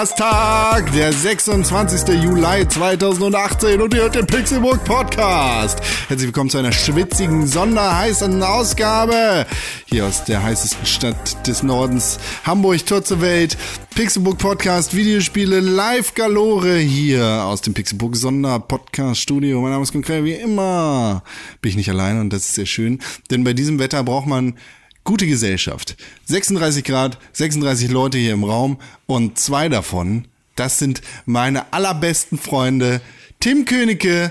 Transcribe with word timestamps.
Donnerstag, 0.00 0.90
der 0.94 1.12
26. 1.12 2.22
Juli 2.22 2.66
2018 2.66 3.82
und 3.82 3.92
ihr 3.92 4.00
hört 4.00 4.14
den 4.14 4.26
Pixelburg 4.26 4.82
Podcast. 4.82 5.78
Herzlich 6.08 6.28
willkommen 6.28 6.48
zu 6.48 6.56
einer 6.56 6.72
schwitzigen, 6.72 7.46
sonderheißen 7.46 8.42
Ausgabe 8.42 9.44
hier 9.84 10.06
aus 10.06 10.24
der 10.24 10.42
heißesten 10.42 10.86
Stadt 10.86 11.46
des 11.46 11.62
Nordens, 11.62 12.18
Hamburg, 12.44 12.86
Tor 12.86 13.04
zur 13.04 13.20
Welt. 13.20 13.58
Pixelburg 13.94 14.38
Podcast, 14.38 14.96
Videospiele 14.96 15.60
live 15.60 16.14
galore 16.14 16.78
hier 16.78 17.44
aus 17.44 17.60
dem 17.60 17.74
Pixelburg 17.74 18.16
Sonderpodcast 18.16 19.20
Studio. 19.20 19.60
Mein 19.60 19.72
Name 19.72 19.82
ist 19.82 19.92
konkret 19.92 20.24
wie 20.24 20.32
immer. 20.32 21.22
Bin 21.60 21.68
ich 21.68 21.76
nicht 21.76 21.90
alleine 21.90 22.22
und 22.22 22.32
das 22.32 22.46
ist 22.46 22.54
sehr 22.54 22.64
schön, 22.64 23.00
denn 23.30 23.44
bei 23.44 23.52
diesem 23.52 23.78
Wetter 23.78 24.02
braucht 24.02 24.26
man 24.26 24.54
gute 25.10 25.26
Gesellschaft. 25.26 25.96
36 26.26 26.84
Grad, 26.84 27.18
36 27.32 27.90
Leute 27.90 28.16
hier 28.16 28.32
im 28.32 28.44
Raum 28.44 28.78
und 29.06 29.40
zwei 29.40 29.68
davon, 29.68 30.28
das 30.54 30.78
sind 30.78 31.02
meine 31.26 31.72
allerbesten 31.72 32.38
Freunde 32.38 33.00
Tim 33.40 33.64
Königke 33.64 34.30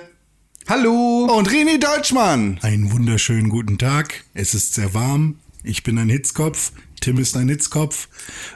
Hallo! 0.70 1.28
und 1.38 1.50
René 1.50 1.80
Deutschmann. 1.80 2.60
Einen 2.62 2.94
wunderschönen 2.94 3.50
guten 3.50 3.78
Tag. 3.78 4.23
Es 4.34 4.54
ist 4.54 4.73
sehr 4.73 4.94
warm. 4.94 5.40
Ich 5.66 5.84
bin 5.84 5.98
ein 5.98 6.08
Hitzkopf. 6.08 6.72
Tim 7.02 7.18
ist 7.18 7.36
ein 7.36 7.50
Hitzkopf. 7.50 8.08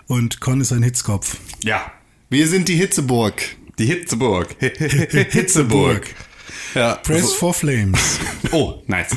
Und 0.08 0.40
Con 0.40 0.62
ist 0.62 0.72
ein 0.72 0.82
Hitzkopf. 0.82 1.36
Ja, 1.62 1.92
Wir 2.30 2.48
sind 2.48 2.70
die 2.70 2.76
Hitzeburg. 2.78 3.44
die 3.80 3.86
Hitzeburg. 3.88 4.56
Hitzeburg. 4.62 6.08
Ja. 6.74 6.96
Press 6.96 7.34
for 7.34 7.54
Flames. 7.54 8.20
Oh, 8.54 8.82
nice. 8.88 9.14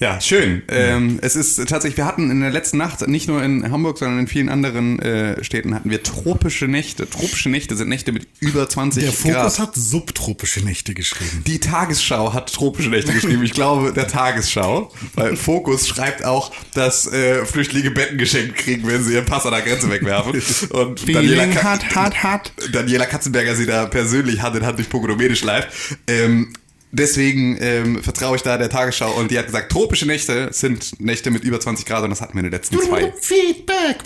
Ja, 0.00 0.20
schön. 0.20 0.62
Ähm, 0.68 1.18
es 1.22 1.36
ist 1.36 1.56
tatsächlich, 1.68 1.96
wir 1.96 2.04
hatten 2.04 2.30
in 2.30 2.40
der 2.40 2.50
letzten 2.50 2.78
Nacht, 2.78 3.06
nicht 3.06 3.28
nur 3.28 3.42
in 3.42 3.70
Hamburg, 3.70 3.98
sondern 3.98 4.18
in 4.18 4.26
vielen 4.26 4.48
anderen 4.48 4.98
äh, 4.98 5.42
Städten 5.44 5.74
hatten 5.74 5.88
wir 5.88 6.02
tropische 6.02 6.66
Nächte. 6.66 7.08
Tropische 7.08 7.48
Nächte 7.48 7.76
sind 7.76 7.88
Nächte 7.88 8.10
mit 8.10 8.26
über 8.40 8.68
20 8.68 9.04
Der 9.04 9.12
Fokus 9.12 9.34
Grad. 9.34 9.58
hat 9.60 9.74
subtropische 9.76 10.60
Nächte 10.64 10.94
geschrieben. 10.94 11.44
Die 11.46 11.60
Tagesschau 11.60 12.32
hat 12.32 12.52
tropische 12.52 12.88
Nächte 12.90 13.12
geschrieben. 13.12 13.44
Ich 13.44 13.52
glaube, 13.52 13.92
der 13.92 14.08
Tagesschau. 14.08 14.92
Weil 15.14 15.36
Fokus 15.36 15.86
schreibt 15.86 16.24
auch, 16.24 16.50
dass 16.74 17.06
äh, 17.06 17.46
Flüchtlinge 17.46 17.92
Betten 17.92 18.18
geschenkt 18.18 18.56
kriegen, 18.56 18.86
wenn 18.88 19.02
sie 19.04 19.14
ihren 19.14 19.26
Pass 19.26 19.46
an 19.46 19.52
der 19.52 19.62
Grenze 19.62 19.88
wegwerfen. 19.90 20.42
Und 20.70 21.08
Daniela, 21.14 21.46
Ka 21.46 21.74
hot, 21.74 21.94
hot, 21.94 22.22
hot. 22.24 22.52
Daniela 22.72 23.06
Katzenberger 23.06 23.54
sie 23.54 23.66
da 23.66 23.86
persönlich 23.86 24.42
Hand 24.42 24.56
in 24.56 24.66
Hand 24.66 24.78
durch 24.78 24.88
Pogonomedisch 24.88 25.44
live. 25.44 25.96
Ähm, 26.08 26.52
deswegen 26.94 27.58
ähm, 27.60 28.02
vertraue 28.02 28.36
ich 28.36 28.42
da 28.42 28.56
der 28.56 28.70
Tagesschau. 28.70 29.12
Und 29.12 29.30
die 29.30 29.38
hat 29.38 29.46
gesagt, 29.46 29.70
tropische 29.70 30.06
Nächte 30.06 30.48
sind 30.52 31.00
Nächte 31.00 31.30
mit 31.30 31.44
über 31.44 31.60
20 31.60 31.86
Grad 31.86 32.04
und 32.04 32.10
das 32.10 32.20
hatten 32.20 32.34
wir 32.34 32.40
in 32.40 32.46
den 32.46 32.52
letzten 32.52 32.78
zwei. 32.80 33.12
Feedback. 33.20 33.98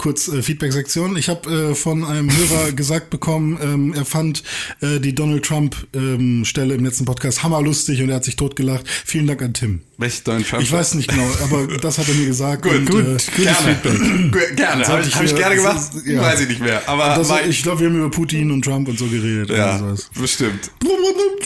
Kurz 0.00 0.28
äh, 0.28 0.42
Feedback-Sektion. 0.42 1.14
Ich 1.18 1.28
habe 1.28 1.72
äh, 1.72 1.74
von 1.74 2.04
einem 2.04 2.30
Hörer 2.34 2.72
gesagt 2.76 3.10
bekommen, 3.10 3.58
ähm, 3.62 3.92
er 3.94 4.06
fand 4.06 4.42
äh, 4.80 4.98
die 4.98 5.14
Donald 5.14 5.44
Trump-Stelle 5.44 6.74
im 6.74 6.84
letzten 6.86 7.04
Podcast 7.04 7.42
hammerlustig 7.42 8.00
und 8.02 8.08
er 8.08 8.16
hat 8.16 8.24
sich 8.24 8.36
totgelacht. 8.36 8.88
Vielen 8.88 9.26
Dank 9.26 9.42
an 9.42 9.52
Tim. 9.52 9.82
Welch 9.98 10.22
Donald 10.24 10.48
Trump? 10.48 10.62
Ich 10.62 10.72
weiß 10.72 10.94
nicht 10.94 11.10
genau, 11.10 11.28
aber 11.42 11.66
das 11.82 11.98
hat 11.98 12.08
er 12.08 12.14
mir 12.14 12.24
gesagt. 12.24 12.62
Gut, 12.62 12.72
und, 12.76 12.90
gut, 12.90 13.04
äh, 13.04 13.18
gerne. 13.42 13.76
Feedback. 13.82 14.50
Gerne, 14.56 14.88
habe 14.88 15.02
ich, 15.06 15.14
hab 15.14 15.24
ich 15.24 15.36
gerne 15.36 15.56
gemacht. 15.56 15.76
ist- 15.94 16.06
ja. 16.06 16.22
Weiß 16.22 16.40
ich 16.40 16.48
nicht 16.48 16.60
mehr. 16.62 16.88
Aber 16.88 17.14
Das, 17.16 17.30
ich 17.48 17.62
glaube, 17.62 17.80
wir 17.80 17.88
haben 17.88 17.98
über 17.98 18.10
Putin 18.10 18.50
und 18.50 18.62
Trump 18.64 18.88
und 18.88 18.98
so 18.98 19.06
geredet. 19.06 19.50
ja, 19.50 19.78
sowas. 19.78 20.10
bestimmt. 20.18 20.70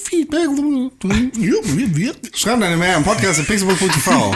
Feedback. 0.05 0.49
Schreibt 2.35 2.63
eine 2.63 2.77
Mail 2.77 2.95
am 2.95 3.05
Podcast 3.05 3.41
at 3.41 3.47
pixelburg.tv. 3.47 4.35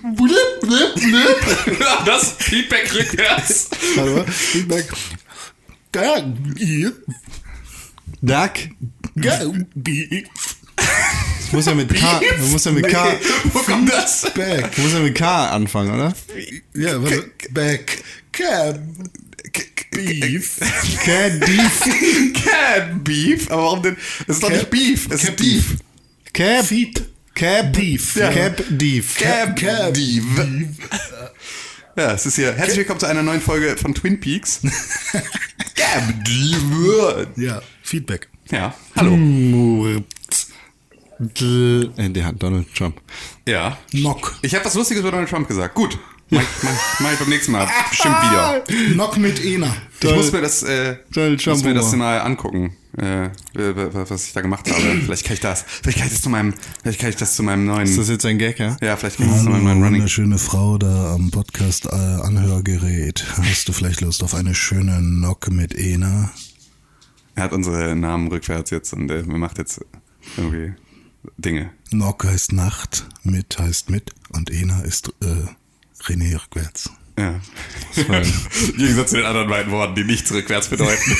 das 2.06 2.34
Feedback 2.38 2.94
rückwärts. 2.94 3.49
Warte 3.96 4.10
mal. 4.10 4.26
Feedback. 4.26 4.86
Duck. 8.22 8.52
ga- 9.16 9.40
Muss 11.52 11.66
ja 11.66 11.74
mit 11.74 11.92
K, 11.92 12.20
muss 12.50 12.64
ja 12.64 12.70
mit 12.70 12.86
K, 12.88 13.12
Wo 13.52 13.58
kommt 13.60 13.90
das? 13.92 14.26
Back. 14.34 14.78
muss 14.78 14.92
ja 14.92 15.00
mit 15.00 15.16
K 15.16 15.46
anfangen, 15.50 15.92
oder? 15.94 16.14
Ja, 16.74 17.02
warte. 17.02 17.30
Back. 17.50 18.02
Cab. 18.32 18.78
Beef. 19.92 20.58
Cat 21.04 21.40
Beef. 21.40 21.80
Can 22.44 23.02
Beef? 23.02 23.50
Aber 23.50 23.62
warum 23.64 23.82
denn? 23.82 23.96
Es 24.28 24.36
ist 24.36 24.42
doch 24.44 24.50
nicht 24.50 24.70
Beef, 24.70 25.08
es 25.10 25.24
ist 25.24 25.26
Cap 25.26 25.36
Beef. 25.36 25.76
Cap. 26.32 26.64
Feet. 26.66 27.02
Cap. 27.34 27.72
Beef. 27.72 28.14
Cap 28.14 28.62
Beef. 28.70 29.16
Cab 29.18 29.56
Beef. 29.92 30.22
Ja, 32.00 32.12
es 32.12 32.24
ist 32.24 32.36
hier. 32.36 32.54
Herzlich 32.54 32.78
willkommen 32.78 32.98
zu 32.98 33.04
einer 33.04 33.22
neuen 33.22 33.42
Folge 33.42 33.76
von 33.76 33.94
Twin 33.94 34.18
Peaks. 34.20 34.62
Ja, 37.36 37.60
Feedback. 37.82 38.30
Ja, 38.50 38.74
hallo. 38.96 39.86
Äh, 39.86 40.02
Der 42.08 42.24
hat 42.24 42.42
Donald 42.42 42.74
Trump. 42.74 42.98
Ja. 43.46 43.76
Knock. 43.90 44.34
Ich 44.40 44.54
habe 44.54 44.64
was 44.64 44.72
Lustiges 44.74 45.02
über 45.02 45.10
Donald 45.10 45.28
Trump 45.28 45.46
gesagt. 45.46 45.74
Gut. 45.74 45.98
Mach, 46.30 46.42
mach, 46.62 47.00
mach 47.00 47.12
ich 47.12 47.18
beim 47.18 47.28
nächsten 47.28 47.52
Mal. 47.52 47.68
Bestimmt 47.90 48.16
Video. 48.22 48.94
Knock 48.94 49.18
mit 49.18 49.44
Ena. 49.44 49.74
Ich 50.02 50.14
muss 50.14 50.32
mir 50.32 50.40
das, 50.40 50.62
äh, 50.62 50.96
muss 51.46 51.64
mir 51.64 51.74
das 51.74 51.94
mal 51.96 52.20
angucken, 52.20 52.76
äh, 52.96 53.30
was 53.54 54.26
ich 54.26 54.32
da 54.32 54.40
gemacht 54.40 54.70
habe. 54.70 54.80
Vielleicht 55.04 55.24
kann 55.24 55.34
ich 55.34 55.40
das, 55.40 55.64
vielleicht 55.82 55.98
kann 55.98 56.06
ich 56.06 56.12
das 56.14 56.22
zu 56.22 56.30
meinem, 56.30 56.54
vielleicht 56.82 57.00
kann 57.00 57.10
ich 57.10 57.16
das 57.16 57.34
zu 57.36 57.42
meinem 57.42 57.66
neuen, 57.66 57.82
Ist 57.82 57.98
das 57.98 58.08
jetzt 58.08 58.24
ein 58.24 58.38
Gag, 58.38 58.58
ja? 58.58 58.76
ja, 58.80 58.96
vielleicht 58.96 59.18
kann 59.18 59.26
ich 59.26 59.32
das 59.32 59.42
zu 59.42 59.50
meinem 59.50 59.64
neuen 59.64 59.78
Running. 59.82 59.94
wunderschöne 60.00 60.38
Frau 60.38 60.78
da 60.78 61.14
am 61.14 61.30
Podcast 61.30 61.86
äh, 61.86 61.90
Anhörgerät. 61.90 63.24
Hast 63.36 63.68
du 63.68 63.72
vielleicht 63.72 64.00
Lust 64.00 64.22
auf 64.22 64.34
eine 64.34 64.54
schöne 64.54 64.98
Knock 64.98 65.50
mit 65.50 65.74
Ena? 65.74 66.30
Er 67.34 67.44
hat 67.44 67.52
unsere 67.52 67.94
Namen 67.96 68.28
rückwärts 68.28 68.70
jetzt 68.70 68.92
und 68.92 69.10
äh, 69.10 69.22
macht 69.24 69.58
jetzt 69.58 69.80
irgendwie 70.36 70.72
Dinge. 71.36 71.70
Knock 71.90 72.24
heißt 72.24 72.52
Nacht, 72.52 73.06
mit 73.24 73.58
heißt 73.58 73.90
mit 73.90 74.12
und 74.30 74.50
Ena 74.50 74.80
ist 74.80 75.12
äh, 75.22 75.26
René 76.04 76.34
rückwärts. 76.42 76.90
Ja. 77.18 77.40
Im 78.08 78.76
Gegensatz 78.76 79.10
zu 79.10 79.16
den 79.16 79.26
anderen 79.26 79.48
beiden 79.48 79.72
Worten, 79.72 79.94
die 79.94 80.04
nichts 80.04 80.32
rückwärts 80.32 80.68
bedeuten. 80.68 81.10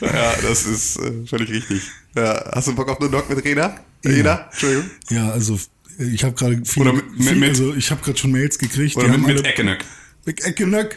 ja, 0.00 0.32
das 0.42 0.66
ist 0.66 0.96
äh, 0.96 1.26
völlig 1.26 1.50
richtig. 1.50 1.82
Ja, 2.14 2.44
hast 2.54 2.68
du 2.68 2.74
Bock 2.74 2.88
auf 2.88 3.00
eine 3.00 3.08
Knock 3.08 3.28
mit 3.28 3.44
Rena? 3.44 3.76
Rena? 4.04 4.48
Entschuldigung. 4.50 4.90
Ja, 5.10 5.30
also 5.30 5.58
ich 5.98 6.24
habe 6.24 6.34
gerade 6.34 6.62
viel, 6.64 6.82
Oder 6.82 6.92
mit- 6.94 7.04
viel 7.18 7.34
mit- 7.36 7.48
also 7.50 7.74
ich 7.74 7.90
habe 7.90 8.02
gerade 8.02 8.18
schon 8.18 8.32
Mails 8.32 8.58
gekriegt. 8.58 8.96
Oder 8.96 9.08
mit, 9.08 9.26
mit 9.26 9.46
Eckenöck. 9.46 9.84
Mit 10.24 10.44
Eggnog. 10.44 10.96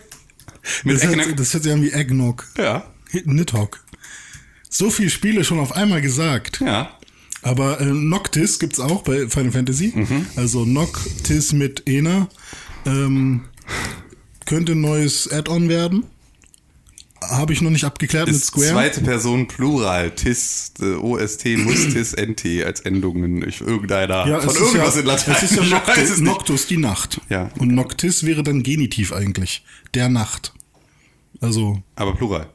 Mit 0.83 0.95
das, 0.97 1.03
hört, 1.03 1.17
Eggnog. 1.17 1.37
das 1.37 1.53
hört 1.53 1.63
sich 1.63 1.73
an 1.73 1.81
wie 1.81 1.91
Eggnog. 1.91 2.47
Ja. 2.57 2.85
Nidhogg. 3.25 3.79
So 4.69 4.89
viele 4.89 5.09
Spiele 5.09 5.43
schon 5.43 5.59
auf 5.59 5.73
einmal 5.73 6.01
gesagt. 6.01 6.61
Ja. 6.65 6.97
Aber 7.43 7.79
äh, 7.81 7.85
Noctis 7.85 8.57
gibt's 8.59 8.79
auch 8.79 9.03
bei 9.03 9.27
Final 9.27 9.51
Fantasy. 9.51 9.91
Mhm. 9.95 10.25
Also 10.35 10.65
Noctis 10.65 11.53
mit 11.53 11.83
Ena. 11.87 12.29
Ähm, 12.85 13.41
könnte 14.45 14.73
ein 14.73 14.81
neues 14.81 15.31
Add-on 15.31 15.69
werden. 15.69 16.05
Habe 17.21 17.53
ich 17.53 17.61
noch 17.61 17.69
nicht 17.69 17.85
abgeklärt 17.85 18.27
mit 18.27 18.35
Ist 18.35 18.47
Square. 18.47 18.71
zweite 18.71 19.01
Person 19.01 19.47
Plural. 19.47 20.11
TIS, 20.11 20.73
äh, 20.81 20.95
OST, 20.95 21.57
muss 21.57 21.87
TIS, 21.93 22.15
NT 22.17 22.63
als 22.65 22.81
Endungen. 22.81 23.47
Ich, 23.47 23.61
irgendeiner. 23.61 24.27
ja, 24.27 24.41
von 24.41 24.53
irgendwas 24.55 24.95
ja, 24.95 25.01
in 25.01 25.07
Latein. 25.07 25.35
Es 25.37 25.51
ist 25.51 25.55
ja 25.55 25.87
weiß 25.87 26.19
Noctus, 26.19 26.67
die 26.67 26.77
Nacht. 26.77 27.21
Ja. 27.29 27.49
Und 27.59 27.69
Noctis 27.73 28.25
wäre 28.25 28.43
dann 28.43 28.63
Genitiv 28.63 29.13
eigentlich. 29.13 29.63
Der 29.93 30.09
Nacht. 30.09 30.53
Also 31.39 31.81
Aber 31.95 32.15
Plural. 32.15 32.49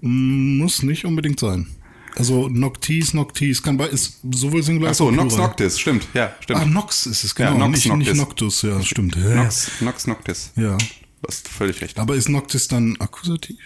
muss 0.00 0.82
nicht 0.82 1.04
unbedingt 1.04 1.40
sein. 1.40 1.66
Also 2.16 2.48
Noctis, 2.48 3.12
Noctis 3.12 3.62
kann 3.62 3.76
bei 3.76 3.86
ist 3.88 4.20
sowohl 4.30 4.62
Singular 4.62 4.92
Ach 4.92 4.94
so, 4.94 5.08
als 5.08 5.12
auch 5.14 5.16
Nox 5.16 5.34
Plural. 5.34 5.48
Noctis, 5.50 5.80
stimmt. 5.80 6.06
Ja, 6.14 6.32
stimmt. 6.40 6.60
Ah, 6.60 6.64
Nox 6.64 7.06
ist 7.06 7.24
es, 7.24 7.34
genau. 7.34 7.52
Ja, 7.52 7.58
Nox 7.58 7.70
nicht, 7.72 7.86
Noctis. 7.86 8.08
nicht 8.08 8.16
Noctus, 8.16 8.62
ja, 8.62 8.82
stimmt. 8.82 9.16
Nox, 9.16 9.70
Nox 9.80 10.06
Noctis. 10.06 10.50
ja. 10.56 10.76
Du 10.78 11.28
hast 11.28 11.48
völlig 11.48 11.80
recht. 11.80 11.98
Aber 11.98 12.14
ist 12.16 12.28
Noctis 12.28 12.68
dann 12.68 12.96
Akkusativ? 13.00 13.56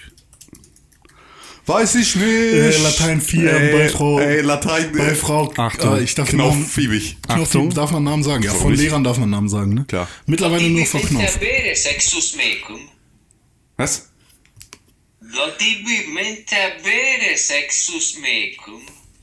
Weiß 1.66 1.96
ich 1.96 2.16
nicht. 2.16 2.24
Äh, 2.24 2.78
Latein 2.82 3.20
4 3.20 3.52
ey, 3.52 3.72
bei 3.72 3.88
Frau- 3.90 4.18
Ey, 4.20 4.40
Latein. 4.40 4.90
Bei 4.96 5.14
Frau 5.14 5.52
Achtung, 5.56 5.96
äh, 5.98 6.02
ich 6.02 6.14
darf 6.14 6.30
den 6.30 6.38
Namen, 6.38 6.52
Knauffiebig. 6.62 7.18
Knopf, 7.20 7.40
Achtung. 7.48 7.70
darf 7.74 7.90
man 7.90 8.04
Namen 8.04 8.22
sagen? 8.22 8.42
Ja, 8.42 8.54
von? 8.54 8.72
Lehrern 8.74 9.04
darf 9.04 9.18
man 9.18 9.28
Namen 9.28 9.48
sagen, 9.50 9.74
ne? 9.74 9.84
Klar. 9.86 10.08
Mittlerweile 10.24 10.70
nur 10.70 10.80
mecum. 10.80 11.00
Was? 11.02 11.02
Lo 11.02 11.10
tibi 11.10 11.18
mentabere 11.18 11.76
sexus 11.76 12.36
mecum. 12.36 12.80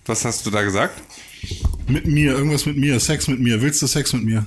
Was 0.06 0.25
hast 0.25 0.46
du 0.46 0.52
da 0.52 0.62
gesagt? 0.62 1.02
Mit 1.88 2.06
mir, 2.06 2.34
irgendwas 2.34 2.66
mit 2.66 2.78
mir, 2.78 3.00
Sex 3.00 3.28
mit 3.28 3.40
mir. 3.40 3.62
Willst 3.62 3.81
du 3.81 3.88
Sex 3.88 4.13
mit 4.13 4.24
mir? 4.24 4.46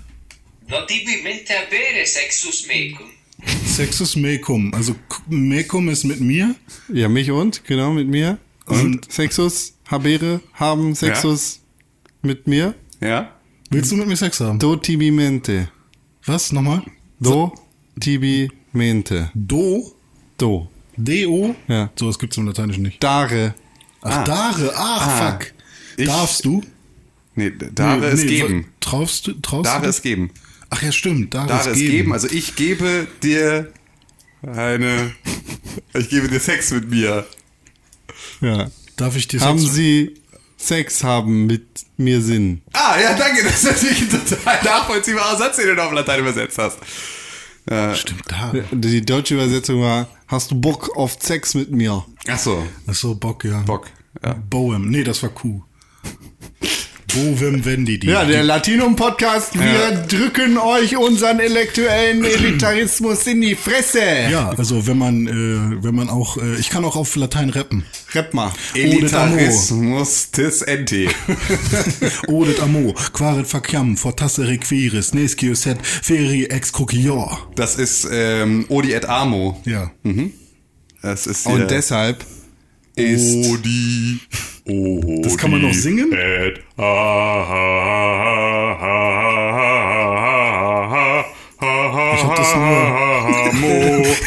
Lo 0.68 0.84
tibi 0.86 1.22
mentabere 1.22 2.04
sexus 2.04 2.66
mecum. 2.66 3.06
Sexus 3.66 4.16
mecum. 4.16 4.72
Also 4.74 4.94
mecum 5.28 5.88
ist 5.88 6.04
mit 6.04 6.20
mir. 6.20 6.54
Ja, 6.92 7.08
mich 7.08 7.30
und, 7.30 7.64
genau, 7.64 7.92
mit 7.92 8.08
mir. 8.08 8.38
Und 8.66 9.10
Sexus, 9.10 9.74
Habere, 9.90 10.40
haben 10.52 10.94
Sexus 10.94 11.60
mit 12.20 12.46
mir. 12.46 12.74
Ja? 13.00 13.32
Willst 13.70 13.90
du 13.90 13.96
mit 13.96 14.08
mir 14.08 14.16
Sex 14.16 14.40
haben? 14.40 14.58
Do 14.58 14.76
tibi 14.76 15.10
mente. 15.10 15.70
Was? 16.26 16.52
Nochmal? 16.52 16.82
Do 17.18 17.54
tibi 17.98 18.50
mente. 18.72 19.30
Do 19.34 19.98
Do. 20.38 20.68
D-O? 20.98 21.54
Ja. 21.68 21.90
Sowas 21.98 22.18
gibt's 22.18 22.36
im 22.36 22.46
Lateinischen 22.46 22.82
nicht. 22.82 23.02
Dare. 23.02 23.54
Ach, 24.02 24.18
Ah. 24.18 24.24
Dare. 24.24 24.72
Ach, 24.76 25.06
Ah. 25.06 25.30
fuck. 25.38 25.52
Ich- 25.96 26.06
Darfst 26.06 26.44
du? 26.44 26.62
Nee, 27.34 27.52
Dare 27.74 28.00
Nee, 28.00 28.06
es 28.06 28.20
nee, 28.24 28.26
geben. 28.28 28.66
Traust 28.80 29.26
du? 29.26 29.32
Traust 29.34 29.66
Dare 29.66 29.82
du 29.84 29.88
es 29.88 30.02
geben. 30.02 30.30
Ach 30.70 30.82
ja, 30.82 30.92
stimmt. 30.92 31.32
Dare, 31.34 31.46
Dare 31.48 31.70
es 31.70 31.78
geben. 31.78 31.90
geben. 31.92 32.12
Also 32.12 32.28
ich 32.28 32.56
gebe 32.56 33.06
dir 33.22 33.72
eine. 34.42 35.12
Ich 35.94 36.08
gebe 36.10 36.28
dir 36.28 36.38
Sex 36.40 36.70
mit 36.72 36.90
mir. 36.90 37.26
Ja. 38.40 38.70
Darf 38.96 39.16
ich 39.16 39.26
dir 39.28 39.40
Haben 39.40 39.58
Sex- 39.58 39.72
Sie 39.74 40.14
Sex 40.56 41.04
haben 41.04 41.46
mit 41.46 41.66
mir 41.96 42.20
Sinn? 42.20 42.62
Ah, 42.72 42.96
ja, 43.00 43.14
danke. 43.14 43.42
Das 43.44 43.62
ist 43.62 43.64
natürlich 43.64 44.02
ein 44.02 44.10
total 44.28 44.62
nachvollziehbarer 44.64 45.38
Satz, 45.38 45.56
den 45.56 45.74
du 45.76 45.82
auf 45.82 45.92
Latein 45.92 46.20
übersetzt 46.20 46.58
hast. 46.58 46.78
Stimmt, 47.94 48.22
Dare. 48.30 48.64
Die 48.72 49.04
deutsche 49.04 49.34
Übersetzung 49.34 49.80
war, 49.82 50.08
hast 50.28 50.50
du 50.50 50.60
Bock 50.60 50.96
auf 50.96 51.16
Sex 51.20 51.54
mit 51.54 51.72
mir? 51.72 52.04
Ach 52.28 52.38
so. 52.38 52.62
Ach 52.86 52.94
so, 52.94 53.14
Bock, 53.14 53.44
ja. 53.44 53.60
Bock. 53.62 53.90
Ja. 54.22 54.34
Boem. 54.34 54.88
Nee, 54.90 55.04
das 55.04 55.22
war 55.22 55.30
Kuh. 55.30 55.62
Bovem 57.08 57.64
Vendi. 57.64 57.98
Ja, 58.02 58.24
der 58.24 58.42
Latinum-Podcast, 58.42 59.58
wir 59.58 60.02
drücken 60.06 60.58
euch 60.58 60.96
unseren 60.96 61.40
intellektuellen 61.40 62.24
Elitarismus 62.24 63.26
in 63.26 63.40
die 63.40 63.54
Fresse. 63.54 64.00
Ja, 64.30 64.50
also 64.50 64.86
wenn 64.86 64.98
man, 64.98 65.26
äh, 65.26 65.82
wenn 65.82 65.94
man 65.94 66.10
auch, 66.10 66.36
äh, 66.36 66.56
ich 66.56 66.68
kann 66.68 66.84
auch 66.84 66.96
auf 66.96 67.16
Latein 67.16 67.50
rappen. 67.50 67.84
Rap 68.14 68.34
mal. 68.34 68.52
Elitarismus 68.74 70.30
tis 70.30 70.62
ente. 70.62 71.08
Odet 72.26 72.60
amo, 72.60 72.94
quaret 73.12 73.46
faciam, 73.46 73.96
fortasse 73.96 74.46
requiris, 74.46 75.14
nescius 75.14 75.66
et 75.66 75.78
feri 75.84 76.44
ex 76.46 76.72
coquillor. 76.72 77.50
Das 77.54 77.76
ist 77.76 78.06
ähm, 78.10 78.66
Odi 78.68 78.92
et 78.92 79.06
Amo. 79.08 79.60
Ja. 79.64 79.90
Das 81.02 81.26
ist 81.26 81.46
Und 81.46 81.70
deshalb 81.70 82.24
ist 82.96 83.46
Odi. 83.46 84.20
Odi 84.68 85.22
Das 85.22 85.36
kann 85.36 85.50
man 85.50 85.62
noch 85.62 85.72
singen? 85.74 86.12
Et 86.12 86.58
Ich 91.60 92.24
hab 92.24 92.36
das 92.36 92.54
nur-. 92.54 94.06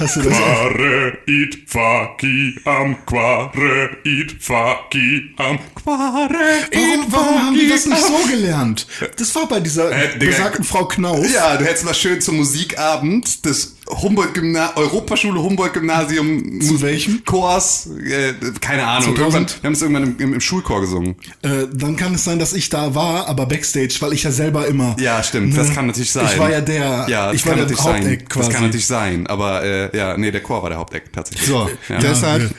Hast 0.00 0.16
du 0.16 0.22
das? 0.22 0.32
Quare 0.38 1.18
it 1.26 1.58
faci 1.66 2.54
am 2.64 2.96
quare 3.04 3.90
it 4.04 4.32
faci 4.40 5.30
am 5.36 5.58
quare 5.74 6.30
Warum, 6.72 7.00
it 7.04 7.06
warum 7.10 7.42
haben 7.46 7.54
die 7.58 7.68
das 7.68 7.84
nicht 7.86 8.02
am- 8.02 8.12
so 8.22 8.28
gelernt? 8.30 8.86
Das 9.18 9.34
war 9.34 9.46
bei 9.48 9.60
dieser 9.60 9.90
Äh, 9.92 10.16
besagten 10.18 10.64
Frau 10.64 10.86
Knauf. 10.86 11.26
Ja, 11.32 11.56
du 11.58 11.64
hättest 11.66 11.84
mal 11.84 11.92
schön 11.94 12.20
zum 12.22 12.36
Musikabend 12.38 13.44
des 13.44 13.75
Humboldt 13.88 14.34
Gymna 14.34 14.72
Europaschule 14.76 15.40
Humboldt 15.40 15.74
Gymnasium 15.74 16.60
Zu 16.60 16.80
welchem? 16.82 17.24
Chors, 17.24 17.88
äh, 18.04 18.32
keine 18.60 18.86
Ahnung, 18.86 19.14
2000? 19.16 19.18
irgendwann, 19.18 19.46
wir 19.62 19.66
haben 19.68 19.72
es 19.74 19.82
irgendwann 19.82 20.02
im, 20.02 20.16
im, 20.18 20.34
im 20.34 20.40
Schulchor 20.40 20.80
gesungen. 20.80 21.14
Äh, 21.42 21.66
dann 21.72 21.96
kann 21.96 22.14
es 22.14 22.24
sein, 22.24 22.38
dass 22.38 22.52
ich 22.52 22.68
da 22.68 22.94
war, 22.94 23.28
aber 23.28 23.46
Backstage, 23.46 23.94
weil 24.00 24.12
ich 24.12 24.24
ja 24.24 24.30
selber 24.32 24.66
immer. 24.66 24.96
Ja, 24.98 25.22
stimmt, 25.22 25.50
Ne? 25.50 25.56
das 25.56 25.72
kann 25.72 25.86
natürlich 25.86 26.10
sein. 26.10 26.26
Ich 26.32 26.38
war 26.38 26.50
ja 26.50 26.60
der, 26.60 27.06
ja, 27.08 27.26
das 27.26 27.36
ich 27.36 27.46
war 27.46 27.54
kann 27.54 27.58
der 27.58 27.76
natürlich 27.76 27.82
sein. 27.82 27.94
Haupteck 28.02 28.28
quasi. 28.28 28.46
Das 28.46 28.54
kann 28.54 28.64
natürlich 28.64 28.86
sein, 28.86 29.26
aber 29.28 29.62
äh, 29.62 29.96
ja, 29.96 30.16
nee, 30.16 30.30
der 30.32 30.42
Chor 30.42 30.62
war 30.62 30.70
der 30.70 30.78
Haupteck 30.78 31.12
tatsächlich. 31.12 31.46
so. 31.48 31.70
Ja. 31.88 31.98
Deshalb, 31.98 32.50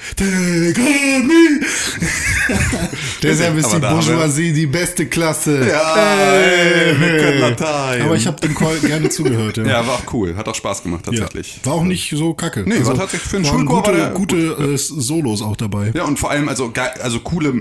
deshalb 3.21 3.57
ist 3.57 3.65
Aber 3.73 3.79
die 3.79 3.93
Bourgeoisie 3.93 4.53
die 4.53 4.65
beste 4.67 5.05
Klasse. 5.07 5.67
Ja, 5.67 5.95
ey, 6.35 6.99
wir 6.99 7.17
können 7.17 7.39
Latein. 7.41 8.01
Aber 8.03 8.15
ich 8.15 8.25
habe 8.27 8.39
dem 8.39 8.55
Call 8.55 8.77
gerne 8.79 9.09
zugehört. 9.09 9.57
Ja. 9.57 9.65
ja, 9.65 9.87
war 9.87 9.95
auch 9.95 10.13
cool, 10.13 10.35
hat 10.35 10.47
auch 10.47 10.55
Spaß 10.55 10.83
gemacht 10.83 11.05
Ja. 11.17 11.23
tatsächlich. 11.25 11.59
War 11.65 11.73
auch 11.73 11.83
nicht 11.83 12.09
so 12.15 12.33
kacke. 12.33 12.63
Nee, 12.65 12.85
war 12.85 12.95
tatsächlich 12.95 13.29
für 13.29 13.37
einen 13.37 13.45
Schulchor 13.45 13.83
gute, 13.83 13.95
der- 13.97 14.09
gute 14.11 14.37
äh, 14.73 14.77
Solos 14.77 15.41
auch 15.41 15.55
dabei. 15.55 15.91
Ja, 15.95 16.05
und 16.05 16.17
vor 16.19 16.31
allem 16.31 16.49
also 16.49 16.71
also 17.01 17.19
coole, 17.19 17.53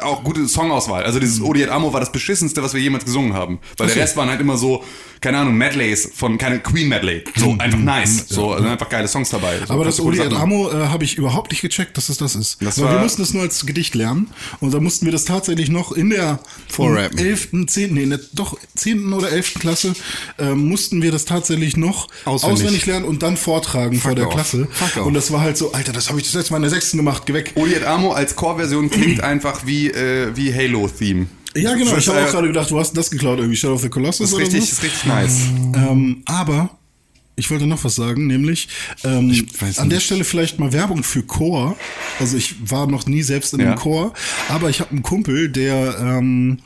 auch 0.00 0.24
gute 0.24 0.46
Songauswahl. 0.46 1.04
Also 1.04 1.20
dieses 1.20 1.40
Odi 1.40 1.62
et 1.62 1.70
Amo 1.70 1.92
war 1.92 2.00
das 2.00 2.12
beschissenste, 2.12 2.62
was 2.62 2.74
wir 2.74 2.80
jemals 2.80 3.04
gesungen 3.04 3.34
haben. 3.34 3.58
Weil 3.76 3.88
der 3.88 3.96
Rest 3.96 4.16
waren 4.16 4.28
halt 4.28 4.40
immer 4.40 4.56
so, 4.56 4.82
keine 5.20 5.38
Ahnung, 5.38 5.56
Medleys 5.56 6.10
von, 6.14 6.38
keine 6.38 6.60
Queen 6.60 6.88
Medley. 6.88 7.24
So, 7.36 7.56
einfach 7.58 7.78
nice. 7.78 8.26
So, 8.28 8.52
also 8.52 8.68
einfach 8.68 8.88
geile 8.88 9.08
Songs 9.08 9.30
dabei. 9.30 9.58
So, 9.66 9.74
Aber 9.74 9.84
das 9.84 10.00
Odi. 10.00 10.20
Amo 10.20 10.70
äh, 10.70 10.88
habe 10.88 11.04
ich 11.04 11.16
überhaupt 11.16 11.50
nicht 11.50 11.62
gecheckt, 11.62 11.96
dass 11.96 12.08
es 12.08 12.18
das 12.18 12.34
ist. 12.34 12.58
Das 12.60 12.80
Weil 12.80 12.92
wir 12.92 13.00
mussten 13.00 13.22
es 13.22 13.34
nur 13.34 13.42
als 13.42 13.64
Gedicht 13.66 13.94
lernen 13.94 14.30
und 14.60 14.72
da 14.72 14.80
mussten 14.80 15.06
wir 15.06 15.12
das 15.12 15.24
tatsächlich 15.24 15.68
noch 15.68 15.92
in 15.92 16.10
der 16.10 16.40
Vorrappen. 16.68 17.18
11., 17.18 17.48
10., 17.66 17.94
nee, 17.94 18.02
in 18.02 18.10
der, 18.10 18.20
doch 18.32 18.58
10. 18.74 19.12
oder 19.12 19.30
11. 19.32 19.54
Klasse 19.54 19.94
äh, 20.38 20.54
mussten 20.54 21.02
wir 21.02 21.12
das 21.12 21.24
tatsächlich 21.24 21.76
noch 21.76 22.08
Auswendig. 22.24 22.60
auswendig, 22.60 22.86
lernen 22.86 23.04
und 23.04 23.22
dann 23.22 23.36
vortragen 23.36 23.98
vor 23.98 24.14
der 24.14 24.28
off. 24.28 24.34
Klasse. 24.34 24.68
Fuck. 24.70 25.06
Und 25.06 25.14
das 25.14 25.32
war 25.32 25.40
halt 25.40 25.56
so, 25.56 25.72
Alter, 25.72 25.92
das 25.92 26.08
habe 26.08 26.18
ich 26.20 26.26
das 26.26 26.34
letzte 26.34 26.52
Mal 26.52 26.58
in 26.58 26.62
der 26.62 26.70
6. 26.70 26.92
gemacht, 26.92 27.24
geh 27.26 27.34
weg. 27.34 27.52
Odi 27.54 27.76
Amo 27.84 28.12
als 28.12 28.36
Chorversion 28.36 28.90
klingt 28.90 29.20
einfach 29.22 29.66
wie, 29.66 29.88
äh, 29.88 30.36
wie 30.36 30.54
Halo-Theme. 30.54 31.26
Ja, 31.56 31.74
genau. 31.74 31.96
Ich 31.96 32.08
habe 32.08 32.24
auch 32.24 32.30
gerade 32.30 32.46
gedacht, 32.48 32.70
du 32.70 32.78
hast 32.78 32.96
das 32.96 33.10
geklaut, 33.10 33.38
irgendwie 33.38 33.56
Shadow 33.56 33.74
of 33.74 33.82
the 33.82 33.88
Colossus 33.88 34.30
Das 34.30 34.32
ist 34.32 34.38
richtig, 34.38 34.60
so. 34.64 34.72
ist 34.72 34.82
richtig 34.82 35.06
nice. 35.06 35.40
Ähm, 35.74 36.22
aber 36.26 36.70
ich 37.36 37.50
wollte 37.50 37.66
noch 37.66 37.82
was 37.84 37.94
sagen, 37.94 38.26
nämlich 38.26 38.68
ähm, 39.04 39.46
an 39.76 39.88
der. 39.90 40.00
Stelle 40.00 40.24
vielleicht 40.24 40.58
mal 40.58 40.72
Werbung 40.72 41.02
für 41.04 41.22
Chor. 41.22 41.76
Also 42.18 42.36
ich 42.36 42.56
war 42.70 42.86
noch 42.88 43.06
nie 43.06 43.22
selbst 43.22 43.54
in 43.54 43.60
Ja. 43.60 43.66
einem 43.68 43.76
Chor, 43.76 44.12
aber 44.48 44.70
ich 44.70 44.80
habe 44.80 44.90
einen 44.90 45.02
Kumpel, 45.02 45.48
der 45.48 45.98
ähm, 46.00 46.58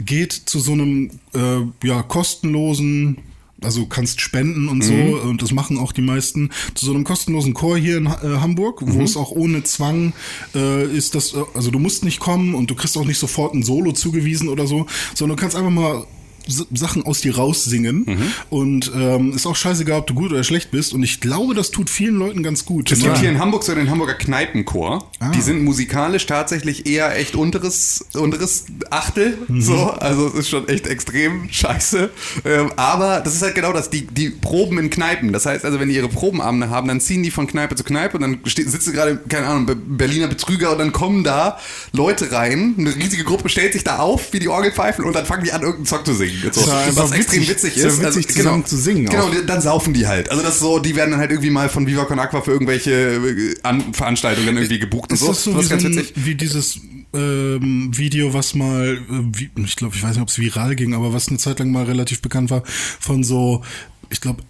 geht 0.00 0.32
zu 0.32 0.60
so 0.60 0.72
einem 0.72 1.10
äh, 1.34 1.86
ja 1.86 2.02
kostenlosen 2.02 3.18
also 3.64 3.86
kannst 3.86 4.20
spenden 4.20 4.68
und 4.68 4.82
so 4.82 4.92
und 4.92 5.42
das 5.42 5.52
machen 5.52 5.78
auch 5.78 5.92
die 5.92 6.02
meisten. 6.02 6.50
Zu 6.74 6.86
so 6.86 6.94
einem 6.94 7.04
kostenlosen 7.04 7.54
Chor 7.54 7.76
hier 7.76 7.96
in 7.96 8.06
äh, 8.06 8.10
Hamburg, 8.40 8.80
wo 8.84 9.02
es 9.02 9.16
auch 9.16 9.30
ohne 9.30 9.62
Zwang 9.64 10.12
äh, 10.54 10.84
ist, 10.84 11.14
dass 11.14 11.34
äh, 11.34 11.42
also 11.54 11.70
du 11.70 11.78
musst 11.78 12.04
nicht 12.04 12.20
kommen 12.20 12.54
und 12.54 12.70
du 12.70 12.74
kriegst 12.74 12.96
auch 12.96 13.04
nicht 13.04 13.18
sofort 13.18 13.54
ein 13.54 13.62
Solo 13.62 13.92
zugewiesen 13.92 14.48
oder 14.48 14.66
so, 14.66 14.86
sondern 15.14 15.36
du 15.36 15.40
kannst 15.40 15.56
einfach 15.56 15.70
mal 15.70 16.04
Sachen 16.46 17.04
aus 17.04 17.20
dir 17.20 17.36
raussingen 17.36 18.06
und 18.50 18.90
ähm, 18.94 19.32
ist 19.34 19.46
auch 19.46 19.56
scheißegal, 19.56 20.00
ob 20.00 20.06
du 20.06 20.14
gut 20.14 20.32
oder 20.32 20.44
schlecht 20.44 20.70
bist 20.70 20.92
und 20.92 21.02
ich 21.02 21.20
glaube, 21.20 21.54
das 21.54 21.70
tut 21.70 21.88
vielen 21.90 22.16
Leuten 22.16 22.42
ganz 22.42 22.64
gut. 22.64 22.90
Es 22.90 22.98
gibt 23.00 23.18
hier 23.20 23.28
in 23.30 23.38
Hamburg 23.38 23.62
so 23.64 23.74
den 23.74 23.90
Hamburger 23.90 24.14
Kneipenchor. 24.14 25.10
Die 25.34 25.40
sind 25.40 25.62
musikalisch 25.62 26.26
tatsächlich 26.26 26.86
eher 26.86 27.16
echt 27.16 27.36
unteres, 27.36 28.04
unteres 28.14 28.64
Achtel. 28.90 29.38
So, 29.48 29.90
also 29.90 30.26
es 30.28 30.34
ist 30.34 30.48
schon 30.48 30.68
echt 30.68 30.86
extrem 30.86 31.48
scheiße. 31.50 32.10
Ähm, 32.44 32.72
aber 32.76 33.20
das 33.20 33.34
ist 33.34 33.42
halt 33.42 33.54
genau 33.54 33.72
das, 33.72 33.90
die, 33.90 34.06
die 34.06 34.30
Proben 34.30 34.78
in 34.78 34.90
Kneipen. 34.90 35.32
Das 35.32 35.46
heißt 35.46 35.64
also, 35.64 35.78
wenn 35.80 35.88
die 35.88 35.94
ihre 35.94 36.08
Probenabende 36.08 36.70
haben, 36.70 36.88
dann 36.88 37.00
ziehen 37.00 37.22
die 37.22 37.30
von 37.30 37.46
Kneipe 37.46 37.74
zu 37.76 37.84
Kneipe 37.84 38.16
und 38.16 38.22
dann 38.22 38.40
steht, 38.46 38.68
sitzen 38.70 38.92
gerade, 38.92 39.18
keine 39.28 39.46
Ahnung, 39.46 39.66
Be- 39.66 39.76
Berliner 39.76 40.26
Betrüger 40.28 40.72
und 40.72 40.78
dann 40.78 40.92
kommen 40.92 41.22
da 41.24 41.58
Leute 41.92 42.32
rein, 42.32 42.74
eine 42.78 42.94
riesige 42.94 43.24
Gruppe 43.24 43.48
stellt 43.48 43.72
sich 43.72 43.84
da 43.84 43.98
auf, 43.98 44.32
wie 44.32 44.38
die 44.38 44.48
Orgel 44.48 44.72
pfeifen 44.72 45.04
und 45.04 45.14
dann 45.14 45.26
fangen 45.26 45.44
die 45.44 45.52
an, 45.52 45.60
irgendeinen 45.62 45.86
Song 45.86 46.04
zu 46.04 46.14
singen. 46.14 46.31
So, 46.52 46.60
ist 46.62 46.66
ja 46.68 46.78
einfach 46.80 47.04
was 47.04 47.12
extrem 47.12 47.48
witzig- 47.48 47.76
ist. 47.76 47.84
Also, 47.84 48.02
witzig, 48.02 48.28
zusammen 48.28 48.64
zu 48.64 48.76
singen 48.76 49.06
Genau, 49.06 49.24
auch. 49.24 49.34
dann 49.46 49.60
saufen 49.60 49.92
die 49.94 50.06
halt. 50.06 50.30
Also 50.30 50.42
das 50.42 50.54
ist 50.54 50.60
so, 50.60 50.78
die 50.78 50.94
werden 50.96 51.10
dann 51.12 51.20
halt 51.20 51.30
irgendwie 51.30 51.50
mal 51.50 51.68
von 51.68 51.86
Viva 51.86 52.04
Con 52.04 52.18
Aqua 52.18 52.40
für 52.40 52.52
irgendwelche 52.52 52.90
äh, 52.92 53.54
An 53.62 53.92
Veranstaltungen 53.94 54.56
irgendwie 54.56 54.78
gebucht 54.78 55.10
und 55.10 55.14
Ist 55.14 55.20
so. 55.20 55.28
das 55.28 55.44
so 55.44 55.52
das 55.52 55.60
wie, 55.60 55.62
ist 55.64 55.70
ganz 55.70 55.82
so 55.82 55.88
ein, 55.88 55.96
witzig. 55.96 56.12
wie 56.16 56.34
dieses 56.34 56.80
ähm, 57.14 57.90
Video, 57.96 58.32
was 58.32 58.54
mal, 58.54 58.98
äh, 59.10 59.60
ich 59.64 59.76
glaube, 59.76 59.94
ich 59.96 60.02
weiß 60.02 60.12
nicht, 60.14 60.22
ob 60.22 60.28
es 60.28 60.38
viral 60.38 60.74
ging, 60.76 60.94
aber 60.94 61.12
was 61.12 61.28
eine 61.28 61.38
Zeit 61.38 61.58
lang 61.58 61.70
mal 61.70 61.84
relativ 61.84 62.22
bekannt 62.22 62.50
war, 62.50 62.62
von 63.00 63.22
so, 63.24 63.62
ich 64.10 64.20
glaube, 64.20 64.42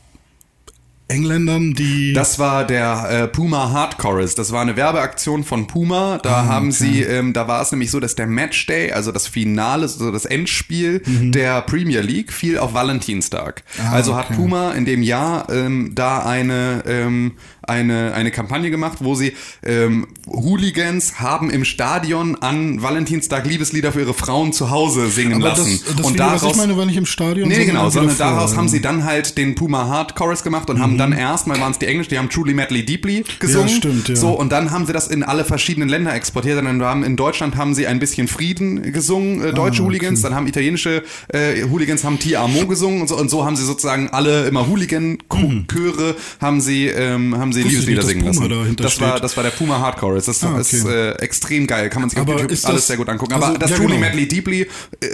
Engländern, 1.13 1.75
die 1.75 2.13
Das 2.13 2.39
war 2.39 2.67
der 2.67 3.09
äh, 3.11 3.29
Puma 3.29 3.71
Hard 3.71 3.99
Chorus. 3.99 4.35
Das 4.35 4.53
war 4.53 4.63
eine 4.63 4.77
Werbeaktion 4.77 5.45
von 5.45 5.67
Puma. 5.67 6.19
Da 6.23 6.47
haben 6.47 6.73
sie, 6.73 7.03
ähm, 7.03 7.33
da 7.33 7.47
war 7.49 7.63
es 7.63 7.71
nämlich 7.71 7.91
so, 7.91 8.01
dass 8.01 8.15
der 8.15 8.27
Matchday, 8.27 8.93
also 8.93 9.13
das 9.13 9.27
Finale, 9.27 9.89
so 9.89 10.11
das 10.11 10.25
Endspiel 10.25 11.03
der 11.07 11.63
Premier 11.63 12.01
League, 12.01 12.33
fiel 12.33 12.59
auf 12.59 12.75
Valentinstag. 12.75 13.63
also 13.91 14.17
hat 14.17 14.27
okay. 14.27 14.35
Puma 14.37 14.73
in 14.73 14.85
dem 14.85 15.03
Jahr 15.03 15.49
ähm, 15.51 15.93
da 15.95 16.25
eine 16.25 16.83
ähm, 16.87 17.33
eine 17.63 18.13
eine 18.15 18.31
Kampagne 18.31 18.71
gemacht, 18.71 18.99
wo 19.01 19.15
sie 19.15 19.33
ähm, 19.65 20.09
Hooligans 20.27 21.21
haben 21.21 21.51
im 21.51 21.65
Stadion 21.65 22.37
an 22.37 22.83
Valentinstag 22.83 23.47
Liebeslieder 23.47 23.93
für 23.93 24.01
ihre 24.01 24.15
Frauen 24.15 24.53
zu 24.53 24.71
Hause 24.71 25.09
singen 25.09 25.35
aber 25.35 25.49
lassen. 25.51 25.81
das, 25.85 25.97
das 25.97 26.13
Video, 26.13 26.25
was 26.27 26.43
ich 26.43 26.57
meine, 26.57 26.77
war 26.77 26.87
nicht 26.87 26.97
im 26.97 27.07
Stadion. 27.07 27.49
Nee, 27.49 27.65
genau, 27.65 27.91
sondern 27.91 28.17
daraus 28.19 28.57
haben 28.57 28.69
sie 28.69 28.81
dann 28.81 29.05
halt 29.05 29.39
den 29.39 29.55
Puma 29.55 29.89
Hard 29.89 30.15
Chorus 30.17 30.43
gemacht 30.43 30.71
und 30.71 30.81
haben 30.81 30.99
dann 30.99 31.13
erstmal 31.13 31.61
waren 31.61 31.73
es 31.73 31.79
die 31.79 31.87
Englisch, 31.87 32.09
die 32.09 32.19
haben 32.19 32.29
Truly 32.29 32.55
Madly 32.55 32.85
Deeply 32.85 33.25
gesungen. 33.39 33.69
Ja, 33.69 33.75
stimmt, 33.75 34.09
ja. 34.09 34.17
So 34.17 34.31
und 34.31 34.51
dann 34.53 34.71
haben 34.71 34.87
sie 34.87 34.93
das 34.93 35.09
in 35.09 35.23
alle 35.23 35.45
verschiedenen 35.45 35.89
Länder 35.89 36.15
exportiert. 36.15 36.59
Und 36.59 36.65
dann 36.65 36.83
haben 36.83 37.05
in 37.05 37.17
Deutschland 37.17 37.57
haben 37.57 37.75
sie 37.75 37.87
ein 37.87 37.99
bisschen 37.99 38.29
Frieden 38.29 38.93
gesungen, 38.93 39.43
äh, 39.43 39.53
deutsche 39.53 39.83
Ah, 39.83 39.87
Hooligans, 39.87 40.23
dann 40.23 40.35
haben 40.35 40.47
italienische 40.47 41.03
äh, 41.29 41.63
Hooligans 41.65 42.05
haben 42.05 42.19
Ti 42.19 42.37
Amo 42.37 42.67
gesungen 42.67 43.01
und 43.03 43.09
so 43.09 43.17
und 43.17 43.31
so 43.31 43.45
haben 43.45 43.57
sie 43.57 43.65
sozusagen 43.65 44.11
alle 44.11 44.47
immer 44.47 44.69
Hooligan 44.69 45.19
Mhm. 45.33 45.67
Chöre 45.69 46.15
haben 46.41 46.61
sie 46.61 46.87
ähm, 46.87 47.37
haben 47.37 47.52
haben 47.61 47.69
sie 47.69 47.71
Liebeslieder 47.71 48.03
singen 48.03 48.25
lassen. 48.27 48.49
dahinter 48.49 48.85
Das 48.85 49.01
war, 49.01 49.21
das 49.21 49.37
war 49.37 49.45
der 49.45 49.51
Puma 49.51 49.79
Hardcore. 49.79 50.17
Das 50.17 50.29
ist, 50.29 50.43
Ah, 50.45 50.59
ist 50.59 50.85
okay. 50.85 51.11
äh, 51.11 51.13
extrem 51.23 51.67
geil. 51.67 51.89
Kann 51.91 52.03
man 52.03 52.11
sich 52.11 52.19
Aber 52.19 52.35
auf 52.35 52.41
YouTube 52.41 52.53
ist 52.53 52.67
alles 52.67 52.87
sehr 52.87 52.97
gut 52.97 53.09
angucken. 53.09 53.33
Aber 53.35 53.47
also, 53.47 53.59
das 53.59 53.71
ja, 53.71 53.77
Truly 53.77 53.89
genau. 53.97 54.01
Medley 54.01 54.29
Deeply 54.29 54.63
äh, 54.63 54.67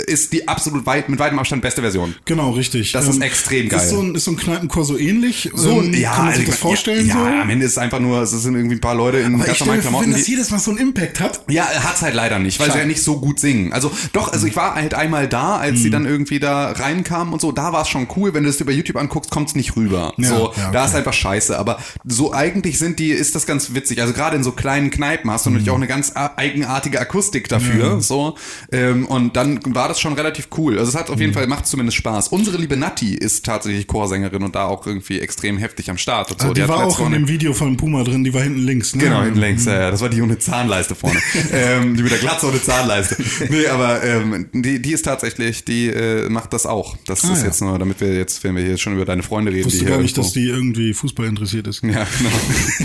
ist 0.07 0.33
die 0.33 0.47
absolut 0.49 0.87
weit, 0.87 1.09
mit 1.09 1.19
weitem 1.19 1.39
Abstand 1.39 1.63
beste 1.63 1.81
Version. 1.83 2.15
Genau, 2.25 2.51
richtig. 2.51 2.93
Das 2.93 3.07
ist 3.09 3.21
extrem 3.23 3.69
geil. 3.69 3.81
Ist 3.81 3.91
so 3.91 4.01
ein, 4.01 4.15
ist 4.15 4.25
so 4.25 4.31
ein 4.33 4.37
Kneipenchor 4.37 4.85
so 4.85 4.97
ähnlich? 4.99 5.51
So, 5.55 5.81
Ähm, 5.81 5.95
ja, 5.95 6.13
kann 6.15 6.25
man 6.27 6.35
sich 6.35 6.41
also 6.43 6.53
das 6.53 6.61
vorstellen 6.61 7.07
ja, 7.07 7.15
so? 7.15 7.21
Ja, 7.21 7.43
am 7.43 7.51
Ende 7.51 7.67
ist 7.67 7.73
es 7.73 7.79
einfach 7.79 8.01
nur, 8.01 8.23
es 8.23 8.31
sind 8.31 8.55
irgendwie 8.55 8.77
ein 8.77 8.81
paar 8.81 8.95
Leute 8.95 9.19
in 9.19 9.39
ganz 9.39 9.61
normalen 9.61 9.81
Klamotten. 9.81 10.05
wenn 10.07 10.13
das 10.13 10.27
jedes 10.27 10.51
Mal 10.51 10.59
so 10.59 10.71
einen 10.71 10.81
Impact 10.81 11.21
hat. 11.21 11.41
Ja, 11.49 11.65
hat's 11.67 12.03
halt 12.03 12.15
leider 12.15 12.39
nicht, 12.39 12.59
weil 12.61 12.71
sie 12.73 12.79
ja 12.79 12.85
nicht 12.85 13.03
so 13.03 13.21
gut 13.21 13.41
singen. 13.41 13.73
Also 13.73 13.91
doch, 14.13 14.33
also 14.33 14.47
ich 14.47 14.57
war 14.57 14.75
halt 14.75 14.95
einmal 14.95 15.29
da, 15.29 15.57
als 15.57 15.79
Mhm. 15.79 15.83
sie 15.83 15.91
dann 15.91 16.07
irgendwie 16.07 16.39
da 16.39 16.71
reinkamen 16.73 17.33
und 17.33 17.41
so, 17.41 17.53
da 17.53 17.73
war 17.73 17.83
es 17.83 17.89
schon 17.89 18.07
cool. 18.17 18.35
Wenn 18.35 18.45
du 18.45 18.51
es 18.51 18.61
über 18.61 18.73
YouTube 18.73 18.97
anguckst, 18.97 19.31
kommt's 19.31 19.55
nicht 19.55 19.77
rüber. 19.77 20.13
Ja, 20.17 20.29
so, 20.29 20.53
ja, 20.57 20.71
da 20.71 20.81
okay. 20.81 20.89
ist 20.91 20.95
einfach 20.97 21.13
scheiße. 21.13 21.59
Aber 21.59 21.79
so 22.05 22.28
eigentlich 22.33 22.79
sind 22.79 22.99
die, 22.99 23.11
ist 23.11 23.35
das 23.35 23.47
ganz 23.47 23.75
witzig. 23.75 24.01
Also 24.01 24.13
gerade 24.13 24.37
in 24.37 24.43
so 24.43 24.53
kleinen 24.53 24.91
Kneipen 24.91 25.31
hast 25.31 25.47
du 25.47 25.51
natürlich 25.51 25.71
auch 25.71 25.77
eine 25.77 25.87
ganz 25.87 26.13
eigenartige 26.37 27.01
Akustik 27.01 27.49
dafür. 27.49 28.01
So 28.01 28.37
ähm, 28.73 29.07
und 29.07 29.37
dann 29.37 29.61
war 29.75 29.89
das 29.89 30.01
schon 30.01 30.13
relativ 30.15 30.49
cool. 30.57 30.79
Also 30.79 30.91
es 30.91 30.97
hat 30.97 31.11
auf 31.11 31.17
Mhm. 31.17 31.23
jeden 31.23 31.35
Fall 31.35 31.47
macht 31.47 31.67
zumindest 31.67 31.97
Spaß. 31.99 32.29
Unsere 32.29 32.57
liebe 32.57 32.77
Natti 32.77 33.15
ist 33.15 33.45
tatsächlich 33.45 33.87
Chorsängerin 33.87 34.43
und 34.43 34.55
da 34.55 34.65
auch 34.67 34.87
irgendwie 34.87 35.21
extrem 35.21 35.59
heftig 35.59 35.91
am 35.91 35.99
Start. 35.99 36.31
Und 36.31 36.41
so. 36.41 36.49
Ah, 36.49 36.55
die, 36.55 36.63
hat 36.63 36.69
war 36.69 36.85
auch 36.87 37.01
in 37.05 37.13
dem 37.13 37.29
Video 37.29 37.53
von 37.53 37.77
Puma 37.77 38.05
drin, 38.05 38.25
die 38.25 38.33
war 38.35 38.43
hinten 38.43 38.61
links. 38.61 38.95
Ne? 38.95 39.05
Genau, 39.05 39.23
hinten 39.23 39.39
längs, 39.41 39.65
ja, 39.65 39.79
ja. 39.81 39.91
Das 39.91 40.01
war 40.01 40.09
die 40.09 40.23
ohne 40.23 40.39
Zahnleiste 40.39 40.95
vorne. 40.95 41.19
ähm, 41.53 41.97
die 41.97 42.03
mit 42.03 42.13
der 42.13 42.19
Glatze 42.19 42.47
ohne 42.49 42.63
Zahnleiste. 42.63 43.17
Nee, 43.51 43.67
aber 43.69 44.03
ähm, 44.05 44.47
die, 44.53 44.81
die 44.83 44.93
ist 44.93 45.03
tatsächlich, 45.05 45.65
die 45.65 45.87
äh, 45.89 46.29
macht 46.29 46.53
das 46.53 46.67
auch. 46.67 46.97
Das 47.07 47.25
Ah, 47.25 47.33
ist 47.33 47.41
ja. 47.41 47.47
jetzt 47.47 47.61
nur, 47.61 47.79
damit 47.79 48.01
wir 48.01 48.15
jetzt, 48.15 48.43
wenn 48.45 48.55
wir 48.57 48.63
hier 48.65 48.77
schon 48.79 48.95
über 48.95 49.05
deine 49.05 49.23
Freunde 49.23 49.51
reden. 49.53 49.61
Ich 49.61 49.67
wusste 49.67 49.85
die 49.85 49.91
gar 49.91 49.99
nicht, 49.99 50.17
dass 50.19 50.35
irgendwo- 50.37 50.41
die 50.41 50.49
irgendwie 50.49 50.95
Fußball 50.95 51.27
interessiert 51.27 51.67
ist. 51.67 51.83
Ja. 51.85 52.07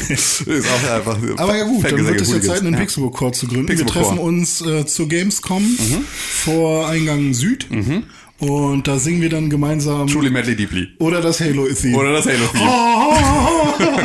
Ist 0.10 0.48
auch 0.48 0.92
einfach. 0.96 1.18
Aber 1.38 1.58
ja 1.58 1.64
gut, 1.66 1.84
dann 1.84 2.06
wird 2.06 2.22
es 2.22 2.32
jetzt 2.32 2.46
Zeit, 2.48 2.62
einen 2.62 2.74
ja. 2.74 2.80
Pixelbook 2.80 3.16
Core 3.16 3.32
zu 3.32 3.48
gründen. 3.48 3.68
Wir 3.68 3.76
Pixelbook 3.76 3.94
treffen 3.94 4.18
Core. 4.18 4.28
uns 4.28 4.62
äh, 4.62 4.86
zur 4.86 5.08
Gamescom 5.10 5.64
vor 6.44 6.88
Eingang 6.88 7.34
Süd 7.34 7.68
und 8.40 8.88
da 8.88 9.00
singen 9.00 9.22
wir 9.22 9.30
dann 9.30 9.50
gemeinsam 9.50 10.08
Truly 10.08 10.30
Medley 10.30 10.56
Deeply. 10.56 10.88
oder 11.00 11.22
das 11.22 11.40
Halo-Theme. 11.40 11.98
Oder 11.98 12.14
das 12.14 12.26
Halo-Theme. 12.26 12.70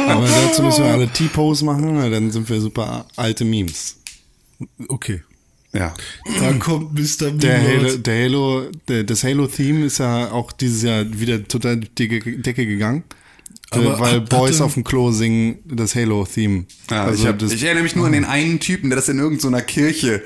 Aber 0.08 0.26
dazu 0.28 0.62
müssen 0.62 0.84
wir 0.84 0.92
alle 0.92 1.08
T-Pose 1.08 1.64
machen, 1.64 1.96
weil 1.96 2.10
dann 2.10 2.30
sind 2.30 2.48
wir 2.48 2.60
super 2.60 3.06
alte 3.16 3.44
Memes. 3.44 3.96
Okay. 4.88 5.22
Ja. 5.72 5.92
Dann 6.40 6.58
kommt 6.60 6.94
Mr. 6.94 7.30
Der. 7.32 7.60
Halo, 7.62 7.96
der 7.98 8.24
Halo, 8.24 8.62
der, 8.88 9.04
das 9.04 9.22
Halo-Theme 9.24 9.84
ist 9.86 9.98
ja 9.98 10.30
auch 10.30 10.50
dieses 10.52 10.82
Jahr 10.82 11.04
wieder 11.20 11.46
total 11.46 11.78
Ge- 11.94 12.38
Decke 12.40 12.64
gegangen. 12.66 13.02
Aber 13.70 13.84
äh, 13.96 14.00
weil 14.00 14.12
hat- 14.16 14.28
Boys 14.28 14.60
auf 14.60 14.74
dem 14.74 14.84
Klo 14.84 15.10
singen 15.12 15.58
das 15.64 15.94
Halo-Theme. 15.94 16.64
Ja, 16.90 17.04
also 17.04 17.22
ich, 17.22 17.28
hab, 17.28 17.38
das, 17.38 17.52
ich 17.52 17.62
erinnere 17.62 17.82
mich 17.84 17.96
nur 17.96 18.06
an 18.06 18.12
den 18.12 18.24
einen 18.24 18.60
Typen, 18.60 18.90
der 18.90 18.96
das 18.96 19.08
in 19.08 19.18
irgendeiner 19.18 19.60
Kirche 19.62 20.22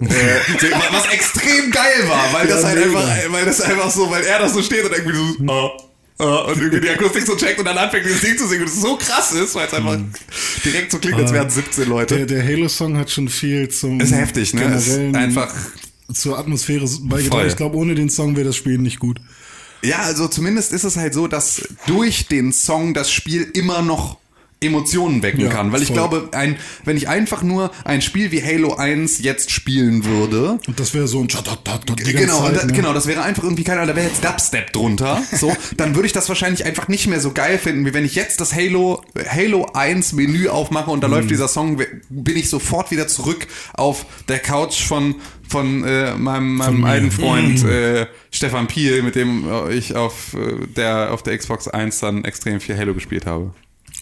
äh, 0.00 0.04
was 0.92 1.06
extrem 1.12 1.70
geil 1.70 2.08
war, 2.08 2.32
weil 2.32 2.46
das 2.48 2.62
Ja, 2.62 2.68
halt 2.68 2.86
mega. 2.86 2.98
einfach, 2.98 3.32
weil 3.32 3.44
das 3.44 3.60
einfach 3.60 3.90
so, 3.90 4.10
weil 4.10 4.22
er 4.24 4.38
da 4.40 4.48
so 4.48 4.62
steht 4.62 4.84
und 4.84 4.92
irgendwie 4.92 5.16
so, 5.16 5.52
ah, 5.52 5.70
ah, 6.18 6.36
und 6.50 6.56
irgendwie 6.58 6.80
die 6.80 6.88
Akustik 6.88 7.26
so 7.26 7.36
checkt 7.36 7.58
und 7.58 7.66
dann 7.66 7.76
anfängt 7.78 8.06
dieses 8.06 8.22
Ding 8.22 8.36
zu 8.38 8.48
singen 8.48 8.62
und 8.62 8.68
es 8.68 8.80
so 8.80 8.96
krass 8.96 9.32
ist, 9.32 9.54
weil 9.54 9.66
es 9.66 9.74
einfach 9.74 9.98
direkt 10.64 10.90
so 10.90 10.98
klingt, 10.98 11.16
als 11.18 11.32
wären 11.32 11.48
es 11.48 11.54
17 11.54 11.88
Leute. 11.88 12.16
Der, 12.16 12.26
der 12.26 12.44
Halo-Song 12.44 12.96
hat 12.96 13.10
schon 13.10 13.28
viel 13.28 13.68
zum 13.68 14.00
ist 14.00 14.12
heftig, 14.12 14.54
ne? 14.54 14.74
Ist 14.74 14.98
einfach, 15.14 15.54
zur 16.12 16.38
Atmosphäre 16.38 16.88
beigetragen. 17.02 17.46
Ich 17.48 17.56
glaube, 17.56 17.76
ohne 17.76 17.94
den 17.94 18.08
Song 18.10 18.34
wäre 18.36 18.46
das 18.46 18.56
Spiel 18.56 18.78
nicht 18.78 18.98
gut. 18.98 19.20
Ja, 19.82 19.98
also 20.00 20.28
zumindest 20.28 20.72
ist 20.72 20.84
es 20.84 20.96
halt 20.96 21.14
so, 21.14 21.26
dass 21.26 21.62
durch 21.86 22.28
den 22.28 22.52
Song 22.52 22.94
das 22.94 23.10
Spiel 23.10 23.50
immer 23.54 23.82
noch 23.82 24.19
Emotionen 24.62 25.22
wecken 25.22 25.40
Ja, 25.40 25.48
kann, 25.48 25.72
weil 25.72 25.80
ich 25.80 25.88
voll. 25.88 25.96
glaube, 25.96 26.28
ein, 26.32 26.56
wenn 26.84 26.96
ich 26.96 27.08
einfach 27.08 27.42
nur 27.42 27.70
ein 27.84 28.02
Spiel 28.02 28.30
wie 28.30 28.42
Halo 28.42 28.74
1 28.74 29.20
jetzt 29.22 29.50
spielen 29.50 30.04
würde, 30.04 30.58
Und 30.66 30.78
das 30.78 30.92
wäre 30.92 31.08
so 31.08 31.18
ein 31.20 31.28
Genau, 31.28 32.42
Zeit, 32.42 32.56
da, 32.56 32.64
ne? 32.66 32.72
genau, 32.72 32.92
das 32.92 33.06
wäre 33.06 33.22
einfach 33.22 33.42
irgendwie 33.42 33.64
keiner, 33.64 33.86
da 33.86 33.96
wäre 33.96 34.06
jetzt 34.06 34.22
Dubstep 34.22 34.72
drunter, 34.72 35.22
so, 35.32 35.50
dann 35.78 35.94
würde 35.94 36.06
ich 36.06 36.12
das 36.12 36.28
wahrscheinlich 36.28 36.64
einfach 36.66 36.88
nicht 36.88 37.06
mehr 37.06 37.20
so 37.20 37.32
geil 37.32 37.58
finden, 37.58 37.86
wie 37.86 37.94
wenn 37.94 38.04
ich 38.04 38.14
jetzt 38.14 38.40
das 38.40 38.54
Halo, 38.54 39.02
Halo 39.28 39.66
1 39.72 40.12
Menü 40.12 40.48
aufmache 40.48 40.90
und 40.90 41.00
da 41.02 41.08
Mhm. 41.08 41.14
läuft 41.14 41.30
dieser 41.30 41.48
Song, 41.48 41.78
bin 42.10 42.36
ich 42.36 42.48
sofort 42.50 42.90
wieder 42.90 43.08
zurück 43.08 43.46
auf 43.74 44.04
der 44.28 44.38
Couch 44.40 44.82
von, 44.82 45.14
von 45.48 45.84
äh, 45.84 46.14
meinem, 46.16 46.56
meinem 46.56 46.80
mir. 46.82 46.86
alten 46.86 47.10
Freund 47.10 47.64
äh, 47.64 48.06
Stefan 48.30 48.66
Piel, 48.66 49.02
mit 49.02 49.14
dem 49.14 49.48
äh, 49.50 49.72
ich 49.74 49.96
auf 49.96 50.34
äh, 50.34 50.66
der, 50.76 51.12
auf 51.12 51.22
der 51.22 51.36
Xbox 51.38 51.66
1 51.66 52.00
dann 52.00 52.24
extrem 52.24 52.60
viel 52.60 52.76
Halo 52.76 52.92
gespielt 52.94 53.24
habe. 53.26 53.52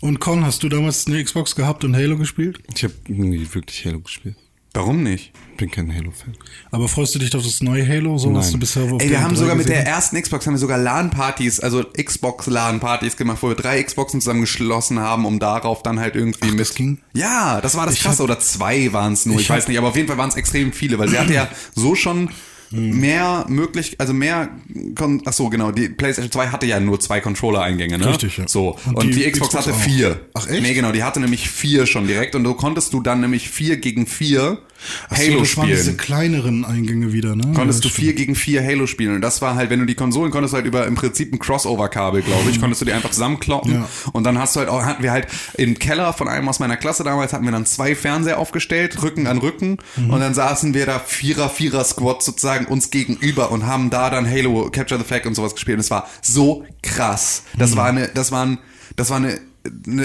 Und 0.01 0.21
Con, 0.21 0.45
hast 0.45 0.63
du 0.63 0.69
damals 0.69 1.07
eine 1.07 1.23
Xbox 1.23 1.57
gehabt 1.57 1.85
und 1.85 1.97
Halo 1.97 2.17
gespielt? 2.17 2.61
ich 2.75 2.85
habe 2.85 2.95
nie 3.09 3.47
wirklich 3.53 3.85
Halo 3.85 4.01
gespielt. 4.01 4.37
Warum 4.75 5.03
nicht? 5.03 5.33
Bin 5.57 5.71
kein 5.73 5.93
Halo-Fan. 5.93 6.37
Aber 6.71 6.87
freust 6.89 7.15
du 7.15 7.19
dich 7.19 7.35
auf 7.35 7.43
das 7.43 7.63
neue 7.63 7.89
Halo, 7.89 8.17
so 8.19 8.33
was 8.35 8.45
Nein. 8.47 8.53
du 8.53 8.59
bisher 8.61 8.83
auf 8.85 9.03
Ey, 9.03 9.11
wir 9.11 9.21
haben 9.23 9.33
E3 9.35 9.37
sogar 9.39 9.55
mit 9.57 9.67
der 9.69 9.79
gesehen 9.79 9.93
ersten 9.93 10.23
Xbox 10.23 10.47
haben 10.47 10.55
wir 10.55 10.59
sogar 10.59 10.79
LAN-Partys, 10.79 11.59
also 11.59 11.83
Xbox-LAN-Partys 11.83 13.17
gemacht, 13.17 13.39
wo 13.41 13.49
wir 13.49 13.57
drei 13.57 13.83
Xboxen 13.83 14.21
zusammengeschlossen 14.21 15.01
haben, 15.01 15.25
um 15.25 15.41
darauf 15.41 15.83
dann 15.83 15.99
halt 15.99 16.15
irgendwie 16.15 16.51
mit. 16.51 16.61
das 16.61 16.75
ging? 16.75 16.99
Ja, 17.15 17.61
das 17.61 17.77
war 17.77 17.87
das 17.87 17.97
krasse. 17.99 18.23
Oder 18.23 18.39
zwei 18.39 18.93
waren 18.93 19.15
es 19.15 19.27
nur, 19.27 19.37
ich, 19.37 19.43
ich 19.43 19.51
hab- 19.51 19.57
weiß 19.57 19.69
nicht, 19.69 19.79
aber 19.79 19.89
auf 19.89 19.97
jeden 19.97 20.07
Fall 20.07 20.19
waren 20.19 20.29
es 20.29 20.37
extrem 20.37 20.73
viele, 20.73 20.99
weil 20.99 21.09
sie 21.09 21.19
hatte 21.19 21.33
ja 21.35 21.49
so 21.75 21.95
schon 21.97 22.31
mehr 22.71 23.47
möglich, 23.49 23.97
also 23.99 24.13
mehr, 24.13 24.49
Kon 24.95 25.23
ach 25.25 25.33
so 25.33 25.49
genau, 25.49 25.73
die 25.73 25.89
PlayStation 25.89 26.31
2 26.31 26.49
hatte 26.49 26.67
ja 26.67 26.81
nur 26.81 27.01
zwei 27.01 27.21
Controller-Eingänge, 27.21 27.99
ne? 27.99 28.09
Richtig, 28.09 28.37
ja. 28.37 28.49
So 28.49 28.77
Und 28.87 28.97
und, 28.97 29.07
die 29.07 29.23
die, 29.23 29.31
Xbox, 29.31 29.51
Xbox 29.51 29.67
hatte 29.67 29.77
auch. 29.77 29.81
vier. 29.81 30.21
Ach, 30.35 30.47
echt? 30.49 30.63
Nee, 30.63 30.75
genau, 30.75 30.93
die 30.93 31.03
hatte 31.03 31.21
nämlich 31.21 31.49
vier 31.49 31.87
schon 31.87 32.07
direkt 32.07 32.35
und 32.35 32.45
du 32.45 32.55
konntest 32.55 32.93
du 32.93 33.01
dann 33.01 33.21
nämlich 33.21 33.49
vier 33.49 33.77
gegen 33.79 34.07
vier 34.07 34.59
Ach 35.09 35.17
so, 35.17 35.23
Halo 35.23 35.41
das 35.41 35.57
waren 35.57 35.69
diese 35.69 35.83
spielen 35.83 35.97
kleineren 35.97 36.65
Eingänge 36.65 37.13
wieder, 37.13 37.35
ne? 37.37 37.53
konntest 37.55 37.85
ja, 37.85 37.91
du 37.91 37.95
vier 37.95 38.15
gegen 38.15 38.35
vier 38.35 38.63
Halo 38.65 38.87
spielen. 38.87 39.17
Und 39.17 39.21
das 39.21 39.43
war 39.43 39.55
halt, 39.55 39.71
wenn 39.71 39.81
du 39.81 39.87
die 39.87 39.95
Konsolen 39.95 40.31
konntest 40.31 40.55
halt 40.55 40.67
über 40.67 40.87
im 40.87 40.95
Prinzip 40.95 41.33
ein 41.33 41.39
Crossover-Kabel, 41.39 42.23
glaube 42.23 42.51
ich, 42.51 42.61
konntest 42.61 42.81
du 42.81 42.85
die 42.85 42.93
einfach 42.93 43.11
zusammenkloppen. 43.11 43.73
Ja. 43.73 43.89
Und 44.13 44.25
dann 44.25 44.39
hast 44.39 44.57
du 44.57 44.61
halt 44.61 44.69
auch, 44.69 44.85
hatten 44.85 45.03
wir 45.03 45.13
halt 45.13 45.27
im 45.55 45.79
Keller 45.79 46.13
von 46.13 46.29
einem 46.29 46.49
aus 46.49 46.59
meiner 46.59 46.77
Klasse 46.77 47.05
damals, 47.05 47.33
hatten 47.33 47.45
wir 47.45 47.53
dann 47.53 47.67
zwei 47.67 47.95
Fernseher 47.95 48.39
aufgestellt, 48.39 49.03
Rücken 49.03 49.27
an 49.27 49.39
Rücken. 49.39 49.79
Und 49.97 50.21
dann 50.21 50.35
saßen 50.35 50.75
wir 50.75 50.87
da 50.87 50.99
Vierer, 50.99 51.49
Vierer-Squad 51.49 52.23
sozusagen 52.23 52.67
uns 52.67 52.91
gegenüber 52.91 53.51
und 53.51 53.67
haben 53.67 53.91
da 53.91 54.11
dann 54.11 54.29
Halo, 54.29 54.71
Capture 54.71 55.01
the 55.01 55.07
Flag 55.07 55.25
und 55.27 55.35
sowas 55.35 55.55
gespielt. 55.55 55.77
Und 55.77 55.81
es 55.81 55.91
war 55.91 56.09
so 56.23 56.65
krass. 56.83 57.43
Das 57.57 57.77
war 57.77 57.87
eine, 57.87 58.09
das 58.09 58.33
war 58.33 58.47
ein, 58.47 58.59
das 58.97 59.11
war 59.11 59.17
eine- 59.19 59.39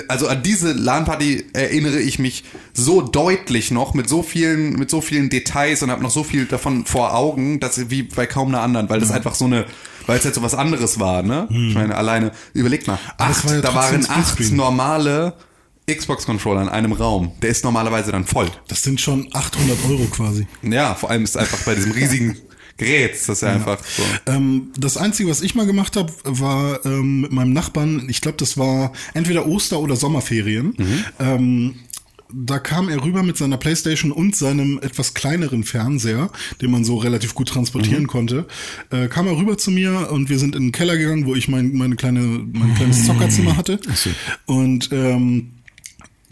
also 0.08 0.28
an 0.28 0.44
diese 0.44 0.72
LAN-Party 0.74 1.46
erinnere 1.54 2.00
ich 2.00 2.20
mich 2.20 2.44
so 2.74 3.02
deutlich 3.02 3.72
noch 3.72 3.94
mit 3.94 4.10
so 4.10 4.24
vielen, 4.24 4.74
mit 4.74 4.90
so 4.90 5.02
vielen 5.02 5.30
Details 5.30 5.84
und 5.84 5.92
habe 5.92 6.02
noch 6.02 6.12
so 6.12 6.24
viel 6.24 6.46
davon 6.46 6.86
vor 6.86 7.14
Augen, 7.14 7.60
dass 7.60 7.90
wie 7.90 8.04
bei 8.04 8.26
kaum 8.26 8.50
einer 8.50 8.62
anderen, 8.62 8.90
weil 8.90 9.00
das 9.00 9.12
einfach 9.12 9.36
so 9.36 9.46
eine, 9.46 9.66
weil 10.06 10.18
es 10.18 10.26
halt 10.26 10.36
so 10.36 10.42
was 10.42 10.56
anderes 10.56 11.00
war, 11.00 11.24
ne? 11.24 11.48
Ich 11.50 11.76
meine, 11.76 11.96
alleine, 11.96 12.32
überleg 12.54 12.88
mal, 12.88 13.00
acht, 13.18 13.46
war 13.46 13.56
ja 13.56 13.62
da 13.62 13.74
waren 13.76 14.06
acht 14.10 14.40
normale 14.52 15.34
Xbox-Controller 15.90 16.62
in 16.62 16.70
einem 16.70 16.94
Raum. 16.94 17.32
Der 17.42 17.50
ist 17.50 17.64
normalerweise 17.64 18.12
dann 18.12 18.26
voll. 18.26 18.50
Das 18.68 18.82
sind 18.82 19.02
schon 19.02 19.28
800 19.34 19.78
Euro 19.90 20.06
quasi. 20.06 20.48
Ja, 20.62 20.96
vor 20.96 21.10
allem 21.10 21.24
ist 21.24 21.38
einfach 21.38 21.60
bei 21.60 21.76
diesem 21.76 21.92
riesigen 21.92 22.38
Gerät, 22.78 23.14
ist 23.14 23.30
das 23.30 23.42
ja, 23.42 23.50
einfach 23.50 23.80
so. 23.84 24.04
Ähm, 24.26 24.72
das 24.78 24.98
Einzige, 24.98 25.30
was 25.30 25.42
ich 25.42 25.56
mal 25.56 25.66
gemacht 25.66 25.96
habe, 25.96 26.12
war 26.24 26.86
ähm, 26.86 27.22
mit 27.22 27.32
meinem 27.32 27.54
Nachbarn, 27.54 28.08
ich 28.10 28.22
glaube, 28.22 28.38
das 28.38 28.58
war 28.58 28.94
entweder 29.14 29.48
Oster- 29.48 29.80
oder 29.80 29.96
Sommerferien. 29.96 30.76
Ähm, 31.20 31.76
da 32.34 32.60
kam 32.60 32.90
er 32.90 33.04
rüber 33.04 33.22
mit 33.24 33.38
seiner 33.38 33.58
Playstation 33.58 34.12
und 34.12 34.36
seinem 34.36 34.80
etwas 34.82 35.14
kleineren 35.14 35.64
Fernseher, 35.64 36.32
den 36.62 36.72
man 36.72 36.84
so 36.84 36.98
relativ 36.98 37.36
gut 37.36 37.50
transportieren 37.50 38.08
konnte. 38.08 38.48
Äh, 38.90 39.08
kam 39.08 39.28
er 39.28 39.38
rüber 39.38 39.58
zu 39.58 39.70
mir 39.70 40.10
und 40.12 40.30
wir 40.30 40.40
sind 40.40 40.56
in 40.56 40.64
den 40.64 40.72
Keller 40.72 40.98
gegangen, 40.98 41.26
wo 41.28 41.36
ich 41.36 41.48
mein, 41.48 41.74
meine 41.74 41.96
kleine, 41.96 42.22
mein 42.22 42.74
kleines 42.74 43.06
Zockerzimmer 43.06 43.56
hatte. 43.56 43.80
Und 44.46 44.90
ähm, 44.92 45.52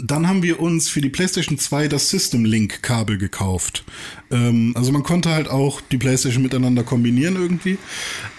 dann 0.03 0.27
haben 0.27 0.43
wir 0.43 0.59
uns 0.59 0.89
für 0.89 1.01
die 1.01 1.09
PlayStation 1.09 1.57
2 1.57 1.87
das 1.87 2.09
System 2.09 2.45
Link 2.45 2.81
Kabel 2.81 3.17
gekauft. 3.17 3.83
Ähm, 4.31 4.71
also 4.75 4.91
man 4.91 5.03
konnte 5.03 5.29
halt 5.29 5.49
auch 5.49 5.81
die 5.81 5.97
PlayStation 5.97 6.43
miteinander 6.43 6.83
kombinieren 6.83 7.35
irgendwie. 7.35 7.77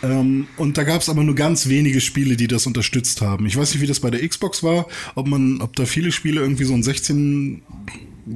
Ähm, 0.02 0.46
und 0.56 0.78
da 0.78 0.84
gab 0.84 1.02
es 1.02 1.08
aber 1.08 1.22
nur 1.24 1.34
ganz 1.34 1.68
wenige 1.68 2.00
Spiele, 2.00 2.36
die 2.36 2.48
das 2.48 2.66
unterstützt 2.66 3.20
haben. 3.20 3.46
Ich 3.46 3.56
weiß 3.56 3.72
nicht, 3.72 3.82
wie 3.82 3.86
das 3.86 4.00
bei 4.00 4.10
der 4.10 4.26
Xbox 4.26 4.62
war, 4.62 4.86
ob 5.14 5.26
man, 5.26 5.60
ob 5.60 5.76
da 5.76 5.84
viele 5.86 6.12
Spiele 6.12 6.40
irgendwie 6.40 6.64
so 6.64 6.74
ein 6.74 6.82
16 6.82 7.62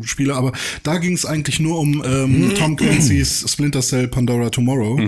Spiele, 0.03 0.35
aber 0.35 0.53
da 0.83 0.99
ging 0.99 1.13
es 1.15 1.25
eigentlich 1.25 1.61
nur 1.61 1.79
um 1.79 2.03
ähm, 2.05 2.53
Tom 2.57 2.75
Clancy's 2.75 3.45
Splinter 3.49 3.83
Cell 3.83 4.09
Pandora 4.09 4.51
Tomorrow, 4.51 5.01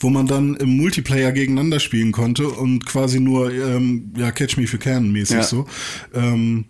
wo 0.00 0.10
man 0.10 0.26
dann 0.26 0.56
im 0.56 0.76
Multiplayer 0.76 1.32
gegeneinander 1.32 1.80
spielen 1.80 2.12
konnte 2.12 2.46
und 2.48 2.84
quasi 2.84 3.18
nur 3.18 3.50
ähm, 3.50 4.12
ja 4.14 4.30
Catch 4.32 4.58
Me 4.58 4.64
If 4.64 4.74
You 4.74 4.78
Can 4.78 5.10
mäßig 5.10 5.36
Ja. 5.38 5.42
so. 5.42 5.66
Ähm, 6.14 6.66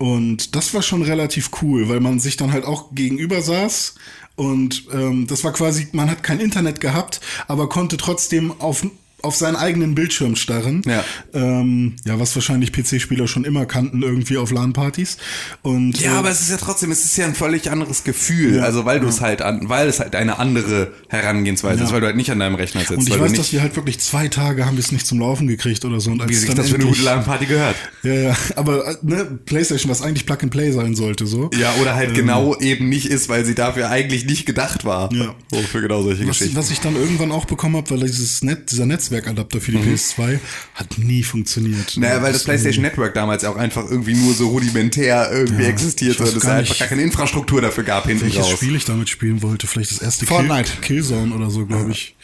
und 0.00 0.56
das 0.56 0.72
war 0.72 0.80
schon 0.80 1.02
relativ 1.02 1.50
cool, 1.60 1.90
weil 1.90 2.00
man 2.00 2.20
sich 2.20 2.38
dann 2.38 2.54
halt 2.54 2.64
auch 2.64 2.94
gegenüber 2.94 3.42
saß 3.42 3.96
und 4.34 4.86
ähm, 4.94 5.26
das 5.26 5.44
war 5.44 5.52
quasi, 5.52 5.88
man 5.92 6.10
hat 6.10 6.22
kein 6.22 6.40
Internet 6.40 6.80
gehabt, 6.80 7.20
aber 7.48 7.68
konnte 7.68 7.98
trotzdem 7.98 8.58
auf 8.60 8.86
auf 9.22 9.36
seinen 9.36 9.56
eigenen 9.56 9.94
Bildschirm 9.94 10.36
starren. 10.36 10.82
Ja. 10.86 11.04
Ähm, 11.34 11.96
ja, 12.04 12.18
was 12.18 12.34
wahrscheinlich 12.34 12.72
PC-Spieler 12.72 13.28
schon 13.28 13.44
immer 13.44 13.66
kannten, 13.66 14.02
irgendwie 14.02 14.36
auf 14.38 14.50
LAN-Partys. 14.50 15.16
Und 15.62 15.98
Ja, 16.00 16.14
äh, 16.14 16.16
aber 16.18 16.30
es 16.30 16.40
ist 16.40 16.50
ja 16.50 16.56
trotzdem, 16.56 16.90
es 16.90 17.04
ist 17.04 17.16
ja 17.16 17.26
ein 17.26 17.34
völlig 17.34 17.70
anderes 17.70 18.04
Gefühl. 18.04 18.60
also 18.60 18.84
weil 18.84 19.00
du 19.00 19.08
es 19.08 19.20
halt 19.20 19.42
an, 19.42 19.68
weil 19.68 19.88
es 19.88 20.00
halt 20.00 20.14
eine 20.16 20.38
andere 20.38 20.92
Herangehensweise 21.08 21.80
Ja. 21.80 21.84
ist, 21.86 21.92
weil 21.92 22.00
du 22.00 22.06
halt 22.06 22.16
nicht 22.16 22.30
an 22.30 22.38
deinem 22.38 22.54
Rechner 22.54 22.80
sitzt. 22.80 22.92
und 22.92 23.08
ich 23.08 23.18
weiß, 23.18 23.32
dass 23.34 23.52
wir 23.52 23.60
halt 23.62 23.76
wirklich 23.76 23.98
zwei 24.00 24.28
Tage 24.28 24.66
haben 24.66 24.76
wir 24.76 24.84
es 24.84 24.92
nicht 24.92 25.06
zum 25.06 25.20
Laufen 25.20 25.46
gekriegt 25.48 25.84
oder 25.84 26.00
so. 26.00 26.10
Und 26.10 26.22
als 26.22 26.30
wie 26.30 26.34
sich 26.36 26.54
das 26.54 26.68
für 26.68 26.76
eine 26.76 26.84
gute 26.86 27.02
LAN-Party 27.02 27.46
gehört. 27.46 27.76
Ja, 28.02 28.14
ja, 28.14 28.36
aber 28.56 28.86
äh, 28.86 28.96
ne, 29.02 29.24
PlayStation, 29.44 29.90
was 29.90 30.02
eigentlich 30.02 30.26
Plug 30.26 30.38
and 30.42 30.50
Play 30.50 30.72
sein 30.72 30.94
sollte, 30.94 31.26
so. 31.26 31.50
Ja, 31.58 31.72
oder 31.80 31.94
halt 31.94 32.14
genau 32.14 32.56
eben 32.58 32.88
nicht 32.88 33.06
ist, 33.06 33.28
weil 33.28 33.44
sie 33.44 33.54
dafür 33.54 33.90
eigentlich 33.90 34.24
nicht 34.26 34.46
gedacht 34.46 34.84
war. 34.84 35.12
Ja. 35.12 35.34
So, 35.50 35.58
für 35.62 35.80
genau 35.82 36.02
solche 36.02 36.22
Was, 36.26 36.38
Geschichten. 36.38 36.56
was 36.56 36.70
ich 36.70 36.80
dann 36.80 36.96
irgendwann 36.96 37.32
auch 37.32 37.44
bekommen 37.44 37.76
habe, 37.76 37.90
weil 37.90 38.00
dieses 38.06 38.42
Net, 38.42 38.70
dieser 38.70 38.86
Netzwerkadapter 39.10 39.60
für 39.60 39.72
die 39.72 39.78
PS2 39.78 40.38
hat 40.74 40.98
nie 40.98 41.22
funktioniert. 41.22 41.96
Mhm. 41.96 42.02
Naja, 42.02 42.22
weil 42.22 42.32
das 42.32 42.44
PlayStation 42.44 42.82
Network 42.82 43.14
damals 43.14 43.44
auch 43.44 43.56
einfach 43.56 43.88
irgendwie 43.90 44.14
nur 44.14 44.34
so 44.34 44.48
rudimentär 44.48 45.30
irgendwie 45.32 45.64
Ja, 45.64 45.68
existierte 45.68 46.22
und 46.22 46.36
es 46.36 46.44
einfach 46.44 46.78
gar 46.78 46.88
keine 46.88 47.02
Infrastruktur 47.02 47.60
dafür 47.60 47.84
gab 47.84 48.06
hinten 48.06 48.24
welches 48.24 48.44
raus. 48.44 48.50
Spiel 48.50 48.76
ich 48.76 48.84
damit 48.84 49.08
spielen 49.08 49.42
wollte. 49.42 49.66
Vielleicht 49.66 49.90
das 49.90 49.98
erste 49.98 50.26
Fortnite. 50.26 50.72
Kill, 50.80 51.00
Killzone 51.00 51.34
oder 51.34 51.50
so, 51.50 51.66
glaube 51.66 51.90
ich. 51.90 52.16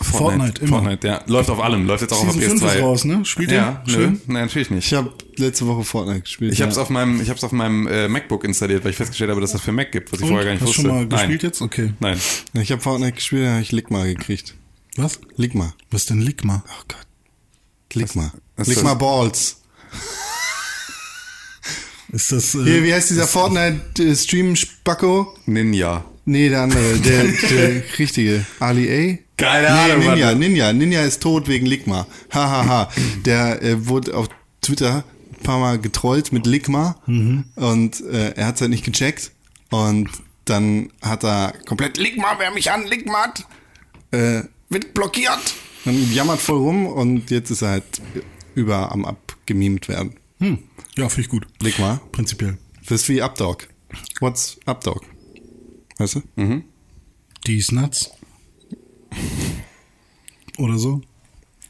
Fortnite, 0.00 0.60
immer. 0.62 0.80
Fortnite, 0.80 1.06
ja. 1.06 1.22
Läuft 1.26 1.50
auf 1.50 1.60
allem, 1.60 1.86
läuft 1.86 2.02
jetzt 2.02 2.12
auch 2.12 2.20
Season 2.30 2.42
auf 2.42 2.60
5 2.60 2.62
PS2. 2.62 2.74
ist 2.76 2.82
raus, 2.82 3.04
ne? 3.04 3.24
Spielt 3.24 3.50
ihr? 3.50 3.56
Ja, 3.56 3.82
Schön. 3.86 3.94
Schön. 3.94 4.20
Nein, 4.26 4.46
natürlich 4.46 4.70
nicht. 4.70 4.86
Ich 4.86 4.94
habe 4.94 5.12
letzte 5.36 5.66
Woche 5.66 5.84
Fortnite 5.84 6.20
gespielt. 6.20 6.52
Ich 6.52 6.58
ja. 6.58 6.64
habe 6.64 6.72
es 6.72 6.78
auf 6.78 6.90
meinem, 6.90 7.20
ich 7.20 7.30
hab's 7.30 7.44
auf 7.44 7.52
meinem 7.52 7.86
äh, 7.86 8.08
MacBook 8.08 8.44
installiert, 8.44 8.84
weil 8.84 8.90
ich 8.90 8.96
festgestellt 8.96 9.30
habe, 9.30 9.40
dass 9.40 9.52
das 9.52 9.62
für 9.62 9.72
Mac 9.72 9.92
gibt, 9.92 10.12
was 10.12 10.20
ich 10.20 10.24
Und? 10.24 10.30
vorher 10.30 10.44
gar 10.44 10.52
nicht 10.52 10.60
Hast 10.60 10.68
wusste. 10.68 10.82
schon 10.82 10.90
mal 10.90 11.00
Nein. 11.00 11.08
gespielt 11.08 11.42
jetzt? 11.42 11.62
Okay. 11.62 11.92
Nein. 12.00 12.18
Ich 12.54 12.72
habe 12.72 12.82
Fortnite 12.82 13.12
gespielt, 13.12 13.48
habe 13.48 13.62
ich 13.62 13.72
Ligma 13.72 14.04
gekriegt. 14.04 14.54
Was? 14.96 15.18
Ligma. 15.36 15.74
Was 15.90 16.02
ist 16.02 16.10
denn 16.10 16.20
Ligma? 16.20 16.62
Oh 16.66 16.82
Gott. 16.88 17.06
Ligma. 17.92 18.32
Was 18.56 18.68
Ligma 18.68 18.90
das? 18.90 18.98
Balls. 18.98 19.56
Ist 22.12 22.30
das. 22.32 22.54
Äh, 22.54 22.64
Hier, 22.64 22.84
wie 22.84 22.94
heißt 22.94 23.10
dieser 23.10 23.26
Fortnite-Stream-Spacko? 23.26 25.36
Ninja. 25.46 26.04
Nee, 26.24 26.48
der 26.48 26.62
andere, 26.62 26.98
der, 26.98 27.24
der 27.24 27.82
richtige. 27.98 28.46
Ali 28.60 28.88
A? 28.88 29.18
Keine 29.36 29.68
nee, 29.68 29.92
Ahnung, 29.92 29.98
Ninja, 29.98 30.26
Mann. 30.26 30.38
Ninja. 30.38 30.72
Ninja 30.72 31.02
ist 31.02 31.20
tot 31.22 31.48
wegen 31.48 31.66
Ligma. 31.66 32.06
Hahaha. 32.30 32.66
Ha, 32.66 32.68
ha. 32.68 32.88
Der 33.24 33.62
äh, 33.62 33.86
wurde 33.86 34.16
auf 34.16 34.28
Twitter 34.62 35.04
ein 35.32 35.42
paar 35.42 35.58
Mal 35.58 35.78
getrollt 35.78 36.32
mit 36.32 36.46
Ligma 36.46 36.96
und 37.06 38.00
äh, 38.00 38.30
er 38.30 38.46
hat 38.46 38.54
es 38.56 38.60
halt 38.62 38.70
nicht 38.70 38.84
gecheckt 38.84 39.30
und 39.70 40.08
dann 40.44 40.90
hat 41.02 41.24
er 41.24 41.52
komplett 41.66 41.98
Ligma, 41.98 42.36
wer 42.38 42.50
mich 42.50 42.70
an 42.70 42.86
Ligmat, 42.86 43.44
äh, 44.12 44.42
wird 44.68 44.94
blockiert. 44.94 45.54
Und 45.84 46.12
jammert 46.12 46.40
voll 46.40 46.58
rum 46.58 46.86
und 46.86 47.30
jetzt 47.30 47.50
ist 47.50 47.62
er 47.62 47.70
halt 47.70 48.02
über 48.54 48.90
am 48.92 49.04
abgemimt 49.04 49.88
werden. 49.88 50.14
hm. 50.38 50.58
Ja, 50.96 51.08
finde 51.08 51.22
ich 51.22 51.28
gut. 51.28 51.46
Ligma. 51.60 52.00
Prinzipiell. 52.10 52.56
Das 52.80 53.02
ist 53.02 53.08
wie 53.08 53.20
Updog. 53.20 53.68
What's 54.20 54.58
Updog? 54.64 55.02
Weißt 55.98 56.16
du? 56.16 56.62
These 57.44 57.74
Nuts. 57.74 58.10
Oder 60.58 60.78
so. 60.78 61.02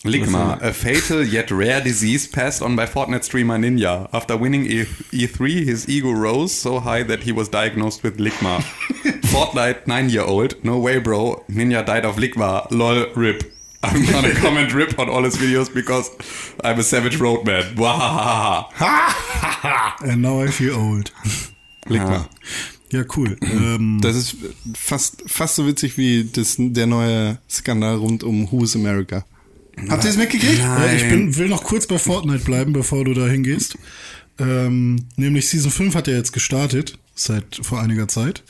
Ligma, 0.06 0.58
a 0.62 0.72
fatal 0.72 1.22
yet 1.24 1.50
rare 1.50 1.80
disease 1.80 2.26
passed 2.26 2.62
on 2.62 2.76
by 2.76 2.86
Fortnite 2.86 3.24
streamer 3.24 3.58
Ninja. 3.58 4.08
After 4.12 4.36
winning 4.36 4.66
E- 4.66 4.84
E3, 5.12 5.64
his 5.64 5.88
ego 5.88 6.10
rose 6.12 6.52
so 6.54 6.80
high 6.80 7.02
that 7.04 7.22
he 7.24 7.32
was 7.32 7.48
diagnosed 7.48 8.02
with 8.02 8.18
Ligma. 8.18 8.60
Fortnite, 9.32 9.86
nine 9.86 10.08
year 10.10 10.22
old. 10.24 10.54
No 10.64 10.78
way, 10.78 10.98
bro. 10.98 11.44
Ninja 11.50 11.84
died 11.84 12.04
of 12.04 12.16
Ligma. 12.16 12.66
Lol, 12.70 13.06
rip. 13.14 13.42
I'm 13.82 14.04
gonna 14.06 14.34
comment 14.40 14.72
rip 14.74 14.98
on 14.98 15.08
all 15.08 15.22
his 15.24 15.36
videos 15.36 15.72
because 15.72 16.10
I'm 16.64 16.78
a 16.78 16.82
savage 16.82 17.18
roadman. 17.20 17.64
And 20.02 20.22
now 20.22 20.40
I 20.40 20.48
feel 20.48 20.74
old. 20.76 21.10
Ligma. 21.86 22.28
Ja, 22.92 23.02
cool. 23.04 23.36
ähm, 23.42 24.00
Das 24.00 24.14
ist 24.16 24.36
fast, 24.74 25.22
fast 25.26 25.56
so 25.56 25.66
witzig 25.66 25.98
wie 25.98 26.24
das, 26.24 26.56
der 26.58 26.86
neue 26.86 27.38
Skandal 27.48 27.96
rund 27.96 28.22
um 28.22 28.48
Who's 28.50 28.76
America. 28.76 29.24
Habt 29.88 30.04
ihr 30.04 30.10
es 30.10 30.16
mitgekriegt? 30.16 30.60
Äh, 30.60 30.96
ich 30.96 31.08
bin, 31.08 31.36
will 31.36 31.48
noch 31.48 31.64
kurz 31.64 31.86
bei 31.86 31.98
Fortnite 31.98 32.44
bleiben, 32.44 32.72
bevor 32.72 33.04
du 33.04 33.14
da 33.14 33.26
hingehst. 33.26 33.76
Ähm, 34.38 35.06
nämlich 35.16 35.48
Season 35.48 35.70
5 35.70 35.94
hat 35.94 36.08
ja 36.08 36.14
jetzt 36.14 36.32
gestartet, 36.32 36.98
seit 37.14 37.60
vor 37.62 37.80
einiger 37.80 38.08
Zeit. 38.08 38.42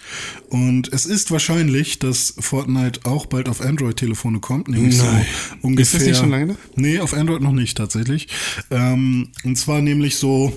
Und 0.48 0.92
es 0.92 1.06
ist 1.06 1.30
wahrscheinlich, 1.30 1.98
dass 1.98 2.34
Fortnite 2.38 3.00
auch 3.04 3.26
bald 3.26 3.48
auf 3.48 3.60
Android-Telefone 3.60 4.40
kommt. 4.40 4.68
Nämlich 4.68 4.98
Nein. 4.98 5.26
so 5.60 5.66
ungefähr. 5.66 5.82
Ist 5.82 5.94
das 5.94 6.08
nicht 6.08 6.18
schon 6.18 6.30
lange 6.30 6.48
da? 6.48 6.56
Nee, 6.74 7.00
auf 7.00 7.14
Android 7.14 7.42
noch 7.42 7.52
nicht 7.52 7.76
tatsächlich. 7.76 8.28
Ähm, 8.70 9.28
und 9.44 9.56
zwar 9.56 9.80
nämlich 9.80 10.16
so 10.16 10.52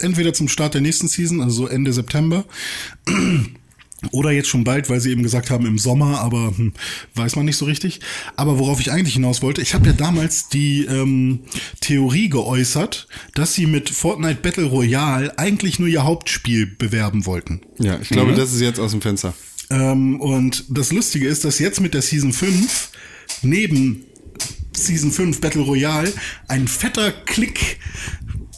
entweder 0.00 0.32
zum 0.32 0.48
Start 0.48 0.74
der 0.74 0.80
nächsten 0.80 1.08
Season, 1.08 1.40
also 1.40 1.64
so 1.64 1.66
Ende 1.66 1.92
September. 1.92 2.44
Oder 4.10 4.30
jetzt 4.30 4.48
schon 4.48 4.64
bald, 4.64 4.90
weil 4.90 5.00
sie 5.00 5.10
eben 5.10 5.22
gesagt 5.22 5.50
haben 5.50 5.66
im 5.66 5.78
Sommer, 5.78 6.20
aber 6.20 6.56
hm, 6.56 6.72
weiß 7.14 7.36
man 7.36 7.44
nicht 7.44 7.56
so 7.56 7.64
richtig. 7.64 8.00
Aber 8.36 8.58
worauf 8.58 8.80
ich 8.80 8.90
eigentlich 8.90 9.14
hinaus 9.14 9.42
wollte, 9.42 9.62
ich 9.62 9.74
habe 9.74 9.86
ja 9.86 9.92
damals 9.92 10.48
die 10.48 10.84
ähm, 10.84 11.40
Theorie 11.80 12.28
geäußert, 12.28 13.08
dass 13.34 13.54
sie 13.54 13.66
mit 13.66 13.90
Fortnite 13.90 14.40
Battle 14.40 14.64
Royale 14.64 15.38
eigentlich 15.38 15.78
nur 15.78 15.88
ihr 15.88 16.04
Hauptspiel 16.04 16.66
bewerben 16.66 17.26
wollten. 17.26 17.60
Ja, 17.78 17.98
ich 18.00 18.08
glaube, 18.08 18.34
das 18.34 18.52
ist 18.52 18.60
jetzt 18.60 18.80
aus 18.80 18.92
dem 18.92 19.00
Fenster. 19.00 19.34
Ähm, 19.70 20.20
und 20.20 20.64
das 20.68 20.92
Lustige 20.92 21.26
ist, 21.26 21.44
dass 21.44 21.58
jetzt 21.58 21.80
mit 21.80 21.94
der 21.94 22.02
Season 22.02 22.32
5 22.32 22.90
neben 23.42 24.04
Season 24.76 25.10
5 25.10 25.40
Battle 25.40 25.62
Royale 25.62 26.12
ein 26.48 26.68
fetter 26.68 27.12
Klick 27.12 27.78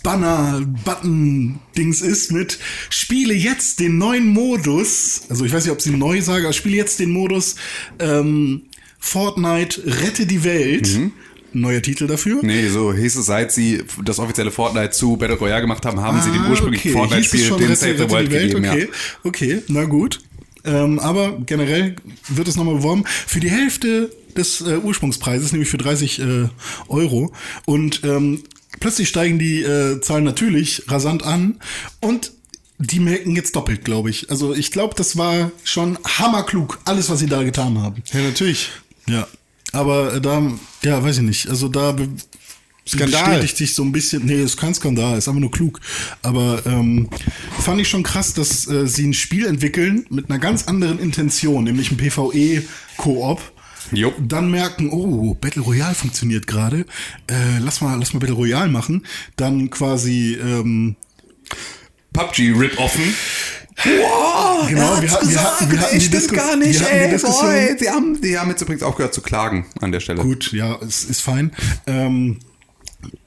Banner, 0.06 0.62
Button 0.84 1.58
Dings 1.76 2.00
ist 2.00 2.30
mit 2.30 2.60
spiele 2.90 3.34
jetzt 3.34 3.80
den 3.80 3.98
neuen 3.98 4.28
Modus. 4.28 5.22
Also 5.28 5.44
ich 5.44 5.52
weiß 5.52 5.64
nicht, 5.64 5.72
ob 5.72 5.80
sie 5.80 5.90
neu 5.90 6.22
sagen, 6.22 6.44
aber 6.44 6.52
spiele 6.52 6.76
jetzt 6.76 7.00
den 7.00 7.10
Modus 7.10 7.56
ähm, 7.98 8.62
Fortnite 9.00 9.82
rette 9.84 10.26
die 10.26 10.44
Welt. 10.44 10.88
Neuer 11.52 11.82
Titel 11.82 12.06
dafür. 12.06 12.38
Nee, 12.44 12.68
so 12.68 12.94
hieß 12.94 13.16
es, 13.16 13.26
seit 13.26 13.50
sie 13.50 13.82
das 14.04 14.20
offizielle 14.20 14.52
Fortnite 14.52 14.90
zu 14.90 15.16
Battle 15.16 15.38
Royale 15.38 15.62
gemacht 15.62 15.84
haben, 15.84 15.98
haben 15.98 16.22
sie 16.22 16.30
den 16.30 16.42
Ah, 16.42 16.50
ursprünglichen 16.50 16.90
okay. 16.90 16.98
Fortnite-Spiel, 16.98 17.66
den 17.66 17.74
Save 17.74 17.98
the 17.98 18.08
World 18.08 18.30
gegeben, 18.30 18.64
okay. 18.64 18.82
ja. 18.82 18.86
Okay, 19.24 19.62
na 19.66 19.86
gut. 19.86 20.20
Ähm, 20.64 21.00
aber 21.00 21.36
generell 21.46 21.96
wird 22.28 22.46
es 22.46 22.54
nochmal 22.54 22.76
beworben 22.76 23.02
für 23.26 23.40
die 23.40 23.50
Hälfte 23.50 24.12
des 24.36 24.60
äh, 24.60 24.76
Ursprungspreises, 24.76 25.50
nämlich 25.50 25.68
für 25.68 25.78
30 25.78 26.20
äh, 26.20 26.48
Euro. 26.88 27.32
Und 27.64 28.02
ähm, 28.04 28.42
plötzlich 28.80 29.08
steigen 29.08 29.38
die 29.38 29.62
äh, 29.62 30.00
Zahlen 30.00 30.24
natürlich 30.24 30.84
rasant 30.88 31.24
an 31.24 31.60
und 32.00 32.32
die 32.78 33.00
melken 33.00 33.34
jetzt 33.34 33.56
doppelt, 33.56 33.84
glaube 33.84 34.10
ich. 34.10 34.30
Also 34.30 34.54
ich 34.54 34.70
glaube, 34.70 34.94
das 34.94 35.16
war 35.16 35.50
schon 35.64 35.98
hammerklug, 36.04 36.78
alles, 36.84 37.08
was 37.08 37.20
sie 37.20 37.26
da 37.26 37.42
getan 37.42 37.80
haben. 37.80 38.02
Ja, 38.12 38.20
natürlich. 38.20 38.70
Ja. 39.08 39.26
Aber 39.72 40.14
äh, 40.14 40.20
da, 40.20 40.42
ja, 40.82 41.02
weiß 41.02 41.18
ich 41.18 41.22
nicht. 41.22 41.48
Also 41.48 41.68
da 41.68 41.96
Skandal. 42.88 43.24
bestätigt 43.24 43.56
sich 43.56 43.74
so 43.74 43.82
ein 43.82 43.92
bisschen. 43.92 44.24
Nee, 44.24 44.42
ist 44.42 44.56
kein 44.56 44.74
Skandal, 44.74 45.18
ist 45.18 45.28
einfach 45.28 45.40
nur 45.40 45.50
klug. 45.50 45.80
Aber 46.22 46.62
ähm, 46.66 47.08
fand 47.60 47.80
ich 47.80 47.88
schon 47.88 48.02
krass, 48.02 48.34
dass 48.34 48.68
äh, 48.68 48.86
sie 48.86 49.06
ein 49.06 49.14
Spiel 49.14 49.46
entwickeln 49.46 50.06
mit 50.10 50.30
einer 50.30 50.38
ganz 50.38 50.64
anderen 50.64 50.98
Intention, 50.98 51.64
nämlich 51.64 51.90
ein 51.90 51.96
PvE-Koop. 51.96 53.40
Jupp. 53.92 54.14
Dann 54.20 54.50
merken, 54.50 54.90
oh, 54.90 55.34
Battle 55.34 55.62
Royale 55.62 55.94
funktioniert 55.94 56.46
gerade. 56.46 56.80
Äh, 57.30 57.58
lass 57.60 57.80
mal, 57.80 57.98
lass 57.98 58.12
mal 58.12 58.20
Battle 58.20 58.34
Royale 58.34 58.70
machen. 58.70 59.06
Dann 59.36 59.70
quasi 59.70 60.34
ähm, 60.34 60.96
PUBG 62.12 62.52
Rip-Offen. 62.56 63.14
Genau, 63.84 64.66
wir 65.02 65.10
hatten, 65.10 65.28
wir 65.30 65.42
hatten, 65.42 65.70
wir 65.70 65.80
hatten 65.80 65.98
die 65.98 66.08
Disku- 66.08 66.32
wir 66.32 66.42
hatten 66.42 66.60
die 66.62 67.10
Diskussion. 67.10 67.50
Sie 67.78 67.90
haben, 67.90 68.20
die 68.22 68.38
haben 68.38 68.48
jetzt 68.50 68.62
übrigens 68.62 68.82
aufgehört 68.82 69.12
zu 69.12 69.20
klagen 69.20 69.66
an 69.80 69.92
der 69.92 70.00
Stelle. 70.00 70.22
Gut, 70.22 70.50
ja, 70.52 70.78
es 70.80 71.04
ist 71.04 71.20
fein. 71.20 71.52
Ähm, 71.86 72.38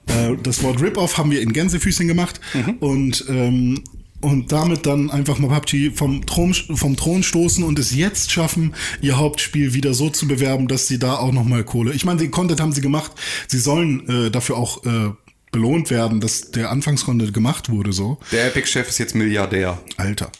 äh, 0.07 0.35
das 0.41 0.63
Wort 0.63 0.81
Rip-Off 0.81 1.17
haben 1.19 1.29
wir 1.29 1.41
in 1.41 1.53
Gänsefüßchen 1.53 2.07
gemacht 2.07 2.41
und 2.79 3.25
ähm, 3.29 3.83
und 4.21 4.51
damit 4.51 4.85
dann 4.85 5.09
einfach 5.09 5.39
mal 5.39 5.47
PUBG 5.47 5.91
vom 5.91 6.25
Thron, 6.25 6.53
vom 6.53 6.95
Thron 6.95 7.23
stoßen 7.23 7.63
und 7.63 7.79
es 7.79 7.93
jetzt 7.95 8.31
schaffen, 8.31 8.75
ihr 9.01 9.17
Hauptspiel 9.17 9.73
wieder 9.73 9.93
so 9.93 10.09
zu 10.09 10.27
bewerben, 10.27 10.67
dass 10.67 10.87
sie 10.87 10.99
da 10.99 11.15
auch 11.15 11.31
nochmal 11.31 11.63
Kohle. 11.63 11.93
Ich 11.93 12.05
meine, 12.05 12.19
den 12.19 12.31
Content 12.31 12.59
haben 12.59 12.71
sie 12.73 12.81
gemacht. 12.81 13.11
Sie 13.47 13.59
sollen 13.59 14.07
äh, 14.09 14.31
dafür 14.31 14.57
auch 14.57 14.85
äh, 14.85 15.11
belohnt 15.51 15.89
werden, 15.89 16.19
dass 16.19 16.51
der 16.51 16.69
Anfangscontent 16.69 17.33
gemacht 17.33 17.69
wurde 17.69 17.93
so. 17.93 18.19
Der 18.31 18.47
Epic-Chef 18.47 18.87
ist 18.89 18.97
jetzt 18.99 19.15
Milliardär. 19.15 19.81
Alter. 19.97 20.31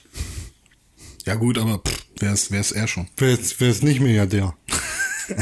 Ja 1.25 1.35
gut, 1.35 1.57
aber 1.57 1.79
pff, 1.79 2.05
wer 2.19 2.33
ist 2.33 2.51
wer 2.51 2.59
ist 2.59 2.71
er 2.71 2.87
schon? 2.87 3.07
Wer 3.17 3.29
ist, 3.39 3.59
wer 3.59 3.69
ist 3.69 3.83
nicht 3.83 3.99
Milliardär? 4.01 4.55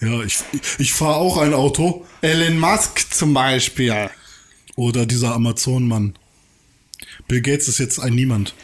Ja, 0.00 0.22
ich 0.22 0.38
ich 0.78 0.92
fahre 0.92 1.14
auch 1.16 1.36
ein 1.36 1.54
Auto 1.54 2.04
Elon 2.22 2.58
Musk 2.58 3.06
zum 3.14 3.34
Beispiel. 3.34 4.10
oder 4.74 5.06
dieser 5.06 5.32
Amazon-Mann. 5.34 6.14
Bill 7.28 7.42
Gates 7.42 7.68
ist 7.68 7.78
jetzt 7.78 8.00
ein 8.00 8.14
Niemand. 8.14 8.54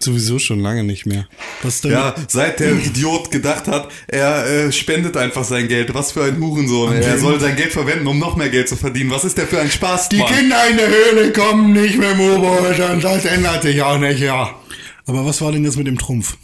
Sowieso 0.00 0.38
schon 0.38 0.60
lange 0.60 0.84
nicht 0.84 1.06
mehr. 1.06 1.26
Was 1.62 1.80
denn? 1.80 1.90
Ja, 1.90 2.14
seit 2.28 2.60
der 2.60 2.72
Idiot 2.72 3.32
gedacht 3.32 3.66
hat, 3.66 3.88
er 4.06 4.46
äh, 4.46 4.72
spendet 4.72 5.16
einfach 5.16 5.42
sein 5.42 5.66
Geld. 5.66 5.92
Was 5.92 6.12
für 6.12 6.22
ein 6.22 6.40
Hurensohn. 6.40 6.92
Er 6.92 7.18
soll 7.18 7.40
sein 7.40 7.56
Geld 7.56 7.72
verwenden, 7.72 8.06
um 8.06 8.18
noch 8.18 8.36
mehr 8.36 8.48
Geld 8.48 8.68
zu 8.68 8.76
verdienen. 8.76 9.10
Was 9.10 9.24
ist 9.24 9.38
der 9.38 9.48
für 9.48 9.58
ein 9.60 9.70
Spaß? 9.70 10.08
Die 10.08 10.18
Kinder 10.20 10.68
in 10.70 10.76
der 10.76 10.88
Höhle 10.88 11.32
kommen 11.32 11.72
nicht 11.72 11.98
mehr 11.98 12.12
U-Boot 12.12 12.78
und 12.78 13.02
das 13.02 13.24
ändert 13.24 13.62
sich 13.62 13.82
auch 13.82 13.98
nicht, 13.98 14.20
ja. 14.20 14.54
Aber 15.06 15.26
was 15.26 15.40
war 15.40 15.50
denn 15.50 15.64
jetzt 15.64 15.76
mit 15.76 15.88
dem 15.88 15.98
Trumpf? 15.98 16.36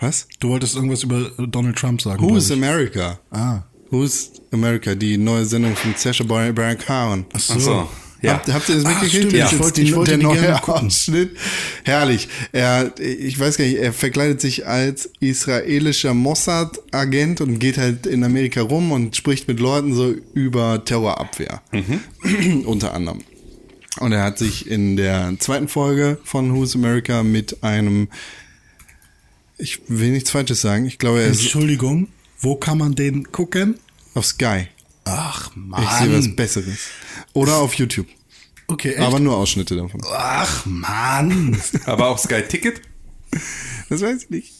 Was? 0.00 0.26
Du 0.40 0.48
wolltest 0.48 0.74
irgendwas 0.74 1.02
über 1.02 1.30
Donald 1.38 1.76
Trump 1.76 2.00
sagen. 2.00 2.26
Glaub 2.26 2.38
ich. 2.38 2.50
America? 2.52 3.18
Ah. 3.30 3.64
Who's 3.90 4.30
America? 4.50 4.94
Die 4.94 5.18
neue 5.18 5.44
Sendung 5.44 5.76
von 5.76 5.94
Sacha 5.94 6.24
Baron 6.24 6.54
Baron 6.54 6.78
Cohen. 6.78 7.26
Ach 7.34 7.40
so. 7.40 7.54
Ach 7.54 7.60
so. 7.60 7.88
Ja. 8.20 8.32
Habt, 8.34 8.52
habt 8.52 8.68
ihr 8.68 8.74
das 8.76 8.84
mitgekriegt? 8.84 9.32
Das 9.32 9.52
ich 9.52 9.58
wollte 9.60 9.84
die- 9.84 9.94
wollte 9.94 10.10
der 10.10 10.18
die 10.18 10.24
neue. 10.24 10.68
Ausschnitt. 10.68 11.36
Herrlich. 11.84 12.28
Er, 12.52 12.92
ich 12.98 13.38
weiß 13.38 13.56
gar 13.58 13.64
nicht, 13.64 13.76
er 13.78 13.92
verkleidet 13.92 14.40
sich 14.40 14.66
als 14.66 15.10
israelischer 15.20 16.14
Mossad-Agent 16.14 17.40
und 17.40 17.58
geht 17.60 17.78
halt 17.78 18.06
in 18.06 18.24
Amerika 18.24 18.60
rum 18.62 18.90
und 18.90 19.14
spricht 19.14 19.46
mit 19.46 19.60
Leuten 19.60 19.94
so 19.94 20.14
über 20.34 20.84
Terrorabwehr. 20.84 21.62
Unter 22.64 22.94
anderem. 22.94 23.20
Und 24.00 24.12
er 24.12 24.22
hat 24.24 24.38
sich 24.38 24.68
in 24.68 24.96
der 24.96 25.34
zweiten 25.38 25.68
Folge 25.68 26.18
von 26.24 26.54
Who's 26.54 26.74
America 26.74 27.22
mit 27.22 27.62
einem, 27.62 28.08
ich 29.58 29.80
will 29.88 30.10
nichts 30.10 30.30
Falsches 30.30 30.60
sagen, 30.60 30.86
ich 30.86 30.98
glaube, 30.98 31.20
er 31.22 31.28
ist 31.28 31.40
Entschuldigung, 31.42 32.08
wo 32.40 32.54
kann 32.56 32.78
man 32.78 32.94
den 32.94 33.30
gucken? 33.32 33.78
auf 34.14 34.24
Sky. 34.26 34.66
Ach, 35.08 35.50
Mann. 35.54 35.82
Ich 35.82 35.90
sehe 35.90 36.16
was 36.16 36.36
Besseres. 36.36 36.88
Oder 37.32 37.56
auf 37.56 37.74
YouTube. 37.74 38.06
Okay, 38.66 38.92
echt? 38.92 39.00
Aber 39.00 39.18
nur 39.18 39.36
Ausschnitte 39.36 39.74
davon. 39.76 40.00
Ach, 40.12 40.66
Mann. 40.66 41.60
Aber 41.86 42.08
auch 42.08 42.18
Sky 42.18 42.42
Ticket? 42.42 42.82
Das 43.88 44.02
weiß 44.02 44.24
ich 44.24 44.30
nicht. 44.30 44.52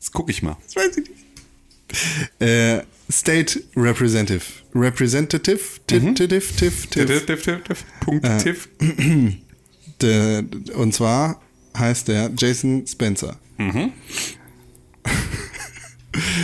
Das 0.00 0.10
gucke 0.10 0.30
ich 0.32 0.42
mal. 0.42 0.56
Das 0.64 0.76
weiß 0.76 0.96
ich 0.96 1.08
nicht. 1.08 2.40
Äh, 2.40 2.82
State 3.10 3.62
Representative. 3.76 4.42
Representative? 4.74 5.60
Tif, 5.86 6.10
tif, 6.14 6.56
tif, 6.56 6.56
tif. 6.56 6.86
Tiff, 6.90 7.26
tiff, 7.26 7.42
tiff, 7.42 7.62
tiff. 7.62 7.84
Punkt, 8.00 8.26
tiff. 8.42 8.68
Der, 10.00 10.44
und 10.74 10.92
zwar 10.92 11.40
heißt 11.78 12.08
der 12.08 12.30
Jason 12.36 12.86
Spencer. 12.86 13.38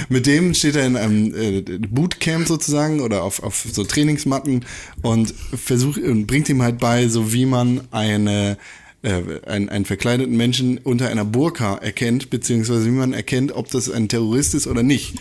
Mit 0.08 0.26
dem 0.26 0.54
steht 0.54 0.76
er 0.76 0.86
in 0.86 0.96
einem 0.96 1.34
äh, 1.34 1.60
Bootcamp 1.60 2.48
sozusagen 2.48 3.00
oder 3.00 3.22
auf, 3.22 3.42
auf 3.42 3.66
so 3.70 3.84
Trainingsmatten 3.84 4.64
und 5.02 5.34
versucht 5.54 6.00
und 6.00 6.26
bringt 6.26 6.48
ihm 6.48 6.62
halt 6.62 6.78
bei, 6.78 7.08
so 7.08 7.32
wie 7.32 7.46
man 7.46 7.82
eine 7.90 8.56
äh, 9.02 9.40
einen, 9.46 9.68
einen 9.68 9.84
verkleideten 9.84 10.36
Menschen 10.36 10.78
unter 10.78 11.08
einer 11.08 11.24
Burka 11.24 11.74
erkennt, 11.74 12.30
beziehungsweise 12.30 12.86
wie 12.86 12.90
man 12.90 13.12
erkennt, 13.12 13.50
ob 13.52 13.68
das 13.68 13.90
ein 13.90 14.08
Terrorist 14.08 14.54
ist 14.54 14.68
oder 14.68 14.84
nicht. 14.84 15.16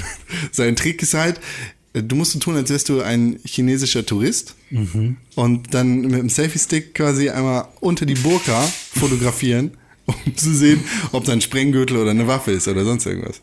Sein 0.52 0.74
Trick 0.74 1.00
ist 1.00 1.14
halt, 1.14 1.40
äh, 1.92 2.02
du 2.02 2.16
musst 2.16 2.32
so 2.32 2.40
tun, 2.40 2.56
als 2.56 2.68
wärst 2.68 2.88
du 2.88 3.00
ein 3.00 3.38
chinesischer 3.44 4.04
Tourist 4.04 4.56
und 5.36 5.72
dann 5.72 6.00
mit 6.00 6.18
dem 6.18 6.28
Selfie-Stick 6.28 6.94
quasi 6.94 7.30
einmal 7.30 7.68
unter 7.80 8.06
die 8.06 8.14
Burka 8.14 8.60
fotografieren, 8.62 9.70
um 10.06 10.36
zu 10.36 10.52
sehen, 10.52 10.80
ob 11.12 11.24
da 11.24 11.32
ein 11.32 11.40
Sprenggürtel 11.40 11.96
oder 11.96 12.10
eine 12.10 12.26
Waffe 12.26 12.50
ist 12.50 12.66
oder 12.66 12.84
sonst 12.84 13.06
irgendwas. 13.06 13.40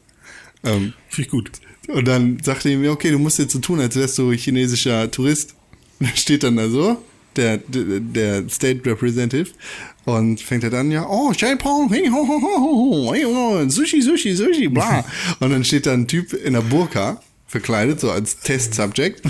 Ähm, 0.64 0.94
Finde 1.10 1.22
ich 1.22 1.30
gut. 1.30 1.52
und 1.88 2.08
dann 2.08 2.40
sagte 2.44 2.70
er 2.70 2.78
mir, 2.78 2.92
okay, 2.92 3.12
du 3.12 3.20
musst 3.20 3.40
jetzt 3.40 3.54
so 3.54 3.60
tun, 3.60 3.80
als 3.80 3.96
wärst 3.96 4.18
du 4.18 4.32
chinesischer 4.32 5.10
Tourist. 5.12 5.56
Und 6.00 6.10
dann 6.10 6.18
steht 6.18 6.44
dann 6.44 6.58
da 6.58 6.70
so, 6.70 7.02
der, 7.36 7.58
der, 7.58 8.00
der 8.00 8.50
State 8.50 8.86
Representative, 8.86 9.50
und 10.08 10.40
fängt 10.40 10.64
halt 10.64 10.74
an, 10.74 10.90
ja, 10.90 11.06
oh, 11.06 11.34
Jaipong, 11.36 11.90
hey, 11.90 12.08
ho, 12.08 12.26
ho, 12.26 12.42
ho, 12.42 12.62
ho, 12.62 13.14
hey, 13.14 13.26
oh, 13.26 13.68
Sushi, 13.68 14.02
Sushi, 14.02 14.34
Sushi, 14.34 14.70
bla. 14.70 15.04
Und 15.42 15.50
dann 15.50 15.66
steht 15.66 15.86
da 15.86 15.92
ein 15.92 16.08
Typ 16.08 16.32
in 16.32 16.54
der 16.54 16.62
Burka, 16.62 17.22
verkleidet, 17.46 18.00
so 18.00 18.10
als 18.10 18.40
Test-Subject. 18.40 19.22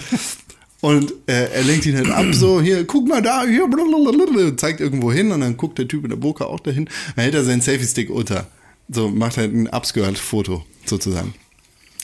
Und 0.81 1.13
äh, 1.25 1.49
er 1.51 1.63
lenkt 1.63 1.87
ihn 1.87 1.97
halt 1.97 2.11
ab, 2.11 2.27
so, 2.31 2.61
hier, 2.61 2.85
guck 2.85 3.07
mal 3.07 3.23
da, 3.23 3.43
hier, 3.43 3.67
blablabla, 3.67 4.55
zeigt 4.55 4.79
irgendwo 4.79 5.11
hin 5.11 5.31
und 5.31 5.41
dann 5.41 5.57
guckt 5.57 5.79
der 5.79 5.87
Typ 5.87 6.03
in 6.03 6.11
der 6.11 6.17
Burka 6.17 6.45
auch 6.45 6.59
dahin. 6.59 6.85
Dann 7.15 7.23
hält 7.23 7.33
er 7.33 7.43
seinen 7.43 7.61
Selfie-Stick 7.61 8.11
unter. 8.11 8.45
So, 8.87 9.09
macht 9.09 9.37
halt 9.37 9.55
ein 9.55 9.67
Upskirt-Foto, 9.67 10.63
sozusagen. 10.89 11.33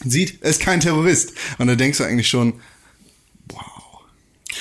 Sieht, 0.05 0.39
er 0.41 0.49
ist 0.49 0.59
kein 0.61 0.79
Terrorist. 0.79 1.33
Und 1.57 1.67
da 1.67 1.75
denkst 1.75 1.97
du 1.99 2.03
eigentlich 2.03 2.27
schon, 2.29 2.53
wow, 3.49 4.01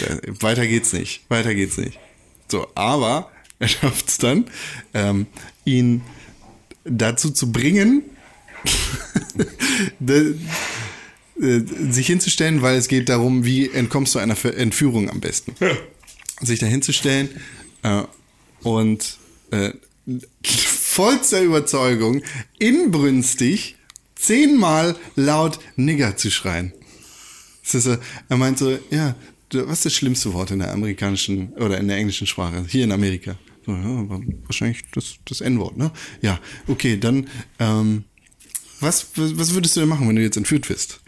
da, 0.01 0.19
weiter 0.41 0.67
geht's 0.67 0.93
nicht, 0.93 1.23
weiter 1.29 1.55
geht's 1.55 1.79
nicht. 1.79 1.99
So, 2.49 2.69
aber 2.75 3.31
er 3.59 3.69
schafft 3.69 4.09
es 4.09 4.19
dann, 4.19 4.45
ähm, 4.95 5.27
ihn 5.65 6.03
dazu 6.85 7.31
zu 7.31 7.51
bringen, 7.53 8.03
de- 10.01 10.35
äh, 11.41 11.61
sich 11.91 12.07
hinzustellen, 12.07 12.63
weil 12.63 12.77
es 12.77 12.89
geht 12.89 13.09
darum, 13.09 13.45
wie 13.45 13.69
entkommst 13.71 14.15
du 14.15 14.19
einer 14.19 14.37
Entführung 14.45 15.11
am 15.11 15.21
besten. 15.21 15.55
Sich 16.41 16.59
da 16.59 16.67
hinzustellen 16.67 17.29
äh, 17.83 18.03
und 18.63 19.19
äh, 19.51 19.71
vollster 20.45 21.41
Überzeugung, 21.43 22.23
inbrünstig, 22.59 23.77
zehnmal 24.23 24.97
laut 25.17 25.59
Nigger 25.77 26.17
zu 26.17 26.31
schreien. 26.31 26.73
Er 28.29 28.37
meint 28.37 28.59
so, 28.59 28.79
ja, 28.91 29.15
was 29.53 29.79
ist 29.79 29.85
das 29.87 29.95
schlimmste 29.95 30.33
Wort 30.33 30.51
in 30.51 30.61
der 30.61 30.73
amerikanischen 30.73 31.53
oder 31.55 31.79
in 31.79 31.89
der 31.89 31.97
englischen 31.97 32.27
Sprache? 32.27 32.65
Hier 32.69 32.85
in 32.85 32.93
Amerika. 32.93 33.37
So, 33.67 33.73
ja, 33.73 34.09
wahrscheinlich 34.47 34.83
das, 34.93 35.17
das 35.25 35.41
N-Wort, 35.41 35.77
ne? 35.77 35.93
Ja, 36.21 36.41
okay, 36.67 36.97
dann, 36.97 37.29
ähm, 37.61 38.05
was, 38.81 39.09
was 39.15 39.55
würdest 39.55 39.77
du 39.77 39.81
denn 39.81 39.89
machen, 39.89 40.09
wenn 40.09 40.17
du 40.17 40.23
jetzt 40.23 40.37
entführt 40.37 40.69
wirst? 40.69 41.01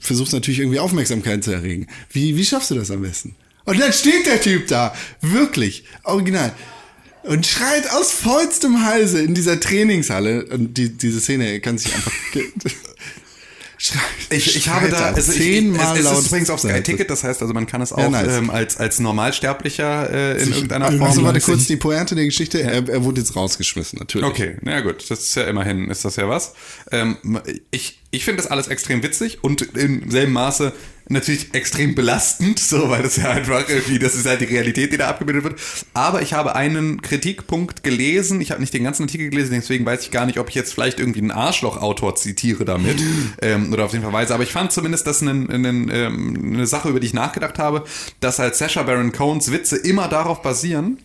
Versuchst 0.00 0.32
natürlich 0.32 0.60
irgendwie 0.60 0.78
Aufmerksamkeit 0.78 1.44
zu 1.44 1.52
erregen. 1.52 1.86
Wie, 2.10 2.36
wie 2.36 2.44
schaffst 2.44 2.70
du 2.70 2.74
das 2.74 2.90
am 2.90 3.02
besten? 3.02 3.34
Und 3.66 3.78
dann 3.78 3.92
steht 3.92 4.26
der 4.26 4.40
Typ 4.40 4.68
da, 4.68 4.94
wirklich, 5.20 5.84
original, 6.04 6.54
und 7.24 7.46
schreit 7.46 7.90
aus 7.90 8.12
vollstem 8.12 8.84
Halse 8.84 9.20
in 9.22 9.34
dieser 9.34 9.58
Trainingshalle. 9.60 10.46
Und 10.46 10.76
die, 10.78 10.90
diese 10.90 11.20
Szene 11.20 11.60
kann 11.60 11.78
sich 11.78 11.94
einfach. 11.94 12.12
schreit, 13.78 14.00
Ich, 14.30 14.56
ich 14.56 14.68
habe 14.68 14.88
da, 14.88 15.06
also 15.12 15.32
ich, 15.32 15.38
zehnmal 15.38 15.94
es, 15.94 16.00
es 16.00 16.04
laut. 16.04 16.18
ist 16.18 16.26
übrigens 16.28 16.50
auf 16.50 16.60
Sky 16.60 16.82
Ticket, 16.82 17.10
das 17.10 17.24
heißt 17.24 17.42
also 17.42 17.52
man 17.54 17.66
kann 17.66 17.80
es 17.82 17.92
auch 17.92 17.98
Ja, 17.98 18.08
nice. 18.08 18.38
ähm, 18.38 18.50
als, 18.50 18.76
als 18.76 18.98
Normalsterblicher 19.00 20.10
äh, 20.10 20.42
in 20.42 20.52
irgendeiner 20.52 20.90
Form. 20.90 21.02
Also 21.02 21.22
warte 21.24 21.40
kurz, 21.40 21.66
die 21.66 21.76
Pointe 21.76 22.14
der 22.14 22.24
Geschichte, 22.24 22.62
er, 22.62 22.88
er 22.88 23.04
wurde 23.04 23.20
jetzt 23.20 23.36
rausgeschmissen, 23.36 23.98
natürlich. 23.98 24.26
Okay, 24.26 24.56
na 24.62 24.80
gut, 24.80 25.10
das 25.10 25.20
ist 25.20 25.34
ja 25.34 25.44
immerhin, 25.44 25.90
ist 25.90 26.04
das 26.04 26.16
ja 26.16 26.28
was. 26.28 26.52
Ähm, 26.92 27.16
ich 27.70 28.00
ich 28.14 28.24
finde 28.24 28.42
das 28.42 28.50
alles 28.50 28.68
extrem 28.68 29.02
witzig 29.02 29.38
und 29.42 29.62
im 29.76 30.10
selben 30.10 30.32
Maße 30.32 30.72
natürlich 31.08 31.52
extrem 31.52 31.94
belastend, 31.94 32.58
so, 32.58 32.88
weil 32.88 33.02
das 33.02 33.16
ja 33.16 33.30
einfach 33.30 33.68
irgendwie, 33.68 33.98
das 33.98 34.14
ist 34.14 34.26
halt 34.26 34.40
die 34.40 34.46
Realität, 34.46 34.92
die 34.92 34.96
da 34.96 35.08
abgebildet 35.08 35.44
wird. 35.44 35.60
Aber 35.92 36.22
ich 36.22 36.32
habe 36.32 36.54
einen 36.54 37.02
Kritikpunkt 37.02 37.82
gelesen, 37.82 38.40
ich 38.40 38.50
habe 38.50 38.60
nicht 38.60 38.72
den 38.72 38.84
ganzen 38.84 39.02
Artikel 39.02 39.28
gelesen, 39.28 39.52
deswegen 39.54 39.84
weiß 39.84 40.02
ich 40.02 40.10
gar 40.10 40.24
nicht, 40.26 40.38
ob 40.38 40.48
ich 40.48 40.54
jetzt 40.54 40.72
vielleicht 40.72 40.98
irgendwie 40.98 41.20
einen 41.20 41.30
Arschloch-Autor 41.30 42.16
zitiere 42.16 42.64
damit 42.64 43.02
ähm, 43.42 43.72
oder 43.72 43.84
auf 43.84 43.90
den 43.90 44.00
verweise. 44.00 44.32
Aber 44.34 44.44
ich 44.44 44.52
fand 44.52 44.72
zumindest 44.72 45.06
das 45.06 45.20
einen, 45.20 45.50
einen, 45.50 45.90
ähm, 45.92 46.52
eine 46.54 46.66
Sache, 46.66 46.88
über 46.88 47.00
die 47.00 47.06
ich 47.06 47.14
nachgedacht 47.14 47.58
habe, 47.58 47.84
dass 48.20 48.38
halt 48.38 48.56
Sacha 48.56 48.82
Baron 48.82 49.12
Cohens 49.12 49.50
Witze 49.50 49.76
immer 49.76 50.08
darauf 50.08 50.40
basieren, 50.40 50.98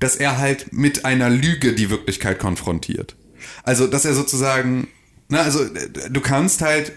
dass 0.00 0.16
er 0.16 0.38
halt 0.38 0.72
mit 0.72 1.04
einer 1.04 1.30
Lüge 1.30 1.74
die 1.74 1.90
Wirklichkeit 1.90 2.38
konfrontiert. 2.38 3.14
Also, 3.62 3.86
dass 3.86 4.04
er 4.04 4.14
sozusagen, 4.14 4.88
na, 5.28 5.42
also 5.42 5.62
äh, 5.62 6.10
du 6.10 6.20
kannst 6.20 6.62
halt, 6.62 6.92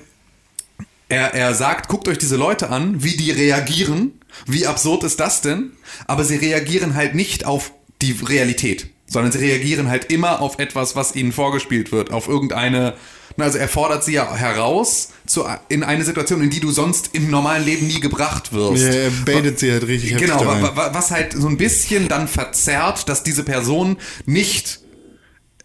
er, 1.09 1.33
er 1.33 1.53
sagt, 1.53 1.89
guckt 1.89 2.07
euch 2.07 2.17
diese 2.17 2.37
Leute 2.37 2.69
an, 2.69 3.03
wie 3.03 3.17
die 3.17 3.31
reagieren, 3.31 4.19
wie 4.47 4.65
absurd 4.65 5.03
ist 5.03 5.19
das 5.19 5.41
denn? 5.41 5.71
Aber 6.07 6.23
sie 6.23 6.37
reagieren 6.37 6.95
halt 6.95 7.15
nicht 7.15 7.45
auf 7.45 7.73
die 8.01 8.13
Realität, 8.13 8.87
sondern 9.07 9.31
sie 9.31 9.39
reagieren 9.39 9.89
halt 9.89 10.11
immer 10.11 10.41
auf 10.41 10.59
etwas, 10.59 10.95
was 10.95 11.15
ihnen 11.15 11.33
vorgespielt 11.33 11.91
wird, 11.91 12.11
auf 12.11 12.27
irgendeine, 12.27 12.95
na, 13.35 13.45
also 13.45 13.57
er 13.57 13.67
fordert 13.67 14.03
sie 14.03 14.13
ja 14.13 14.33
heraus 14.33 15.09
zu, 15.25 15.45
in 15.67 15.83
eine 15.83 16.03
Situation, 16.05 16.41
in 16.41 16.49
die 16.49 16.61
du 16.61 16.71
sonst 16.71 17.09
im 17.13 17.29
normalen 17.29 17.65
Leben 17.65 17.87
nie 17.87 17.99
gebracht 17.99 18.53
wirst. 18.53 18.83
Ja, 18.83 18.89
er 18.93 19.11
baitet 19.25 19.59
sie 19.59 19.71
halt 19.71 19.85
richtig 19.87 20.17
Genau, 20.17 20.41
was 20.75 21.11
halt 21.11 21.33
so 21.33 21.47
ein 21.47 21.57
bisschen 21.57 22.07
dann 22.07 22.27
verzerrt, 22.27 23.09
dass 23.09 23.23
diese 23.23 23.43
Person 23.43 23.97
nicht, 24.25 24.79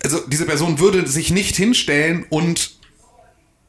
also 0.06 0.24
diese 0.28 0.46
Person 0.46 0.78
würde 0.78 1.04
sich 1.08 1.32
nicht 1.32 1.56
hinstellen 1.56 2.26
und 2.30 2.76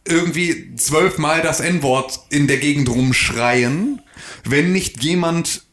irgendwie 0.06 0.76
zwölfmal 0.76 1.41
das 1.41 1.62
N-Wort 1.62 2.19
in 2.30 2.45
der 2.45 2.58
Gegend 2.58 2.89
rumschreien, 2.89 4.04
wenn 4.43 4.71
nicht 4.71 5.04
jemand 5.04 5.63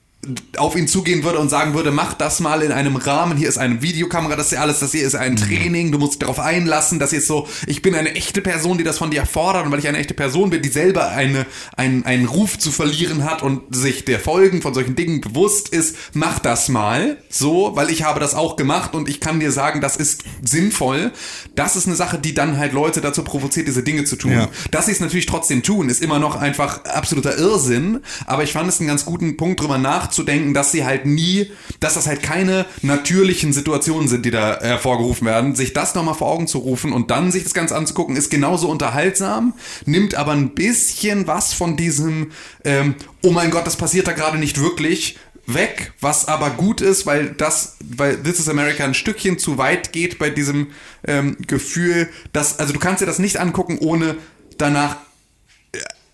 auf 0.57 0.77
ihn 0.77 0.89
zugehen 0.89 1.25
würde 1.25 1.39
und 1.39 1.49
sagen 1.49 1.75
würde, 1.75 1.91
mach 1.91 2.15
das 2.15 2.41
mal 2.41 2.63
in 2.63 2.73
einem 2.73 2.97
Rahmen, 2.97 3.37
hier 3.37 3.49
ist 3.49 3.59
eine 3.59 3.83
Videokamera, 3.83 4.37
das 4.37 4.47
ist 4.47 4.53
ja 4.53 4.61
alles, 4.61 4.81
das 4.81 4.93
hier 4.93 5.07
ist 5.07 5.15
ein 5.15 5.37
Training, 5.37 5.93
du 5.93 5.99
musst 5.99 6.15
dich 6.15 6.19
darauf 6.21 6.39
einlassen, 6.39 6.99
das 6.99 7.11
hier 7.11 7.19
ist 7.19 7.27
so, 7.27 7.49
ich 7.67 7.83
bin 7.83 7.95
eine 7.95 8.15
echte 8.15 8.41
Person, 8.41 8.79
die 8.79 8.85
das 8.85 8.99
von 8.99 9.11
dir 9.11 9.27
fordert 9.27 9.67
und 9.67 9.73
weil 9.73 9.79
ich 9.79 9.89
eine 9.89 9.99
echte 9.99 10.15
Person 10.15 10.51
bin, 10.51 10.63
die 10.63 10.69
selber 10.69 11.09
eine, 11.09 11.47
ein, 11.77 12.05
einen 12.05 12.27
Ruf 12.27 12.59
zu 12.59 12.71
verlieren 12.71 13.25
hat 13.25 13.43
und 13.43 13.75
sich 13.75 14.05
der 14.05 14.21
Folgen 14.21 14.63
von 14.63 14.75
solchen 14.75 14.95
Dingen 14.95 15.21
bewusst 15.21 15.69
ist, 15.69 15.97
mach 16.13 16.39
das 16.39 16.69
mal 16.69 17.19
so, 17.29 17.73
weil 17.75 17.91
ich 17.91 18.05
habe 18.05 18.21
das 18.21 18.35
auch 18.35 18.57
gemacht 18.57 18.95
und 18.95 19.09
ich 19.09 19.21
kann 19.21 19.41
dir 19.41 19.53
sagen, 19.53 19.81
das 19.81 19.97
ist 19.97 20.25
sinnvoll. 20.43 21.13
Das 21.55 21.77
ist 21.77 21.87
eine 21.87 21.97
Sache, 21.97 22.19
die 22.19 22.35
dann 22.35 22.59
halt 22.59 22.73
Leute 22.73 23.01
dazu 23.01 23.25
provoziert, 23.25 23.69
diese 23.69 23.83
Dinge 23.83 24.05
zu 24.05 24.17
tun. 24.17 24.33
Ja. 24.33 24.49
Dass 24.71 24.87
sie 24.87 24.93
es 24.93 25.01
natürlich 25.01 25.27
trotzdem 25.27 25.63
tun, 25.63 25.89
ist 25.89 26.03
immer 26.03 26.19
noch 26.19 26.37
einfach 26.37 26.85
absoluter 26.85 27.37
Irrsinn. 27.37 28.01
Aber 28.27 28.43
ich 28.43 28.53
fand 28.53 28.69
es 28.69 28.81
einen 28.81 28.89
ganz 28.89 29.05
guten 29.05 29.37
Punkt, 29.37 29.61
drüber 29.61 29.79
nachzudenken, 29.79 30.13
dass 30.22 30.72
sie 30.72 30.85
halt 30.85 31.07
nie, 31.07 31.50
dass 31.81 31.94
das 31.94 32.07
halt 32.07 32.22
keine 32.22 32.66
natürlichen 32.83 33.53
Situationen 33.53 34.09
sind, 34.09 34.24
die 34.24 34.31
da 34.31 34.61
hervorgerufen 34.61 35.27
werden. 35.27 35.55
Sich 35.55 35.72
das 35.72 35.94
nochmal 35.94 36.14
vor 36.14 36.31
Augen 36.31 36.46
zu 36.46 36.59
rufen 36.59 36.92
und 36.92 37.11
dann 37.11 37.33
sich 37.33 37.42
das 37.42 37.55
Ganze 37.55 37.77
anzugucken, 37.77 38.16
ist 38.16 38.31
genauso 38.31 38.68
unterhaltsam, 38.68 39.55
nimmt 39.87 40.14
aber 40.14 40.33
ein 40.33 40.50
bisschen 40.50 41.27
was 41.27 41.53
von 41.53 41.77
diesem, 41.77 42.31
ähm, 42.64 42.94
oh 43.22 43.31
mein 43.31 43.50
Gott, 43.50 43.66
das 43.66 43.77
passiert 43.77 44.07
da 44.07 44.12
gerade 44.12 44.38
nicht 44.38 44.61
wirklich, 44.61 45.18
weg, 45.46 45.92
was 46.00 46.29
aber 46.29 46.50
gut 46.50 46.81
ist, 46.81 47.07
weil 47.07 47.31
das, 47.31 47.77
weil 47.81 48.22
This 48.22 48.40
is 48.40 48.48
America 48.48 48.85
ein 48.85 48.94
Stückchen 48.94 49.38
zu 49.38 49.59
weit 49.59 49.92
geht 49.92 50.18
bei 50.18 50.31
diesem 50.31 50.68
ähm, 51.07 51.37
Gefühl, 51.46 52.09
dass, 52.33 52.59
also 52.59 52.72
du 52.72 52.79
kannst 52.79 53.03
dir 53.03 53.07
das 53.07 53.18
nicht 53.18 53.38
angucken, 53.38 53.79
ohne 53.81 54.16
danach 54.57 54.96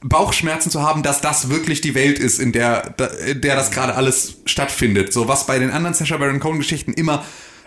Bauchschmerzen 0.03 0.71
zu 0.71 0.83
haben, 0.83 1.03
dass 1.03 1.21
das 1.21 1.51
wirklich 1.51 1.81
die 1.83 1.95
Welt 1.95 2.19
ist, 2.19 2.39
in 2.41 2.53
der, 2.53 2.95
in 3.27 3.41
der 3.43 3.55
das 3.57 3.71
gerade 3.71 3.95
alles 3.95 4.39
stattfindet. 4.47 5.13
So 5.13 5.29
was 5.29 5.47
bei 5.47 5.59
den 5.59 5.71
anderen 5.71 5.95
Sacha 5.95 6.17
Baron 6.17 6.41
Cohen 6.41 6.59
Geschichten 6.59 6.93
immer 6.95 7.25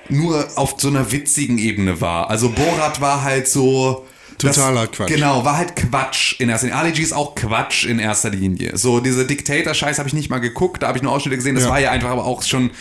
nur 0.10 0.48
auf 0.56 0.76
so 0.78 0.88
einer 0.90 1.12
witzigen 1.12 1.58
Ebene 1.58 2.02
war. 2.02 2.30
Also 2.30 2.50
Borat 2.50 3.00
war 3.02 3.24
halt 3.24 3.48
so 3.48 4.06
Totaler 4.40 4.88
Quatsch. 4.88 5.10
Genau, 5.10 5.46
war 5.46 5.58
halt 5.58 5.76
Quatsch 5.76 6.40
in 6.40 6.50
erster 6.50 6.66
Linie. 6.68 6.80
Ali 6.82 6.92
G 6.92 7.04
ist 7.04 7.14
auch 7.14 7.36
Quatsch 7.36 7.86
in 7.86 8.00
erster 8.00 8.32
Linie. 8.32 8.76
So 8.78 9.00
diese 9.00 9.26
Dictator-Scheiß 9.28 10.00
habe 10.00 10.08
ich 10.10 10.14
nicht 10.16 10.30
mal 10.32 10.40
geguckt, 10.40 10.82
da 10.82 10.88
habe 10.88 10.98
ich 10.98 11.04
nur 11.04 11.14
Ausschnitte 11.14 11.38
gesehen. 11.38 11.54
Das 11.56 11.66
Ja. 11.66 11.70
war 11.70 11.80
ja 11.80 11.92
einfach 11.92 12.10
aber 12.10 12.26
auch 12.26 12.42
schon 12.42 12.72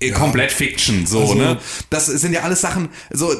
äh, 0.00 0.10
komplett 0.12 0.52
Fiction. 0.52 1.04
So 1.06 1.22
Also- 1.22 1.34
ne, 1.34 1.58
das 1.90 2.06
sind 2.06 2.32
ja 2.32 2.42
alles 2.42 2.60
Sachen. 2.60 2.88
So 3.10 3.34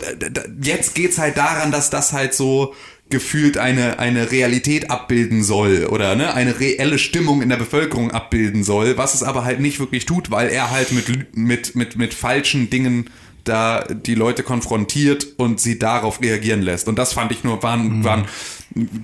jetzt 0.61 0.95
geht's 0.97 1.19
halt 1.19 1.37
daran, 1.39 1.71
dass 1.71 1.89
das 1.89 2.13
halt 2.13 2.35
so 2.35 2.75
gefühlt 3.13 3.59
eine, 3.59 4.01
eine 4.01 4.33
Realität 4.33 4.91
abbilden 4.91 5.45
soll 5.45 5.87
oder 5.87 6.17
ne, 6.17 6.35
eine 6.35 6.59
reelle 6.59 6.99
Stimmung 6.99 7.43
in 7.43 7.51
der 7.51 7.59
Bevölkerung 7.59 8.11
abbilden 8.11 8.65
soll, 8.65 8.97
was 8.97 9.15
es 9.15 9.23
aber 9.23 9.45
halt 9.45 9.61
nicht 9.61 9.79
wirklich 9.79 10.07
tut, 10.07 10.33
weil 10.33 10.49
er 10.49 10.71
halt 10.71 10.91
mit, 10.91 11.37
mit, 11.37 11.77
mit, 11.77 11.97
mit 11.97 12.15
falschen 12.15 12.71
Dingen 12.71 13.11
da 13.45 13.85
die 13.85 14.15
Leute 14.15 14.43
konfrontiert 14.43 15.27
und 15.37 15.61
sie 15.61 15.79
darauf 15.79 16.21
reagieren 16.21 16.63
lässt. 16.63 16.89
Und 16.89 16.99
das 16.99 17.13
fand 17.13 17.33
ich 17.33 17.45
nur, 17.45 17.63
war 17.63 17.75
ein, 17.75 18.03
war 18.03 18.19
ein 18.19 18.25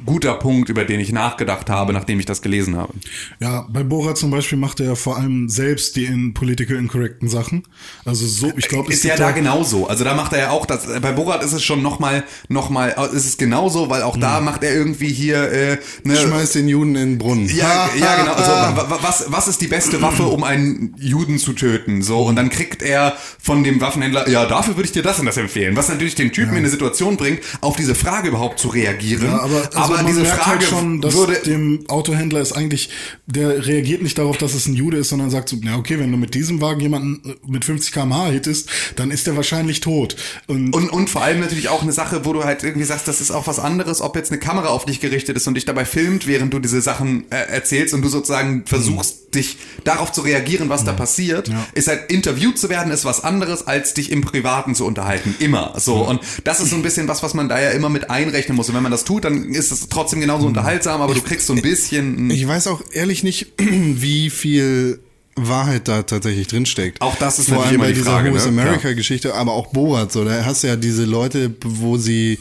guter 0.06 0.34
Punkt, 0.34 0.68
über 0.68 0.84
den 0.84 1.00
ich 1.00 1.12
nachgedacht 1.12 1.70
habe, 1.70 1.92
nachdem 1.92 2.18
ich 2.20 2.26
das 2.26 2.42
gelesen 2.42 2.76
habe. 2.76 2.92
Ja, 3.40 3.66
bei 3.70 3.82
Borat 3.82 4.16
zum 4.18 4.30
Beispiel 4.30 4.58
macht 4.58 4.80
er 4.80 4.86
ja 4.86 4.94
vor 4.94 5.16
allem 5.16 5.48
selbst 5.48 5.96
die 5.96 6.04
in 6.06 6.34
political 6.34 6.76
incorrecten 6.76 7.28
Sachen. 7.28 7.62
Also 8.04 8.26
so, 8.26 8.52
ich 8.56 8.68
glaube, 8.68 8.92
Ist 8.92 9.04
ja 9.04 9.16
da 9.16 9.30
genauso. 9.32 9.86
Also 9.86 10.04
da 10.04 10.14
macht 10.14 10.32
er 10.32 10.38
ja 10.38 10.50
auch 10.50 10.66
das. 10.66 10.86
Bei 11.00 11.12
Borat 11.12 11.42
ist 11.44 11.52
es 11.52 11.62
schon 11.64 11.82
nochmal, 11.82 12.24
nochmal, 12.48 12.94
ist 13.12 13.26
es 13.26 13.36
genauso, 13.36 13.90
weil 13.90 14.02
auch 14.02 14.16
da 14.16 14.40
macht 14.40 14.62
er 14.64 14.74
irgendwie 14.74 15.12
hier 15.12 15.50
äh, 15.52 15.78
ne, 16.04 16.16
Schmeißt 16.16 16.54
den 16.54 16.68
Juden 16.68 16.94
in 16.96 17.10
den 17.10 17.18
Brunnen. 17.18 17.48
Ja, 17.54 17.88
ja, 17.98 18.16
genau. 18.20 18.32
Also, 18.32 18.50
wa- 18.50 18.90
wa- 18.90 18.98
was, 19.02 19.26
was 19.28 19.48
ist 19.48 19.60
die 19.60 19.66
beste 19.68 20.00
Waffe, 20.02 20.24
um 20.24 20.44
einen 20.44 20.94
Juden 20.98 21.38
zu 21.38 21.52
töten? 21.52 22.02
So, 22.02 22.20
und 22.22 22.36
dann 22.36 22.50
kriegt 22.50 22.82
er 22.82 23.16
von 23.40 23.64
dem 23.64 23.80
Waffenhändler, 23.80 24.28
ja, 24.28 24.46
dafür 24.46 24.76
würde 24.76 24.86
ich 24.86 24.92
dir 24.92 25.02
das 25.02 25.18
und 25.18 25.26
das 25.26 25.36
empfehlen. 25.36 25.76
Was 25.76 25.88
natürlich 25.88 26.14
den 26.14 26.32
Typen 26.32 26.52
in 26.52 26.58
eine 26.58 26.68
Situation 26.70 27.16
bringt, 27.16 27.40
auf 27.60 27.76
diese 27.76 27.94
Frage 27.94 28.28
überhaupt 28.28 28.58
zu 28.58 28.68
reagieren. 28.68 29.26
Ja, 29.26 29.40
aber, 29.40 29.57
also 29.74 29.92
man 29.92 30.06
diese 30.06 30.20
merkt 30.22 30.42
Frage 30.42 30.58
halt 30.60 30.62
schon, 30.68 31.00
dass 31.00 31.14
würde. 31.14 31.34
dem 31.44 31.84
Autohändler 31.88 32.40
ist 32.40 32.52
eigentlich, 32.52 32.90
der 33.26 33.66
reagiert 33.66 34.02
nicht 34.02 34.18
darauf, 34.18 34.36
dass 34.38 34.54
es 34.54 34.66
ein 34.66 34.74
Jude 34.74 34.96
ist, 34.98 35.08
sondern 35.10 35.30
sagt 35.30 35.48
so, 35.48 35.56
na 35.62 35.76
okay, 35.76 35.98
wenn 35.98 36.10
du 36.10 36.16
mit 36.18 36.34
diesem 36.34 36.60
Wagen 36.60 36.80
jemanden 36.80 37.28
äh, 37.30 37.34
mit 37.46 37.64
50 37.64 37.92
km/h 37.92 38.28
hittest, 38.30 38.68
dann 38.96 39.10
ist 39.10 39.26
der 39.26 39.36
wahrscheinlich 39.36 39.80
tot. 39.80 40.16
Und, 40.46 40.72
Und, 40.74 40.90
und 40.90 41.10
vor 41.10 41.22
allem 41.22 41.40
natürlich 41.40 41.68
auch 41.68 41.82
eine 41.82 41.92
Sache, 41.92 42.24
wo 42.24 42.32
du 42.32 42.44
halt 42.44 42.62
irgendwie 42.64 42.86
sagst, 42.86 43.08
das 43.08 43.20
ist 43.20 43.30
auch 43.30 43.46
was 43.46 43.58
anderes, 43.58 44.00
ob 44.00 44.16
jetzt 44.16 44.30
eine 44.30 44.40
Kamera 44.40 44.68
auf 44.68 44.84
dich 44.84 45.00
gerichtet 45.00 45.36
ist 45.36 45.46
und 45.46 45.54
dich 45.54 45.64
dabei 45.64 45.84
filmt, 45.84 46.26
während 46.26 46.52
du 46.54 46.58
diese 46.58 46.80
Sachen 46.80 47.30
äh, 47.30 47.36
erzählst 47.50 47.94
und 47.94 48.02
du 48.02 48.08
sozusagen 48.08 48.64
versuchst, 48.66 49.34
dich 49.34 49.58
darauf 49.84 50.10
zu 50.12 50.22
reagieren, 50.22 50.68
was 50.70 50.84
da 50.84 50.92
passiert, 50.92 51.48
Ja. 51.48 51.66
ist 51.74 51.88
halt 51.88 52.10
interviewt 52.10 52.58
zu 52.58 52.70
werden, 52.70 52.90
ist 52.92 53.04
was 53.04 53.22
anderes, 53.24 53.66
als 53.66 53.92
dich 53.92 54.10
im 54.10 54.22
Privaten 54.22 54.74
zu 54.74 54.86
unterhalten. 54.86 55.34
Immer 55.38 55.74
so. 55.78 55.96
Und 55.96 56.20
das 56.44 56.60
ist 56.60 56.70
so 56.70 56.76
ein 56.76 56.82
bisschen 56.82 57.08
was, 57.08 57.22
was 57.22 57.34
man 57.34 57.48
da 57.48 57.60
ja 57.60 57.70
immer 57.70 57.90
mit 57.90 58.08
einrechnen 58.10 58.56
muss. 58.56 58.68
Und 58.70 58.74
wenn 58.74 58.82
man 58.82 58.92
das 58.92 59.04
tut, 59.04 59.24
dann 59.24 59.47
ist 59.54 59.72
es 59.72 59.88
trotzdem 59.88 60.20
genauso 60.20 60.46
unterhaltsam, 60.46 61.00
aber 61.00 61.14
du 61.14 61.22
kriegst 61.22 61.46
so 61.46 61.52
ein 61.52 61.62
bisschen. 61.62 62.30
Ich 62.30 62.46
weiß 62.46 62.66
auch 62.68 62.82
ehrlich 62.92 63.22
nicht, 63.22 63.52
wie 63.58 64.30
viel 64.30 65.00
Wahrheit 65.36 65.88
da 65.88 66.02
tatsächlich 66.02 66.46
drinsteckt. 66.48 67.00
Auch 67.00 67.16
das 67.16 67.38
ist 67.38 67.48
Vor 67.48 67.58
natürlich 67.58 67.72
allem 67.72 67.80
bei 67.80 67.88
die 67.88 67.94
dieser 67.94 68.10
Frage, 68.10 68.32
Who 68.32 68.36
is 68.36 68.44
ne? 68.46 68.48
America-Geschichte, 68.62 69.34
aber 69.34 69.52
auch 69.52 69.68
Borat. 69.68 70.12
So, 70.12 70.24
da 70.24 70.44
hast 70.44 70.62
du 70.62 70.68
ja 70.68 70.76
diese 70.76 71.04
Leute, 71.04 71.54
wo 71.64 71.96
sie 71.96 72.38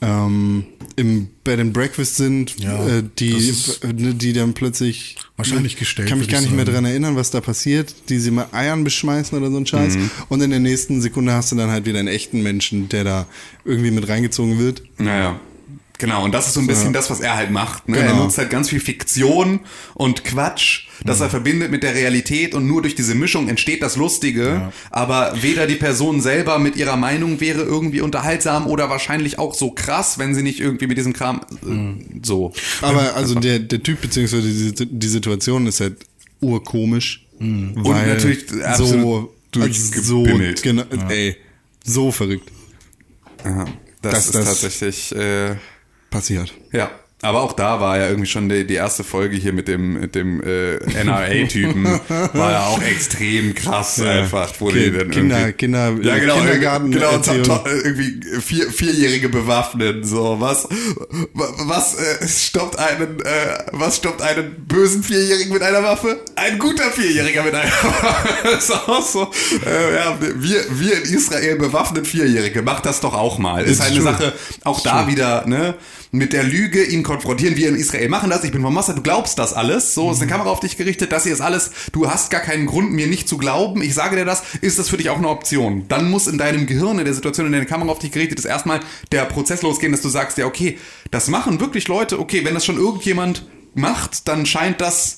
ähm, 0.00 0.64
im 0.96 1.28
Bed 1.44 1.60
and 1.60 1.72
Breakfast 1.72 2.16
sind, 2.16 2.58
Ja, 2.58 2.86
äh, 2.86 3.02
die, 3.18 3.32
äh, 3.82 3.92
die 3.92 4.32
dann 4.32 4.54
plötzlich 4.54 5.16
Wahrscheinlich 5.36 5.76
gestellt, 5.76 6.08
Kann 6.08 6.18
mich 6.18 6.28
gar 6.28 6.40
ich 6.40 6.46
nicht 6.46 6.56
mehr 6.56 6.64
sagen. 6.64 6.76
dran 6.76 6.84
erinnern, 6.84 7.16
was 7.16 7.30
da 7.30 7.40
passiert, 7.40 7.94
die 8.08 8.18
sie 8.18 8.30
mit 8.30 8.52
Eiern 8.52 8.84
beschmeißen 8.84 9.36
oder 9.36 9.50
so 9.50 9.56
ein 9.56 9.66
Scheiß. 9.66 9.96
Mhm. 9.96 10.10
Und 10.28 10.40
in 10.40 10.50
der 10.50 10.60
nächsten 10.60 11.00
Sekunde 11.00 11.32
hast 11.32 11.52
du 11.52 11.56
dann 11.56 11.70
halt 11.70 11.84
wieder 11.86 11.98
einen 11.98 12.08
echten 12.08 12.42
Menschen, 12.42 12.88
der 12.88 13.04
da 13.04 13.26
irgendwie 13.64 13.90
mit 13.90 14.08
reingezogen 14.08 14.58
wird. 14.58 14.82
Naja. 14.98 15.38
Genau, 15.98 16.24
und 16.24 16.32
das 16.32 16.46
ist 16.46 16.54
so 16.54 16.60
ein 16.60 16.66
bisschen 16.68 16.92
das, 16.92 17.10
was 17.10 17.18
er 17.20 17.34
halt 17.34 17.50
macht. 17.50 17.88
Ne? 17.88 17.98
Er 17.98 18.08
Genau. 18.12 18.22
nutzt 18.24 18.38
halt 18.38 18.50
ganz 18.50 18.68
viel 18.68 18.78
Fiktion 18.78 19.60
und 19.94 20.22
Quatsch, 20.22 20.86
das 21.04 21.20
er 21.20 21.28
verbindet 21.28 21.72
mit 21.72 21.82
der 21.82 21.94
Realität 21.94 22.54
und 22.54 22.68
nur 22.68 22.82
durch 22.82 22.94
diese 22.94 23.16
Mischung 23.16 23.48
entsteht 23.48 23.82
das 23.82 23.96
Lustige. 23.96 24.70
Aber 24.90 25.34
weder 25.42 25.66
die 25.66 25.74
Person 25.74 26.20
selber 26.20 26.60
mit 26.60 26.76
ihrer 26.76 26.96
Meinung 26.96 27.40
wäre 27.40 27.62
irgendwie 27.62 28.00
unterhaltsam 28.00 28.68
oder 28.68 28.88
wahrscheinlich 28.90 29.40
auch 29.40 29.54
so 29.54 29.72
krass, 29.72 30.18
wenn 30.18 30.36
sie 30.36 30.42
nicht 30.44 30.60
irgendwie 30.60 30.86
mit 30.86 30.98
diesem 30.98 31.12
Kram 31.14 31.40
äh, 31.66 32.20
so. 32.24 32.52
Aber 32.80 33.16
also 33.16 33.34
der, 33.34 33.58
der 33.58 33.82
Typ 33.82 34.00
beziehungsweise 34.00 34.48
die, 34.72 34.86
die 34.86 35.08
Situation 35.08 35.66
ist 35.66 35.80
halt 35.80 35.96
urkomisch. 36.40 37.24
Und 37.40 37.74
weil 37.84 38.06
natürlich 38.06 38.46
so, 38.76 38.84
so 38.86 39.34
durchgebimmelt. 39.50 40.62
genau, 40.62 40.84
ey, 41.08 41.36
so 41.84 42.10
verrückt 42.12 42.50
Ja, 43.44 43.64
das, 44.02 44.12
Das- 44.12 44.26
ist 44.26 44.34
das- 44.34 44.44
tatsächlich 44.44 45.14
äh, 45.16 45.56
passiert. 46.10 46.54
Ja, 46.72 46.90
aber 47.20 47.42
auch 47.42 47.52
da 47.52 47.80
war 47.80 47.98
ja 47.98 48.06
irgendwie 48.08 48.28
schon 48.28 48.48
die, 48.48 48.64
die 48.66 48.74
erste 48.74 49.02
Folge 49.02 49.36
hier 49.36 49.52
mit 49.52 49.66
dem, 49.66 49.94
mit 50.00 50.14
dem 50.14 50.40
äh, 50.42 50.76
NRA-Typen, 51.02 51.84
war 52.32 52.52
ja 52.52 52.66
auch 52.66 52.80
extrem 52.82 53.54
krass 53.54 54.00
einfach. 54.00 54.52
Wo 54.60 54.70
die 54.70 54.84
Kind- 54.90 54.96
dann 55.00 55.10
Kinder- 55.10 55.52
Kinder- 55.52 55.94
ja, 56.02 56.18
genau, 56.18 56.36
Kindergarten- 56.36 56.90
genau, 56.92 57.10
irgendwie 57.66 58.20
vier, 58.40 58.70
Vierjährige 58.70 59.28
bewaffnen, 59.28 60.04
so, 60.04 60.36
was, 60.38 60.68
was 61.34 61.94
äh, 61.98 62.28
stoppt 62.28 62.78
einen, 62.78 63.20
äh, 63.20 63.58
was 63.72 63.96
stoppt 63.96 64.22
einen 64.22 64.54
bösen 64.68 65.02
Vierjährigen 65.02 65.52
mit 65.52 65.62
einer 65.62 65.82
Waffe? 65.82 66.20
Ein 66.36 66.58
guter 66.58 66.90
Vierjähriger 66.92 67.42
mit 67.42 67.54
einer 67.54 67.64
Waffe. 67.70 68.48
ist 68.58 68.70
auch 68.72 69.02
so, 69.04 69.30
äh, 69.66 69.94
ja, 69.96 70.16
wir, 70.20 70.64
wir 70.70 70.96
in 71.04 71.14
Israel 71.14 71.56
bewaffnen 71.56 72.04
Vierjährige, 72.04 72.62
macht 72.62 72.86
das 72.86 73.00
doch 73.00 73.14
auch 73.14 73.38
mal. 73.38 73.64
Ist 73.64 73.80
halt 73.80 73.90
eine 73.92 74.00
true. 74.02 74.12
Sache, 74.12 74.32
auch 74.64 74.80
da 74.82 75.06
wieder, 75.08 75.46
ne, 75.46 75.74
mit 76.10 76.32
der 76.32 76.42
Lüge 76.42 76.84
ihn 76.84 77.02
konfrontieren. 77.02 77.56
Wir 77.56 77.68
in 77.68 77.74
Israel 77.74 78.08
machen 78.08 78.30
das. 78.30 78.44
Ich 78.44 78.52
bin 78.52 78.62
vom 78.62 78.74
Mossad. 78.74 78.96
Du 78.96 79.02
glaubst 79.02 79.38
das 79.38 79.52
alles. 79.52 79.94
So 79.94 80.10
ist 80.10 80.20
eine 80.20 80.30
Kamera 80.30 80.50
auf 80.50 80.60
dich 80.60 80.76
gerichtet. 80.76 81.12
Das 81.12 81.24
hier 81.24 81.32
ist 81.32 81.40
alles. 81.40 81.70
Du 81.92 82.10
hast 82.10 82.30
gar 82.30 82.40
keinen 82.40 82.66
Grund, 82.66 82.92
mir 82.92 83.06
nicht 83.06 83.28
zu 83.28 83.38
glauben. 83.38 83.82
Ich 83.82 83.94
sage 83.94 84.16
dir 84.16 84.24
das. 84.24 84.42
Ist 84.60 84.78
das 84.78 84.88
für 84.88 84.96
dich 84.96 85.10
auch 85.10 85.18
eine 85.18 85.28
Option? 85.28 85.86
Dann 85.88 86.10
muss 86.10 86.26
in 86.26 86.38
deinem 86.38 86.66
Gehirn, 86.66 86.98
in 86.98 87.04
der 87.04 87.14
Situation, 87.14 87.46
in 87.46 87.52
der 87.52 87.60
eine 87.60 87.68
Kamera 87.68 87.90
auf 87.90 87.98
dich 87.98 88.12
gerichtet 88.12 88.38
ist, 88.38 88.44
erstmal 88.44 88.80
der 89.12 89.24
Prozess 89.24 89.62
losgehen, 89.62 89.92
dass 89.92 90.02
du 90.02 90.08
sagst, 90.08 90.38
ja, 90.38 90.46
okay, 90.46 90.78
das 91.10 91.28
machen 91.28 91.60
wirklich 91.60 91.88
Leute. 91.88 92.18
Okay, 92.18 92.44
wenn 92.44 92.54
das 92.54 92.64
schon 92.64 92.78
irgendjemand 92.78 93.46
macht, 93.74 94.28
dann 94.28 94.46
scheint 94.46 94.80
das 94.80 95.17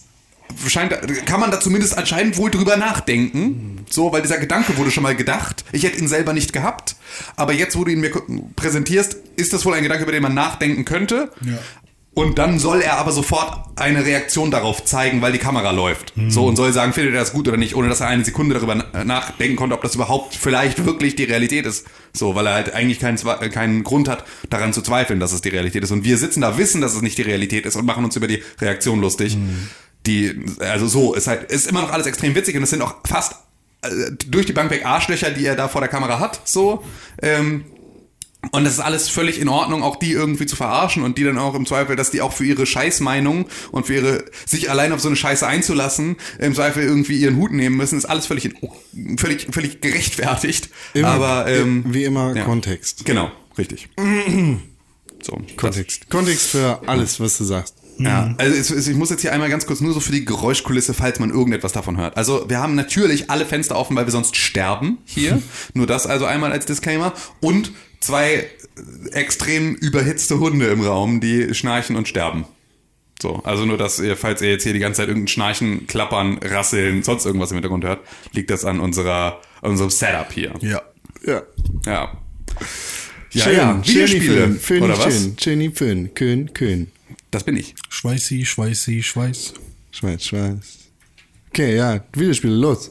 scheint, 0.69 0.95
kann 1.27 1.41
man 1.41 1.51
da 1.51 1.61
zumindest 1.61 1.97
anscheinend 1.97 2.37
wohl 2.37 2.51
drüber 2.51 2.77
nachdenken. 2.77 3.85
So, 3.89 4.13
weil 4.13 4.23
dieser 4.23 4.39
Gedanke 4.39 4.77
wurde 4.77 4.91
schon 4.91 5.03
mal 5.03 5.17
gedacht. 5.17 5.65
Ich 5.73 5.83
hätte 5.83 5.99
ihn 5.99 6.09
selber 6.09 6.33
nicht 6.33 6.53
gehabt. 6.53 6.97
Aber 7.37 7.53
jetzt, 7.53 7.77
wo 7.77 7.85
du 7.85 7.91
ihn 7.93 8.01
mir 8.01 8.11
präsentierst, 8.57 9.17
ist 9.37 9.53
das 9.53 9.65
wohl 9.65 9.75
ein 9.75 9.83
Gedanke, 9.83 10.05
über 10.05 10.13
den 10.13 10.23
man 10.23 10.35
nachdenken 10.35 10.85
könnte. 10.85 11.31
Ja. 11.45 11.59
Und 12.13 12.39
dann 12.39 12.59
soll 12.59 12.83
er 12.83 12.99
aber 12.99 13.13
sofort 13.13 13.79
eine 13.79 14.05
Reaktion 14.05 14.51
darauf 14.51 14.85
zeigen, 14.85 15.23
weil 15.23 15.31
die 15.31 15.39
Kamera 15.39 15.71
läuft. 15.71 16.13
So, 16.29 16.45
und 16.45 16.57
soll 16.57 16.73
sagen, 16.73 16.93
findet 16.93 17.15
er 17.15 17.21
das 17.21 17.33
gut 17.33 17.47
oder 17.47 17.57
nicht, 17.57 17.77
ohne 17.77 17.89
dass 17.89 18.01
er 18.01 18.09
eine 18.09 18.25
Sekunde 18.25 18.57
darüber 18.57 18.75
na- 18.75 19.05
nachdenken 19.05 19.55
konnte, 19.55 19.77
ob 19.77 19.83
das 19.83 19.95
überhaupt 19.95 20.35
vielleicht 20.35 20.85
wirklich 20.85 21.15
die 21.15 21.23
Realität 21.25 21.67
ist. 21.67 21.87
So, 22.13 22.35
weil 22.35 22.47
er 22.49 22.55
halt 22.55 22.75
eigentlich 22.75 22.99
keinen, 22.99 23.17
äh, 23.41 23.49
keinen 23.49 23.85
Grund 23.85 24.09
hat, 24.09 24.25
daran 24.51 24.73
zu 24.73 24.83
zweifeln, 24.83 25.21
dass 25.21 25.31
es 25.33 25.41
die 25.41 25.51
Realität 25.51 25.85
ist. 25.85 25.93
Und 25.93 26.03
wir 26.03 26.19
sitzen 26.19 26.41
da, 26.41 26.59
wissen, 26.59 26.81
dass 26.81 26.95
es 26.95 27.01
nicht 27.03 27.17
die 27.17 27.23
Realität 27.23 27.65
ist 27.65 27.77
und 27.77 27.87
machen 27.87 28.05
uns 28.05 28.17
über 28.17 28.27
die 28.27 28.43
Reaktion 28.61 29.01
lustig. 29.01 29.39
Die, 30.07 30.45
also 30.61 30.87
so, 30.87 31.15
ist 31.15 31.27
halt, 31.27 31.51
ist 31.51 31.67
immer 31.67 31.83
noch 31.83 31.93
alles 31.93 32.07
extrem 32.07 32.35
witzig 32.35 32.57
und 32.57 32.63
es 32.63 32.71
sind 32.71 32.83
auch 32.83 32.97
fast 33.07 33.35
äh, 33.83 33.89
durch 34.29 34.47
die 34.47 34.53
Bank 34.53 34.71
weg 34.71 34.85
Arschlöcher, 34.85 35.31
die 35.31 35.45
er 35.45 35.57
da 35.57 35.69
vor 35.69 35.81
der 35.81 35.89
Kamera 35.89 36.19
hat, 36.19 36.41
so. 36.45 36.85
Ähm, 37.23 37.65
und 38.53 38.65
das 38.65 38.75
ist 38.75 38.81
alles 38.81 39.09
völlig 39.11 39.39
in 39.39 39.49
Ordnung, 39.49 39.83
auch 39.83 39.97
die 39.97 40.13
irgendwie 40.13 40.47
zu 40.47 40.57
verarschen 40.57 41.03
und 41.03 41.19
die 41.19 41.25
dann 41.25 41.37
auch 41.39 41.55
im 41.55 41.67
Zweifel, 41.67 41.95
dass 41.95 42.11
die 42.11 42.23
auch 42.23 42.33
für 42.33 42.45
ihre 42.45 42.65
Scheißmeinung 42.65 43.47
und 43.71 43.87
für 43.87 43.95
ihre, 43.95 44.25
sich 44.47 44.71
allein 44.71 44.93
auf 44.93 45.01
so 45.01 45.09
eine 45.09 45.17
Scheiße 45.17 45.47
einzulassen, 45.47 46.17
im 46.39 46.55
Zweifel 46.55 46.83
irgendwie 46.83 47.19
ihren 47.19 47.37
Hut 47.37 47.53
nehmen 47.53 47.77
müssen, 47.77 47.99
ist 47.99 48.07
alles 48.07 48.27
völlig, 48.27 48.47
in, 48.47 49.19
völlig, 49.19 49.49
völlig 49.51 49.83
gerechtfertigt. 49.83 50.71
Immer, 50.95 51.09
Aber, 51.09 51.47
ähm, 51.49 51.85
wie 51.89 52.05
immer 52.05 52.35
ja. 52.35 52.45
Kontext. 52.45 53.05
Genau, 53.05 53.31
richtig. 53.59 53.89
so, 55.23 55.39
Kontext. 55.57 56.09
Kontext 56.09 56.49
für 56.49 56.81
alles, 56.87 57.21
was 57.21 57.37
du 57.37 57.45
sagst. 57.45 57.75
Ja, 58.05 58.35
also 58.39 58.57
es, 58.57 58.71
es, 58.71 58.89
ich 58.89 58.97
muss 58.97 59.11
jetzt 59.11 59.21
hier 59.21 59.33
einmal 59.33 59.51
ganz 59.51 59.67
kurz 59.67 59.81
nur 59.81 59.93
so 59.93 60.01
für 60.01 60.13
die 60.13 60.25
Geräuschkulisse, 60.25 60.95
falls 60.95 61.19
man 61.19 61.31
irgendetwas 61.31 61.73
davon 61.73 61.97
hört. 61.97 62.17
Also 62.17 62.49
wir 62.49 62.59
haben 62.59 62.75
natürlich 62.75 63.31
alle 63.31 63.45
Fenster 63.45 63.77
offen, 63.77 63.97
weil 63.97 64.07
wir 64.07 64.13
sonst 64.13 64.37
sterben 64.37 64.99
hier. 65.05 65.43
nur 65.75 65.87
das 65.87 66.07
also 66.07 66.25
einmal 66.25 66.53
als 66.53 66.67
Disclaimer. 66.67 67.13
Und 67.41 67.73
zwei 68.01 68.47
extrem 69.13 69.75
überhitzte 69.75 70.39
Hunde 70.39 70.67
im 70.69 70.81
Raum, 70.81 71.21
die 71.21 71.55
schnarchen 71.55 71.97
und 71.97 72.09
sterben. 72.09 72.47
So, 73.21 73.43
also 73.45 73.67
nur, 73.67 73.77
dass 73.77 73.99
ihr, 73.99 74.17
falls 74.17 74.41
ihr 74.41 74.49
jetzt 74.49 74.63
hier 74.63 74.73
die 74.73 74.79
ganze 74.79 74.99
Zeit 75.03 75.09
irgendein 75.09 75.29
Schnarchen, 75.29 75.87
Klappern, 75.87 76.39
Rasseln, 76.43 77.03
sonst 77.03 77.27
irgendwas 77.27 77.51
im 77.51 77.57
Hintergrund 77.57 77.85
hört, 77.85 78.01
liegt 78.33 78.49
das 78.49 78.65
an 78.65 78.81
unserer, 78.81 79.41
an 79.61 79.73
unserem 79.73 79.91
Setup 79.91 80.33
hier. 80.33 80.55
Ja. 80.61 80.81
Ja. 81.27 81.43
Ja. 81.85 82.13
Ja, 83.33 83.45
schön, 83.45 83.57
ja. 83.57 83.87
Videospiele, 83.87 84.59
Schön, 84.61 84.83
oder 84.83 84.99
was? 84.99 85.15
schön, 85.15 85.37
schön, 85.39 85.77
schön, 85.77 86.11
schön, 86.17 86.51
schön. 86.57 86.87
Das 87.31 87.45
bin 87.45 87.57
ich. 87.57 87.75
Schweißi, 87.89 88.45
Schweißi, 88.45 89.03
Schweiß. 89.03 89.55
Schweiß, 89.93 90.27
Schweiß. 90.27 90.79
Okay, 91.51 91.77
ja, 91.77 92.01
Videospiele, 92.13 92.55
los. 92.55 92.91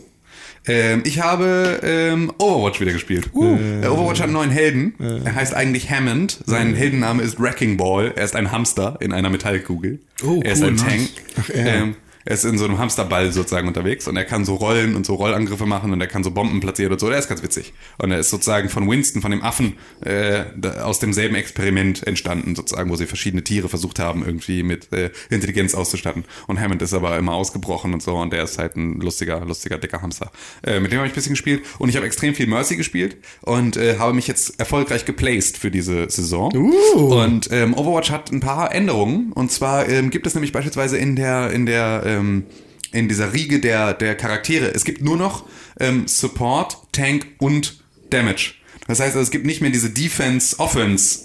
Ähm, 0.67 1.03
ich 1.05 1.19
habe 1.19 1.79
ähm, 1.83 2.31
Overwatch 2.37 2.79
wieder 2.79 2.91
gespielt. 2.91 3.31
Äh, 3.33 3.87
Overwatch 3.87 4.19
hat 4.19 4.25
einen 4.25 4.33
neuen 4.33 4.51
Helden. 4.51 4.93
Er 4.99 5.35
heißt 5.35 5.53
eigentlich 5.53 5.89
Hammond. 5.89 6.39
Sein 6.45 6.75
Heldenname 6.75 7.23
ist 7.23 7.39
Wrecking 7.39 7.77
Ball. 7.77 8.13
Er 8.15 8.23
ist 8.25 8.35
ein 8.35 8.51
Hamster 8.51 8.97
in 8.99 9.11
einer 9.13 9.29
Metallkugel. 9.29 9.99
Oh, 10.23 10.41
er 10.43 10.51
ist 10.53 10.61
cool, 10.61 10.69
ein 10.69 10.75
nice. 10.75 10.85
Tank. 10.85 11.09
Ach, 11.41 11.49
er. 11.49 11.75
ähm, 11.75 11.95
er 12.29 12.35
ist 12.35 12.45
in 12.45 12.59
so 12.59 12.65
einem 12.65 12.77
Hamsterball 12.77 13.31
sozusagen 13.31 13.67
unterwegs 13.67 14.07
und 14.07 14.15
er 14.15 14.23
kann 14.23 14.45
so 14.45 14.53
rollen 14.53 14.95
und 14.95 15.03
so 15.03 15.15
Rollangriffe 15.15 15.65
machen 15.65 15.91
und 15.91 15.99
er 15.99 16.05
kann 16.05 16.23
so 16.23 16.29
Bomben 16.29 16.59
platzieren 16.59 16.93
und 16.93 16.99
so. 16.99 17.09
Der 17.09 17.17
ist 17.17 17.27
ganz 17.27 17.41
witzig. 17.41 17.73
Und 17.97 18.11
er 18.11 18.19
ist 18.19 18.29
sozusagen 18.29 18.69
von 18.69 18.87
Winston, 18.87 19.23
von 19.23 19.31
dem 19.31 19.41
Affen, 19.41 19.77
äh, 20.05 20.43
aus 20.79 20.99
demselben 20.99 21.33
Experiment 21.33 22.05
entstanden, 22.05 22.55
sozusagen, 22.55 22.91
wo 22.91 22.95
sie 22.95 23.07
verschiedene 23.07 23.43
Tiere 23.43 23.67
versucht 23.67 23.97
haben, 23.97 24.23
irgendwie 24.23 24.61
mit 24.61 24.93
äh, 24.93 25.09
Intelligenz 25.31 25.73
auszustatten. 25.73 26.23
Und 26.45 26.59
Hammond 26.59 26.83
ist 26.83 26.93
aber 26.93 27.17
immer 27.17 27.33
ausgebrochen 27.33 27.95
und 27.95 28.03
so 28.03 28.15
und 28.15 28.31
der 28.31 28.43
ist 28.43 28.59
halt 28.59 28.75
ein 28.75 28.99
lustiger, 29.01 29.43
lustiger, 29.43 29.79
dicker 29.79 30.03
Hamster. 30.03 30.31
Äh, 30.61 30.79
mit 30.81 30.91
dem 30.91 30.99
habe 30.99 31.07
ich 31.07 31.13
ein 31.13 31.15
bisschen 31.15 31.33
gespielt 31.33 31.63
und 31.79 31.89
ich 31.89 31.95
habe 31.95 32.05
extrem 32.05 32.35
viel 32.35 32.45
Mercy 32.45 32.75
gespielt 32.75 33.17
und 33.41 33.75
äh, 33.75 33.97
habe 33.97 34.13
mich 34.13 34.27
jetzt 34.27 34.59
erfolgreich 34.59 35.05
geplaced 35.05 35.57
für 35.57 35.71
diese 35.71 36.07
Saison. 36.11 36.51
Und 36.93 37.49
ähm, 37.51 37.73
Overwatch 37.73 38.11
hat 38.11 38.31
ein 38.31 38.39
paar 38.39 38.71
Änderungen 38.71 39.31
und 39.33 39.51
zwar 39.51 39.89
ähm, 39.89 40.11
gibt 40.11 40.27
es 40.27 40.35
nämlich 40.35 40.51
beispielsweise 40.51 40.99
in 40.99 41.15
der 41.15 41.49
in 41.49 41.65
der 41.65 42.18
ähm, 42.19 42.45
in 42.91 43.07
dieser 43.07 43.33
Riege 43.33 43.59
der 43.59 43.93
der 43.93 44.15
Charaktere 44.15 44.73
es 44.73 44.83
gibt 44.83 45.01
nur 45.03 45.17
noch 45.17 45.45
ähm, 45.79 46.07
Support, 46.07 46.77
Tank 46.91 47.27
und 47.39 47.83
Damage. 48.09 48.53
Das 48.87 48.99
heißt, 48.99 49.15
also, 49.15 49.19
es 49.19 49.31
gibt 49.31 49.45
nicht 49.45 49.61
mehr 49.61 49.69
diese 49.69 49.89
Defense 49.89 50.57
Offense 50.59 51.21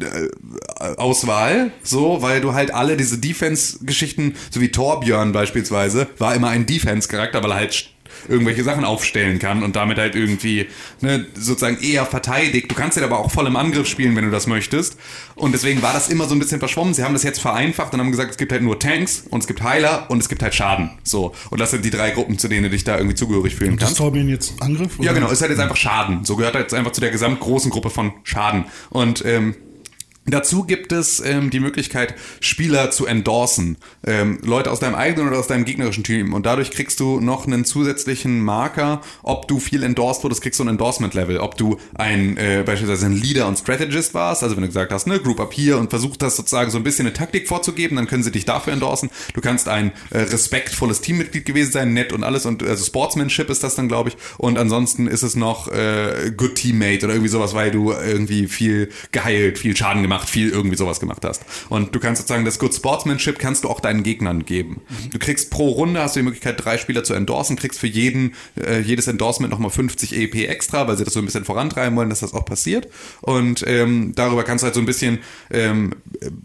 äh, 0.00 0.28
Auswahl, 0.96 1.72
so, 1.82 2.22
weil 2.22 2.40
du 2.40 2.52
halt 2.52 2.72
alle 2.72 2.96
diese 2.96 3.18
Defense-Geschichten, 3.18 4.34
so 4.50 4.60
wie 4.60 4.68
Torbjörn 4.68 5.32
beispielsweise, 5.32 6.06
war 6.18 6.34
immer 6.34 6.50
ein 6.50 6.66
Defense-Charakter, 6.66 7.42
weil 7.42 7.52
er 7.52 7.56
halt 7.56 7.90
irgendwelche 8.28 8.64
Sachen 8.64 8.84
aufstellen 8.84 9.38
kann 9.38 9.62
und 9.62 9.76
damit 9.76 9.98
halt 9.98 10.14
irgendwie 10.14 10.66
ne, 11.00 11.26
sozusagen 11.34 11.80
eher 11.80 12.06
verteidigt. 12.06 12.70
Du 12.70 12.74
kannst 12.74 12.96
ihn 12.96 13.04
aber 13.04 13.18
auch 13.18 13.30
voll 13.30 13.46
im 13.46 13.56
Angriff 13.56 13.86
spielen, 13.86 14.16
wenn 14.16 14.24
du 14.24 14.30
das 14.30 14.46
möchtest. 14.46 14.96
Und 15.34 15.52
deswegen 15.52 15.82
war 15.82 15.92
das 15.92 16.08
immer 16.08 16.26
so 16.26 16.34
ein 16.34 16.38
bisschen 16.38 16.58
verschwommen. 16.58 16.94
Sie 16.94 17.04
haben 17.04 17.12
das 17.12 17.22
jetzt 17.22 17.40
vereinfacht 17.40 17.94
und 17.94 18.00
haben 18.00 18.10
gesagt, 18.10 18.30
es 18.30 18.36
gibt 18.36 18.52
halt 18.52 18.62
nur 18.62 18.78
Tanks 18.78 19.24
und 19.30 19.40
es 19.40 19.46
gibt 19.46 19.62
Heiler 19.62 20.06
und 20.10 20.18
es 20.18 20.28
gibt 20.28 20.42
halt 20.42 20.54
Schaden. 20.54 20.90
So. 21.04 21.34
Und 21.50 21.60
das 21.60 21.70
sind 21.70 21.84
die 21.84 21.90
drei 21.90 22.10
Gruppen, 22.10 22.38
zu 22.38 22.48
denen 22.48 22.64
du 22.64 22.70
dich 22.70 22.84
da 22.84 22.96
irgendwie 22.96 23.14
zugehörig 23.14 23.54
fühlen 23.54 23.76
Das 23.76 23.88
kannst. 23.88 23.98
Torbjörn 23.98 24.28
jetzt 24.28 24.60
Angriff? 24.60 24.96
Ja, 24.98 25.10
oder? 25.10 25.20
genau, 25.20 25.30
ist 25.30 25.40
halt 25.40 25.50
jetzt 25.50 25.60
einfach 25.60 25.76
Schaden. 25.76 26.24
So 26.24 26.36
gehört 26.36 26.54
halt 26.54 26.64
jetzt 26.64 26.74
einfach 26.74 26.92
zu 26.92 27.00
der 27.00 27.10
gesamtgroßen 27.10 27.70
Gruppe 27.70 27.90
von 27.90 28.12
Schaden. 28.24 28.64
Und 28.90 29.24
ähm, 29.24 29.54
dazu 30.34 30.64
gibt 30.64 30.92
es 30.92 31.20
ähm, 31.20 31.50
die 31.50 31.60
Möglichkeit, 31.60 32.14
Spieler 32.40 32.90
zu 32.90 33.06
endorsen. 33.06 33.76
Ähm, 34.06 34.38
Leute 34.42 34.70
aus 34.70 34.80
deinem 34.80 34.94
eigenen 34.94 35.28
oder 35.28 35.38
aus 35.38 35.46
deinem 35.46 35.64
gegnerischen 35.64 36.04
Team. 36.04 36.34
Und 36.34 36.46
dadurch 36.46 36.70
kriegst 36.70 37.00
du 37.00 37.20
noch 37.20 37.46
einen 37.46 37.64
zusätzlichen 37.64 38.40
Marker, 38.42 39.00
ob 39.22 39.48
du 39.48 39.60
viel 39.60 39.82
endorsed 39.82 40.22
wurdest, 40.24 40.42
kriegst 40.42 40.58
du 40.58 40.64
ein 40.64 40.68
Endorsement-Level. 40.68 41.38
Ob 41.38 41.56
du 41.56 41.78
ein 41.94 42.36
äh, 42.36 42.62
beispielsweise 42.64 43.06
ein 43.06 43.16
Leader 43.16 43.46
und 43.46 43.58
Strategist 43.58 44.14
warst, 44.14 44.42
also 44.42 44.56
wenn 44.56 44.62
du 44.62 44.68
gesagt 44.68 44.92
hast, 44.92 45.06
ne, 45.06 45.18
Group 45.18 45.40
Up 45.40 45.52
hier 45.52 45.78
und 45.78 45.90
versucht 45.90 46.22
hast 46.22 46.36
sozusagen 46.36 46.70
so 46.70 46.78
ein 46.78 46.84
bisschen 46.84 47.06
eine 47.06 47.14
Taktik 47.14 47.48
vorzugeben, 47.48 47.96
dann 47.96 48.06
können 48.06 48.22
sie 48.22 48.32
dich 48.32 48.44
dafür 48.44 48.72
endorsen. 48.72 49.10
Du 49.34 49.40
kannst 49.40 49.68
ein 49.68 49.92
äh, 50.10 50.18
respektvolles 50.18 51.00
Teammitglied 51.00 51.44
gewesen 51.44 51.72
sein, 51.72 51.92
nett 51.92 52.12
und 52.12 52.24
alles 52.24 52.46
und 52.46 52.62
also 52.62 52.84
Sportsmanship 52.84 53.50
ist 53.50 53.62
das 53.62 53.74
dann, 53.74 53.88
glaube 53.88 54.10
ich. 54.10 54.16
Und 54.36 54.58
ansonsten 54.58 55.06
ist 55.06 55.22
es 55.22 55.36
noch 55.36 55.68
äh, 55.68 56.32
Good 56.36 56.56
Teammate 56.56 57.04
oder 57.04 57.14
irgendwie 57.14 57.30
sowas, 57.30 57.54
weil 57.54 57.70
du 57.70 57.92
irgendwie 57.92 58.46
viel 58.48 58.90
geheilt, 59.12 59.58
viel 59.58 59.76
Schaden 59.76 60.02
gemacht, 60.02 60.17
viel 60.24 60.50
irgendwie 60.50 60.76
sowas 60.76 61.00
gemacht 61.00 61.24
hast. 61.24 61.42
Und 61.68 61.94
du 61.94 62.00
kannst 62.00 62.22
sozusagen 62.22 62.44
das 62.44 62.58
Good 62.58 62.74
Sportsmanship 62.74 63.38
kannst 63.38 63.64
du 63.64 63.68
auch 63.68 63.80
deinen 63.80 64.02
Gegnern 64.02 64.44
geben. 64.44 64.80
Du 65.10 65.18
kriegst 65.18 65.50
pro 65.50 65.68
Runde 65.68 66.00
hast 66.00 66.16
du 66.16 66.20
die 66.20 66.24
Möglichkeit, 66.24 66.62
drei 66.64 66.78
Spieler 66.78 67.04
zu 67.04 67.14
endorsen, 67.14 67.56
kriegst 67.56 67.78
für 67.78 67.86
jeden 67.86 68.34
äh, 68.60 68.80
jedes 68.80 69.06
Endorsement 69.06 69.50
nochmal 69.50 69.70
50 69.70 70.16
EP 70.16 70.48
extra, 70.48 70.86
weil 70.88 70.96
sie 70.96 71.04
das 71.04 71.14
so 71.14 71.20
ein 71.20 71.24
bisschen 71.24 71.44
vorantreiben 71.44 71.96
wollen, 71.96 72.10
dass 72.10 72.20
das 72.20 72.34
auch 72.34 72.44
passiert. 72.44 72.88
Und 73.20 73.64
ähm, 73.66 74.12
darüber 74.14 74.44
kannst 74.44 74.62
du 74.62 74.66
halt 74.66 74.74
so 74.74 74.80
ein 74.80 74.86
bisschen 74.86 75.18
ähm, 75.50 75.94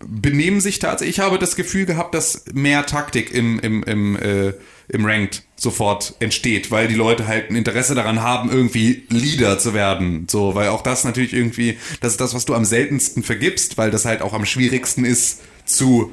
benehmen 0.05 0.61
sich 0.61 0.79
tatsächlich. 0.79 1.17
Ich 1.17 1.19
habe 1.19 1.39
das 1.39 1.55
Gefühl 1.55 1.85
gehabt, 1.85 2.13
dass 2.13 2.45
mehr 2.53 2.85
Taktik 2.85 3.33
im, 3.33 3.59
im, 3.59 3.83
im, 3.83 4.15
äh, 4.15 4.53
im 4.89 5.05
Ranked 5.05 5.43
sofort 5.55 6.15
entsteht, 6.19 6.71
weil 6.71 6.87
die 6.87 6.95
Leute 6.95 7.27
halt 7.27 7.49
ein 7.49 7.55
Interesse 7.55 7.95
daran 7.95 8.21
haben, 8.21 8.51
irgendwie 8.51 9.03
Leader 9.09 9.57
zu 9.57 9.73
werden. 9.73 10.27
So, 10.29 10.55
weil 10.55 10.69
auch 10.69 10.81
das 10.81 11.03
natürlich 11.03 11.33
irgendwie, 11.33 11.77
das 12.01 12.13
ist 12.13 12.21
das, 12.21 12.33
was 12.33 12.45
du 12.45 12.53
am 12.53 12.65
seltensten 12.65 13.23
vergibst, 13.23 13.77
weil 13.77 13.91
das 13.91 14.05
halt 14.05 14.21
auch 14.21 14.33
am 14.33 14.45
schwierigsten 14.45 15.05
ist 15.05 15.41
zu 15.65 16.11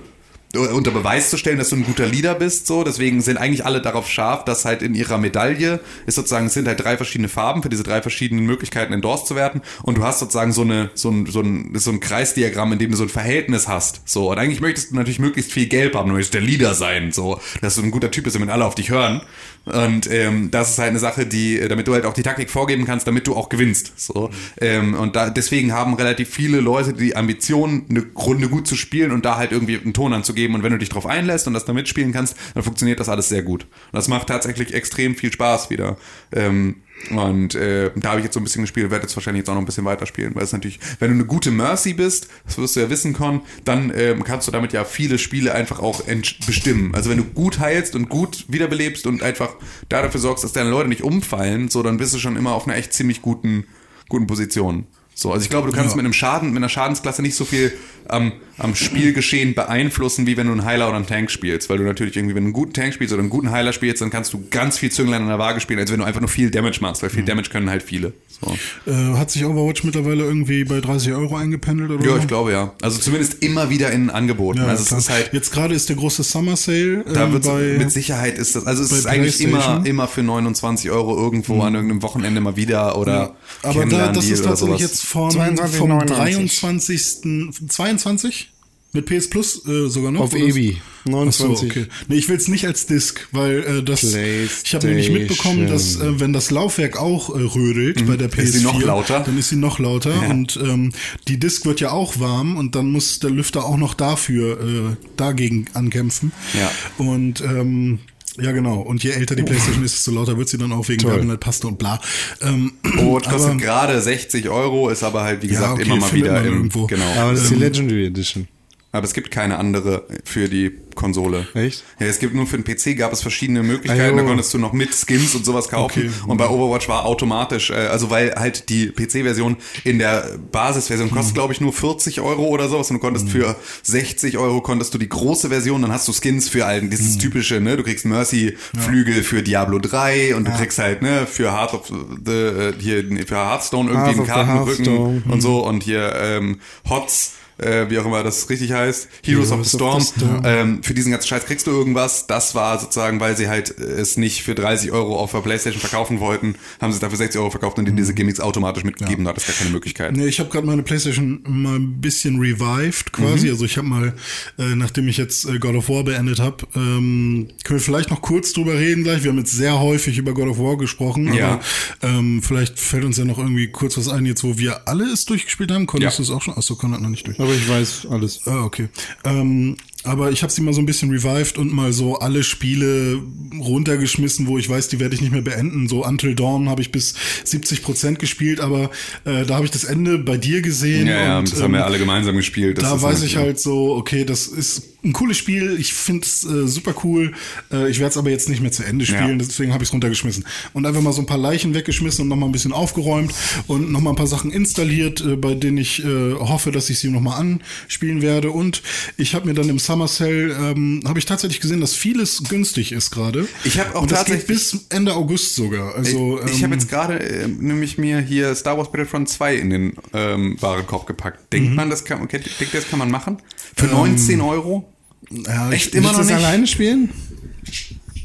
unter 0.57 0.91
Beweis 0.91 1.31
zu 1.31 1.37
stellen, 1.37 1.59
dass 1.59 1.69
du 1.69 1.77
ein 1.77 1.85
guter 1.85 2.07
Leader 2.07 2.35
bist, 2.35 2.67
so. 2.67 2.83
Deswegen 2.83 3.21
sind 3.21 3.37
eigentlich 3.37 3.65
alle 3.65 3.81
darauf 3.81 4.09
scharf, 4.09 4.45
dass 4.45 4.65
halt 4.65 4.83
in 4.83 4.95
ihrer 4.97 5.17
Medaille 5.17 5.79
ist 6.07 6.17
sozusagen, 6.17 6.47
es 6.47 6.55
sind 6.55 6.67
halt 6.67 6.83
drei 6.83 6.97
verschiedene 6.97 7.29
Farben 7.29 7.63
für 7.63 7.69
diese 7.69 7.85
drei 7.85 8.03
verschiedenen 8.03 8.47
Möglichkeiten 8.47 8.93
endorsed 8.93 9.27
zu 9.27 9.37
werden. 9.37 9.63
Und 9.85 9.99
du 9.99 10.03
hast 10.03 10.19
sozusagen 10.19 10.53
so 10.53 10.63
eine, 10.63 10.91
so 10.95 11.11
ein, 11.11 11.27
so 11.27 11.41
ein, 11.41 11.73
so 11.79 11.91
ein 11.91 12.01
Kreisdiagramm, 12.01 12.73
in 12.73 12.81
dem 12.81 12.91
du 12.91 12.97
so 12.97 13.05
ein 13.05 13.09
Verhältnis 13.09 13.69
hast, 13.69 14.09
so. 14.09 14.31
Und 14.31 14.39
eigentlich 14.39 14.61
möchtest 14.61 14.91
du 14.91 14.97
natürlich 14.97 15.21
möglichst 15.21 15.53
viel 15.53 15.67
Gelb 15.67 15.95
haben, 15.95 16.09
du 16.09 16.15
möchtest 16.15 16.35
der 16.35 16.41
Leader 16.41 16.75
sein, 16.75 17.13
so. 17.13 17.41
Dass 17.61 17.77
du 17.77 17.83
ein 17.83 17.93
guter 17.93 18.11
Typ 18.11 18.25
bist, 18.25 18.35
damit 18.35 18.51
alle 18.51 18.65
auf 18.65 18.75
dich 18.75 18.91
hören. 18.91 19.23
Und, 19.66 20.11
ähm, 20.11 20.51
das 20.51 20.70
ist 20.70 20.79
halt 20.79 20.90
eine 20.90 20.99
Sache, 20.99 21.27
die, 21.27 21.61
damit 21.68 21.87
du 21.87 21.92
halt 21.92 22.07
auch 22.07 22.14
die 22.14 22.23
Taktik 22.23 22.51
vorgeben 22.51 22.87
kannst, 22.87 23.07
damit 23.07 23.27
du 23.27 23.37
auch 23.37 23.49
gewinnst, 23.49 23.92
so. 23.96 24.31
Ähm, 24.61 24.94
und 24.94 25.16
da, 25.16 25.31
deswegen 25.31 25.73
haben 25.73 25.94
relativ 25.94 26.31
viele 26.31 26.61
Leute 26.61 26.94
die 26.94 27.14
Ambition, 27.14 27.85
eine 27.88 28.07
Runde 28.16 28.49
gut 28.49 28.66
zu 28.66 28.75
spielen 28.75 29.12
und 29.12 29.25
da 29.25 29.37
halt 29.37 29.53
irgendwie 29.53 29.79
einen 29.79 29.92
Ton 29.92 30.12
anzugeben. 30.12 30.55
Und 30.55 30.62
wenn 30.62 30.73
du 30.73 30.79
dich 30.79 30.88
drauf 30.88 31.07
einlässt 31.07 31.46
und 31.46 31.55
das 31.55 31.64
da 31.64 31.73
mitspielen 31.73 32.12
kannst, 32.12 32.37
dann 32.55 32.62
funktioniert 32.62 33.01
das 33.01 33.09
alles 33.09 33.29
sehr 33.29 33.42
gut. 33.42 33.64
Und 33.64 33.96
das 33.96 34.09
macht 34.09 34.29
tatsächlich 34.29 34.75
extrem 34.75 35.14
viel 35.14 35.33
Spaß 35.33 35.70
wieder. 35.70 35.96
Ähm, 36.33 36.77
und 37.09 37.55
äh, 37.55 37.91
da 37.97 38.11
habe 38.11 38.21
ich 38.21 38.25
jetzt 38.25 38.35
so 38.35 38.41
ein 38.41 38.45
bisschen 38.45 38.63
gespielt, 38.63 38.91
werde 38.91 39.05
jetzt 39.05 39.17
wahrscheinlich 39.17 39.41
jetzt 39.41 39.49
auch 39.49 39.55
noch 39.55 39.63
ein 39.63 39.67
bisschen 39.67 39.85
weiterspielen, 39.85 40.35
weil 40.35 40.45
es 40.45 40.53
natürlich, 40.53 40.79
wenn 40.99 41.09
du 41.09 41.15
eine 41.15 41.25
gute 41.25 41.51
Mercy 41.51 41.95
bist, 41.95 42.29
das 42.45 42.59
wirst 42.59 42.77
du 42.77 42.81
ja 42.81 42.91
wissen, 42.91 43.15
Con, 43.15 43.41
dann 43.65 43.93
ähm, 43.95 44.23
kannst 44.23 44.47
du 44.47 44.53
damit 44.53 44.73
ja 44.73 44.85
viele 44.85 45.19
Spiele 45.19 45.55
einfach 45.55 45.81
auch 45.81 46.03
bestimmen. 46.47 46.95
Also 46.95 47.11
wenn 47.11 47.17
du 47.17 47.25
gut 47.25 47.59
heilst 47.59 47.95
und 47.95 48.09
gut 48.09 48.45
wiederbelebst 48.49 49.07
und 49.07 49.23
einfach 49.23 49.55
da 49.89 50.03
dafür 50.03 50.21
sorgst, 50.21 50.45
dass 50.45 50.53
deine 50.53 50.71
Leute 50.71 50.89
nicht 50.89 51.03
umfallen, 51.03 51.69
so 51.69 51.83
dann 51.83 51.97
bist 51.97 52.15
du 52.15 52.19
schon 52.19 52.37
immer 52.37 52.53
auf 52.53 52.67
einer 52.67 52.77
echt 52.77 52.93
ziemlich 52.93 53.23
guten, 53.23 53.65
guten 54.09 54.27
Position. 54.27 54.87
So, 55.20 55.33
also 55.33 55.44
ich 55.44 55.50
glaube, 55.50 55.70
du 55.70 55.76
kannst 55.76 55.90
Ja. 55.90 55.96
mit 55.96 56.06
einem 56.06 56.14
Schaden, 56.14 56.48
mit 56.48 56.56
einer 56.56 56.70
Schadensklasse 56.70 57.20
nicht 57.20 57.35
so 57.35 57.44
viel 57.44 57.72
am, 58.09 58.33
am 58.56 58.74
Spielgeschehen 58.74 59.54
beeinflussen, 59.54 60.26
wie 60.26 60.37
wenn 60.38 60.46
du 60.46 60.52
einen 60.52 60.64
Heiler 60.64 60.88
oder 60.88 60.96
einen 60.96 61.06
Tank 61.06 61.30
spielst. 61.30 61.68
Weil 61.68 61.76
du 61.76 61.85
natürlich 61.85 62.16
irgendwie, 62.16 62.35
wenn 62.35 62.44
du 62.44 62.46
einen 62.48 62.52
guten 62.54 62.72
Tank 62.72 62.94
spielst 62.94 63.12
oder 63.12 63.20
einen 63.20 63.28
guten 63.30 63.50
Heiler 63.50 63.74
spielst, 63.74 64.00
dann 64.00 64.09
kannst 64.09 64.33
du 64.33 64.44
ganz 64.50 64.78
viel 64.78 64.90
Zünglein 64.90 65.20
an 65.20 65.28
der 65.28 65.38
Waage 65.38 65.61
spielen, 65.61 65.78
als 65.78 65.92
wenn 65.92 65.98
du 66.00 66.06
einfach 66.06 66.20
nur 66.20 66.30
viel 66.30 66.50
Damage 66.50 66.78
machst, 66.80 67.02
weil 67.02 67.11
viel 67.11 67.22
Damage 67.22 67.50
können 67.50 67.68
halt 67.68 67.83
viele. 67.83 68.14
So. 68.40 68.56
Äh, 68.90 69.18
hat 69.18 69.31
sich 69.31 69.44
Overwatch 69.44 69.85
mittlerweile 69.85 70.25
irgendwie 70.25 70.64
bei 70.64 70.81
30 70.81 71.12
Euro 71.12 71.37
eingependelt 71.37 71.90
oder 71.90 72.04
Ja, 72.04 72.16
ich 72.16 72.27
glaube 72.27 72.52
ja. 72.52 72.73
Also 72.81 72.98
zumindest 72.98 73.42
immer 73.44 73.68
wieder 73.68 73.92
in 73.92 74.08
Angeboten. 74.08 74.60
Ja, 74.60 74.66
also 74.66 74.83
es 74.83 74.92
ist 75.04 75.10
halt, 75.10 75.35
Jetzt 75.35 75.52
gerade 75.52 75.75
ist 75.75 75.90
der 75.90 75.96
große 75.96 76.23
Summer 76.23 76.56
Sale 76.56 77.04
da 77.12 77.25
ähm, 77.27 77.33
wird 77.35 77.44
bei 77.44 77.77
mit 77.79 77.92
Sicherheit 77.92 78.38
ist 78.38 78.56
das, 78.56 78.66
also 78.66 78.83
es 78.83 78.90
ist 78.90 79.06
eigentlich 79.06 79.40
immer, 79.42 79.83
immer 79.85 80.08
für 80.08 80.23
29 80.23 80.90
Euro 80.90 81.16
irgendwo 81.16 81.60
an 81.60 81.75
irgendeinem 81.75 82.02
Wochenende 82.02 82.40
mal 82.40 82.56
wieder 82.56 82.96
oder 82.96 83.37
aber 83.62 83.85
da, 83.85 84.08
das 84.12 84.27
ist 84.27 84.44
tatsächlich 84.44 84.81
jetzt 84.81 85.02
vom, 85.11 85.29
22,99. 85.31 85.77
vom 85.77 86.06
23. 86.06 87.69
22? 87.69 88.48
Mit 88.92 89.06
PS 89.06 89.31
Plus 89.31 89.67
äh, 89.67 89.88
sogar 89.88 90.11
noch? 90.13 90.21
Auf? 90.21 90.35
EBI. 90.35 90.79
Ach 90.81 91.04
so, 91.04 91.11
29. 91.11 91.71
okay. 91.71 91.87
Nee, 92.08 92.17
ich 92.17 92.29
will's 92.29 92.48
nicht 92.48 92.67
als 92.67 92.87
Disc, 92.87 93.29
weil 93.33 93.58
äh, 93.63 93.83
das 93.83 94.02
ich 94.02 94.75
habe 94.75 94.87
nämlich 94.87 95.11
mitbekommen, 95.11 95.67
dass 95.67 95.96
äh, 95.96 96.21
wenn 96.21 96.33
das 96.33 96.50
Laufwerk 96.50 96.96
auch 96.96 97.31
äh, 97.31 97.40
rödelt 97.40 98.06
bei 98.06 98.17
der 98.17 98.31
PS4, 98.31 98.42
Ist 98.42 98.52
sie 98.54 98.65
noch 98.65 98.83
lauter? 98.83 99.21
dann 99.21 99.38
ist 99.38 99.48
sie 99.48 99.56
noch 99.56 99.79
lauter 99.79 100.29
und 100.29 100.58
ähm, 100.63 100.92
die 101.29 101.38
Disc 101.38 101.67
wird 101.67 101.81
ja 101.81 101.90
auch 101.90 102.19
warm 102.21 102.56
und 102.56 102.75
dann 102.75 102.90
muss 102.90 103.19
der 103.21 103.31
Lüfter 103.31 103.65
auch 103.65 103.77
noch 103.77 103.94
dafür 103.94 104.61
äh, 104.61 104.96
dagegen 105.17 105.67
ankämpfen. 105.75 106.33
Ja. 106.54 106.71
Und 106.98 107.40
ähm, 107.40 108.00
ja, 108.40 108.52
genau. 108.52 108.81
Und 108.81 109.02
je 109.02 109.10
älter 109.10 109.35
die 109.37 109.42
Playstation 109.42 109.85
ist, 109.85 109.94
desto 109.96 110.10
lauter 110.12 110.37
wird 110.38 110.48
sie 110.48 110.58
dann 110.58 110.72
auch 110.72 110.88
wegen 110.88 111.04
Werbeleitpaste 111.04 111.66
und 111.66 111.78
bla. 111.78 112.00
Ähm, 112.42 112.72
aber- 112.98 113.20
kostet 113.20 113.58
gerade 113.58 114.00
60 114.00 114.48
Euro, 114.48 114.88
ist 114.90 115.02
aber 115.02 115.22
halt, 115.24 115.42
wie 115.42 115.46
Ja, 115.46 115.52
gesagt, 115.54 115.72
okay, 115.74 115.83
immer 115.83 115.96
mal 115.96 116.12
wieder 116.12 116.38
im, 116.44 116.52
irgendwo. 116.54 116.87
genau. 116.87 117.04
Aber 117.18 117.33
das 117.33 117.42
ist 117.42 117.50
die 117.50 117.54
Ähm, 117.54 117.60
Legendary 117.60 118.06
Edition. 118.06 118.48
Aber 118.93 119.05
es 119.05 119.15
gibt 119.15 119.31
keine 119.31 119.59
andere 119.59 120.05
für 120.25 120.49
die 120.49 120.73
Konsole. 120.97 121.47
Echt? 121.55 121.85
Ja, 122.01 122.07
es 122.07 122.19
gibt 122.19 122.35
nur 122.35 122.47
für 122.47 122.59
den 122.59 122.65
PC 122.65 122.97
gab 122.99 123.13
es 123.13 123.23
verschiedene 123.23 123.63
Möglichkeiten, 123.63 124.01
Ah, 124.03 124.09
jo. 124.11 124.17
da 124.17 124.23
konntest 124.25 124.53
du 124.53 124.59
noch 124.59 124.73
mit 124.73 124.91
Skins 124.93 125.35
und 125.37 125.45
sowas 125.47 125.69
kaufen. 125.69 126.09
Okay. 126.09 126.11
Und 126.27 126.37
bei 126.37 126.49
Overwatch 126.49 126.88
war 126.88 127.07
automatisch, 127.07 127.71
äh, 127.71 127.75
also 127.75 128.11
weil 128.11 128.35
halt 128.35 128.69
die 128.69 128.88
PC-Version 128.88 129.57
in 129.85 129.99
der 129.99 130.38
Basisversion 130.51 131.09
Mhm. 131.09 131.13
kostet, 131.15 131.35
glaube 131.35 131.53
ich, 131.53 131.61
nur 131.61 131.73
40 131.73 132.21
Euro 132.21 132.47
oder 132.49 132.69
sowas. 132.69 132.91
Und 132.91 132.97
du 132.97 133.01
konntest 133.01 133.29
für 133.29 133.55
60 133.85 134.37
Euro 134.38 134.61
konntest 134.61 134.93
du 134.93 134.99
die 134.99 135.09
große 135.09 135.49
Version, 135.49 135.81
dann 135.83 135.93
hast 135.93 136.09
du 136.09 136.13
Skins 136.13 136.49
für 136.49 136.67
allen, 136.67 136.91
dieses 136.91 137.15
Mhm. 137.15 137.21
typische, 137.21 137.61
ne? 137.61 137.77
Du 137.77 137.85
kriegst 137.85 138.05
Mercy-Flügel 138.05 139.23
für 139.23 139.43
Diablo 139.43 139.79
3 139.79 140.35
und 140.35 140.47
du 140.47 140.51
kriegst 140.53 140.79
halt, 140.79 141.03
ne, 141.03 141.27
für 141.27 141.53
Heart 141.53 141.75
of 141.75 141.93
the, 142.27 142.33
äh, 142.33 142.73
hier, 142.79 143.05
für 143.27 143.37
Hearthstone 143.37 143.91
irgendwie 143.91 144.09
Heart 144.11 144.19
einen 144.19 144.27
Kartenrücken 144.27 145.23
und 145.31 145.41
so 145.41 145.65
und 145.67 145.83
hier 145.83 146.15
ähm, 146.17 146.59
Hots 146.88 147.35
äh, 147.61 147.90
wie 147.90 147.98
auch 147.98 148.06
immer 148.06 148.23
das 148.23 148.48
richtig 148.50 148.73
heißt, 148.73 149.08
Heroes, 149.25 149.52
of 149.52 149.65
the 149.67 149.77
Storm. 149.77 150.02
Ähm, 150.44 150.83
für 150.83 150.94
diesen 150.94 151.13
ganzen 151.13 151.29
Scheiß 151.29 151.44
kriegst 151.46 151.67
du 151.67 151.71
irgendwas. 151.71 152.27
Das 152.27 152.54
war 152.54 152.79
sozusagen, 152.79 153.21
weil 153.21 153.37
sie 153.37 153.48
halt 153.48 153.79
äh, 153.79 153.83
es 153.83 154.17
nicht 154.17 154.42
für 154.42 154.54
30 154.54 154.90
Euro 154.92 155.19
auf 155.19 155.33
der 155.33 155.40
Playstation 155.40 155.81
verkaufen 155.81 156.21
wollten, 156.21 156.54
haben 156.81 156.92
sie 156.92 156.96
es 156.96 157.00
dafür 157.00 157.19
60 157.19 157.40
Euro 157.40 157.50
verkauft 157.50 157.79
und 157.79 157.85
dir 157.87 157.92
diese 157.92 158.15
Gimmicks 158.15 158.40
automatisch 158.40 158.85
mitgegeben. 158.85 159.25
Da 159.25 159.31
hat 159.31 159.38
es 159.38 159.46
gar 159.46 159.56
keine 159.56 159.71
Möglichkeit. 159.71 160.17
Nee, 160.17 160.27
ich 160.27 160.40
habe 160.40 160.50
gerade 160.50 160.67
meine 160.67 160.83
PlayStation 160.83 161.40
mal 161.46 161.77
ein 161.77 162.00
bisschen 162.00 162.38
revived 162.40 163.13
quasi. 163.13 163.46
Mhm. 163.46 163.52
Also 163.52 163.65
ich 163.65 163.77
habe 163.77 163.87
mal, 163.88 164.15
äh, 164.58 164.75
nachdem 164.75 165.08
ich 165.08 165.17
jetzt 165.17 165.44
äh, 165.46 165.58
God 165.58 165.75
of 165.77 165.88
War 165.88 166.04
beendet 166.04 166.40
habe, 166.40 166.67
ähm, 166.75 167.48
können 167.65 167.79
wir 167.79 167.85
vielleicht 167.85 168.11
noch 168.11 168.23
kurz 168.23 168.52
drüber 168.52 168.75
reden 168.75 169.04
gleich. 169.04 169.23
Wir 169.25 169.31
haben 169.31 169.38
jetzt 169.38 169.52
sehr 169.52 169.81
häufig 169.81 170.19
über 170.19 170.33
God 170.35 170.48
of 170.48 170.58
War 170.58 170.77
gesprochen, 170.77 171.33
Ja. 171.35 171.52
aber 171.52 171.61
ähm, 172.02 172.42
vielleicht 172.42 172.79
fällt 172.79 173.04
uns 173.04 173.17
ja 173.17 173.25
noch 173.25 173.38
irgendwie 173.38 173.69
kurz 173.69 173.96
was 173.96 174.08
ein, 174.08 174.27
jetzt 174.27 174.44
wo 174.44 174.58
wir 174.58 174.88
alle 174.88 175.04
es 175.13 175.25
durchgespielt 175.25 175.71
haben. 175.73 175.87
Konntest 175.87 176.19
Ja. 176.19 176.25
du 176.25 176.31
es 176.31 176.37
auch 176.37 176.42
schon? 176.42 176.54
Achso, 176.56 176.77
Konrad 176.77 177.00
noch 177.00 177.08
nicht 177.11 177.27
durch. 177.27 177.38
Aber 177.40 177.50
ich 177.55 177.69
weiß 177.69 178.07
alles. 178.11 178.40
Ah, 178.46 178.65
okay. 178.65 178.88
Ähm, 179.25 179.77
aber 180.03 180.31
ich 180.31 180.42
habe 180.42 180.51
sie 180.51 180.63
mal 180.63 180.73
so 180.73 180.81
ein 180.81 180.87
bisschen 180.87 181.11
revived 181.11 181.59
und 181.59 181.73
mal 181.73 181.92
so 181.92 182.19
alle 182.19 182.42
Spiele 182.42 183.21
runtergeschmissen, 183.59 184.46
wo 184.46 184.57
ich 184.57 184.69
weiß, 184.69 184.88
die 184.88 184.98
werde 184.98 185.15
ich 185.15 185.21
nicht 185.21 185.33
mehr 185.33 185.42
beenden. 185.42 185.88
So 185.88 186.07
Until 186.07 186.35
Dawn 186.35 186.71
habe 186.71 186.81
ich 186.81 186.90
bis 186.90 187.15
70 187.44 187.83
Prozent 187.83 188.19
gespielt, 188.19 188.61
aber 188.61 188.90
äh, 189.27 189.44
da 189.44 189.57
habe 189.57 189.67
ich 189.67 189.71
das 189.71 189.85
Ende 189.85 190.17
bei 190.17 190.38
dir 190.38 190.63
gesehen. 190.63 191.07
Ja, 191.07 191.23
ja, 191.23 191.38
und, 191.38 191.53
das 191.53 191.61
haben 191.63 191.73
wir 191.73 191.81
ähm, 191.81 191.85
alle 191.85 191.98
gemeinsam 191.98 192.37
gespielt. 192.37 192.79
Das 192.79 192.85
da 192.85 193.03
weiß 193.03 193.23
ich 193.25 193.37
halt 193.37 193.61
so, 193.61 193.94
okay, 193.94 194.25
das 194.25 194.46
ist 194.46 194.90
ein 195.03 195.13
cooles 195.13 195.37
Spiel. 195.38 195.77
Ich 195.79 195.94
finde 195.94 196.27
es 196.27 196.44
äh, 196.44 196.67
super 196.69 196.94
cool. 197.05 197.33
Äh, 197.73 197.90
ich 197.90 197.98
werde 198.01 198.11
es 198.11 198.17
aber 198.17 198.31
jetzt 198.31 198.48
nicht 198.48 198.61
mehr 198.61 198.73
zu 198.73 198.83
Ende 198.85 199.07
spielen, 199.07 199.38
Ja. 199.40 199.46
deswegen 199.46 199.73
habe 199.73 199.83
ich 199.83 199.88
es 199.88 199.92
runtergeschmissen. 199.92 200.44
Und 200.73 200.87
einfach 200.87 201.01
mal 201.03 201.13
so 201.13 201.23
ein 201.23 201.27
paar 201.27 201.38
Leichen 201.38 201.75
weggeschmissen 201.75 202.23
und 202.23 202.29
nochmal 202.29 202.48
ein 202.48 202.53
bisschen 202.53 202.73
aufgeräumt 202.73 203.33
und 203.67 203.90
nochmal 203.92 204.13
ein 204.13 204.17
paar 204.17 204.27
Sachen 204.27 204.51
installiert, 204.51 205.21
äh, 205.21 205.37
bei 205.37 205.55
denen 205.55 205.79
ich 205.79 206.05
äh, 206.05 206.35
hoffe, 206.35 206.71
dass 206.73 206.90
ich 206.90 206.98
sie 206.98 207.09
nochmal 207.11 207.40
anspielen 207.40 208.23
werde. 208.23 208.51
Und 208.51 208.83
ich 209.17 209.35
habe 209.35 209.46
mir 209.46 209.55
dann 209.55 209.69
im 209.69 209.79
Summer 209.79 210.09
Sale, 210.09 210.53
ähm, 210.61 211.03
habe 211.07 211.19
ich 211.19 211.25
tatsächlich 211.27 211.61
gesehen, 211.61 211.81
dass 211.81 211.94
vieles 211.94 212.42
günstig 212.48 212.92
ist 212.92 213.11
gerade. 213.11 213.48
Ich 213.65 213.79
habe 213.79 213.94
auch 213.96 214.03
und 214.03 214.11
das 214.11 214.25
geht 214.25 214.37
tatsächlich- 214.46 214.73
bis 214.73 214.87
Ende 214.90 215.15
August 215.15 215.55
sogar. 215.55 215.94
Also, 215.94 216.40
ich 216.46 216.63
habe 216.63 216.67
ähm, 216.67 216.73
jetzt 216.81 216.88
gerade 216.88 217.19
äh, 217.21 217.48
nämlich 217.48 217.98
mir 217.98 218.21
hier 218.21 218.55
Star 218.55 218.77
Wars 218.77 218.90
Battlefront 218.90 219.29
2 219.29 219.55
in 219.57 219.71
den 219.71 219.92
ähm, 220.13 220.57
Warenkorb 220.61 221.07
gepackt. 221.07 221.38
Mhm. 221.40 221.46
Denkt 221.51 221.75
man, 221.77 221.90
das 221.90 222.05
kann, 222.05 222.27
kennt- 222.29 222.46
denkt 222.61 222.75
das 222.75 222.88
kann 222.88 222.98
man 222.98 223.11
machen? 223.11 223.38
Für 223.77 223.87
Ähm, 223.87 223.92
19 223.92 224.40
Euro? 224.40 224.90
Ja, 225.31 225.70
Echt 225.70 225.94
immer 225.94 226.12
noch 226.12 226.20
nicht? 226.20 226.33
alleine 226.33 226.66
spielen? 226.66 227.10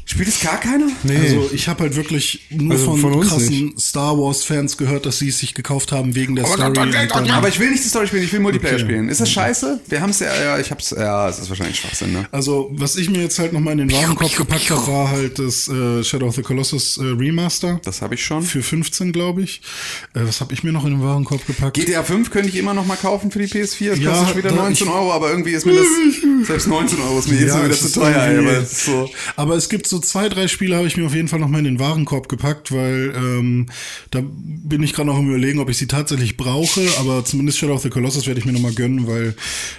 Spielt 0.08 0.28
es 0.28 0.40
gar 0.40 0.60
keiner? 0.60 0.86
Nee. 1.02 1.16
Also 1.16 1.50
ich 1.52 1.66
habe 1.66 1.82
halt 1.82 1.96
wirklich 1.96 2.46
nur 2.50 2.72
Also 2.74 2.84
von, 2.96 3.00
von 3.00 3.20
krassen 3.22 3.74
Star 3.76 4.16
Wars 4.16 4.44
Fans 4.44 4.76
gehört, 4.76 5.04
dass 5.04 5.18
sie 5.18 5.28
es 5.30 5.38
sich 5.40 5.52
gekauft 5.52 5.90
haben 5.90 6.14
wegen 6.14 6.36
der 6.36 6.46
Story. 6.46 6.62
und 6.62 6.76
dann- 6.76 7.30
Aber 7.32 7.48
ich 7.48 7.58
will 7.58 7.70
nicht 7.72 7.82
die 7.84 7.88
Story 7.88 8.06
spielen, 8.06 8.22
ich 8.22 8.32
will 8.32 8.38
Multiplayer 8.38 8.78
spielen. 8.78 9.08
Ist 9.08 9.20
das 9.20 9.30
scheiße? 9.32 9.80
Wir 9.88 10.00
haben 10.00 10.10
es 10.10 10.20
ja, 10.20 10.28
ja, 10.40 10.58
ich 10.60 10.70
hab's, 10.70 10.90
ja, 10.96 11.28
es 11.28 11.40
ist 11.40 11.48
wahrscheinlich 11.48 11.80
Schwachsinn, 11.80 12.12
ne? 12.12 12.28
Also 12.30 12.70
was 12.72 12.94
ich 12.96 13.10
mir 13.10 13.20
jetzt 13.20 13.38
halt 13.40 13.52
nochmal 13.52 13.72
in 13.72 13.88
den 13.88 13.92
Warenkorb 13.92 14.36
gepackt 14.36 14.70
habe, 14.70 14.86
war 14.86 15.10
halt 15.10 15.40
das 15.40 15.66
äh, 15.66 16.04
Shadow 16.04 16.28
of 16.28 16.36
the 16.36 16.42
Colossus 16.42 16.98
äh, 16.98 17.02
Remaster. 17.02 17.80
Das 17.84 18.00
habe 18.00 18.14
ich 18.14 18.24
schon. 18.24 18.42
Für 18.44 18.62
15, 18.62 19.12
glaube 19.12 19.42
ich. 19.42 19.60
Äh, 20.14 20.20
was 20.22 20.40
habe 20.40 20.54
ich 20.54 20.62
mir 20.62 20.70
noch 20.72 20.84
in 20.84 20.92
den 20.92 21.02
Warenkorb 21.02 21.44
gepackt? 21.48 21.74
GTA 21.76 22.04
5 22.04 22.30
könnte 22.30 22.48
ich 22.48 22.54
immer 22.56 22.74
noch 22.74 22.86
mal 22.86 22.96
kaufen 22.96 23.32
für 23.32 23.40
die 23.40 23.46
PS4. 23.48 23.90
Es 23.94 23.98
Ja, 23.98 24.10
kostet 24.10 24.28
schon 24.28 24.38
wieder 24.38 24.50
da- 24.50 24.54
19 24.56 24.86
ich- 24.86 24.92
Euro, 24.92 25.12
aber 25.12 25.30
irgendwie 25.30 25.50
ist 25.50 25.66
mir 25.66 25.74
das, 25.74 25.86
selbst 26.46 26.68
19 26.68 27.00
Euro 27.00 27.18
ist 27.18 27.28
mir 27.28 27.40
jetzt 27.40 27.48
Ja, 27.56 27.64
wieder 27.64 27.74
zu 27.76 27.92
teuer, 27.92 28.22
ey, 28.22 28.38
aber 28.38 28.64
so. 28.64 29.10
Aber 29.34 29.56
es 29.56 29.68
gibt 29.68 29.88
so 29.88 29.95
zwei, 29.98 30.28
drei 30.28 30.48
Spiele, 30.48 30.76
habe 30.76 30.86
ich 30.86 30.96
mir 30.96 31.06
auf 31.06 31.14
jeden 31.14 31.28
Fall 31.28 31.38
noch 31.38 31.48
mal 31.48 31.58
in 31.58 31.64
den 31.64 31.78
Warenkorb 31.78 32.28
gepackt, 32.28 32.72
weil 32.72 33.12
ähm, 33.16 33.66
da 34.10 34.22
bin 34.22 34.82
ich 34.82 34.92
gerade 34.92 35.08
noch 35.08 35.18
im 35.18 35.28
Überlegen, 35.28 35.58
ob 35.58 35.68
ich 35.68 35.76
sie 35.76 35.86
tatsächlich 35.86 36.36
brauche. 36.36 36.86
Aber 36.98 37.24
zumindest 37.24 37.58
Shadow 37.58 37.74
of 37.74 37.82
the 37.82 37.90
Colossus 37.90 38.26
werde 38.26 38.40
ich 38.40 38.46
mir 38.46 38.52
noch 38.52 38.60
mal 38.60 38.74
gönnen, 38.74 39.06
weil 39.06 39.34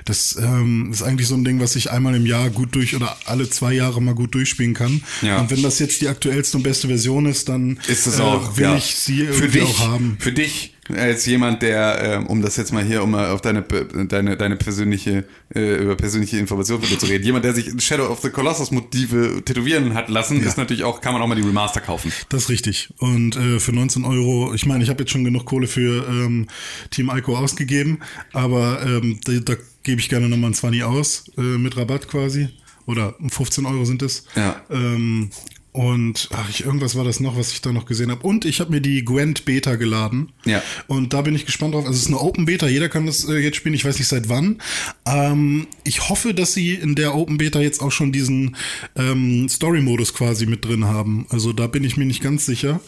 das 0.06 0.38
ähm, 0.42 0.90
ist 0.92 1.04
eigentlich 1.04 1.28
so 1.28 1.36
ein 1.36 1.44
Ding, 1.44 1.60
was 1.60 1.76
ich 1.76 1.92
einmal 1.92 2.16
im 2.16 2.26
Jahr 2.26 2.50
gut 2.50 2.76
durch 2.76 2.96
oder 2.96 3.18
alle 3.26 3.50
zwei 3.50 3.74
Jahre 3.74 4.02
mal 4.02 4.16
gut 4.16 4.34
durchspielen 4.36 4.74
kann. 4.74 5.02
Ja. 5.22 5.40
Und 5.40 5.52
wenn 5.52 5.62
das 5.62 5.80
jetzt 5.80 6.02
die 6.02 6.08
aktuellste 6.08 6.58
und 6.58 6.64
beste 6.64 6.88
Version 6.88 7.26
ist, 7.26 7.50
dann 7.50 7.80
Ist 7.88 8.08
es 8.08 8.20
äh, 8.20 8.22
auch, 8.22 8.58
will 8.58 8.64
ja. 8.64 8.78
ich 8.78 8.96
sie 8.96 9.26
für 9.26 9.46
irgendwie 9.46 9.60
dich, 9.60 9.70
auch 9.70 9.80
haben. 9.80 10.18
Für 10.20 10.32
dich 10.32 10.74
als 10.96 11.26
jemand, 11.26 11.62
der, 11.62 12.02
ähm, 12.02 12.28
um 12.28 12.42
das 12.42 12.58
jetzt 12.58 12.74
mal 12.74 12.84
hier, 12.84 13.04
um 13.04 13.12
mal 13.12 13.32
auf 13.32 13.42
deine, 13.42 13.64
deine, 13.64 14.38
deine 14.38 14.56
persönliche, 14.56 15.26
äh, 15.54 15.84
über 15.84 15.96
persönliche 15.96 16.38
Informationen 16.38 16.84
zu 16.84 17.06
reden, 17.06 17.26
jemand, 17.26 17.46
der 17.46 17.54
sich 17.54 17.72
Shadow 17.84 18.08
of 18.08 18.22
the 18.22 18.30
Colossus 18.30 18.72
Motive 18.72 19.42
tätowieren 19.44 19.94
hat 19.94 20.10
lassen, 20.10 20.42
ist 20.42 20.58
natürlich 20.58 20.84
auch, 20.84 21.02
kann 21.02 21.14
man 21.14 21.22
auch 21.22 21.28
mal 21.28 21.36
die 21.36 21.42
Remaster 21.42 21.82
kaufen. 21.82 22.12
Das 22.30 22.44
ist 22.44 22.50
richtig. 22.50 22.90
Und 22.98 23.36
äh, 23.36 23.60
für 23.60 23.74
19 23.74 24.06
Euro, 24.06 24.54
ich 24.54 24.66
meine, 24.66 24.84
ich 24.84 24.90
habe 24.90 25.02
jetzt 25.02 25.12
schon 25.12 25.24
genug 25.24 25.46
Kohle 25.46 25.68
für 25.68 26.08
ähm, 26.08 26.48
Team 26.92 27.12
Ico 27.14 27.38
ausgegeben, 27.38 28.00
aber 28.34 28.82
ähm, 28.86 29.20
da, 29.26 29.34
da 29.34 29.56
gebe 29.84 30.02
ich 30.02 30.10
gerne 30.10 30.30
nochmal 30.30 30.52
ein 30.52 30.54
20 30.54 30.84
aus, 30.84 31.26
äh, 31.38 31.42
mit 31.42 31.78
Rabatt 31.78 32.08
quasi. 32.08 32.50
Oder 32.88 33.16
15 33.30 33.66
Euro 33.66 33.84
sind 33.84 34.02
es. 34.02 34.24
Ja. 34.36 34.62
Ähm, 34.70 35.30
und 35.78 36.30
ach, 36.34 36.50
ich, 36.50 36.66
irgendwas 36.66 36.96
war 36.96 37.04
das 37.04 37.20
noch, 37.20 37.38
was 37.38 37.52
ich 37.52 37.62
da 37.62 37.72
noch 37.72 37.86
gesehen 37.86 38.10
habe. 38.10 38.26
Und 38.26 38.46
ich 38.46 38.62
habe 38.62 38.72
mir 38.72 38.82
die 38.82 39.06
Gwent 39.06 39.46
Beta 39.46 39.76
geladen. 39.76 40.30
Ja. 40.44 40.64
Und 40.88 41.14
da 41.14 41.22
bin 41.22 41.36
ich 41.36 41.46
gespannt 41.46 41.76
drauf. 41.76 41.86
Also 41.86 41.96
es 41.96 42.06
ist 42.06 42.08
eine 42.08 42.20
Open 42.20 42.46
Beta, 42.46 42.68
jeder 42.68 42.90
kann 42.90 43.06
das 43.06 43.30
äh, 43.30 43.38
jetzt 43.38 43.58
spielen, 43.58 43.76
ich 43.76 43.86
weiß 43.86 44.00
nicht 44.00 44.08
seit 44.08 44.28
wann. 44.28 44.60
Ähm, 45.06 45.68
ich 45.84 46.10
hoffe, 46.10 46.34
dass 46.34 46.56
sie 46.56 46.74
in 46.74 46.96
der 46.96 47.14
Open 47.14 47.38
Beta 47.38 47.60
jetzt 47.60 47.80
auch 47.84 47.92
schon 47.92 48.12
diesen 48.12 48.56
ähm, 48.96 49.48
Story-Modus 49.48 50.16
quasi 50.16 50.48
mit 50.48 50.66
drin 50.66 50.86
haben. 50.86 51.28
Also 51.30 51.54
da 51.54 51.68
bin 51.68 51.84
ich 51.84 51.96
mir 51.96 52.06
nicht 52.06 52.24
ganz 52.24 52.48
sicher, 52.48 52.80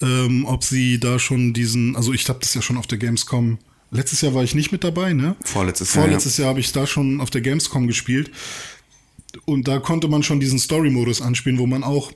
ähm, 0.00 0.44
ob 0.44 0.64
sie 0.64 0.98
da 0.98 1.20
schon 1.20 1.52
diesen, 1.52 1.94
also 1.94 2.12
ich 2.12 2.28
habe 2.28 2.40
das 2.40 2.54
ja 2.54 2.60
schon 2.60 2.76
auf 2.76 2.88
der 2.88 2.98
Gamescom. 2.98 3.58
Letztes 3.92 4.20
Jahr 4.20 4.34
war 4.34 4.42
ich 4.42 4.56
nicht 4.56 4.72
mit 4.72 4.82
dabei, 4.82 5.12
ne? 5.12 5.36
Vorletztes 5.44 5.94
Jahr, 5.94 6.06
Vorletztes 6.06 6.38
Jahr 6.38 6.48
habe 6.48 6.58
ich 6.58 6.72
da 6.72 6.88
schon 6.88 7.20
auf 7.20 7.30
der 7.30 7.40
Gamescom 7.40 7.86
gespielt. 7.86 8.32
Und 9.44 9.68
da 9.68 9.78
konnte 9.78 10.08
man 10.08 10.24
schon 10.24 10.40
diesen 10.40 10.58
Story-Modus 10.58 11.22
anspielen, 11.22 11.60
wo 11.60 11.66
man 11.66 11.84
auch 11.84 12.10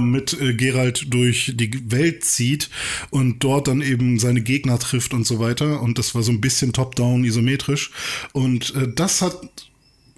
mit 0.00 0.40
äh, 0.40 0.54
Geralt 0.54 1.12
durch 1.12 1.52
die 1.56 1.90
Welt 1.90 2.24
zieht 2.24 2.70
und 3.10 3.42
dort 3.42 3.68
dann 3.68 3.82
eben 3.82 4.18
seine 4.18 4.42
Gegner 4.42 4.78
trifft 4.78 5.14
und 5.14 5.26
so 5.26 5.38
weiter. 5.38 5.82
Und 5.82 5.98
das 5.98 6.14
war 6.14 6.22
so 6.22 6.32
ein 6.32 6.40
bisschen 6.40 6.72
top-down 6.72 7.24
isometrisch. 7.24 7.90
Und 8.32 8.74
äh, 8.74 8.88
das 8.94 9.22
hat 9.22 9.40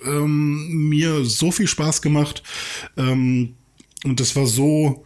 ähm, 0.04 0.88
mir 0.88 1.24
so 1.24 1.50
viel 1.50 1.68
Spaß 1.68 2.02
gemacht. 2.02 2.42
Ähm, 2.96 3.54
und 4.04 4.20
das 4.20 4.36
war 4.36 4.46
so 4.46 5.04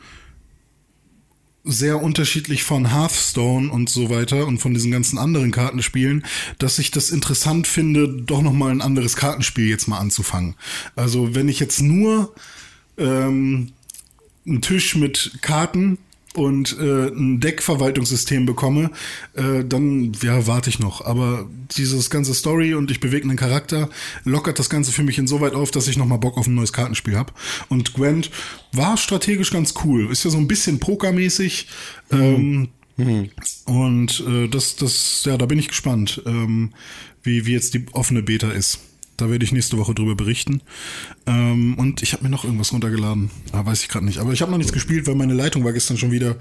sehr 1.63 2.03
unterschiedlich 2.03 2.63
von 2.65 2.91
Hearthstone 2.91 3.71
und 3.71 3.91
so 3.91 4.09
weiter 4.09 4.47
und 4.47 4.59
von 4.59 4.73
diesen 4.73 4.91
ganzen 4.91 5.19
anderen 5.19 5.51
Kartenspielen, 5.51 6.25
dass 6.59 6.79
ich 6.79 6.91
das 6.91 7.11
interessant 7.11 7.67
finde, 7.67 8.09
doch 8.09 8.43
noch 8.43 8.53
mal 8.53 8.71
ein 8.71 8.81
anderes 8.81 9.15
Kartenspiel 9.17 9.69
jetzt 9.69 9.87
mal 9.87 9.99
anzufangen. 9.99 10.55
Also 10.97 11.35
wenn 11.35 11.49
ich 11.49 11.61
jetzt 11.61 11.83
nur 11.83 12.35
ähm, 12.97 13.73
einen 14.47 14.63
Tisch 14.63 14.97
mit 14.97 15.39
Karten 15.41 15.99
und 16.35 16.77
äh, 16.79 17.09
ein 17.09 17.41
Deckverwaltungssystem 17.41 18.47
bekomme, 18.47 18.91
äh, 19.35 19.65
dann 19.65 20.13
ja 20.23 20.47
warte 20.47 20.71
ich 20.71 20.79
noch. 20.79 21.05
Aber 21.05 21.49
dieses 21.77 22.09
ganze 22.09 22.35
Story 22.35 22.75
und 22.75 22.91
ich 22.91 23.01
bewege 23.01 23.25
einen 23.25 23.37
Charakter 23.37 23.89
lockert 24.25 24.59
das 24.59 24.71
Ganze 24.71 24.93
für 24.93 25.03
mich 25.03 25.19
insoweit 25.19 25.55
auf, 25.55 25.71
dass 25.71 25.89
ich 25.89 25.97
noch 25.97 26.07
mal 26.07 26.19
Bock 26.19 26.39
auf 26.39 26.47
ein 26.47 26.55
neues 26.55 26.73
Kartenspiel 26.73 27.17
habe. 27.17 27.33
Und 27.69 27.95
Gwent 27.95 28.31
war 28.73 28.97
strategisch 28.97 29.51
ganz 29.51 29.75
cool. 29.85 30.11
Ist 30.11 30.25
ja 30.25 30.31
so 30.31 30.39
ein 30.39 30.49
bisschen 30.49 30.79
pokermäßig. 30.79 31.67
Ähm, 32.13 32.69
und 33.65 34.25
äh, 34.29 34.47
das, 34.49 34.77
das, 34.77 35.25
ja, 35.25 35.37
da 35.37 35.47
bin 35.47 35.59
ich 35.59 35.69
gespannt, 35.69 36.23
ähm, 36.27 36.73
wie, 37.23 37.47
wie 37.47 37.53
jetzt 37.53 37.75
die 37.75 37.87
offene 37.93 38.23
Beta 38.23 38.51
ist. 38.51 38.81
Da 39.21 39.31
werde 39.31 39.45
ich 39.45 39.53
nächste 39.53 39.77
Woche 39.77 39.95
drüber 39.95 40.15
berichten. 40.15 40.63
Ähm, 41.27 41.75
und 41.75 42.03
ich 42.03 42.13
habe 42.13 42.25
mir 42.25 42.31
noch 42.31 42.45
irgendwas 42.45 42.73
runtergeladen. 42.73 43.31
Ah, 43.53 43.65
weiß 43.67 43.83
ich 43.83 43.89
gerade 43.89 44.05
nicht. 44.05 44.19
Aber 44.19 44.33
ich 44.33 44.41
habe 44.41 44.51
noch 44.51 44.59
nichts 44.59 44.73
gespielt, 44.73 45.07
weil 45.07 45.15
meine 45.15 45.35
Leitung 45.35 45.65
war 45.65 45.73
gestern 45.73 45.99
schon 45.99 46.11
wieder 46.11 46.37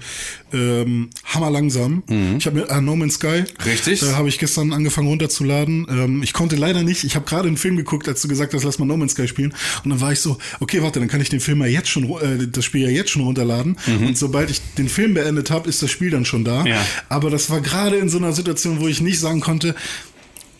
ähm, 0.52 1.10
hammerlangsam. 1.24 2.02
Ich 2.38 2.46
habe 2.46 2.60
mir 2.60 2.70
ah, 2.70 2.80
No 2.80 2.96
Man's 2.96 3.14
Sky. 3.14 3.44
Richtig. 3.64 4.00
Da 4.00 4.16
habe 4.16 4.28
ich 4.28 4.38
gestern 4.38 4.72
angefangen 4.72 5.08
runterzuladen. 5.08 5.86
Ähm, 5.90 6.22
ich 6.22 6.32
konnte 6.32 6.56
leider 6.56 6.82
nicht. 6.82 7.04
Ich 7.04 7.16
habe 7.16 7.26
gerade 7.26 7.48
einen 7.48 7.56
Film 7.56 7.76
geguckt, 7.76 8.08
als 8.08 8.22
du 8.22 8.28
gesagt 8.28 8.54
hast, 8.54 8.64
lass 8.64 8.78
mal 8.78 8.86
No 8.86 8.96
Man's 8.96 9.12
Sky 9.12 9.28
spielen. 9.28 9.54
Und 9.84 9.90
dann 9.90 10.00
war 10.00 10.12
ich 10.12 10.20
so, 10.20 10.38
okay, 10.60 10.82
warte, 10.82 11.00
dann 11.00 11.08
kann 11.08 11.20
ich 11.20 11.28
den 11.28 11.40
Film 11.40 11.60
ja 11.60 11.66
jetzt 11.66 11.88
schon, 11.88 12.04
äh, 12.04 12.48
das 12.50 12.64
Spiel 12.64 12.82
ja 12.82 12.88
jetzt 12.88 13.10
schon 13.10 13.22
runterladen. 13.22 13.76
Und 13.86 14.16
sobald 14.16 14.50
ich 14.50 14.60
den 14.78 14.88
Film 14.88 15.14
beendet 15.14 15.50
habe, 15.50 15.68
ist 15.68 15.82
das 15.82 15.90
Spiel 15.90 16.10
dann 16.10 16.24
schon 16.24 16.44
da. 16.44 16.64
Ja. 16.64 16.84
Aber 17.08 17.30
das 17.30 17.50
war 17.50 17.60
gerade 17.60 17.96
in 17.96 18.08
so 18.08 18.18
einer 18.18 18.32
Situation, 18.32 18.80
wo 18.80 18.88
ich 18.88 19.00
nicht 19.00 19.20
sagen 19.20 19.40
konnte, 19.40 19.74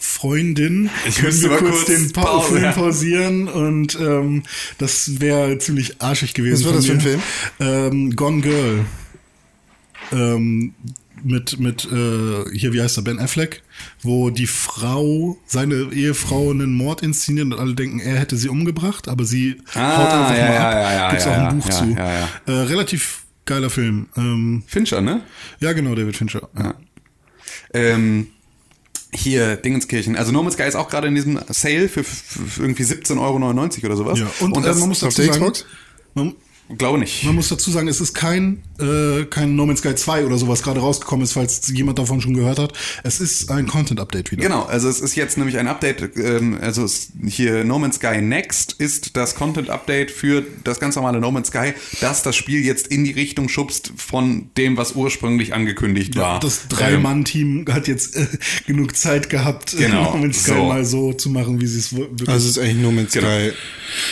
Freundin, 0.00 0.90
Ich 1.06 1.16
können 1.16 1.40
wir 1.40 1.48
mal 1.50 1.58
kurz, 1.58 1.84
kurz 1.84 1.86
den 1.86 2.12
pa 2.12 2.22
Pause, 2.22 2.48
Film 2.52 2.62
ja. 2.64 2.72
pausieren 2.72 3.48
und 3.48 3.98
ähm, 4.00 4.42
das 4.78 5.20
wäre 5.20 5.58
ziemlich 5.58 6.00
arschig 6.00 6.34
gewesen. 6.34 6.64
Was 6.64 6.66
war 6.66 6.72
das 6.72 6.86
für 6.86 6.92
ein 6.92 7.02
mir. 7.02 7.20
Ähm, 7.60 8.16
Gone 8.16 8.40
Girl. 8.40 8.84
Ähm, 10.12 10.74
mit, 11.22 11.60
mit 11.60 11.84
äh, 11.84 12.50
hier, 12.56 12.72
wie 12.72 12.80
heißt 12.80 12.96
er, 12.96 13.02
Ben 13.02 13.18
Affleck, 13.18 13.62
wo 14.02 14.30
die 14.30 14.46
Frau, 14.46 15.36
seine 15.46 15.90
Ehefrau 15.92 16.50
einen 16.50 16.74
Mord 16.74 17.02
inszeniert 17.02 17.46
und 17.46 17.52
alle 17.54 17.74
denken, 17.74 18.00
er 18.00 18.18
hätte 18.18 18.36
sie 18.36 18.48
umgebracht, 18.48 19.06
aber 19.06 19.24
sie 19.24 19.56
Ah, 19.74 19.98
haut 19.98 20.12
einfach 20.12 20.36
ja, 20.38 20.44
mal 20.46 20.54
ja, 20.54 20.68
ab. 20.68 20.72
ja, 20.74 20.92
ja, 20.92 21.10
Gibt's 21.10 21.24
ja, 21.26 21.30
auch 21.30 21.36
ein 21.36 21.42
ja, 21.44 21.50
Buch 21.52 21.66
ja, 21.66 21.70
zu. 21.70 21.84
ja, 21.90 22.20
ja. 22.20 22.28
Äh, 22.46 22.52
relativ 22.64 23.22
geiler 23.44 23.68
Film. 23.70 24.06
Ähm, 24.16 24.62
Fincher, 24.66 25.00
ne? 25.02 25.22
ja, 25.60 25.72
genau, 25.72 25.94
David 25.94 26.16
Fincher. 26.16 26.48
Ja. 26.58 26.74
Ähm, 27.74 28.28
hier, 29.12 29.56
Dingenskirchen. 29.56 30.16
Also 30.16 30.32
No 30.32 30.42
Man's 30.42 30.54
Sky 30.54 30.64
ist 30.64 30.76
auch 30.76 30.88
gerade 30.88 31.08
in 31.08 31.14
diesem 31.14 31.40
Sale 31.48 31.88
für, 31.88 32.04
für 32.04 32.62
irgendwie 32.62 32.84
17,99 32.84 33.18
Euro 33.18 33.86
oder 33.86 33.96
sowas. 33.96 34.18
Ja, 34.18 34.30
und, 34.40 34.52
und 34.52 34.62
äh, 34.62 34.66
das, 34.66 34.78
man 34.78 34.88
muss 34.88 35.00
dazu 35.00 35.22
sagen, 35.22 35.52
man, 36.14 36.34
glaube 36.78 36.98
nicht. 36.98 37.24
Man 37.24 37.34
muss 37.34 37.48
dazu 37.48 37.70
sagen, 37.70 37.88
es 37.88 38.00
ist 38.00 38.14
kein, 38.14 38.62
äh, 38.80 39.24
kein 39.24 39.56
No 39.56 39.66
Man's 39.66 39.80
Sky 39.80 39.94
2 39.94 40.24
oder 40.24 40.38
sowas 40.38 40.62
gerade 40.62 40.80
rausgekommen 40.80 41.24
ist, 41.24 41.32
falls 41.32 41.68
jemand 41.72 41.98
davon 41.98 42.20
schon 42.20 42.34
gehört 42.34 42.58
hat. 42.58 42.72
Es 43.04 43.20
ist 43.20 43.50
ein 43.50 43.66
Content-Update 43.66 44.30
wieder. 44.32 44.42
Genau, 44.42 44.64
also 44.64 44.88
es 44.88 45.00
ist 45.00 45.14
jetzt 45.16 45.36
nämlich 45.38 45.58
ein 45.58 45.66
Update, 45.68 46.16
ähm, 46.16 46.58
also 46.60 46.86
hier 47.26 47.64
No 47.64 47.78
Man's 47.78 47.96
Sky 47.96 48.20
Next 48.20 48.72
ist 48.78 49.16
das 49.16 49.34
Content-Update 49.34 50.10
für 50.10 50.44
das 50.64 50.80
ganz 50.80 50.96
normale 50.96 51.20
No 51.20 51.30
Man's 51.30 51.48
Sky, 51.48 51.72
das 52.00 52.22
das 52.22 52.36
Spiel 52.36 52.64
jetzt 52.64 52.86
in 52.88 53.04
die 53.04 53.12
Richtung 53.12 53.48
schubst 53.48 53.92
von 53.96 54.50
dem, 54.56 54.76
was 54.76 54.92
ursprünglich 54.92 55.54
angekündigt 55.54 56.14
Ja, 56.14 56.22
war. 56.22 56.40
das 56.40 56.60
Ähm, 56.62 56.68
Drei-Mann-Team 56.70 57.64
hat 57.70 57.88
jetzt 57.88 58.16
äh, 58.16 58.26
genug 58.66 58.96
Zeit 58.96 59.30
gehabt, 59.30 59.76
Genau, 59.76 60.12
No 60.12 60.18
Man's 60.18 60.42
Sky 60.42 60.50
so. 60.54 60.64
mal 60.68 60.84
so 60.84 61.12
zu 61.12 61.30
machen, 61.30 61.60
wie 61.60 61.66
sie 61.66 61.78
es 61.78 61.94
wirklich 61.96 62.28
Also 62.28 62.48
es 62.48 62.56
ist 62.56 62.62
eigentlich 62.62 62.76
No 62.82 62.90
Man's 62.92 63.12
Genau. 63.12 63.26
Sky 63.26 63.52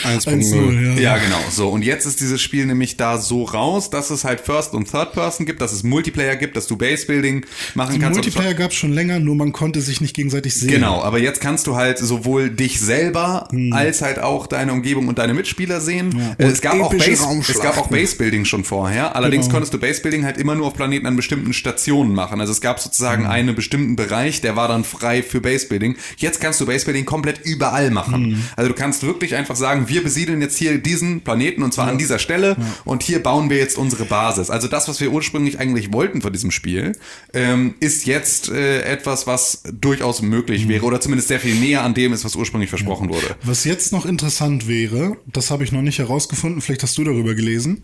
1.0. 0.03 0.27
1-0, 0.27 0.95
ja. 0.97 0.99
Ja, 0.99 1.17
genau. 1.17 1.39
So, 1.51 1.69
und 1.69 1.83
jetzt 1.83 2.05
ist 2.05 2.19
dieses 2.19 2.41
Spiel 2.41 2.48
nämlich 2.53 2.97
da 2.97 3.17
so 3.17 3.43
raus, 3.43 3.89
dass 3.89 4.09
es 4.09 4.23
halt 4.23 4.41
First- 4.41 4.73
und 4.73 4.89
Third-Person 4.91 5.45
gibt, 5.45 5.61
dass 5.61 5.71
es 5.71 5.83
Multiplayer 5.83 6.35
gibt, 6.35 6.55
dass 6.57 6.67
du 6.67 6.75
Base-Building 6.77 7.45
machen 7.75 7.93
Die 7.95 7.99
kannst. 7.99 8.17
Multiplayer 8.19 8.53
gab 8.53 8.71
es 8.71 8.77
schon 8.77 8.91
länger, 8.93 9.19
nur 9.19 9.35
man 9.35 9.51
konnte 9.51 9.81
sich 9.81 10.01
nicht 10.01 10.15
gegenseitig 10.15 10.53
sehen. 10.55 10.69
Genau, 10.69 11.01
aber 11.01 11.19
jetzt 11.19 11.41
kannst 11.41 11.67
du 11.67 11.75
halt 11.75 11.97
sowohl 11.99 12.49
dich 12.49 12.79
selber 12.79 13.47
Hm. 13.51 13.73
als 13.73 14.01
halt 14.01 14.19
auch 14.19 14.47
deine 14.47 14.73
Umgebung 14.73 15.07
und 15.07 15.17
deine 15.19 15.33
Mitspieler 15.33 15.81
sehen. 15.81 16.19
Äh, 16.37 16.45
Es 16.45 16.61
gab, 16.61 16.79
auch 16.81 16.91
Base, 16.91 17.11
es 17.47 17.59
gab 17.61 17.77
auch 17.77 17.87
Base-Building 17.87 18.45
schon 18.45 18.63
vorher. 18.63 19.15
Allerdings 19.15 19.45
Genau. 19.45 19.53
konntest 19.55 19.73
du 19.73 19.77
Base-Building 19.79 20.25
halt 20.25 20.37
immer 20.37 20.55
nur 20.55 20.67
auf 20.67 20.73
Planeten 20.73 21.05
an 21.05 21.15
bestimmten 21.15 21.53
Stationen 21.53 22.13
machen. 22.13 22.39
Also 22.41 22.51
es 22.53 22.61
gab 22.61 22.79
sozusagen 22.79 23.23
Hm. 23.25 23.31
einen 23.31 23.55
bestimmten 23.55 23.95
Bereich, 23.95 24.41
der 24.41 24.55
war 24.55 24.67
dann 24.67 24.83
frei 24.83 25.23
für 25.23 25.41
Base-Building. 25.41 25.95
Jetzt 26.17 26.41
kannst 26.41 26.59
du 26.61 26.65
Base-Building 26.65 27.05
komplett 27.05 27.39
überall 27.45 27.91
machen. 27.91 28.13
Hm. 28.25 28.43
Also 28.55 28.69
du 28.69 28.75
kannst 28.75 29.03
wirklich 29.03 29.35
einfach 29.35 29.55
sagen, 29.55 29.87
wir 29.87 30.03
besiedeln 30.03 30.41
jetzt 30.41 30.57
hier 30.57 30.77
diesen 30.77 31.21
Planeten 31.21 31.63
und 31.63 31.73
zwar 31.73 31.87
an 31.87 31.97
dieser 31.97 32.19
Stelle 32.19 32.38
und 32.85 33.03
hier 33.03 33.21
bauen 33.21 33.49
wir 33.49 33.57
jetzt 33.57 33.77
unsere 33.77 34.05
Basis. 34.05 34.49
Also 34.49 34.67
das, 34.67 34.87
was 34.87 34.99
wir 35.01 35.11
ursprünglich 35.11 35.59
eigentlich 35.59 35.93
wollten 35.93 36.21
von 36.21 36.33
diesem 36.33 36.51
Spiel, 36.51 36.93
ähm, 37.33 37.75
ist 37.79 38.05
jetzt 38.05 38.49
äh, 38.49 38.81
etwas, 38.81 39.27
was 39.27 39.63
durchaus 39.71 40.21
möglich 40.21 40.65
Mhm. 40.65 40.69
wäre 40.69 40.85
oder 40.85 41.01
zumindest 41.01 41.27
sehr 41.27 41.39
viel 41.39 41.55
näher 41.55 41.83
an 41.83 41.93
dem 41.93 42.13
ist, 42.13 42.25
was 42.25 42.35
ursprünglich 42.35 42.69
versprochen 42.69 43.09
wurde. 43.09 43.35
Was 43.43 43.63
jetzt 43.63 43.91
noch 43.91 44.05
interessant 44.05 44.67
wäre, 44.67 45.17
das 45.25 45.51
habe 45.51 45.63
ich 45.63 45.71
noch 45.71 45.81
nicht 45.81 45.99
herausgefunden, 45.99 46.61
vielleicht 46.61 46.83
hast 46.83 46.97
du 46.97 47.03
darüber 47.03 47.35
gelesen, 47.35 47.83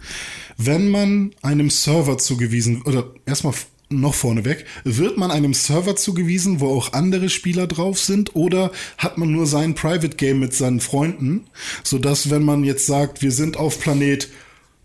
wenn 0.57 0.89
man 0.89 1.31
einem 1.41 1.69
Server 1.69 2.17
zugewiesen, 2.17 2.81
oder 2.83 3.11
erstmal 3.25 3.53
noch 3.89 4.15
vorneweg, 4.15 4.65
wird 4.83 5.17
man 5.17 5.29
einem 5.29 5.53
Server 5.53 5.95
zugewiesen, 5.95 6.59
wo 6.59 6.75
auch 6.75 6.93
andere 6.93 7.29
Spieler 7.29 7.67
drauf 7.67 7.99
sind, 7.99 8.35
oder 8.35 8.71
hat 8.97 9.17
man 9.17 9.31
nur 9.31 9.45
sein 9.45 9.75
Private 9.75 10.15
Game 10.15 10.39
mit 10.39 10.53
seinen 10.53 10.79
Freunden, 10.79 11.45
sodass 11.83 12.29
wenn 12.29 12.43
man 12.43 12.63
jetzt 12.63 12.87
sagt, 12.87 13.21
wir 13.21 13.31
sind 13.31 13.57
auf 13.57 13.79
Planet 13.79 14.29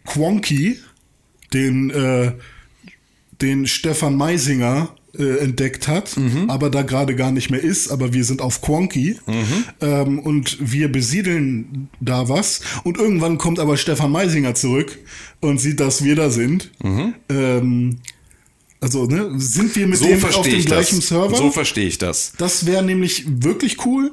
Quonky, 0.04 0.78
den 1.52 1.90
äh, 1.90 2.32
den 3.40 3.66
Stefan 3.66 4.16
Meisinger 4.16 4.94
äh, 5.18 5.38
entdeckt 5.38 5.88
hat, 5.88 6.14
aber 6.48 6.68
da 6.70 6.82
gerade 6.82 7.16
gar 7.16 7.32
nicht 7.32 7.50
mehr 7.50 7.62
ist, 7.62 7.90
aber 7.90 8.12
wir 8.12 8.22
sind 8.24 8.42
auf 8.42 8.60
Quonky 8.60 9.16
ähm, 9.80 10.18
und 10.18 10.58
wir 10.60 10.92
besiedeln 10.92 11.88
da 12.00 12.28
was 12.28 12.60
und 12.84 12.98
irgendwann 12.98 13.38
kommt 13.38 13.58
aber 13.58 13.76
Stefan 13.76 14.12
Meisinger 14.12 14.54
zurück 14.54 14.98
und 15.40 15.58
sieht, 15.58 15.80
dass 15.80 16.04
wir 16.04 16.16
da 16.16 16.30
sind. 16.30 16.70
Ähm, 17.28 17.96
also, 18.82 19.06
ne, 19.06 19.30
sind 19.36 19.74
wir 19.76 19.86
mit 19.86 19.98
So 19.98 20.06
dem 20.06 20.24
auf 20.24 20.42
dem 20.42 20.54
ich 20.54 20.66
gleichen 20.66 20.96
das. 21.00 21.08
Server? 21.08 21.36
So 21.36 21.50
verstehe 21.50 21.86
ich 21.86 21.98
das. 21.98 22.32
Das 22.38 22.64
wäre 22.66 22.82
nämlich 22.84 23.24
wirklich 23.26 23.84
cool. 23.84 24.12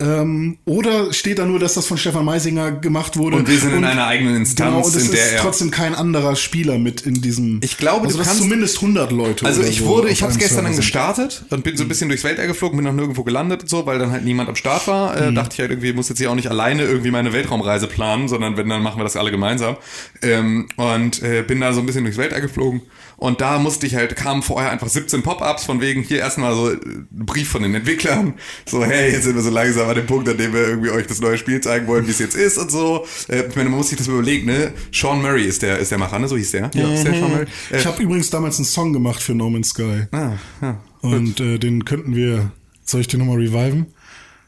Ähm, 0.00 0.58
oder 0.64 1.12
steht 1.12 1.40
da 1.40 1.44
nur, 1.44 1.58
dass 1.58 1.74
das 1.74 1.86
von 1.86 1.98
Stefan 1.98 2.24
Meisinger 2.24 2.70
gemacht 2.70 3.16
wurde? 3.16 3.36
Und 3.36 3.48
wir 3.48 3.58
sind 3.58 3.74
in 3.74 3.84
einer 3.84 4.06
eigenen 4.06 4.36
Instanz, 4.36 4.70
genau, 4.74 4.86
und 4.86 4.94
es 4.94 5.06
in 5.06 5.10
der 5.12 5.26
ist 5.34 5.38
trotzdem 5.42 5.72
kein 5.72 5.94
anderer 5.96 6.36
Spieler 6.36 6.78
mit 6.78 7.00
in 7.00 7.20
diesem. 7.20 7.58
Ich 7.64 7.78
glaube, 7.78 8.06
also 8.06 8.16
du 8.16 8.18
das 8.18 8.28
kannst- 8.28 8.42
zumindest 8.42 8.76
100 8.76 9.10
Leute. 9.10 9.44
Also 9.44 9.62
ich 9.62 9.80
so 9.80 9.86
wurde, 9.86 10.08
ich 10.08 10.22
habe 10.22 10.30
es 10.30 10.38
gestern 10.38 10.64
dann 10.66 10.76
gestartet 10.76 11.44
und 11.50 11.64
bin 11.64 11.76
so 11.76 11.82
ein 11.82 11.88
bisschen 11.88 12.08
durchs 12.08 12.22
Weltall 12.22 12.46
geflogen, 12.46 12.76
bin 12.76 12.86
noch 12.86 12.92
nirgendwo 12.92 13.24
gelandet 13.24 13.62
und 13.62 13.68
so, 13.68 13.86
weil 13.86 13.98
dann 13.98 14.12
halt 14.12 14.24
niemand 14.24 14.48
am 14.48 14.54
Start 14.54 14.86
war. 14.86 15.16
Äh, 15.20 15.32
dachte 15.32 15.54
ich 15.54 15.60
halt 15.60 15.70
irgendwie, 15.70 15.88
ich 15.88 15.96
muss 15.96 16.08
jetzt 16.08 16.18
hier 16.18 16.30
auch 16.30 16.36
nicht 16.36 16.48
alleine 16.48 16.84
irgendwie 16.84 17.10
meine 17.10 17.32
Weltraumreise 17.32 17.88
planen, 17.88 18.28
sondern 18.28 18.56
wenn, 18.56 18.68
dann 18.68 18.82
machen 18.82 19.00
wir 19.00 19.04
das 19.04 19.16
alle 19.16 19.32
gemeinsam. 19.32 19.76
Ähm, 20.22 20.68
und 20.76 21.22
äh, 21.22 21.42
bin 21.42 21.60
da 21.60 21.72
so 21.72 21.80
ein 21.80 21.86
bisschen 21.86 22.04
durchs 22.04 22.18
Weltall 22.18 22.40
geflogen 22.40 22.82
und 23.18 23.40
da 23.42 23.58
musste 23.58 23.86
ich 23.86 23.94
halt, 23.94 24.16
kamen 24.16 24.42
vorher 24.42 24.70
einfach 24.70 24.88
17 24.88 25.22
Pop-Ups 25.22 25.64
von 25.66 25.80
wegen 25.82 26.02
hier 26.02 26.18
erstmal 26.20 26.54
so 26.54 26.70
äh, 26.70 26.74
ein 26.76 27.06
Brief 27.10 27.50
von 27.50 27.62
den 27.62 27.74
Entwicklern, 27.74 28.34
so 28.64 28.82
hey, 28.84 29.12
jetzt 29.12 29.24
sind 29.24 29.34
wir 29.34 29.42
so 29.42 29.50
langsam 29.50 29.88
an 29.88 29.96
dem 29.96 30.06
Punkt, 30.06 30.28
an 30.28 30.38
dem 30.38 30.52
wir 30.54 30.66
irgendwie 30.68 30.90
euch 30.90 31.06
das 31.06 31.20
neue 31.20 31.36
Spiel 31.36 31.60
zeigen 31.60 31.86
wollen, 31.86 32.06
wie 32.06 32.12
es 32.12 32.18
jetzt 32.20 32.36
ist 32.36 32.56
und 32.56 32.70
so. 32.70 33.04
Äh, 33.28 33.42
ich 33.48 33.56
meine, 33.56 33.68
man 33.68 33.78
muss 33.78 33.90
sich 33.90 33.98
das 33.98 34.08
überlegen, 34.08 34.46
ne? 34.46 34.72
Sean 34.92 35.20
Murray 35.20 35.44
ist 35.44 35.60
der, 35.62 35.78
ist 35.78 35.90
der 35.90 35.98
Macher, 35.98 36.18
ne? 36.18 36.28
So 36.28 36.36
hieß 36.36 36.52
der. 36.52 36.70
Ja, 36.74 36.94
ist 36.94 37.04
der 37.04 37.12
Sean 37.14 37.30
Murray. 37.30 37.46
Äh, 37.70 37.78
Ich 37.78 37.86
habe 37.86 38.02
übrigens 38.02 38.30
damals 38.30 38.56
einen 38.58 38.64
Song 38.66 38.92
gemacht 38.92 39.22
für 39.22 39.34
No 39.34 39.50
Man's 39.50 39.68
Sky. 39.70 40.06
ah, 40.12 40.32
ja. 40.62 40.80
Und 41.02 41.38
äh, 41.40 41.58
den 41.58 41.84
könnten 41.84 42.16
wir. 42.16 42.52
Soll 42.84 43.02
ich 43.02 43.08
den 43.08 43.20
nochmal 43.20 43.36
reviven? 43.36 43.86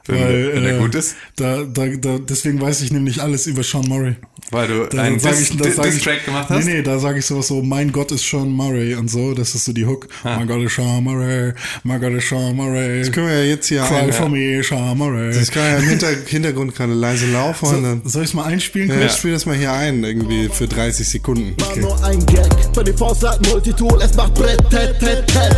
Wenn 0.07 0.19
der- 0.19 0.55
wenn 0.55 0.65
der 0.65 0.79
gut 0.79 0.95
ist? 0.95 1.15
Da, 1.37 1.63
da, 1.63 1.87
da, 1.87 2.19
deswegen 2.19 2.61
weiß 2.61 2.81
ich 2.83 2.91
nämlich 2.91 3.23
alles 3.23 3.47
über 3.47 3.63
Sean 3.63 3.87
Murray. 3.87 4.17
Weil 4.51 4.67
du 4.67 4.87
Da 4.87 5.03
einen 5.03 5.21
sag 5.21 5.39
ich, 5.41 5.57
das 5.57 5.77
sag 5.77 5.87
ich, 5.87 5.95
Diss-Track 5.95 6.25
gemacht 6.25 6.49
hast? 6.49 6.65
Nee, 6.65 6.75
nee, 6.77 6.83
da 6.83 6.99
sage 6.99 7.19
ich 7.21 7.27
sowas 7.27 7.47
so, 7.49 7.63
mein 7.63 7.93
Gott 7.93 8.11
ist 8.11 8.29
Sean 8.29 8.51
Murray 8.51 8.95
und 8.95 9.09
so, 9.09 9.35
das 9.35 9.55
ist 9.55 9.67
so 9.67 9.73
die 9.73 9.87
Hook. 9.87 10.09
Ah. 10.25 10.39
My 10.41 10.47
God 10.47 10.65
is 10.65 10.75
Sean 10.75 11.05
Murray, 11.05 11.53
my 11.85 11.99
God 11.99 12.13
is 12.15 12.29
Sean 12.29 12.57
Murray. 12.57 13.01
Das 13.01 13.13
können 13.13 13.29
wir 13.29 13.39
ja 13.45 13.45
jetzt 13.45 13.69
hier 13.69 13.83
Cry 13.83 13.97
ein, 13.97 14.13
for 14.13 14.29
me, 14.29 14.63
Sean 14.65 14.97
Murray. 14.99 15.33
Das 15.35 15.51
kann 15.51 15.63
ja 15.65 15.77
im 15.77 15.85
Hinter 15.89 16.09
Hintergrund 16.27 16.75
gerade 16.75 16.95
leise 16.95 17.27
laufen 17.31 17.67
und 17.67 17.83
dann 17.83 18.03
Soll 18.05 18.25
ich 18.25 18.35
mal 18.35 18.45
einspielen? 18.47 18.89
ja, 18.89 19.07
ich 19.07 19.13
spiele 19.13 19.35
das 19.35 19.47
mal 19.47 19.55
hier 19.55 19.73
ein, 19.73 20.03
irgendwie 20.03 20.49
für 20.49 20.67
30 20.67 21.07
Sekunden. 21.09 21.55
war 21.61 21.77
nur 21.77 22.05
ein 22.05 22.25
Gag. 22.27 22.49
Für 22.75 22.83
die 22.83 22.93
hat 22.93 23.47
Multitool, 23.49 24.01
es 24.03 24.15
macht 24.15 24.35
Brett, 24.35 24.59
tet, 24.71 24.99
tet, 24.99 25.27
tet. 25.29 25.57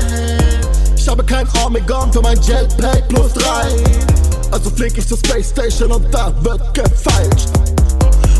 Ich 0.96 1.08
habe 1.08 1.24
kein 1.24 1.46
Armegon 1.48 2.12
für 2.12 2.20
mein 2.20 2.38
Jetpack 2.42 3.08
plus 3.08 3.32
drei. 3.32 4.21
Also 4.52 4.68
flieg 4.70 4.96
ich 4.98 5.08
zur 5.08 5.16
Space 5.16 5.48
Station 5.48 5.92
und 5.92 6.12
da 6.12 6.32
wird 6.42 6.74
gefeilscht. 6.74 7.48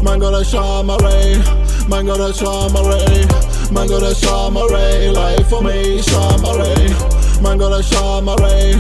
Mein 0.03 0.21
Gott, 0.21 0.35
der 0.35 0.45
Schamarey, 0.45 1.41
mein 1.89 2.07
Gott, 2.07 2.19
der 2.19 2.35
Schamarey, 2.35 3.27
mein 3.71 3.89
Gott, 3.89 4.03
der 4.03 4.15
Schamarey, 4.15 5.09
life 5.09 5.49
for 5.49 5.63
me, 5.63 6.03
Schamarey. 6.03 6.95
Mein 7.41 7.59
Gott, 7.59 7.73
der 7.73 7.83
Schamarey, 7.83 8.77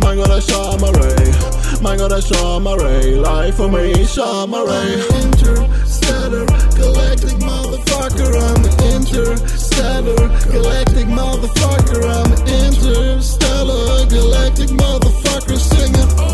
mein 0.00 0.18
Gott, 0.18 0.28
der 0.28 0.40
Schamarey, 0.42 1.32
mein 1.80 1.98
Gott, 1.98 2.10
der 2.10 2.22
Schamarey, 2.22 3.14
life 3.14 3.56
for 3.56 3.68
me, 3.68 4.06
Schamarey. 4.06 5.00
Interstellar, 5.22 6.46
galactic 6.76 7.38
motherfucker, 7.40 8.36
I'm 8.36 8.64
interstellar, 8.94 10.28
galactic 10.52 11.06
motherfucker, 11.06 12.04
I'm 12.04 12.32
interstellar, 12.46 14.06
galactic 14.06 14.70
motherfucker, 14.70 15.56
singing, 15.56 16.33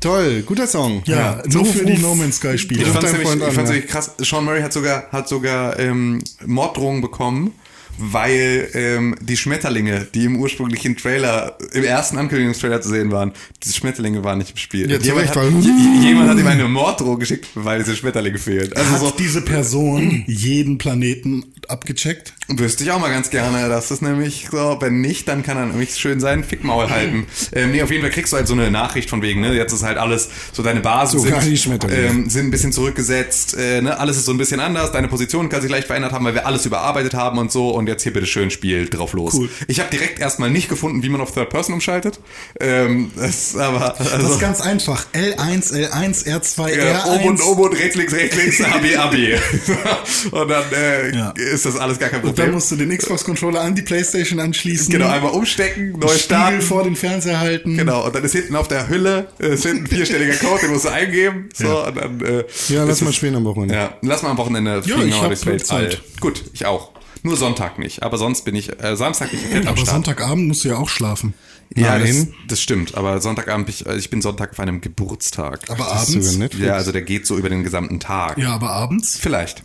Toll, 0.00 0.42
guter 0.42 0.66
Song. 0.66 1.02
Ja, 1.04 1.42
so 1.48 1.58
nur 1.58 1.66
für 1.66 1.84
die 1.84 1.98
No 1.98 2.14
Man's 2.14 2.36
Sky 2.36 2.56
Spiele. 2.56 2.82
Ich 2.82 2.88
fand's 2.88 3.12
nämlich, 3.12 3.28
Freund 3.28 3.42
ich 3.42 3.48
an, 3.48 3.54
fand's 3.54 3.70
ja. 3.70 3.74
nämlich 3.74 3.90
krass. 3.90 4.14
Sean 4.18 4.44
Murray 4.44 4.62
hat 4.62 4.72
sogar, 4.72 5.04
hat 5.12 5.28
sogar 5.28 5.78
ähm, 5.78 6.22
Morddrohungen 6.46 7.02
bekommen 7.02 7.52
weil 8.00 8.70
ähm, 8.72 9.14
die 9.20 9.36
Schmetterlinge, 9.36 10.06
die 10.14 10.24
im 10.24 10.40
ursprünglichen 10.40 10.96
Trailer, 10.96 11.58
im 11.72 11.84
ersten 11.84 12.16
Ankündigungstrailer 12.16 12.80
zu 12.80 12.88
sehen 12.88 13.10
waren, 13.10 13.32
diese 13.62 13.74
Schmetterlinge 13.74 14.24
waren 14.24 14.38
nicht 14.38 14.52
im 14.52 14.56
Spiel. 14.56 14.90
Ja, 14.90 14.98
jemand, 14.98 15.28
hat, 15.28 15.36
jemand 15.36 16.30
hat 16.30 16.38
ihm 16.38 16.46
eine 16.46 16.66
Morddrohung 16.66 17.18
geschickt, 17.18 17.48
weil 17.54 17.80
diese 17.80 17.94
Schmetterlinge 17.94 18.38
fehlen. 18.38 18.72
Also 18.74 18.90
Hat 18.92 19.00
so, 19.00 19.12
diese 19.18 19.42
Person 19.42 20.24
jeden 20.26 20.78
Planeten 20.78 21.44
abgecheckt? 21.68 22.32
Wüsste 22.52 22.84
ich 22.84 22.90
auch 22.90 22.98
mal 22.98 23.10
ganz 23.10 23.30
gerne. 23.30 23.68
Das 23.68 23.90
ist 23.90 24.02
nämlich 24.02 24.48
so, 24.50 24.76
wenn 24.80 25.00
nicht, 25.00 25.28
dann 25.28 25.42
kann 25.42 25.56
er 25.56 25.66
nämlich 25.66 25.94
schön 25.96 26.18
seinen 26.20 26.42
Fickmaul 26.44 26.90
halten. 26.90 27.26
Ähm, 27.52 27.72
nee, 27.72 27.82
auf 27.82 27.90
jeden 27.90 28.02
Fall 28.02 28.10
kriegst 28.12 28.32
du 28.32 28.36
halt 28.36 28.46
so 28.46 28.52
eine 28.54 28.70
Nachricht 28.70 29.10
von 29.10 29.22
wegen, 29.22 29.40
ne, 29.40 29.52
jetzt 29.54 29.72
ist 29.72 29.82
halt 29.82 29.98
alles, 29.98 30.28
so 30.52 30.62
deine 30.62 30.80
Basen 30.80 31.18
Sogar 31.18 31.40
sind, 31.42 31.84
ähm, 31.90 32.28
sind 32.30 32.46
ein 32.46 32.50
bisschen 32.50 32.70
zurückgesetzt, 32.70 33.56
äh, 33.58 33.80
ne, 33.82 33.98
alles 33.98 34.16
ist 34.18 34.26
so 34.26 34.32
ein 34.32 34.38
bisschen 34.38 34.60
anders, 34.60 34.92
deine 34.92 35.08
Position 35.08 35.48
kann 35.48 35.60
sich 35.62 35.70
leicht 35.70 35.86
verändert 35.88 36.12
haben, 36.12 36.24
weil 36.24 36.34
wir 36.34 36.46
alles 36.46 36.66
überarbeitet 36.66 37.14
haben 37.14 37.38
und 37.38 37.50
so 37.50 37.70
und 37.70 37.88
jetzt 37.88 38.02
hier 38.04 38.12
bitte 38.12 38.26
schön 38.26 38.50
Spiel 38.50 38.88
drauf 38.88 39.14
los. 39.14 39.34
Cool. 39.34 39.48
Ich 39.66 39.80
habe 39.80 39.90
direkt 39.90 40.20
erstmal 40.20 40.50
nicht 40.50 40.68
gefunden, 40.68 41.02
wie 41.02 41.08
man 41.08 41.20
auf 41.20 41.32
Third 41.34 41.50
Person 41.50 41.74
umschaltet. 41.74 42.20
Ähm, 42.60 43.10
das 43.16 43.56
aber, 43.56 43.94
Das 43.98 44.12
also, 44.12 44.34
ist 44.34 44.40
ganz 44.40 44.60
einfach. 44.60 45.06
L1, 45.12 45.72
L1, 45.72 46.26
R2, 46.26 46.76
ja, 46.76 47.04
R1. 47.04 47.08
oben 47.26 47.40
oben 47.40 47.76
rechts, 47.76 47.96
links, 47.96 48.12
rechts, 48.12 48.36
links, 48.36 48.62
Abi, 48.72 48.96
Abi. 48.96 49.34
und 50.30 50.48
dann 50.48 50.64
äh, 50.72 51.16
Ja. 51.16 51.30
ist 51.36 51.66
das 51.66 51.76
alles 51.76 51.98
gar 51.98 52.10
kein 52.10 52.22
Und 52.22 52.38
Problem. 52.40 52.46
dann 52.46 52.54
musst 52.54 52.70
du 52.70 52.76
den 52.76 52.96
Xbox-Controller 52.96 53.60
an 53.60 53.74
die 53.74 53.82
Playstation 53.82 54.40
anschließen. 54.40 54.90
Genau, 54.92 55.08
einmal 55.08 55.32
umstecken, 55.32 55.92
neu 55.98 56.08
starten. 56.16 56.60
vor 56.62 56.82
den 56.84 56.96
Fernseher 56.96 57.38
halten. 57.40 57.76
Genau, 57.76 58.04
und 58.06 58.14
dann 58.14 58.24
ist 58.24 58.32
hinten 58.32 58.56
auf 58.56 58.68
der 58.68 58.88
Hülle 58.88 59.28
äh, 59.38 59.54
ist 59.54 59.64
hinten 59.64 59.84
ein 59.84 59.86
vierstelliger 59.86 60.34
Code, 60.36 60.60
den 60.62 60.70
musst 60.72 60.84
du 60.84 60.88
eingeben. 60.90 61.48
So, 61.54 61.64
Ja. 61.64 61.88
und 61.88 61.96
dann, 61.96 62.20
äh, 62.20 62.44
Ja, 62.68 62.84
lass 62.84 63.00
mal 63.00 63.12
spielen 63.12 63.36
am 63.36 63.44
Wochenende. 63.44 63.74
Ja, 63.74 63.94
lass 64.02 64.22
mal 64.22 64.30
am 64.30 64.38
Wochenende 64.38 64.82
fliegen 64.82 65.08
ich 65.08 65.20
wir 65.20 65.52
hab. 65.52 65.64
Zeit. 65.66 66.02
Gut, 66.20 66.44
ich 66.52 66.66
auch. 66.66 66.92
Nur 67.22 67.36
Sonntag 67.36 67.78
nicht, 67.78 68.02
aber 68.02 68.16
sonst 68.16 68.46
bin 68.46 68.54
ich, 68.54 68.82
äh, 68.82 68.96
Samstag 68.96 69.30
bin 69.30 69.40
ich 69.40 69.46
fett 69.46 69.62
am 69.62 69.68
Aber 69.68 69.76
Start. 69.76 69.90
Sonntagabend 69.90 70.48
musst 70.48 70.64
du 70.64 70.70
ja 70.70 70.76
auch 70.78 70.88
schlafen. 70.88 71.34
ja, 71.76 71.98
das, 71.98 72.08
Nein. 72.08 72.34
das 72.48 72.62
stimmt, 72.62 72.94
aber 72.94 73.20
Sonntagabend, 73.20 73.66
bin 73.66 73.74
ich, 73.74 73.84
äh, 73.86 73.96
ich 73.96 74.08
bin 74.08 74.22
Sonntag 74.22 74.52
auf 74.52 74.58
einem 74.60 74.80
Geburtstag. 74.80 75.60
Aber 75.68 75.84
Das 75.84 76.08
abends? 76.14 76.38
ja, 76.58 76.72
also 76.74 76.92
der 76.92 77.02
geht 77.02 77.26
so 77.26 77.36
über 77.36 77.50
den 77.50 77.62
gesamten 77.62 78.00
Tag. 78.00 78.38
Ja, 78.38 78.54
aber 78.54 78.70
abends? 78.70 79.18
Vielleicht. 79.20 79.62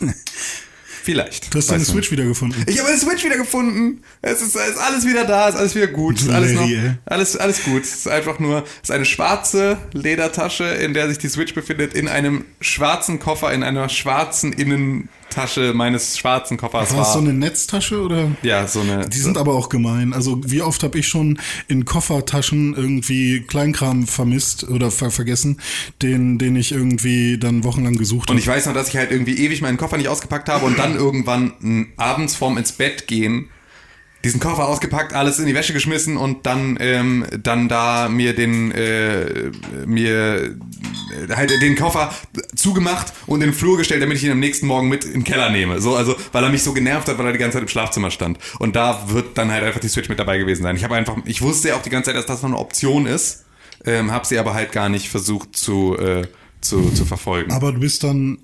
Vielleicht. 1.06 1.54
Du 1.54 1.58
hast 1.58 1.70
deine. 1.70 1.84
Switch 1.84 2.10
wiedergefunden. 2.10 2.64
Ich 2.66 2.80
habe 2.80 2.88
meine 2.88 3.00
Switch 3.00 3.24
wieder 3.24 3.36
gefunden. 3.36 4.02
Es 4.22 4.42
ist, 4.42 4.56
ist 4.56 4.76
alles 4.76 5.06
wieder 5.06 5.24
da, 5.24 5.48
es 5.48 5.54
ist 5.54 5.60
alles 5.60 5.74
wieder 5.76 5.86
gut. 5.86 6.20
Ist 6.20 6.28
alles, 6.28 6.52
noch, 6.52 6.68
alles, 7.04 7.36
alles 7.36 7.62
gut. 7.62 7.84
Es 7.84 7.94
ist 7.94 8.08
einfach 8.08 8.40
nur, 8.40 8.64
es 8.82 8.88
ist 8.88 8.90
eine 8.90 9.04
schwarze 9.04 9.78
Ledertasche, 9.92 10.64
in 10.64 10.94
der 10.94 11.08
sich 11.08 11.18
die 11.18 11.28
Switch 11.28 11.54
befindet, 11.54 11.94
in 11.94 12.08
einem 12.08 12.44
schwarzen 12.60 13.20
Koffer, 13.20 13.52
in 13.52 13.62
einer 13.62 13.88
schwarzen 13.88 14.52
Innentasche 15.26 15.74
meines 15.74 16.16
schwarzen 16.18 16.56
Koffers. 16.56 16.92
War 16.92 16.98
War, 16.98 17.12
so 17.12 17.18
eine 17.18 17.32
Netztasche 17.32 18.00
oder? 18.00 18.30
ja, 18.42 18.66
so 18.66 18.80
eine. 18.80 19.08
Die 19.08 19.18
sind 19.18 19.36
aber 19.36 19.54
auch 19.54 19.68
gemein. 19.68 20.12
Also 20.12 20.40
wie 20.44 20.62
oft 20.62 20.82
habe 20.82 20.98
ich 20.98 21.08
schon 21.08 21.38
in 21.68 21.84
Koffertaschen 21.84 22.74
irgendwie 22.74 23.40
Kleinkram 23.40 24.06
vermisst 24.06 24.68
oder 24.68 24.90
ver 24.90 25.10
vergessen, 25.10 25.60
den, 26.02 26.38
den 26.38 26.56
ich 26.56 26.72
irgendwie 26.72 27.38
dann 27.38 27.64
wochenlang 27.64 27.96
gesucht 27.96 28.30
und 28.30 28.36
habe. 28.36 28.40
ich 28.40 28.46
weiß 28.46 28.66
noch, 28.66 28.74
dass 28.74 28.88
ich 28.88 28.96
halt 28.96 29.10
irgendwie 29.10 29.36
ewig 29.44 29.60
meinen 29.62 29.76
Koffer 29.76 29.96
nicht 29.96 30.08
ausgepackt 30.08 30.48
habe 30.48 30.64
und 30.64 30.78
dann 30.78 30.96
irgendwann 30.96 31.88
abends 31.96 32.34
vorm 32.34 32.56
ins 32.58 32.72
Bett 32.72 33.06
gehen 33.06 33.50
diesen 34.24 34.40
Koffer 34.40 34.66
ausgepackt, 34.66 35.12
alles 35.12 35.38
in 35.38 35.46
die 35.46 35.54
Wäsche 35.54 35.72
geschmissen 35.72 36.16
und 36.16 36.46
dann 36.46 36.76
ähm, 36.80 37.26
dann 37.42 37.68
da 37.68 38.08
mir 38.08 38.34
den 38.34 38.72
äh, 38.72 39.50
mir 39.86 40.56
äh, 41.28 41.34
halt 41.34 41.50
den 41.62 41.76
Koffer 41.76 42.12
zugemacht 42.54 43.12
und 43.26 43.40
in 43.40 43.50
den 43.50 43.54
Flur 43.54 43.78
gestellt, 43.78 44.02
damit 44.02 44.16
ich 44.16 44.24
ihn 44.24 44.32
am 44.32 44.40
nächsten 44.40 44.66
Morgen 44.66 44.88
mit 44.88 45.04
in 45.04 45.12
den 45.12 45.24
Keller 45.24 45.50
nehme. 45.50 45.80
So 45.80 45.94
also, 45.94 46.16
weil 46.32 46.42
er 46.42 46.50
mich 46.50 46.62
so 46.62 46.72
genervt 46.72 47.08
hat, 47.08 47.18
weil 47.18 47.26
er 47.26 47.32
die 47.32 47.38
ganze 47.38 47.56
Zeit 47.56 47.62
im 47.62 47.68
Schlafzimmer 47.68 48.10
stand. 48.10 48.38
Und 48.58 48.74
da 48.74 49.10
wird 49.10 49.38
dann 49.38 49.52
halt 49.52 49.62
einfach 49.62 49.80
die 49.80 49.88
Switch 49.88 50.08
mit 50.08 50.18
dabei 50.18 50.38
gewesen 50.38 50.62
sein. 50.62 50.76
Ich 50.76 50.84
habe 50.84 50.96
einfach, 50.96 51.16
ich 51.24 51.42
wusste 51.42 51.68
ja 51.68 51.76
auch 51.76 51.82
die 51.82 51.90
ganze 51.90 52.10
Zeit, 52.10 52.16
dass 52.16 52.26
das 52.26 52.42
noch 52.42 52.50
eine 52.50 52.58
Option 52.58 53.06
ist, 53.06 53.44
ähm, 53.84 54.10
habe 54.10 54.26
sie 54.26 54.38
aber 54.38 54.54
halt 54.54 54.72
gar 54.72 54.88
nicht 54.88 55.08
versucht 55.08 55.56
zu 55.56 55.96
äh, 55.98 56.26
zu, 56.60 56.90
zu 56.90 57.04
verfolgen. 57.04 57.52
Aber 57.52 57.72
du 57.72 57.80
bist 57.80 58.02
dann 58.04 58.38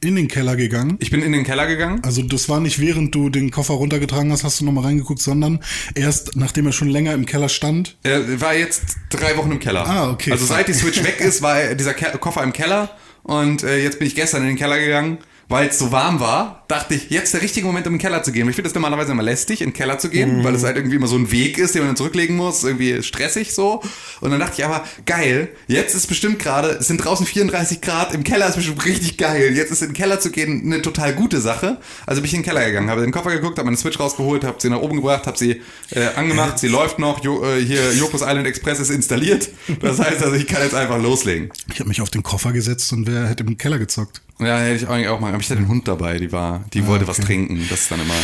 in 0.00 0.16
den 0.16 0.28
Keller 0.28 0.56
gegangen. 0.56 0.96
ich 1.00 1.10
bin 1.10 1.22
in 1.22 1.32
den 1.32 1.44
Keller 1.44 1.66
gegangen. 1.66 2.00
Also 2.04 2.22
das 2.22 2.48
war 2.48 2.60
nicht 2.60 2.80
während 2.80 3.14
du 3.14 3.30
den 3.30 3.50
Koffer 3.50 3.74
runtergetragen 3.74 4.30
hast, 4.32 4.44
hast 4.44 4.60
du 4.60 4.64
nochmal 4.64 4.84
reingeguckt, 4.84 5.20
sondern 5.20 5.60
erst 5.94 6.36
nachdem 6.36 6.66
er 6.66 6.72
schon 6.72 6.88
länger 6.88 7.14
im 7.14 7.26
Keller 7.26 7.48
stand. 7.48 7.96
Er 8.02 8.40
war 8.40 8.54
jetzt 8.54 8.96
drei 9.10 9.36
Wochen 9.36 9.52
im 9.52 9.58
Keller. 9.58 9.86
Ah, 9.86 10.10
okay. 10.10 10.32
Also 10.32 10.46
seit 10.46 10.68
die 10.68 10.74
Switch 10.74 11.02
weg 11.02 11.20
ist, 11.20 11.42
war 11.42 11.74
dieser 11.74 11.94
Ke 11.94 12.16
Koffer 12.18 12.42
im 12.42 12.52
Keller 12.52 12.90
und 13.22 13.62
äh, 13.62 13.82
jetzt 13.82 13.98
bin 13.98 14.06
ich 14.06 14.14
gestern 14.14 14.42
in 14.42 14.48
den 14.48 14.56
Keller 14.56 14.78
gegangen, 14.78 15.18
weil 15.48 15.68
es 15.68 15.78
so 15.78 15.92
warm 15.92 16.20
war. 16.20 16.64
Dachte 16.68 16.94
ich, 16.94 17.10
jetzt 17.10 17.32
der 17.32 17.42
richtige 17.42 17.66
Moment, 17.66 17.86
um 17.86 17.92
in 17.92 17.98
den 17.98 18.02
Keller 18.02 18.22
zu 18.24 18.32
gehen. 18.32 18.48
Ich 18.48 18.56
finde 18.56 18.68
das 18.68 18.74
normalerweise 18.74 19.12
immer 19.12 19.22
lästig, 19.22 19.60
in 19.60 19.68
den 19.68 19.72
Keller 19.72 19.98
zu 19.98 20.08
gehen, 20.08 20.42
weil 20.42 20.54
es 20.54 20.64
halt 20.64 20.76
irgendwie 20.76 20.96
immer 20.96 21.06
so 21.06 21.16
ein 21.16 21.30
Weg 21.30 21.58
ist, 21.58 21.74
den 21.74 21.82
man 21.82 21.90
dann 21.90 21.96
zurücklegen 21.96 22.34
muss, 22.34 22.64
irgendwie 22.64 23.02
stressig 23.04 23.54
so. 23.54 23.82
Und 24.20 24.30
dann 24.32 24.40
dachte 24.40 24.54
ich 24.58 24.64
aber, 24.64 24.84
geil, 25.04 25.48
jetzt 25.68 25.94
ist 25.94 26.08
bestimmt 26.08 26.40
gerade, 26.40 26.70
es 26.70 26.88
sind 26.88 26.98
draußen 26.98 27.24
34 27.24 27.80
Grad, 27.80 28.12
im 28.12 28.24
Keller 28.24 28.48
ist 28.48 28.56
bestimmt 28.56 28.84
richtig 28.84 29.16
geil. 29.16 29.54
Jetzt 29.54 29.70
ist 29.70 29.82
in 29.82 29.90
den 29.90 29.94
Keller 29.94 30.18
zu 30.18 30.30
gehen 30.30 30.62
eine 30.64 30.82
total 30.82 31.14
gute 31.14 31.40
Sache. 31.40 31.78
Also 32.04 32.20
bin 32.20 32.28
ich 32.28 32.34
in 32.34 32.40
den 32.40 32.46
Keller 32.46 32.64
gegangen, 32.66 32.90
habe 32.90 33.02
den 33.02 33.12
Koffer 33.12 33.30
geguckt, 33.30 33.58
habe 33.58 33.66
meine 33.66 33.76
Switch 33.76 34.00
rausgeholt, 34.00 34.42
habe 34.42 34.56
sie 34.60 34.68
nach 34.68 34.80
oben 34.80 34.96
gebracht, 34.96 35.28
habe 35.28 35.38
sie 35.38 35.62
äh, 35.90 36.06
angemacht, 36.16 36.58
sie 36.58 36.68
läuft 36.68 36.98
noch, 36.98 37.22
jo, 37.22 37.44
äh, 37.44 37.64
hier 37.64 37.92
Jokos 37.92 38.22
Island 38.22 38.46
Express 38.46 38.80
ist 38.80 38.90
installiert. 38.90 39.48
Das 39.80 40.00
heißt 40.00 40.22
also, 40.22 40.34
ich 40.34 40.46
kann 40.46 40.62
jetzt 40.62 40.74
einfach 40.74 41.00
loslegen. 41.00 41.50
Ich 41.72 41.78
habe 41.78 41.88
mich 41.88 42.00
auf 42.00 42.10
den 42.10 42.22
Koffer 42.22 42.52
gesetzt 42.52 42.92
und 42.92 43.06
wer 43.06 43.28
hätte 43.28 43.44
im 43.44 43.58
Keller 43.58 43.78
gezockt? 43.78 44.22
Ja, 44.38 44.58
hätte 44.58 44.84
ich 44.84 44.88
eigentlich 44.88 45.08
auch 45.08 45.20
mal. 45.20 45.28
Aber 45.32 45.40
ich 45.40 45.46
hatte 45.50 45.60
den 45.60 45.68
Hund 45.68 45.88
dabei, 45.88 46.18
die 46.18 46.32
war, 46.32 46.64
die 46.74 46.86
wollte 46.86 47.06
was 47.08 47.18
trinken. 47.18 47.60
Das 47.70 47.80
ist 47.82 47.90
dann 47.90 48.00
immer. 48.00 48.14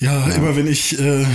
Ja, 0.00 0.28
immer 0.28 0.54
wenn 0.54 0.68
ich 0.68 0.96
äh, 1.00 1.26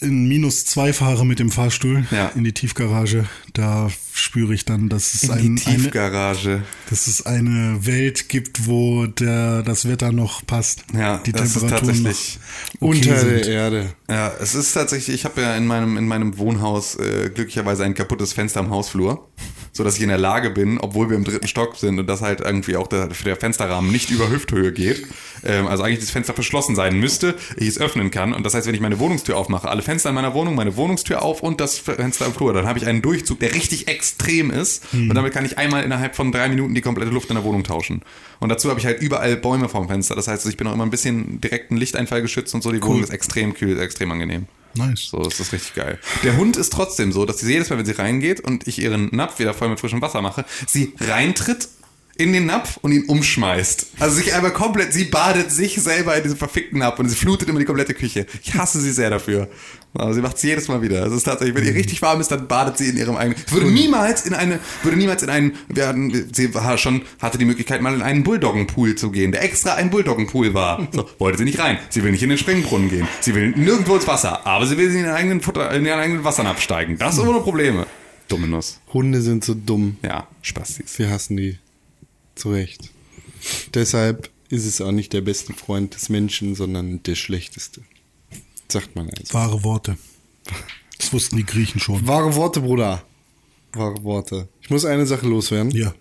in 0.00 0.28
minus 0.28 0.64
zwei 0.66 0.92
fahre 0.92 1.26
mit 1.26 1.40
dem 1.40 1.50
Fahrstuhl 1.50 2.06
Ja. 2.12 2.28
in 2.36 2.44
die 2.44 2.52
Tiefgarage, 2.52 3.24
da 3.54 3.90
spüre 4.14 4.54
ich 4.54 4.64
dann, 4.64 4.88
dass 4.88 5.14
es, 5.14 5.24
In 5.24 5.30
ein, 5.32 5.56
die 5.56 5.66
eine, 5.66 5.76
Tiefgarage. 5.82 6.62
dass 6.90 7.08
es 7.08 7.26
eine 7.26 7.84
Welt 7.84 8.28
gibt, 8.28 8.68
wo 8.68 9.06
der, 9.06 9.64
das 9.64 9.88
Wetter 9.88 10.12
noch 10.12 10.46
passt. 10.46 10.84
Ja, 10.96 11.18
die 11.18 11.32
das 11.32 11.48
ist 11.48 11.52
Temperaturen 11.58 11.86
tatsächlich 12.04 12.38
noch 12.78 12.88
okay 12.88 12.98
Unter 13.10 13.18
sind. 13.18 13.30
der 13.30 13.48
Erde. 13.48 13.92
Ja, 14.08 14.32
es 14.40 14.54
ist 14.54 14.72
tatsächlich, 14.74 15.16
ich 15.16 15.24
habe 15.24 15.40
ja 15.40 15.56
in 15.56 15.66
meinem, 15.66 15.96
in 15.96 16.06
meinem 16.06 16.38
Wohnhaus 16.38 16.94
äh, 17.00 17.30
glücklicherweise 17.34 17.82
ein 17.82 17.94
kaputtes 17.94 18.32
Fenster 18.32 18.60
im 18.60 18.70
Hausflur, 18.70 19.28
so 19.72 19.84
dass 19.84 19.96
ich 19.96 20.02
in 20.02 20.08
der 20.08 20.18
Lage 20.18 20.50
bin, 20.50 20.78
obwohl 20.78 21.08
wir 21.08 21.16
im 21.16 21.24
dritten 21.24 21.48
Stock 21.48 21.76
sind 21.76 21.98
und 21.98 22.06
das 22.06 22.20
halt 22.20 22.40
irgendwie 22.40 22.76
auch 22.76 22.86
der, 22.86 23.08
der 23.08 23.36
Fensterrahmen 23.36 23.90
nicht 23.90 24.10
über 24.10 24.28
Hüfthöhe 24.28 24.70
geht, 24.72 25.06
ähm, 25.44 25.66
also 25.66 25.82
eigentlich 25.82 26.00
das 26.00 26.10
Fenster 26.10 26.34
verschlossen 26.34 26.76
sein 26.76 26.98
müsste, 27.00 27.34
ich 27.56 27.68
es 27.68 27.80
öffnen 27.80 28.10
kann. 28.10 28.34
Und 28.34 28.44
das 28.44 28.54
heißt, 28.54 28.66
wenn 28.66 28.74
ich 28.74 28.80
meine 28.80 28.98
Wohnungstür 28.98 29.36
aufmache, 29.36 29.68
alle 29.68 29.82
Fenster 29.82 30.10
in 30.10 30.14
meiner 30.14 30.34
Wohnung, 30.34 30.54
meine 30.54 30.76
Wohnungstür 30.76 31.22
auf 31.22 31.42
und 31.42 31.60
das 31.60 31.78
Fenster 31.78 32.26
im 32.26 32.34
Flur, 32.34 32.52
dann 32.52 32.66
habe 32.66 32.78
ich 32.78 32.86
einen 32.86 33.00
Durchzug, 33.02 33.40
der 33.40 33.54
richtig 33.54 33.88
extrem 33.88 34.50
ist. 34.50 34.84
Und 34.92 35.14
damit 35.14 35.32
kann 35.32 35.44
ich 35.44 35.56
einmal 35.58 35.82
innerhalb 35.84 36.16
von 36.16 36.32
drei 36.32 36.48
Minuten 36.48 36.74
die 36.74 36.82
komplette 36.82 37.10
Luft 37.10 37.30
in 37.30 37.36
der 37.36 37.44
Wohnung 37.44 37.64
tauschen. 37.64 38.02
Und 38.40 38.50
dazu 38.50 38.68
habe 38.68 38.78
ich 38.78 38.86
halt 38.86 39.00
überall 39.00 39.36
Bäume 39.36 39.68
vorm 39.68 39.88
Fenster, 39.88 40.14
das 40.14 40.28
heißt, 40.28 40.46
ich 40.46 40.56
bin 40.56 40.66
auch 40.66 40.74
immer 40.74 40.84
ein 40.84 40.90
bisschen 40.90 41.40
direkten 41.40 41.76
Lichteinfall 41.76 42.22
geschützt 42.22 42.54
und 42.54 42.62
so, 42.62 42.72
die 42.72 42.82
Wohnung 42.82 43.02
ist 43.02 43.10
extrem 43.10 43.54
kühl, 43.54 43.80
extrem 43.80 44.10
angenehm. 44.12 44.46
Nice. 44.74 45.08
So, 45.10 45.18
das 45.18 45.40
ist 45.40 45.52
richtig 45.52 45.74
geil. 45.74 45.98
Der 46.22 46.36
Hund 46.36 46.56
ist 46.56 46.72
trotzdem 46.72 47.12
so, 47.12 47.24
dass 47.24 47.38
sie 47.38 47.52
jedes 47.52 47.70
Mal, 47.70 47.78
wenn 47.78 47.86
sie 47.86 47.92
reingeht 47.92 48.40
und 48.40 48.66
ich 48.66 48.78
ihren 48.78 49.08
Napf 49.14 49.38
wieder 49.38 49.54
voll 49.54 49.68
mit 49.68 49.80
frischem 49.80 50.00
Wasser 50.00 50.22
mache, 50.22 50.44
sie 50.66 50.94
reintritt 51.00 51.68
in 52.16 52.32
den 52.32 52.46
Napf 52.46 52.78
und 52.82 52.92
ihn 52.92 53.04
umschmeißt. 53.04 53.86
Also 53.98 54.16
sich 54.16 54.34
einmal 54.34 54.52
komplett, 54.52 54.92
sie 54.92 55.04
badet 55.04 55.50
sich 55.50 55.80
selber 55.80 56.16
in 56.16 56.22
diesem 56.22 56.38
verfickten 56.38 56.78
Napf 56.78 56.98
und 56.98 57.08
sie 57.08 57.16
flutet 57.16 57.48
immer 57.48 57.58
die 57.58 57.64
komplette 57.64 57.94
Küche. 57.94 58.26
Ich 58.42 58.54
hasse 58.54 58.80
sie 58.80 58.92
sehr 58.92 59.10
dafür. 59.10 59.48
Aber 59.94 60.14
sie 60.14 60.22
macht 60.22 60.36
es 60.36 60.42
jedes 60.42 60.68
Mal 60.68 60.80
wieder. 60.80 61.04
Es 61.06 61.12
ist 61.12 61.24
tatsächlich, 61.24 61.54
wenn 61.54 61.66
ihr 61.66 61.74
richtig 61.74 62.00
warm 62.00 62.20
ist, 62.20 62.30
dann 62.30 62.48
badet 62.48 62.78
sie 62.78 62.88
in 62.88 62.96
ihrem 62.96 63.16
eigenen. 63.16 63.38
Würde 63.50 63.70
niemals 63.70 64.24
in 64.24 64.32
eine, 64.32 64.58
würde 64.82 64.96
niemals 64.96 65.22
in 65.22 65.28
einen, 65.28 65.54
wir 65.68 65.86
hatten, 65.86 66.30
sie 66.32 66.54
war 66.54 66.78
schon, 66.78 67.02
hatte 67.20 67.36
die 67.36 67.44
Möglichkeit 67.44 67.82
mal 67.82 67.94
in 67.94 68.00
einen 68.00 68.24
Bulldoggenpool 68.24 68.94
zu 68.94 69.10
gehen, 69.10 69.32
der 69.32 69.42
extra 69.42 69.74
ein 69.74 69.90
Bulldoggenpool 69.90 70.54
war. 70.54 70.88
So, 70.92 71.08
wollte 71.18 71.38
sie 71.38 71.44
nicht 71.44 71.58
rein. 71.58 71.78
Sie 71.90 72.02
will 72.02 72.12
nicht 72.12 72.22
in 72.22 72.30
den 72.30 72.38
Springbrunnen 72.38 72.88
gehen. 72.88 73.06
Sie 73.20 73.34
will 73.34 73.50
nirgendwo 73.50 73.96
ins 73.96 74.06
Wasser. 74.06 74.46
Aber 74.46 74.66
sie 74.66 74.78
will 74.78 74.90
in 74.90 74.96
ihren 74.96 75.14
eigenen 75.14 75.40
Futter, 75.42 75.70
in 75.72 75.84
ihren 75.84 76.00
eigenen 76.00 76.24
Wassern 76.24 76.46
absteigen. 76.46 76.96
Das 76.98 77.14
ist 77.16 77.20
ohne 77.20 77.40
Probleme. 77.40 77.86
Dumme 78.28 78.48
Nuss. 78.48 78.80
Hunde 78.94 79.20
sind 79.20 79.44
so 79.44 79.54
dumm. 79.54 79.98
Ja, 80.02 80.26
Spastis. 80.40 80.98
Wir 80.98 81.10
hassen 81.10 81.36
die. 81.36 81.58
Zu 82.34 82.50
Recht. 82.50 82.90
Deshalb 83.74 84.30
ist 84.48 84.64
es 84.64 84.80
auch 84.80 84.92
nicht 84.92 85.12
der 85.12 85.20
beste 85.20 85.52
Freund 85.52 85.94
des 85.94 86.08
Menschen, 86.08 86.54
sondern 86.54 87.02
der 87.02 87.14
schlechteste. 87.14 87.82
Sagt 88.72 88.96
man 88.96 89.10
also. 89.10 89.34
Wahre 89.34 89.62
Worte. 89.64 89.98
Das 90.98 91.12
wussten 91.12 91.36
die 91.36 91.44
Griechen 91.44 91.78
schon. 91.78 92.06
Wahre 92.06 92.34
Worte, 92.34 92.60
Bruder. 92.60 93.02
Wahre 93.74 94.02
Worte. 94.02 94.48
Ich 94.62 94.70
muss 94.70 94.86
eine 94.86 95.04
Sache 95.04 95.26
loswerden. 95.26 95.70
Ja. 95.72 95.92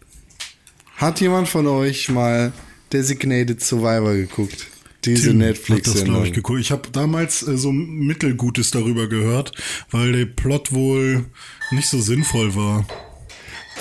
Hat 0.96 1.20
jemand 1.20 1.50
von 1.50 1.68
euch 1.68 2.08
mal 2.08 2.54
Designated 2.94 3.62
Survivor 3.62 4.14
geguckt? 4.14 4.68
Diese 5.04 5.34
Netflix-Sendung. 5.34 6.24
ich, 6.26 6.32
geguckt. 6.34 6.62
Ich 6.62 6.72
habe 6.72 6.90
damals 6.92 7.46
äh, 7.46 7.58
so 7.58 7.72
Mittelgutes 7.74 8.72
darüber 8.72 9.08
gehört, 9.08 9.52
weil 9.90 10.14
der 10.14 10.26
Plot 10.28 10.72
wohl 10.72 11.26
nicht 11.72 11.90
so 11.90 12.00
sinnvoll 12.00 12.56
war. 12.56 12.86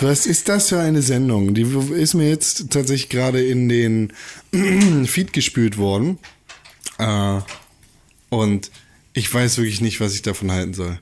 Was 0.01 0.27
ist 0.27 0.49
das 0.49 0.71
für 0.71 0.81
eine 0.81 1.03
Sendung? 1.03 1.55
Die 1.55 1.63
ist 1.95 2.15
mir 2.15 2.29
jetzt 2.29 2.71
tatsächlich 2.71 3.09
gerade 3.11 3.45
in 3.45 3.69
den 3.69 4.13
Feed 5.07 5.33
gespült 5.33 5.77
worden. 5.77 6.19
Äh, 6.99 7.41
Und 8.31 8.71
ich 9.13 9.33
weiß 9.33 9.59
wirklich 9.59 9.81
nicht, 9.81 10.01
was 10.01 10.15
ich 10.15 10.23
davon 10.23 10.51
halten 10.53 10.75
soll. 10.75 10.99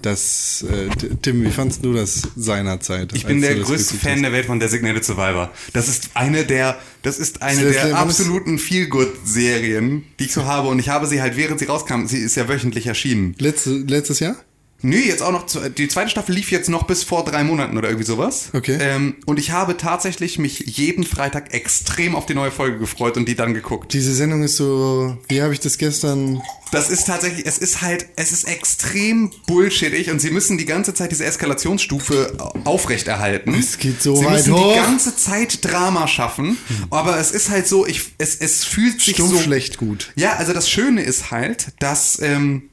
Das, 0.00 0.64
äh, 0.68 0.88
Tim, 1.20 1.44
wie 1.44 1.50
fandst 1.50 1.84
du 1.84 1.92
das 1.92 2.22
seinerzeit? 2.34 3.12
Ich 3.14 3.26
bin 3.26 3.40
der 3.40 3.54
größte 3.56 3.94
Fan 3.96 4.22
der 4.22 4.32
Welt 4.32 4.46
von 4.46 4.58
Designated 4.58 5.04
Survivor. 5.04 5.52
Das 5.74 5.86
ist 5.88 6.10
eine 6.14 6.44
der, 6.44 6.78
das 7.02 7.18
ist 7.18 7.42
eine 7.42 7.62
Das- 7.62 7.72
der 7.74 7.88
das- 7.90 7.94
absoluten 7.98 8.58
Feel-Good-Serien, 8.58 10.04
die 10.18 10.24
ich 10.24 10.32
so 10.32 10.44
habe. 10.44 10.68
Und 10.68 10.78
ich 10.78 10.88
habe 10.88 11.06
sie 11.06 11.20
halt, 11.20 11.36
während 11.36 11.58
sie 11.60 11.66
rauskam, 11.66 12.06
sie 12.06 12.18
ist 12.18 12.36
ja 12.36 12.48
wöchentlich 12.48 12.86
erschienen. 12.86 13.34
Letzte, 13.38 13.70
letztes 13.70 14.20
Jahr? 14.20 14.36
Nö, 14.82 14.96
jetzt 14.96 15.22
auch 15.22 15.32
noch, 15.32 15.46
zu- 15.46 15.70
die 15.70 15.88
zweite 15.88 16.10
Staffel 16.10 16.34
lief 16.34 16.50
jetzt 16.50 16.68
noch 16.68 16.84
bis 16.84 17.04
vor 17.04 17.24
drei 17.24 17.44
Monaten 17.44 17.78
oder 17.78 17.88
irgendwie 17.88 18.06
sowas. 18.06 18.48
Okay. 18.52 18.78
Ähm, 18.80 19.16
und 19.26 19.38
ich 19.38 19.50
habe 19.52 19.76
tatsächlich 19.76 20.38
mich 20.38 20.58
jeden 20.60 21.04
Freitag 21.04 21.54
extrem 21.54 22.14
auf 22.16 22.26
die 22.26 22.34
neue 22.34 22.50
Folge 22.50 22.78
gefreut 22.78 23.16
und 23.16 23.26
die 23.28 23.34
dann 23.36 23.54
geguckt. 23.54 23.92
Diese 23.92 24.14
Sendung 24.14 24.42
ist 24.42 24.56
so, 24.56 25.16
wie 25.28 25.40
habe 25.42 25.52
ich 25.52 25.60
das 25.60 25.78
gestern? 25.78 26.42
Das 26.72 26.88
ist 26.88 27.06
tatsächlich, 27.06 27.44
es 27.46 27.58
ist 27.58 27.82
halt, 27.82 28.06
es 28.16 28.32
ist 28.32 28.44
extrem 28.44 29.30
bullshittig 29.46 30.10
und 30.10 30.20
sie 30.20 30.30
müssen 30.30 30.56
die 30.56 30.64
ganze 30.64 30.94
Zeit 30.94 31.10
diese 31.12 31.24
Eskalationsstufe 31.26 32.32
aufrechterhalten. 32.64 33.54
Es 33.54 33.78
geht 33.78 34.02
so 34.02 34.16
sie 34.16 34.24
weit 34.24 34.32
müssen 34.38 34.54
hoch. 34.54 34.72
die 34.72 34.78
ganze 34.80 35.14
Zeit 35.16 35.64
Drama 35.64 36.08
schaffen, 36.08 36.56
aber 36.90 37.18
es 37.18 37.30
ist 37.30 37.50
halt 37.50 37.68
so, 37.68 37.86
ich, 37.86 38.12
es, 38.18 38.36
es 38.36 38.64
fühlt 38.64 39.00
sich 39.02 39.16
Stumpf 39.16 39.32
so 39.32 39.38
schlecht 39.38 39.76
gut. 39.76 40.12
Ja, 40.16 40.34
also 40.36 40.52
das 40.52 40.68
Schöne 40.70 41.02
ist 41.02 41.30
halt, 41.30 41.68
dass, 41.78 42.18
ähm, 42.22 42.70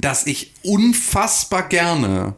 dass 0.00 0.26
ich 0.26 0.52
unfassbar 0.62 1.68
gerne 1.68 2.34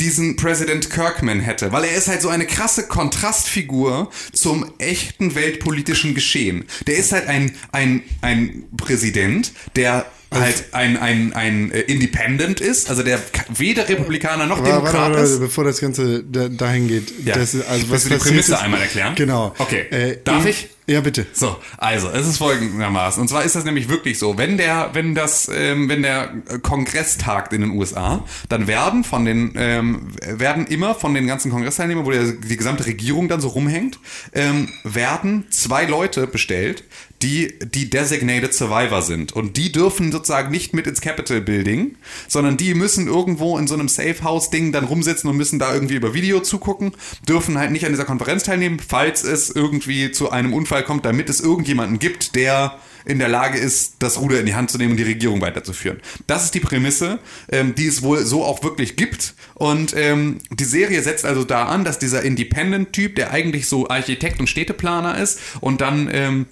diesen 0.00 0.36
President 0.36 0.90
Kirkman 0.90 1.40
hätte, 1.40 1.72
weil 1.72 1.84
er 1.84 1.96
ist 1.96 2.08
halt 2.08 2.20
so 2.20 2.28
eine 2.28 2.46
krasse 2.46 2.88
Kontrastfigur 2.88 4.10
zum 4.32 4.72
echten 4.78 5.34
weltpolitischen 5.34 6.14
Geschehen. 6.14 6.64
Der 6.86 6.96
ist 6.96 7.12
halt 7.12 7.28
ein, 7.28 7.54
ein, 7.72 8.02
ein 8.20 8.64
Präsident, 8.76 9.52
der 9.76 10.06
halt 10.34 10.64
ein, 10.72 10.96
ein, 10.96 11.32
ein 11.32 11.70
äh, 11.72 11.80
Independent 11.80 12.60
ist, 12.60 12.90
also 12.90 13.02
der 13.02 13.20
weder 13.56 13.88
Republikaner 13.88 14.46
noch 14.46 14.58
Warte, 14.58 14.70
warte, 14.72 14.84
Demokrat 14.86 15.10
warte, 15.12 15.24
ist. 15.24 15.40
bevor 15.40 15.64
das 15.64 15.80
Ganze 15.80 16.22
da, 16.24 16.48
dahin 16.48 16.88
geht. 16.88 17.12
Ja. 17.24 17.34
Das 17.34 17.54
ist, 17.54 17.66
also 17.66 17.84
was 17.84 17.90
Willst 17.90 18.06
du 18.06 18.10
die 18.10 18.16
Prämisse 18.16 18.52
ist- 18.54 18.60
einmal 18.60 18.80
erklären? 18.80 19.14
Genau. 19.14 19.54
Okay. 19.58 20.18
Darf 20.24 20.44
in- 20.44 20.50
ich? 20.50 20.68
Ja, 20.86 21.00
bitte. 21.00 21.24
So, 21.32 21.56
also 21.78 22.10
es 22.10 22.26
ist 22.26 22.36
folgendermaßen. 22.36 23.18
Und 23.22 23.28
zwar 23.28 23.42
ist 23.44 23.56
das 23.56 23.64
nämlich 23.64 23.88
wirklich 23.88 24.18
so, 24.18 24.36
wenn 24.36 24.58
der, 24.58 24.90
wenn 24.92 25.14
das, 25.14 25.50
ähm, 25.50 25.88
wenn 25.88 26.02
der 26.02 26.28
Kongress 26.60 27.16
tagt 27.16 27.54
in 27.54 27.62
den 27.62 27.70
USA, 27.70 28.22
dann 28.50 28.66
werden 28.66 29.02
von 29.02 29.24
den, 29.24 29.54
ähm, 29.56 30.08
werden 30.26 30.66
immer 30.66 30.94
von 30.94 31.14
den 31.14 31.26
ganzen 31.26 31.50
Kongressteilnehmern, 31.50 32.04
wo 32.04 32.10
der, 32.10 32.24
die 32.32 32.56
gesamte 32.58 32.84
Regierung 32.84 33.28
dann 33.28 33.40
so 33.40 33.48
rumhängt, 33.48 33.98
ähm, 34.34 34.68
werden 34.82 35.46
zwei 35.48 35.86
Leute 35.86 36.26
bestellt, 36.26 36.84
die 37.22 37.54
die 37.60 37.90
Designated 37.90 38.52
Survivor 38.52 39.02
sind. 39.02 39.32
Und 39.32 39.56
die 39.56 39.72
dürfen 39.72 40.12
sozusagen 40.12 40.50
nicht 40.50 40.74
mit 40.74 40.86
ins 40.86 41.00
Capitol 41.00 41.40
Building, 41.40 41.96
sondern 42.28 42.56
die 42.56 42.74
müssen 42.74 43.06
irgendwo 43.06 43.58
in 43.58 43.66
so 43.66 43.74
einem 43.74 43.88
Safe 43.88 44.22
House 44.22 44.50
Ding 44.50 44.72
dann 44.72 44.84
rumsitzen 44.84 45.30
und 45.30 45.36
müssen 45.36 45.58
da 45.58 45.72
irgendwie 45.72 45.94
über 45.94 46.14
Video 46.14 46.40
zugucken, 46.40 46.92
dürfen 47.28 47.58
halt 47.58 47.70
nicht 47.70 47.86
an 47.86 47.92
dieser 47.92 48.04
Konferenz 48.04 48.44
teilnehmen, 48.44 48.78
falls 48.86 49.24
es 49.24 49.50
irgendwie 49.50 50.12
zu 50.12 50.30
einem 50.30 50.52
Unfall 50.52 50.84
kommt, 50.84 51.04
damit 51.04 51.30
es 51.30 51.40
irgendjemanden 51.40 51.98
gibt, 51.98 52.34
der 52.34 52.78
in 53.04 53.18
der 53.18 53.28
Lage 53.28 53.58
ist, 53.58 53.96
das 53.98 54.18
Ruder 54.20 54.40
in 54.40 54.46
die 54.46 54.54
Hand 54.54 54.70
zu 54.70 54.78
nehmen 54.78 54.92
und 54.92 54.96
die 54.96 55.04
Regierung 55.04 55.40
weiterzuführen. 55.40 56.00
Das 56.26 56.44
ist 56.44 56.54
die 56.54 56.60
Prämisse, 56.60 57.18
ähm, 57.50 57.74
die 57.74 57.86
es 57.86 58.02
wohl 58.02 58.24
so 58.24 58.44
auch 58.44 58.62
wirklich 58.62 58.96
gibt. 58.96 59.34
Und 59.54 59.94
ähm, 59.96 60.38
die 60.50 60.64
Serie 60.64 61.02
setzt 61.02 61.24
also 61.24 61.44
da 61.44 61.66
an, 61.66 61.84
dass 61.84 61.98
dieser 61.98 62.22
Independent-Typ, 62.22 63.16
der 63.16 63.30
eigentlich 63.30 63.66
so 63.66 63.88
Architekt 63.88 64.40
und 64.40 64.48
Städteplaner 64.48 65.18
ist 65.18 65.38
und 65.60 65.80
dann 65.80 66.08
ähm, 66.12 66.46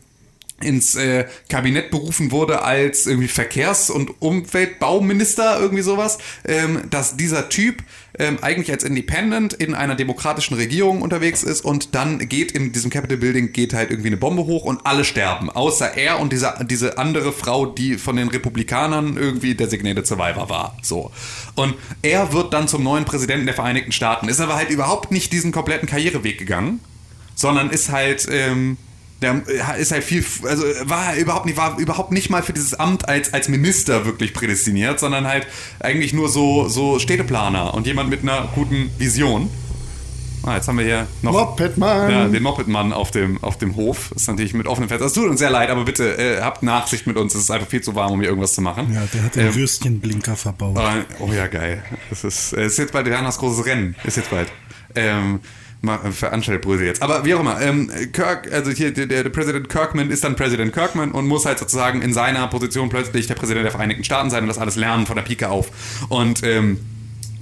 ins 0.63 0.95
äh, 0.95 1.27
Kabinett 1.49 1.91
berufen 1.91 2.31
wurde 2.31 2.63
als 2.63 3.07
irgendwie 3.07 3.29
Verkehrs- 3.29 3.91
und 3.91 4.23
Umweltbauminister, 4.23 5.59
irgendwie 5.61 5.83
sowas, 5.83 6.19
ähm, 6.47 6.83
dass 6.91 7.17
dieser 7.17 7.49
Typ 7.49 7.83
ähm, 8.19 8.39
eigentlich 8.43 8.71
als 8.71 8.85
Independent 8.85 9.55
in 9.55 9.75
einer 9.75 9.95
demokratischen 9.95 10.55
Regierung 10.55 11.03
unterwegs 11.03 11.43
ist 11.43 11.65
und 11.65 11.95
dann 11.95 12.29
geht 12.29 12.53
in 12.53 12.73
diesem 12.73 12.91
Capitol 12.91 13.17
Building 13.17 13.53
geht 13.53 13.73
halt 13.75 13.91
irgendwie 13.91 14.09
eine 14.09 14.17
Bombe 14.17 14.45
hoch 14.45 14.65
und 14.65 14.85
alle 14.85 15.05
sterben, 15.05 15.51
außer 15.51 15.97
er 15.97 16.21
und 16.21 16.33
diese, 16.33 16.55
diese 16.69 16.99
andere 16.99 17.33
Frau, 17.33 17.67
die 17.67 17.97
von 17.97 18.17
den 18.17 18.29
Republikanern 18.29 19.17
irgendwie 19.17 19.55
Designated 19.55 20.07
Survivor 20.07 20.49
war. 20.49 20.77
So. 20.83 21.11
Und 21.55 21.75
er 22.03 22.33
wird 22.33 22.53
dann 22.53 22.69
zum 22.69 22.83
neuen 22.83 23.05
Präsidenten 23.05 23.47
der 23.47 23.55
Vereinigten 23.55 23.93
Staaten, 23.93 24.29
ist 24.29 24.41
aber 24.41 24.57
halt 24.57 24.71
überhaupt 24.71 25.11
nicht 25.11 25.33
diesen 25.33 25.53
kompletten 25.53 25.89
Karriereweg 25.89 26.39
gegangen, 26.39 26.81
sondern 27.35 27.71
ist 27.71 27.91
halt 27.91 28.27
ähm, 28.31 28.77
der 29.23 29.43
ist 29.79 29.93
halt 29.93 30.05
viel, 30.05 30.25
also 30.47 30.65
war 30.85 31.17
überhaupt 31.17 31.47
nicht, 31.47 31.57
war 31.57 31.79
überhaupt 31.79 32.13
nicht 32.13 32.29
mal 32.31 32.43
für 32.43 32.53
dieses 32.53 32.75
Amt 32.75 33.09
als, 33.09 33.33
als 33.33 33.49
Minister 33.49 34.05
wirklich 34.05 34.35
prädestiniert, 34.35 35.01
sondern 35.01 35.27
halt 35.27 35.47
eigentlich 35.81 36.13
nur 36.13 36.29
so, 36.29 36.69
so 36.69 36.99
Städteplaner 36.99 37.73
und 37.75 37.87
jemand 37.87 38.11
mit 38.11 38.23
einer 38.23 38.49
guten 38.55 38.91
Vision. 38.99 39.49
Ah, 40.45 40.57
jetzt 40.57 40.67
haben 40.67 40.77
wir 40.77 40.85
hier 40.85 41.07
noch 41.23 41.31
Mopedmann. 41.33 42.11
ja, 42.11 42.27
den 42.27 42.43
Mopedmann 42.43 42.93
auf 42.93 43.13
dem, 43.13 43.41
auf 43.45 43.59
dem 43.59 43.77
Hof. 43.77 44.09
Das 44.13 44.23
ist 44.23 44.29
natürlich 44.29 44.55
mit 44.55 44.67
offenem 44.67 44.89
Fenster. 44.89 45.07
Es 45.07 45.13
tut 45.13 45.29
uns 45.31 45.39
sehr 45.39 45.51
leid, 45.51 45.71
aber 45.71 45.85
bitte 45.85 46.19
äh, 46.19 46.41
habt 46.41 46.65
Nachsicht 46.65 47.07
mit 47.07 47.17
uns. 47.17 47.37
Es 47.37 47.43
ist 47.43 47.51
einfach 47.53 47.69
viel 47.69 47.81
zu 47.81 47.95
warm, 47.95 48.11
um 48.11 48.19
hier 48.21 48.29
irgendwas 48.29 48.55
zu 48.55 48.61
machen. 48.61 48.93
Ja, 48.93 49.03
der 49.15 49.23
hat 49.23 49.37
den 49.37 49.47
Ähm, 49.47 49.55
Würstchenblinker 49.55 50.35
verbaut. 50.35 50.77
äh, 50.77 51.05
Oh 51.21 51.31
ja, 51.33 51.47
geil. 51.47 51.85
Das 52.11 52.25
ist, 52.25 52.55
äh, 52.55 52.67
ist 52.67 52.77
jetzt 52.77 52.93
bald 52.93 53.07
Ranas 53.07 53.39
großes 53.39 53.65
Rennen. 53.67 53.95
Ist 54.03 54.17
jetzt 54.17 54.31
bald. 54.31 54.49
Ähm, 54.97 55.39
veranstaltet 56.13 56.63
Brüssel 56.63 56.87
jetzt. 56.87 57.03
Aber 57.03 57.25
wie 57.25 57.35
auch 57.35 57.41
immer, 57.41 57.61
ähm, 57.61 57.91
Kirk, 58.13 58.53
also 58.53 58.71
hier 58.71 58.93
der, 58.93 59.07
der 59.07 59.31
Präsident 59.31 59.69
Kirkman 59.69 60.11
ist 60.11 60.23
dann 60.23 60.37
Präsident 60.37 60.73
Kirkman 60.73 61.11
und 61.11 61.27
muss 61.27 61.45
halt 61.45 61.59
sozusagen 61.59 62.03
in 62.03 62.13
seiner 62.13 62.47
Position 62.49 62.89
plötzlich 62.89 63.27
der 63.27 63.35
Präsident 63.35 63.65
der 63.65 63.73
Vereinigten 63.73 64.05
Staaten 64.05 64.31
sein 64.31 64.45
und 64.45 64.49
das 64.49 64.59
alles 64.59 64.77
lernen 64.77 65.07
von 65.07 65.17
der 65.17 65.23
Pike 65.23 65.49
auf. 65.49 65.71
Und 66.09 66.43
ähm, 66.45 66.79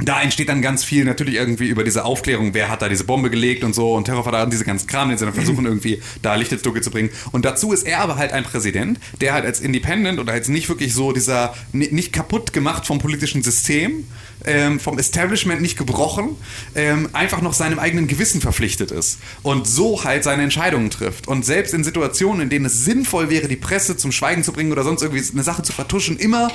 da 0.02 0.22
entsteht 0.22 0.48
dann 0.48 0.62
ganz 0.62 0.84
viel 0.84 1.04
natürlich 1.04 1.34
irgendwie 1.34 1.68
über 1.68 1.84
diese 1.84 2.04
Aufklärung, 2.04 2.54
wer 2.54 2.68
hat 2.68 2.82
da 2.82 2.88
diese 2.88 3.04
Bombe 3.04 3.30
gelegt 3.30 3.64
und 3.64 3.74
so 3.74 3.94
und 3.94 4.04
Terrorverdacht 4.04 4.44
und 4.44 4.52
diese 4.52 4.64
ganzen 4.64 4.86
Kram, 4.86 5.08
den 5.08 5.18
sie 5.18 5.24
dann 5.24 5.34
versuchen 5.34 5.64
irgendwie 5.66 6.00
da 6.22 6.34
Licht 6.34 6.52
ins 6.52 6.62
Dunkel 6.62 6.82
zu 6.82 6.90
bringen. 6.90 7.10
Und 7.32 7.44
dazu 7.44 7.72
ist 7.72 7.86
er 7.86 8.00
aber 8.00 8.16
halt 8.16 8.32
ein 8.32 8.44
Präsident, 8.44 8.98
der 9.20 9.32
halt 9.34 9.44
als 9.44 9.60
Independent 9.60 10.18
oder 10.18 10.32
als 10.32 10.48
nicht 10.48 10.68
wirklich 10.68 10.94
so 10.94 11.12
dieser, 11.12 11.54
ni- 11.72 11.88
nicht 11.90 12.12
kaputt 12.12 12.52
gemacht 12.52 12.86
vom 12.86 12.98
politischen 12.98 13.42
System, 13.42 14.04
ähm, 14.46 14.80
vom 14.80 14.98
Establishment 14.98 15.60
nicht 15.60 15.76
gebrochen, 15.76 16.30
ähm, 16.74 17.10
einfach 17.12 17.42
noch 17.42 17.52
seinem 17.52 17.78
eigenen 17.78 18.06
Gewissen 18.06 18.40
verpflichtet 18.40 18.90
ist 18.90 19.18
und 19.42 19.66
so 19.66 20.02
halt 20.04 20.24
seine 20.24 20.42
Entscheidungen 20.42 20.88
trifft. 20.90 21.28
Und 21.28 21.44
selbst 21.44 21.74
in 21.74 21.84
Situationen, 21.84 22.42
in 22.42 22.48
denen 22.48 22.64
es 22.64 22.84
sinnvoll 22.84 23.28
wäre, 23.28 23.48
die 23.48 23.56
Presse 23.56 23.98
zum 23.98 24.12
Schweigen 24.12 24.42
zu 24.42 24.52
bringen 24.52 24.72
oder 24.72 24.82
sonst 24.82 25.02
irgendwie 25.02 25.22
eine 25.32 25.42
Sache 25.42 25.62
zu 25.62 25.72
vertuschen, 25.72 26.18
immer 26.18 26.50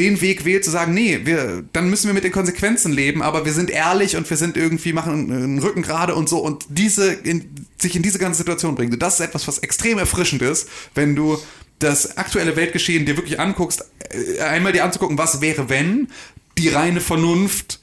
den 0.00 0.20
Weg 0.22 0.46
wählt, 0.46 0.64
zu 0.64 0.70
sagen, 0.70 0.94
nee, 0.94 1.20
wir, 1.24 1.62
dann 1.74 1.90
müssen 1.90 2.06
wir 2.06 2.14
mit 2.14 2.24
den 2.24 2.32
Konsequenzen 2.32 2.90
leben, 2.90 3.22
aber 3.22 3.44
wir 3.44 3.52
sind 3.52 3.68
ehrlich 3.68 4.16
und 4.16 4.28
wir 4.28 4.38
sind 4.38 4.56
irgendwie, 4.56 4.94
machen 4.94 5.30
einen 5.30 5.58
Rücken 5.58 5.82
gerade 5.82 6.14
und 6.14 6.26
so 6.26 6.38
und 6.38 6.64
diese, 6.70 7.12
in, 7.12 7.66
sich 7.76 7.94
in 7.94 8.02
diese 8.02 8.18
ganze 8.18 8.38
Situation 8.38 8.74
bringt. 8.74 9.00
Das 9.00 9.14
ist 9.14 9.20
etwas, 9.20 9.46
was 9.46 9.58
extrem 9.58 9.98
erfrischend 9.98 10.40
ist, 10.40 10.68
wenn 10.94 11.14
du 11.14 11.38
das 11.80 12.16
aktuelle 12.16 12.56
Weltgeschehen 12.56 13.04
dir 13.04 13.18
wirklich 13.18 13.38
anguckst, 13.38 13.84
äh, 14.10 14.40
einmal 14.40 14.72
dir 14.72 14.84
anzugucken, 14.84 15.18
was 15.18 15.42
wäre, 15.42 15.68
wenn 15.68 16.08
die 16.56 16.68
reine 16.68 17.00
Vernunft 17.00 17.79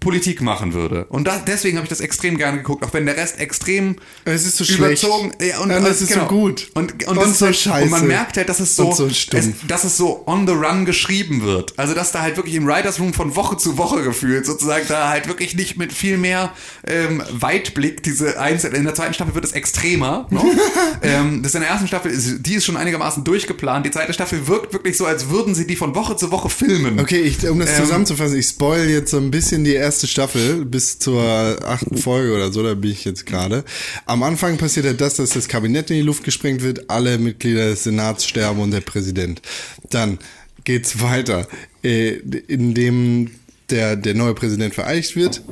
Politik 0.00 0.40
machen 0.42 0.74
würde. 0.74 1.06
Und 1.06 1.26
da, 1.26 1.42
deswegen 1.44 1.76
habe 1.76 1.84
ich 1.84 1.88
das 1.88 2.00
extrem 2.00 2.38
gerne 2.38 2.58
geguckt, 2.58 2.84
auch 2.84 2.92
wenn 2.92 3.04
der 3.04 3.16
Rest 3.16 3.40
extrem 3.40 3.96
Es 4.24 4.46
ist 4.46 4.58
so 4.58 4.64
überzogen. 4.64 5.32
schlecht. 5.36 5.54
Ja, 5.54 5.60
und, 5.60 5.70
Ja, 5.70 5.80
das 5.80 6.00
ist 6.00 6.12
so 6.12 6.20
gut. 6.20 6.70
Und, 6.74 6.92
und, 6.92 7.08
Und 7.08 7.16
das 7.16 7.30
ist 7.30 7.38
so 7.40 7.46
halt, 7.46 7.56
scheiße. 7.56 7.84
Und 7.84 7.90
man 7.90 8.06
merkt 8.06 8.36
halt, 8.36 8.48
dass 8.48 8.60
es 8.60 8.76
so, 8.76 8.92
so 8.92 9.06
es, 9.06 9.26
dass 9.66 9.84
es 9.84 9.96
so 9.96 10.22
on 10.26 10.46
the 10.46 10.52
run 10.52 10.84
geschrieben 10.84 11.42
wird. 11.42 11.76
Also 11.76 11.94
dass 11.94 12.12
da 12.12 12.22
halt 12.22 12.36
wirklich 12.36 12.54
im 12.54 12.66
Writers 12.66 13.00
Room 13.00 13.12
von 13.12 13.34
Woche 13.34 13.56
zu 13.56 13.76
Woche 13.76 14.02
gefühlt 14.02 14.46
sozusagen 14.46 14.86
da 14.88 15.08
halt 15.08 15.26
wirklich 15.26 15.56
nicht 15.56 15.76
mit 15.76 15.92
viel 15.92 16.16
mehr 16.16 16.52
ähm, 16.86 17.22
Weitblick 17.32 18.02
diese 18.04 18.38
einzelnen. 18.40 18.76
In 18.76 18.84
der 18.84 18.94
zweiten 18.94 19.14
Staffel 19.14 19.34
wird 19.34 19.44
es 19.44 19.52
extremer. 19.52 20.28
Ne? 20.30 20.40
ähm, 21.02 21.42
das 21.42 21.54
in 21.54 21.60
der 21.62 21.70
ersten 21.70 21.88
Staffel 21.88 22.12
ist, 22.12 22.46
die 22.46 22.54
ist 22.54 22.64
schon 22.64 22.76
einigermaßen 22.76 23.24
durchgeplant. 23.24 23.84
Die 23.84 23.90
zweite 23.90 24.12
Staffel 24.12 24.46
wirkt 24.46 24.72
wirklich 24.72 24.96
so, 24.96 25.06
als 25.06 25.28
würden 25.28 25.56
sie 25.56 25.66
die 25.66 25.76
von 25.76 25.96
Woche 25.96 26.16
zu 26.16 26.30
Woche 26.30 26.48
filmen. 26.50 27.00
Okay, 27.00 27.20
ich, 27.20 27.46
um 27.48 27.58
das 27.58 27.70
Ähm, 27.70 27.84
zusammenzufassen, 27.84 28.38
ich 28.38 28.46
spoil 28.46 28.88
jetzt 28.88 29.10
so 29.10 29.16
ein 29.16 29.30
bisschen 29.32 29.64
die 29.64 29.74
erste 29.74 29.87
Staffel 29.90 30.64
bis 30.64 30.98
zur 30.98 31.22
achten 31.22 31.96
Folge 31.96 32.34
oder 32.34 32.52
so, 32.52 32.62
da 32.62 32.74
bin 32.74 32.90
ich 32.90 33.04
jetzt 33.04 33.26
gerade. 33.26 33.64
Am 34.06 34.22
Anfang 34.22 34.58
passiert 34.58 34.86
ja 34.86 34.92
das, 34.92 35.16
dass 35.16 35.30
das 35.30 35.48
Kabinett 35.48 35.90
in 35.90 35.96
die 35.96 36.02
Luft 36.02 36.24
gesprengt 36.24 36.62
wird, 36.62 36.90
alle 36.90 37.18
Mitglieder 37.18 37.70
des 37.70 37.84
Senats 37.84 38.26
sterben 38.26 38.60
und 38.60 38.70
der 38.70 38.80
Präsident. 38.80 39.42
Dann 39.90 40.18
geht's 40.64 41.00
weiter, 41.00 41.48
äh, 41.82 42.10
indem 42.48 43.30
der, 43.70 43.96
der 43.96 44.14
neue 44.14 44.34
Präsident 44.34 44.74
vereidigt 44.74 45.16
wird 45.16 45.42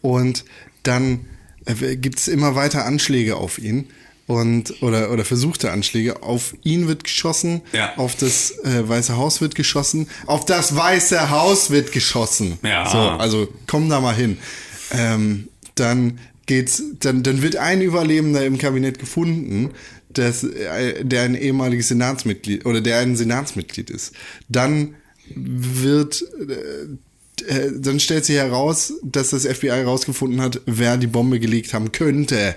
und 0.00 0.44
dann 0.82 1.26
äh, 1.66 1.96
gibt's 1.96 2.28
immer 2.28 2.54
weiter 2.54 2.84
Anschläge 2.84 3.36
auf 3.36 3.58
ihn. 3.58 3.88
Und, 4.26 4.82
oder, 4.82 5.10
oder 5.10 5.24
versuchte 5.24 5.72
Anschläge. 5.72 6.22
Auf 6.22 6.54
ihn 6.62 6.86
wird 6.88 7.04
geschossen, 7.04 7.60
Ja. 7.72 7.96
auf 7.96 8.14
das 8.16 8.52
äh, 8.64 8.88
Weiße 8.88 9.16
Haus 9.16 9.40
wird 9.40 9.54
geschossen, 9.56 10.08
auf 10.26 10.44
das 10.44 10.74
Weiße 10.76 11.30
Haus 11.30 11.70
wird 11.70 11.92
geschossen. 11.92 12.58
Ja. 12.62 12.88
So, 12.88 12.98
also 12.98 13.48
komm 13.66 13.88
da 13.88 14.00
mal 14.00 14.14
hin. 14.14 14.38
Ähm, 14.92 15.48
dann 15.74 16.18
geht's, 16.46 16.82
dann, 17.00 17.22
dann 17.22 17.42
wird 17.42 17.56
ein 17.56 17.82
Überlebender 17.82 18.44
im 18.46 18.58
Kabinett 18.58 18.98
gefunden, 18.98 19.70
dass, 20.10 20.44
äh, 20.44 21.04
der 21.04 21.22
ein 21.22 21.34
ehemaliges 21.34 21.88
Senatsmitglied 21.88 22.64
oder 22.64 22.80
der 22.80 22.98
ein 22.98 23.16
Senatsmitglied 23.16 23.90
ist, 23.90 24.12
dann 24.48 24.94
wird 25.34 26.24
äh, 26.48 26.86
äh, 27.46 27.72
dann 27.76 27.98
stellt 27.98 28.24
sich 28.24 28.36
heraus, 28.36 28.92
dass 29.02 29.30
das 29.30 29.46
FBI 29.46 29.68
herausgefunden 29.68 30.40
hat, 30.40 30.60
wer 30.66 30.96
die 30.96 31.06
Bombe 31.08 31.40
gelegt 31.40 31.74
haben 31.74 31.90
könnte. 31.90 32.54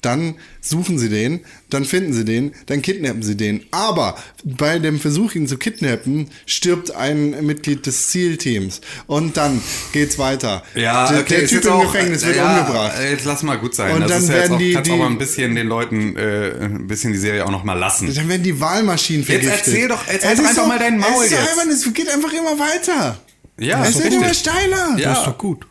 Dann 0.00 0.36
suchen 0.60 0.96
sie 0.96 1.08
den, 1.08 1.40
dann 1.70 1.84
finden 1.84 2.12
sie 2.12 2.24
den, 2.24 2.52
dann 2.66 2.82
kidnappen 2.82 3.22
sie 3.24 3.36
den. 3.36 3.64
Aber 3.72 4.16
bei 4.44 4.78
dem 4.78 5.00
Versuch, 5.00 5.34
ihn 5.34 5.48
zu 5.48 5.58
kidnappen, 5.58 6.28
stirbt 6.46 6.92
ein 6.94 7.44
Mitglied 7.44 7.84
des 7.84 8.08
Zielteams. 8.10 8.80
Und 9.08 9.36
dann 9.36 9.60
geht's 9.92 10.16
weiter. 10.16 10.62
Ja, 10.76 11.08
der, 11.10 11.20
okay, 11.22 11.28
der 11.34 11.38
ist 11.42 11.50
Typ 11.50 11.56
jetzt 11.58 11.66
im 11.66 11.72
auch- 11.72 11.92
Gefängnis 11.92 12.24
wird 12.24 12.36
ja, 12.36 12.58
umgebracht. 12.60 12.92
Jetzt 13.10 13.24
lass 13.24 13.42
mal 13.42 13.58
gut 13.58 13.74
sein. 13.74 13.92
Und 13.96 14.02
das 14.02 14.10
dann 14.12 14.22
ist 14.22 14.28
ja 14.28 14.34
jetzt 14.36 14.42
werden 14.42 14.54
auch, 14.54 14.58
die- 14.58 14.72
kannst 14.74 14.88
die- 14.88 14.92
auch 14.94 14.98
mal 14.98 15.06
ein 15.06 15.18
bisschen 15.18 15.54
den 15.56 15.66
Leuten 15.66 16.16
äh, 16.16 16.50
ein 16.64 16.86
bisschen 16.86 17.12
die 17.12 17.18
Serie 17.18 17.44
auch 17.44 17.50
noch 17.50 17.64
mal 17.64 17.74
lassen. 17.74 18.14
Dann 18.14 18.28
werden 18.28 18.44
die 18.44 18.60
Wahlmaschinen 18.60 19.24
vergiftet. 19.24 19.66
erzähl 19.66 19.88
doch- 19.88 20.06
jetzt 20.06 20.24
halt 20.24 20.38
einfach 20.38 20.54
so- 20.54 20.66
mal 20.66 20.78
dein 20.78 20.98
Maul 20.98 21.24
es 21.24 21.32
ist 21.32 21.38
jetzt. 21.38 21.48
albern, 21.50 21.70
es 21.70 21.92
geht 21.92 22.08
einfach 22.08 22.32
immer 22.32 22.56
weiter. 22.58 23.18
Ja, 23.58 23.82
es 23.82 23.96
ist 23.96 24.04
wird 24.04 24.12
doch 24.12 24.18
immer 24.22 24.32
steiler. 24.34 24.96
Ja. 24.96 25.08
Das 25.10 25.18
ist 25.18 25.26
doch 25.26 25.38
gut. 25.38 25.66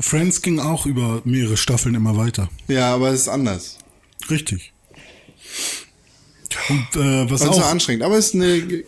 Friends 0.00 0.42
ging 0.42 0.58
auch 0.60 0.86
über 0.86 1.22
mehrere 1.24 1.56
Staffeln 1.56 1.94
immer 1.94 2.16
weiter. 2.16 2.48
Ja, 2.68 2.94
aber 2.94 3.10
es 3.10 3.22
ist 3.22 3.28
anders. 3.28 3.78
Richtig. 4.30 4.72
Und 6.68 6.96
äh, 7.00 7.30
was, 7.30 7.42
Und 7.42 7.54
so 7.54 7.60
auch, 7.60 7.70
anstrengend. 7.70 8.02
Aber 8.02 8.16
es 8.16 8.28
ist 8.28 8.34
eine 8.34 8.84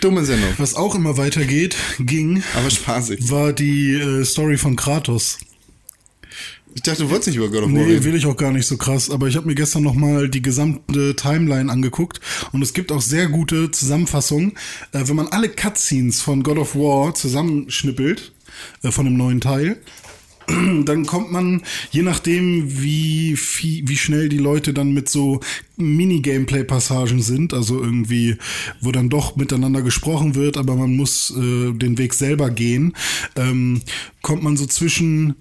dumme 0.00 0.24
Sendung. 0.24 0.50
was 0.58 0.74
auch 0.74 0.94
immer 0.94 1.16
weitergeht, 1.16 1.76
ging, 1.98 2.42
Aber 2.54 2.70
spaßig. 2.70 3.30
war 3.30 3.52
die 3.52 3.94
äh, 3.94 4.24
Story 4.24 4.56
von 4.58 4.76
Kratos. 4.76 5.38
Ich 6.74 6.82
dachte, 6.82 7.02
du 7.04 7.10
wolltest 7.10 7.28
nicht 7.28 7.36
über 7.36 7.48
God 7.48 7.64
of 7.64 7.72
War 7.72 7.80
Nee, 7.86 8.04
will 8.04 8.14
ich 8.14 8.26
auch 8.26 8.36
gar 8.36 8.52
nicht 8.52 8.66
so 8.66 8.76
krass. 8.76 9.10
Aber 9.10 9.26
ich 9.26 9.36
habe 9.36 9.46
mir 9.46 9.54
gestern 9.54 9.82
noch 9.82 9.94
mal 9.94 10.28
die 10.28 10.42
gesamte 10.42 11.16
Timeline 11.16 11.72
angeguckt 11.72 12.20
und 12.52 12.62
es 12.62 12.72
gibt 12.72 12.92
auch 12.92 13.00
sehr 13.00 13.26
gute 13.28 13.70
Zusammenfassungen. 13.70 14.52
Äh, 14.92 15.02
wenn 15.06 15.16
man 15.16 15.28
alle 15.28 15.48
Cutscenes 15.48 16.20
von 16.20 16.42
God 16.42 16.58
of 16.58 16.76
War 16.76 17.14
zusammenschnippelt, 17.14 18.32
äh, 18.82 18.90
von 18.90 19.04
dem 19.04 19.16
neuen 19.16 19.40
Teil, 19.40 19.78
dann 20.84 21.06
kommt 21.06 21.30
man, 21.30 21.62
je 21.90 22.02
nachdem, 22.02 22.80
wie, 22.80 23.36
viel, 23.36 23.86
wie 23.86 23.96
schnell 23.96 24.28
die 24.28 24.38
Leute 24.38 24.72
dann 24.72 24.92
mit 24.92 25.08
so 25.08 25.40
Mini-Gameplay-Passagen 25.76 27.20
sind, 27.22 27.52
also 27.52 27.82
irgendwie, 27.82 28.36
wo 28.80 28.92
dann 28.92 29.10
doch 29.10 29.36
miteinander 29.36 29.82
gesprochen 29.82 30.34
wird, 30.34 30.56
aber 30.56 30.74
man 30.76 30.96
muss 30.96 31.30
äh, 31.36 31.72
den 31.72 31.98
Weg 31.98 32.14
selber 32.14 32.50
gehen, 32.50 32.94
ähm, 33.36 33.82
kommt 34.22 34.42
man 34.42 34.56
so 34.56 34.66
zwischen 34.66 35.34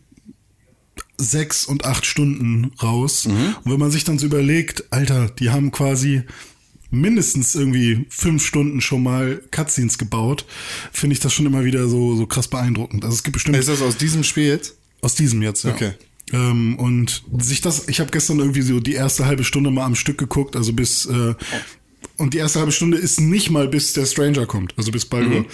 sechs 1.17 1.65
und 1.65 1.85
acht 1.85 2.05
Stunden 2.05 2.71
raus. 2.81 3.25
Und 3.63 3.71
wenn 3.71 3.79
man 3.79 3.91
sich 3.91 4.03
dann 4.03 4.19
so 4.19 4.27
überlegt, 4.27 4.85
Alter, 4.91 5.29
die 5.29 5.49
haben 5.49 5.71
quasi 5.71 6.23
mindestens 6.89 7.55
irgendwie 7.55 8.05
fünf 8.09 8.45
Stunden 8.45 8.81
schon 8.81 9.03
mal 9.03 9.41
Cutscenes 9.51 9.97
gebaut, 9.97 10.45
finde 10.91 11.13
ich 11.13 11.19
das 11.19 11.33
schon 11.33 11.45
immer 11.45 11.65
wieder 11.65 11.87
so, 11.87 12.15
so 12.15 12.25
krass 12.25 12.47
beeindruckend. 12.47 13.03
Also 13.03 13.15
es 13.15 13.23
gibt 13.23 13.33
bestimmt 13.33 13.57
Ist 13.57 13.69
das 13.69 13.81
aus 13.81 13.97
diesem 13.97 14.23
Spiel 14.23 14.47
jetzt? 14.47 14.75
aus 15.01 15.15
diesem 15.15 15.41
jetzt, 15.41 15.63
ja. 15.63 15.71
Okay. 15.71 15.93
Ähm, 16.33 16.77
und 16.77 17.23
sich 17.39 17.61
das, 17.61 17.87
ich 17.87 17.99
habe 17.99 18.11
gestern 18.11 18.39
irgendwie 18.39 18.61
so 18.61 18.79
die 18.79 18.93
erste 18.93 19.25
halbe 19.25 19.43
Stunde 19.43 19.71
mal 19.71 19.85
am 19.85 19.95
Stück 19.95 20.17
geguckt, 20.17 20.55
also 20.55 20.73
bis 20.73 21.05
äh, 21.05 21.35
und 22.17 22.33
die 22.33 22.39
erste 22.39 22.59
halbe 22.59 22.71
Stunde 22.71 22.97
ist 22.97 23.19
nicht 23.19 23.49
mal 23.49 23.67
bis 23.67 23.93
der 23.93 24.05
Stranger 24.05 24.45
kommt, 24.45 24.73
also 24.77 24.91
bis 24.91 25.05
Baldur. 25.05 25.45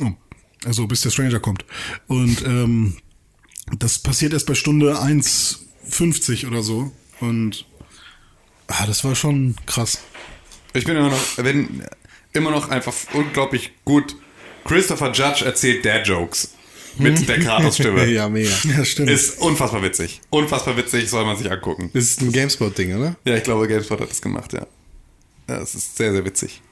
Oh, 0.00 0.12
also 0.64 0.86
bis 0.86 1.02
der 1.02 1.10
Stranger 1.10 1.40
kommt. 1.40 1.64
Und 2.06 2.42
ähm, 2.46 2.96
das 3.78 3.98
passiert 3.98 4.32
erst 4.32 4.46
bei 4.46 4.54
Stunde 4.54 4.94
1,50 5.00 6.46
oder 6.46 6.62
so. 6.62 6.92
Und 7.20 7.66
ah, 8.68 8.86
das 8.86 9.04
war 9.04 9.14
schon 9.14 9.56
krass. 9.66 9.98
Ich 10.74 10.84
bin 10.84 10.96
immer 10.96 11.10
noch, 11.10 11.38
wenn, 11.38 11.84
immer 12.32 12.50
noch 12.50 12.68
einfach 12.68 12.92
unglaublich 13.12 13.72
gut. 13.84 14.16
Christopher 14.64 15.12
Judge 15.12 15.44
erzählt 15.44 15.84
Dad-Jokes. 15.84 16.54
Mit 16.98 17.28
der 17.28 17.40
Kratos-Stimme. 17.40 18.06
ja, 18.10 18.28
mega. 18.28 18.50
Ja, 18.76 18.84
stimmt. 18.84 19.10
Ist 19.10 19.40
unfassbar 19.40 19.82
witzig. 19.82 20.20
Unfassbar 20.30 20.76
witzig, 20.76 21.08
soll 21.08 21.24
man 21.24 21.36
sich 21.36 21.50
angucken. 21.50 21.90
Das 21.92 22.04
ist 22.04 22.20
ein 22.20 22.30
GameSpot-Ding, 22.32 22.96
oder? 22.96 23.16
Ja, 23.24 23.36
ich 23.36 23.42
glaube, 23.42 23.66
GameSpot 23.66 24.00
hat 24.00 24.10
das 24.10 24.20
gemacht, 24.22 24.52
ja. 24.52 24.66
Ja, 25.48 25.60
es 25.60 25.74
ist 25.74 25.96
sehr, 25.96 26.12
sehr 26.12 26.24
witzig. 26.24 26.62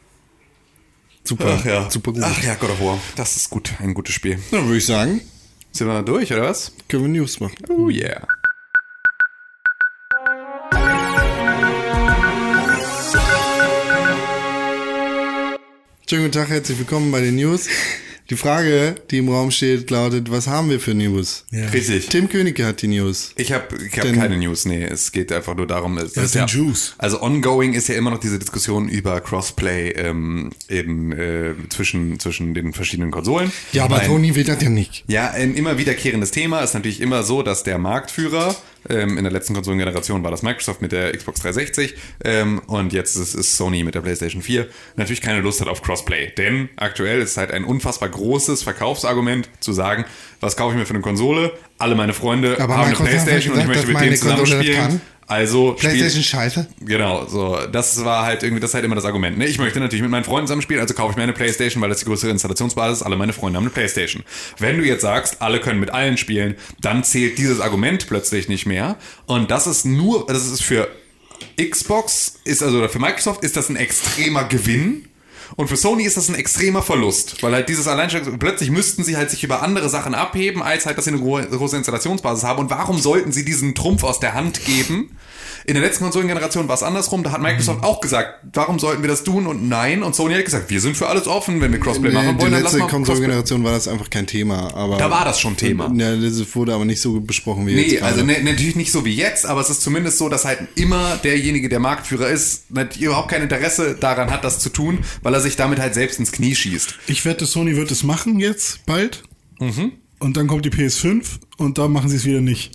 Super. 1.25 1.59
Ach 1.59 1.65
ja. 1.65 1.91
Super 1.91 2.13
gut. 2.13 2.23
Ach 2.25 2.43
ja, 2.43 2.55
God 2.55 2.71
of 2.71 2.81
War. 2.81 2.99
Das 3.17 3.37
ist 3.37 3.51
gut. 3.51 3.73
Ein 3.79 3.95
gutes 3.95 4.15
Spiel. 4.15 4.39
Dann 4.51 4.67
würde 4.67 4.79
ich 4.79 4.87
sagen, 4.87 5.21
Sind 5.71 5.87
wir 5.87 6.03
durch, 6.03 6.33
oder 6.33 6.43
was? 6.43 6.73
können 6.89 7.05
wir 7.05 7.21
News 7.21 7.39
machen. 7.41 7.57
Oh 7.69 7.89
yeah. 7.89 8.27
Schönen 16.09 16.23
guten 16.25 16.33
Tag, 16.33 16.49
herzlich 16.51 16.79
willkommen 16.79 17.11
bei 17.11 17.21
den 17.21 17.37
News. 17.37 17.69
Die 18.31 18.37
Frage, 18.37 18.95
die 19.11 19.19
im 19.19 19.29
Raum 19.29 19.51
steht, 19.51 19.91
lautet, 19.91 20.31
was 20.31 20.47
haben 20.47 20.71
wir 20.71 20.79
für 20.81 20.95
News? 20.95 21.45
Ja. 21.51 21.67
Richtig. 21.69 22.07
Tim 22.09 22.29
Königke 22.29 22.65
hat 22.67 22.81
die 22.83 22.89
News. 22.89 23.33
Ich 23.37 23.53
habe 23.53 23.77
ich 23.85 23.95
hab 23.99 24.05
Denn- 24.05 24.17
keine 24.17 24.37
News, 24.39 24.65
nee. 24.65 24.83
Es 24.85 25.13
geht 25.13 25.33
einfach 25.33 25.55
nur 25.55 25.67
darum, 25.67 25.99
es 25.99 26.17
Was 26.17 26.27
ist 26.27 26.35
ja, 26.35 26.47
Juice? 26.47 26.95
Also 26.99 27.23
ongoing 27.23 27.73
ist 27.75 27.89
ja 27.89 27.95
immer 27.95 28.11
noch 28.11 28.19
diese 28.21 28.39
Diskussion 28.39 28.89
über 28.89 29.21
Crossplay 29.21 29.91
ähm, 29.91 30.51
eben 30.69 31.13
äh, 31.13 31.55
zwischen, 31.69 32.19
zwischen 32.21 32.55
den 32.55 32.73
verschiedenen 32.73 33.11
Konsolen. 33.11 33.53
Ja, 33.73 33.85
aber 33.85 34.03
Tony 34.03 34.35
will 34.35 34.45
das 34.45 34.63
ja 34.63 34.71
nicht. 34.71 35.05
Ja, 35.09 35.31
ein 35.31 35.55
immer 35.55 35.79
wiederkehrendes 35.79 36.31
Thema 36.31 36.61
ist 36.61 36.75
natürlich 36.75 37.01
immer 37.01 37.23
so, 37.25 37.43
dass 37.43 37.65
der 37.65 37.79
Marktführer, 37.79 38.55
ähm, 38.89 39.19
in 39.19 39.25
der 39.25 39.33
letzten 39.33 39.55
Konsolengeneration 39.55 40.23
war 40.23 40.31
das 40.31 40.43
Microsoft 40.43 40.83
mit 40.83 40.93
der 40.93 41.17
Xbox 41.17 41.41
360 41.41 41.95
ähm, 42.25 42.61
und 42.67 42.93
jetzt 42.93 43.17
ist 43.17 43.35
es 43.35 43.57
Sony 43.57 43.85
mit 43.85 43.95
der 43.95 44.01
PlayStation 44.01 44.43
4, 44.43 44.67
natürlich 44.97 45.21
keine 45.21 45.41
Lust 45.41 45.61
hat 45.61 45.69
auf 45.69 45.83
Crossplay. 45.83 46.33
Denn 46.37 46.69
aktuell 46.77 47.21
ist 47.21 47.37
halt 47.37 47.51
ein 47.51 47.65
unfassbar 47.65 48.09
großes 48.09 48.63
Verkaufsargument 48.63 49.49
zu 49.61 49.73
sagen, 49.73 50.05
was 50.41 50.57
kaufe 50.57 50.75
ich 50.75 50.79
mir 50.79 50.87
für 50.87 50.95
eine 50.95 51.03
Konsole? 51.03 51.53
Alle 51.79 51.95
meine 51.95 52.13
Freunde 52.13 52.59
Aber 52.61 52.77
haben 52.77 52.89
eine 52.89 52.97
PlayStation 52.97 53.55
und 53.55 53.61
ich 53.61 53.69
gesagt, 53.69 53.89
möchte 53.89 53.93
mit 53.93 54.01
denen 54.01 54.17
zusammen 54.17 54.47
spielen. 54.47 55.01
Also 55.33 55.73
PlayStation 55.73 56.23
scheiße. 56.23 56.67
Genau, 56.81 57.27
so. 57.27 57.59
Das 57.73 58.05
war 58.05 58.27
halt 58.27 58.43
irgendwie, 58.43 58.61
das 58.61 58.71
ist 58.71 58.75
halt 58.75 58.85
immer 58.85 58.95
das 58.95 59.07
Argument. 59.07 59.39
Ne? 59.39 59.47
Ich 59.47 59.59
möchte 59.59 59.81
natürlich 59.81 60.03
mit 60.03 60.11
meinen 60.11 60.25
Freunden 60.25 60.47
zusammen 60.47 60.61
spielen, 60.61 60.81
also 60.81 60.93
kaufe 60.93 61.13
ich 61.13 61.17
mir 61.17 61.23
eine 61.23 61.33
Playstation, 61.33 61.81
weil 61.83 61.89
das 61.89 62.01
die 62.01 62.05
größere 62.05 62.31
Installationsbasis 62.31 62.99
ist. 62.99 63.03
Alle 63.03 63.17
meine 63.17 63.33
Freunde 63.33 63.57
haben 63.57 63.65
eine 63.65 63.73
Playstation. 63.73 64.25
Wenn 64.59 64.77
du 64.77 64.85
jetzt 64.85 65.01
sagst, 65.01 65.41
alle 65.41 65.59
können 65.59 65.81
mit 65.81 65.91
allen 65.91 66.19
spielen, 66.19 66.57
dann 66.83 67.03
zählt 67.03 67.39
dieses 67.39 67.61
Argument 67.61 68.07
plötzlich 68.09 68.49
nicht 68.49 68.67
mehr. 68.67 68.97
Und 69.25 69.51
das 69.51 69.67
ist 69.67 69.87
nur, 69.87 70.27
das 70.27 70.47
ist 70.47 70.63
für 70.63 70.89
Xbox, 71.59 72.35
ist 72.45 72.63
also 72.63 72.79
oder 72.79 72.91
für 72.91 72.99
Microsoft 72.99 73.43
ist 73.43 73.57
das 73.57 73.71
ein 73.71 73.77
extremer 73.77 74.45
Gewinn. 74.45 75.09
Und 75.57 75.69
für 75.69 75.77
Sony 75.77 76.05
ist 76.05 76.17
das 76.17 76.29
ein 76.29 76.35
extremer 76.35 76.83
Verlust, 76.83 77.43
weil 77.43 77.53
halt 77.53 77.69
dieses 77.69 77.87
Alleinstellungs... 77.89 78.39
Plötzlich 78.39 78.71
müssten 78.71 79.05
sie 79.05 79.17
halt 79.17 79.31
sich 79.31 79.45
über 79.45 79.63
andere 79.63 79.89
Sachen 79.89 80.15
abheben, 80.15 80.63
als 80.63 80.87
halt, 80.87 80.99
dass 80.99 81.05
sie 81.05 81.11
eine 81.13 81.21
gro- 81.21 81.43
große 81.43 81.77
Installationsbasis 81.77 82.45
haben. 82.45 82.61
Und 82.61 82.71
warum 82.71 82.99
sollten 82.99 83.33
sie 83.33 83.45
diesen 83.45 83.75
Trumpf 83.75 84.05
aus 84.05 84.21
der 84.21 84.35
Hand 84.35 84.65
geben? 84.65 85.17
In 85.65 85.75
der 85.75 85.83
letzten 85.83 86.05
Konsolengeneration 86.05 86.69
war 86.69 86.75
es 86.75 86.83
andersrum. 86.83 87.23
Da 87.23 87.33
hat 87.33 87.41
Microsoft 87.43 87.83
auch 87.85 88.01
gesagt, 88.01 88.45
warum 88.53 88.79
sollten 88.79 89.03
wir 89.03 89.09
das 89.09 89.25
tun? 89.25 89.47
Und 89.47 89.69
nein. 89.69 90.03
Und 90.03 90.15
Sony 90.15 90.35
hat 90.35 90.45
gesagt, 90.45 90.71
wir 90.71 90.81
sind 90.81 90.97
für 90.97 91.09
alles 91.09 91.27
offen. 91.27 91.61
Wenn 91.61 91.73
wir 91.73 91.81
Crossplay 91.81 92.09
Nee, 92.09 92.15
machen 92.15 92.27
wollen, 92.39 92.53
dann 92.53 92.63
lass 92.63 92.73
letzte 92.73 92.79
mal 92.79 92.87
Crossplay. 92.89 92.97
Konsolengeneration 93.07 93.65
war 93.65 93.73
das 93.73 93.89
einfach 93.89 94.11
kein 94.11 94.27
Thema. 94.27 94.75
Aber 94.75 94.97
Da 94.97 95.11
war 95.11 95.25
das 95.25 95.41
schon 95.41 95.57
Thema. 95.57 95.93
Ja, 95.97 96.17
das 96.17 96.55
wurde 96.55 96.75
aber 96.75 96.85
nicht 96.85 97.01
so 97.01 97.21
besprochen 97.21 97.67
wie 97.67 97.73
jetzt 97.73 97.93
Nee, 97.93 98.01
also 98.01 98.25
ne, 98.25 98.39
natürlich 98.43 98.77
nicht 98.77 98.93
so 98.93 99.05
wie 99.05 99.15
jetzt, 99.15 99.47
aber 99.47 99.61
es 99.61 99.71
ist 99.71 99.83
zumindest 99.83 100.19
so, 100.19 100.29
dass 100.29 100.45
halt 100.45 100.61
immer 100.75 101.17
derjenige, 101.23 101.69
der 101.69 101.81
Marktführer 101.81 102.29
ist, 102.29 102.65
überhaupt 102.99 103.29
kein 103.31 103.43
Interesse 103.43 103.97
daran 103.99 104.31
hat, 104.31 104.45
das 104.45 104.59
zu 104.59 104.69
tun, 104.71 105.01
weil 105.23 105.35
er 105.35 105.41
sich 105.41 105.57
damit 105.57 105.79
halt 105.81 105.95
selbst 105.95 106.19
ins 106.19 106.33
Knie 106.33 106.55
schießt. 106.55 106.95
Ich 107.07 107.25
wette, 107.25 107.47
Sony 107.47 107.77
wird 107.77 107.91
es 107.91 108.03
machen 108.03 108.41
jetzt 108.41 108.85
bald. 108.87 109.23
Und 110.19 110.37
dann 110.37 110.47
kommt 110.47 110.65
die 110.65 110.71
PS5 110.71 111.25
und 111.57 111.79
da 111.79 111.89
machen 111.89 112.09
sie 112.09 112.17
es 112.17 112.25
wieder 112.25 112.41
nicht. 112.41 112.73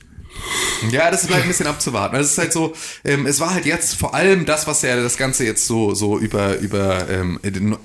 Ja, 0.92 1.10
das 1.12 1.24
ist 1.24 1.34
halt 1.34 1.44
ein 1.44 1.48
bisschen 1.48 1.68
abzuwarten. 1.68 2.16
Also 2.16 2.26
es 2.26 2.32
ist 2.34 2.38
halt 2.38 2.54
so, 2.54 2.74
ähm, 3.04 3.26
es 3.26 3.40
war 3.40 3.54
halt 3.54 3.66
jetzt 3.66 3.96
vor 3.96 4.14
allem 4.14 4.46
das, 4.46 4.68
was 4.68 4.82
ja 4.82 4.96
das 4.96 5.18
Ganze 5.18 5.46
jetzt 5.46 5.66
so, 5.66 5.94
so 5.94 6.20
über, 6.20 6.58
über 6.58 7.10
ähm, 7.10 7.40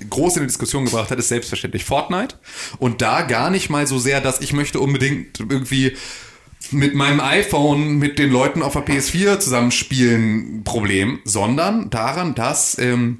groß 0.09 0.37
in 0.37 0.43
die 0.43 0.47
Diskussion 0.47 0.85
gebracht 0.85 1.09
hat, 1.11 1.19
ist 1.19 1.29
selbstverständlich 1.29 1.85
Fortnite. 1.85 2.35
Und 2.77 3.01
da 3.01 3.21
gar 3.21 3.49
nicht 3.49 3.69
mal 3.69 3.87
so 3.87 3.97
sehr, 3.97 4.21
dass 4.21 4.41
ich 4.41 4.53
möchte 4.53 4.79
unbedingt 4.79 5.39
irgendwie 5.39 5.93
mit 6.71 6.95
meinem 6.95 7.19
iPhone 7.19 7.97
mit 7.97 8.19
den 8.19 8.31
Leuten 8.31 8.61
auf 8.61 8.73
der 8.73 8.85
PS4 8.85 9.39
zusammenspielen 9.39 10.63
Problem, 10.63 11.19
sondern 11.25 11.89
daran, 11.89 12.35
dass 12.35 12.77
ähm, 12.79 13.19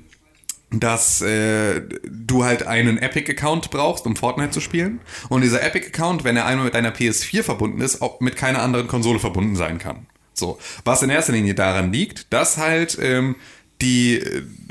dass 0.80 1.22
äh, 1.22 1.82
du 2.10 2.44
halt 2.44 2.66
einen 2.66 2.98
Epic-Account 2.98 3.70
brauchst, 3.70 4.06
um 4.06 4.16
Fortnite 4.16 4.52
zu 4.52 4.60
spielen. 4.60 5.00
Und 5.30 5.42
dieser 5.42 5.62
Epic-Account, 5.62 6.24
wenn 6.24 6.36
er 6.36 6.46
einmal 6.46 6.66
mit 6.66 6.74
deiner 6.74 6.94
PS4 6.94 7.44
verbunden 7.44 7.82
ist, 7.82 8.02
auch 8.02 8.20
mit 8.20 8.36
keiner 8.36 8.62
anderen 8.62 8.88
Konsole 8.88 9.20
verbunden 9.20 9.56
sein 9.56 9.78
kann. 9.78 10.08
So. 10.34 10.58
Was 10.84 11.04
in 11.04 11.10
erster 11.10 11.34
Linie 11.34 11.54
daran 11.54 11.92
liegt, 11.92 12.34
dass 12.34 12.58
halt 12.58 12.98
ähm, 13.00 13.36
die, 13.82 14.24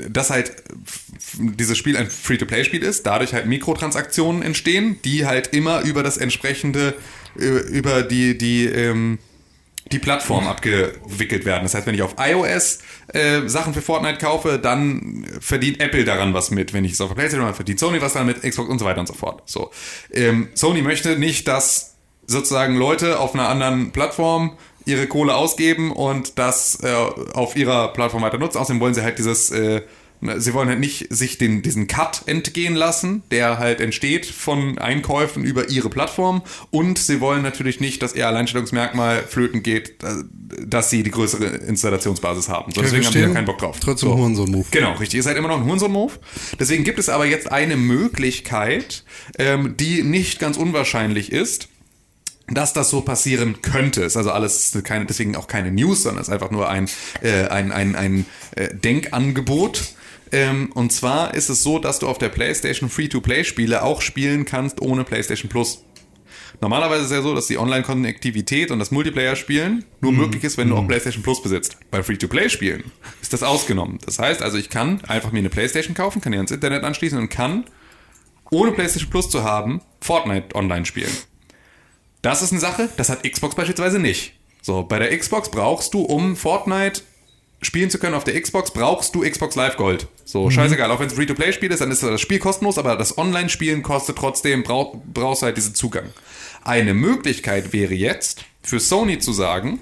dass 0.09 0.29
halt 0.29 0.51
dieses 1.37 1.77
Spiel 1.77 1.95
ein 1.97 2.09
Free-to-Play-Spiel 2.09 2.83
ist, 2.83 3.05
dadurch 3.05 3.33
halt 3.33 3.45
Mikrotransaktionen 3.45 4.41
entstehen, 4.41 4.99
die 5.05 5.25
halt 5.25 5.47
immer 5.53 5.81
über 5.81 6.03
das 6.03 6.17
entsprechende, 6.17 6.95
äh, 7.39 7.45
über 7.45 8.01
die, 8.01 8.37
die, 8.37 8.65
ähm, 8.65 9.19
die 9.91 9.99
Plattform 9.99 10.47
abgewickelt 10.47 11.45
werden. 11.45 11.63
Das 11.63 11.75
heißt, 11.75 11.85
wenn 11.85 11.95
ich 11.95 12.01
auf 12.01 12.15
iOS 12.17 12.79
äh, 13.13 13.47
Sachen 13.47 13.73
für 13.73 13.81
Fortnite 13.81 14.17
kaufe, 14.17 14.59
dann 14.59 15.25
verdient 15.39 15.79
Apple 15.79 16.03
daran 16.03 16.33
was 16.33 16.51
mit. 16.51 16.73
Wenn 16.73 16.85
ich 16.85 16.93
es 16.93 17.01
auf 17.01 17.09
der 17.09 17.15
PlayStation 17.15 17.45
mache, 17.45 17.55
verdient 17.55 17.79
Sony 17.79 18.01
was 18.01 18.13
daran 18.13 18.27
mit, 18.27 18.41
Xbox 18.41 18.69
und 18.69 18.79
so 18.79 18.85
weiter 18.85 18.99
und 18.99 19.07
so 19.07 19.13
fort. 19.13 19.43
So. 19.45 19.71
Ähm, 20.11 20.49
Sony 20.53 20.81
möchte 20.81 21.17
nicht, 21.17 21.47
dass 21.47 21.95
sozusagen 22.25 22.75
Leute 22.75 23.19
auf 23.19 23.33
einer 23.33 23.49
anderen 23.49 23.91
Plattform 23.91 24.57
ihre 24.85 25.07
Kohle 25.07 25.35
ausgeben 25.35 25.91
und 25.91 26.37
das 26.37 26.79
äh, 26.83 26.93
auf 27.33 27.55
ihrer 27.55 27.93
Plattform 27.93 28.23
weiter 28.23 28.37
nutzen. 28.37 28.57
Außerdem 28.57 28.81
wollen 28.81 28.93
sie 28.93 29.03
halt 29.03 29.17
dieses 29.17 29.51
äh, 29.51 29.81
Sie 30.37 30.53
wollen 30.53 30.69
halt 30.69 30.79
nicht 30.79 31.13
sich 31.13 31.37
den, 31.37 31.61
diesen 31.61 31.87
Cut 31.87 32.23
entgehen 32.25 32.75
lassen, 32.75 33.23
der 33.31 33.59
halt 33.59 33.81
entsteht 33.81 34.25
von 34.25 34.77
Einkäufen 34.77 35.43
über 35.43 35.69
ihre 35.69 35.89
Plattform. 35.89 36.41
Und 36.71 36.97
sie 36.99 37.21
wollen 37.21 37.41
natürlich 37.41 37.79
nicht, 37.79 38.01
dass 38.01 38.13
ihr 38.15 38.27
Alleinstellungsmerkmal 38.27 39.23
flöten 39.23 39.63
geht, 39.63 40.03
äh, 40.03 40.23
dass 40.65 40.89
sie 40.89 41.03
die 41.03 41.11
größere 41.11 41.45
Installationsbasis 41.45 42.49
haben. 42.49 42.71
So, 42.73 42.81
deswegen 42.81 43.05
haben 43.05 43.13
die 43.13 43.21
da 43.21 43.29
keinen 43.29 43.45
Bock 43.45 43.57
drauf. 43.57 43.79
Trotzdem 43.79 44.09
so. 44.09 44.15
Hurensohn-Move. 44.15 44.65
Genau, 44.71 44.93
richtig. 44.93 45.17
Ihr 45.17 45.23
seid 45.23 45.37
immer 45.37 45.47
noch 45.47 45.57
ein 45.57 45.65
Hurensohn-Move. 45.65 46.13
Deswegen 46.59 46.83
gibt 46.83 46.99
es 46.99 47.09
aber 47.09 47.25
jetzt 47.25 47.51
eine 47.51 47.75
Möglichkeit, 47.75 49.03
ähm, 49.37 49.75
die 49.77 50.03
nicht 50.03 50.39
ganz 50.39 50.57
unwahrscheinlich 50.57 51.31
ist 51.31 51.69
dass 52.47 52.73
das 52.73 52.89
so 52.89 53.01
passieren 53.01 53.61
könnte. 53.61 54.03
Ist 54.03 54.17
also 54.17 54.31
alles 54.31 54.77
keine, 54.83 55.05
deswegen 55.05 55.35
auch 55.35 55.47
keine 55.47 55.71
News, 55.71 56.03
sondern 56.03 56.21
ist 56.21 56.29
einfach 56.29 56.51
nur 56.51 56.69
ein, 56.69 56.89
äh, 57.21 57.47
ein, 57.47 57.71
ein, 57.71 57.95
ein 57.95 58.25
äh, 58.55 58.73
Denkangebot. 58.73 59.93
Ähm, 60.33 60.71
und 60.73 60.91
zwar 60.91 61.35
ist 61.35 61.49
es 61.49 61.61
so, 61.61 61.77
dass 61.77 61.99
du 61.99 62.07
auf 62.07 62.17
der 62.17 62.29
PlayStation 62.29 62.89
Free-to-Play-Spiele 62.89 63.83
auch 63.83 64.01
spielen 64.01 64.45
kannst 64.45 64.81
ohne 64.81 65.03
PlayStation 65.03 65.47
Plus. 65.47 65.85
Normalerweise 66.59 67.01
ist 67.01 67.11
es 67.11 67.11
ja 67.11 67.21
so, 67.21 67.35
dass 67.35 67.45
die 67.45 67.59
Online-Konnektivität 67.59 68.71
und 68.71 68.79
das 68.79 68.89
Multiplayer-Spielen 68.89 69.85
nur 70.01 70.11
mhm. 70.11 70.17
möglich 70.17 70.43
ist, 70.43 70.57
wenn 70.57 70.69
du 70.69 70.75
auch 70.75 70.81
mhm. 70.81 70.87
PlayStation 70.87 71.21
Plus 71.21 71.43
besitzt. 71.43 71.77
Bei 71.91 72.01
Free-to-Play-Spielen 72.01 72.83
ist 73.21 73.31
das 73.31 73.43
ausgenommen. 73.43 73.99
Das 74.05 74.17
heißt 74.17 74.41
also, 74.41 74.57
ich 74.57 74.69
kann 74.71 75.01
einfach 75.05 75.31
mir 75.31 75.39
eine 75.39 75.49
PlayStation 75.49 75.93
kaufen, 75.93 76.19
kann 76.19 76.31
die 76.31 76.39
ans 76.39 76.51
Internet 76.51 76.83
anschließen 76.83 77.19
und 77.19 77.29
kann, 77.29 77.65
ohne 78.49 78.71
PlayStation 78.71 79.11
Plus 79.11 79.29
zu 79.29 79.43
haben, 79.43 79.81
Fortnite 80.01 80.55
online 80.55 80.87
spielen. 80.87 81.11
Das 82.23 82.41
ist 82.41 82.51
eine 82.51 82.61
Sache, 82.61 82.89
das 82.97 83.09
hat 83.09 83.23
Xbox 83.23 83.53
beispielsweise 83.53 83.99
nicht. 83.99 84.33
So, 84.63 84.81
bei 84.81 84.97
der 84.97 85.15
Xbox 85.15 85.51
brauchst 85.51 85.93
du, 85.93 86.01
um 86.01 86.35
Fortnite 86.35 87.01
spielen 87.63 87.89
zu 87.89 87.99
können 87.99 88.15
auf 88.15 88.23
der 88.23 88.39
Xbox, 88.39 88.71
brauchst 88.71 89.15
du 89.15 89.21
Xbox 89.21 89.55
Live 89.55 89.77
Gold. 89.77 90.07
So, 90.25 90.45
mhm. 90.45 90.51
scheißegal, 90.51 90.91
auch 90.91 90.99
wenn 90.99 91.07
es 91.07 91.13
Free-to-Play-Spiel 91.13 91.71
ist, 91.71 91.79
dann 91.79 91.91
ist 91.91 92.03
das 92.03 92.21
Spiel 92.21 92.39
kostenlos, 92.39 92.77
aber 92.77 92.95
das 92.95 93.17
Online-Spielen 93.17 93.83
kostet 93.83 94.17
trotzdem, 94.17 94.63
brauch, 94.63 94.95
brauchst 95.13 95.41
du 95.41 95.47
halt 95.47 95.57
diesen 95.57 95.75
Zugang. 95.75 96.09
Eine 96.63 96.93
Möglichkeit 96.93 97.73
wäre 97.73 97.93
jetzt, 97.93 98.45
für 98.61 98.79
Sony 98.79 99.19
zu 99.19 99.33
sagen, 99.33 99.79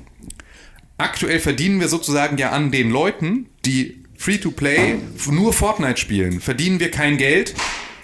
aktuell 0.97 1.39
verdienen 1.39 1.79
wir 1.79 1.87
sozusagen 1.87 2.37
ja 2.37 2.51
an 2.51 2.71
den 2.71 2.89
Leuten, 2.89 3.47
die 3.65 4.03
Free-to-Play 4.17 4.97
nur 5.29 5.53
Fortnite 5.53 5.99
spielen, 5.99 6.41
verdienen 6.41 6.79
wir 6.79 6.91
kein 6.91 7.17
Geld, 7.17 7.55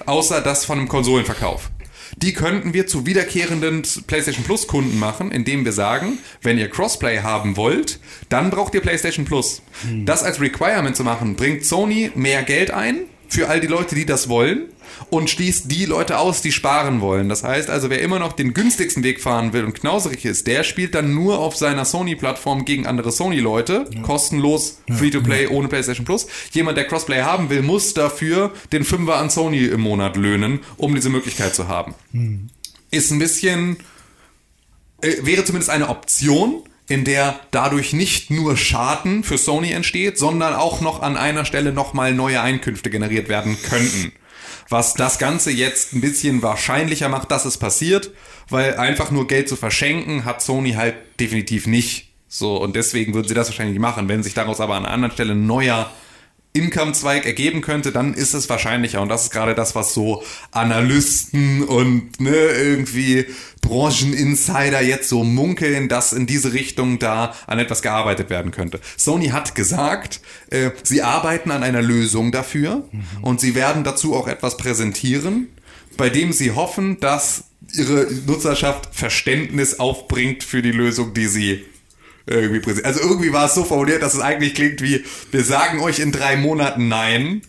außer 0.06 0.42
das 0.42 0.66
von 0.66 0.80
einem 0.80 0.88
Konsolenverkauf. 0.88 1.70
Die 2.16 2.34
könnten 2.34 2.74
wir 2.74 2.88
zu 2.88 3.06
wiederkehrenden 3.06 3.84
PlayStation 4.08 4.46
Plus 4.46 4.68
Kunden 4.68 4.98
machen, 4.98 5.32
indem 5.32 5.66
wir 5.66 5.74
sagen, 5.74 6.20
wenn 6.42 6.58
ihr 6.58 6.70
Crossplay 6.70 7.20
haben 7.20 7.58
wollt, 7.58 8.00
dann 8.30 8.50
braucht 8.50 8.74
ihr 8.74 8.82
PlayStation 8.82 9.26
Plus. 9.26 9.62
Hm. 9.84 10.06
Das 10.06 10.24
als 10.24 10.40
Requirement 10.40 10.96
zu 10.96 11.04
machen, 11.04 11.36
bringt 11.36 11.66
Sony 11.66 12.12
mehr 12.16 12.44
Geld 12.44 12.72
ein 12.72 13.02
für 13.30 13.50
all 13.50 13.60
die 13.60 13.68
Leute, 13.68 13.96
die 13.96 14.06
das 14.06 14.30
wollen 14.30 14.68
und 15.10 15.30
schließt 15.30 15.72
die 15.72 15.86
Leute 15.86 16.20
aus, 16.20 16.42
die 16.42 16.52
sparen 16.52 17.02
wollen. 17.02 17.30
Das 17.30 17.44
heißt 17.44 17.70
also, 17.70 17.90
wer 17.90 18.02
immer 18.02 18.20
noch 18.20 18.34
den 18.34 18.54
günstigsten 18.54 19.04
Weg 19.04 19.22
fahren 19.22 19.54
will 19.54 19.64
und 19.64 19.74
knauserig 19.74 20.26
ist, 20.26 20.48
der 20.48 20.64
spielt 20.64 20.96
dann 20.96 21.14
nur 21.14 21.40
auf 21.40 21.56
seiner 21.56 21.86
Sony-Plattform 21.86 22.66
gegen 22.66 22.86
andere 22.86 23.12
Sony-Leute, 23.12 23.86
ja. 23.94 24.02
kostenlos, 24.02 24.80
Free-to-Play, 24.90 25.46
ja. 25.46 25.50
ohne 25.50 25.68
PlayStation 25.68 26.06
Plus. 26.06 26.28
Jemand, 26.52 26.78
der 26.78 26.86
Crossplay 26.86 27.22
haben 27.22 27.50
will, 27.50 27.62
muss 27.62 27.94
dafür 27.94 28.54
den 28.72 28.84
Fünfer 28.84 29.18
an 29.18 29.30
Sony 29.30 29.66
im 29.66 29.82
Monat 29.82 30.18
löhnen, 30.18 30.60
um 30.78 30.96
diese 30.96 31.10
Möglichkeit 31.10 31.56
zu 31.56 31.68
haben. 31.68 31.94
Mhm. 32.12 32.50
Ist 32.92 33.12
ein 33.12 33.20
bisschen, 33.20 33.78
äh, 35.02 35.14
wäre 35.22 35.44
zumindest 35.44 35.70
eine 35.70 35.90
Option, 35.90 36.64
in 36.90 37.04
der 37.04 37.40
dadurch 37.52 37.92
nicht 37.92 38.32
nur 38.32 38.56
Schaden 38.56 39.24
für 39.24 39.38
Sony 39.38 39.72
entsteht, 39.72 40.18
sondern 40.18 40.54
auch 40.54 40.80
noch 40.80 41.02
an 41.02 41.18
einer 41.18 41.44
Stelle 41.44 41.74
nochmal 41.74 42.14
neue 42.14 42.42
Einkünfte 42.42 42.90
generiert 42.90 43.28
werden 43.28 43.58
könnten 43.62 44.14
was 44.70 44.94
das 44.94 45.20
Ganze 45.20 45.52
jetzt 45.52 45.94
ein 45.94 46.02
bisschen 46.02 46.42
wahrscheinlicher 46.42 47.10
macht, 47.10 47.32
dass 47.32 47.46
es 47.46 47.58
passiert, 47.58 48.12
weil 48.50 48.78
einfach 48.78 49.12
nur 49.12 49.28
Geld 49.28 49.50
zu 49.50 49.56
verschenken 49.56 50.26
hat 50.26 50.42
Sony 50.42 50.74
halt 50.74 50.96
definitiv 51.20 51.68
nicht. 51.68 52.10
So, 52.28 52.58
und 52.58 52.76
deswegen 52.76 53.14
würden 53.14 53.28
sie 53.28 53.34
das 53.34 53.48
wahrscheinlich 53.48 53.80
machen. 53.80 54.10
Wenn 54.10 54.24
sich 54.24 54.34
daraus 54.34 54.60
aber 54.60 54.76
an 54.76 54.86
einer 54.86 54.94
anderen 54.94 55.14
Stelle 55.14 55.34
ein 55.34 55.48
neuer 55.48 55.90
Income-Zweig 56.58 57.26
ergeben 57.26 57.62
könnte, 57.62 57.92
dann 57.92 58.14
ist 58.14 58.34
es 58.34 58.50
wahrscheinlicher. 58.50 59.02
Und 59.02 59.10
das 59.10 59.24
ist 59.24 59.32
gerade 59.32 59.56
das, 59.56 59.76
was 59.76 59.94
so 59.94 60.24
Analysten 60.52 61.64
und 61.64 62.20
ne, 62.20 62.36
irgendwie 62.36 63.26
Brancheninsider 63.62 64.82
jetzt 64.82 65.10
so 65.10 65.24
munkeln, 65.24 65.90
dass 65.90 66.14
in 66.14 66.26
diese 66.26 66.54
Richtung 66.54 67.00
da 67.00 67.36
an 67.48 67.60
etwas 67.60 67.82
gearbeitet 67.82 68.30
werden 68.30 68.52
könnte. 68.52 68.80
Sony 68.96 69.28
hat 69.28 69.56
gesagt, 69.56 70.22
äh, 70.50 70.72
sie 70.84 71.02
arbeiten 71.02 71.52
an 71.52 71.64
einer 71.64 71.82
Lösung 71.82 72.32
dafür 72.32 72.88
mhm. 72.92 73.24
und 73.24 73.42
sie 73.42 73.56
werden 73.56 73.84
dazu 73.84 74.16
auch 74.16 74.28
etwas 74.28 74.58
präsentieren, 74.58 75.48
bei 75.98 76.10
dem 76.10 76.32
sie 76.32 76.52
hoffen, 76.52 77.00
dass 77.00 77.46
ihre 77.74 78.08
Nutzerschaft 78.26 78.90
Verständnis 78.94 79.80
aufbringt 79.80 80.44
für 80.44 80.62
die 80.62 80.72
Lösung, 80.72 81.14
die 81.14 81.28
sie 81.28 81.66
irgendwie 82.28 82.60
präsent. 82.60 82.86
Also 82.86 83.00
irgendwie 83.02 83.34
war 83.34 83.46
es 83.46 83.56
so 83.56 83.64
formuliert, 83.64 84.04
dass 84.04 84.14
es 84.14 84.20
eigentlich 84.20 84.54
klingt 84.54 84.82
wie, 84.82 85.04
wir 85.32 85.44
sagen 85.44 85.80
euch 85.80 86.00
in 86.00 86.12
drei 86.12 86.38
Monaten 86.38 86.88
nein. 86.88 87.42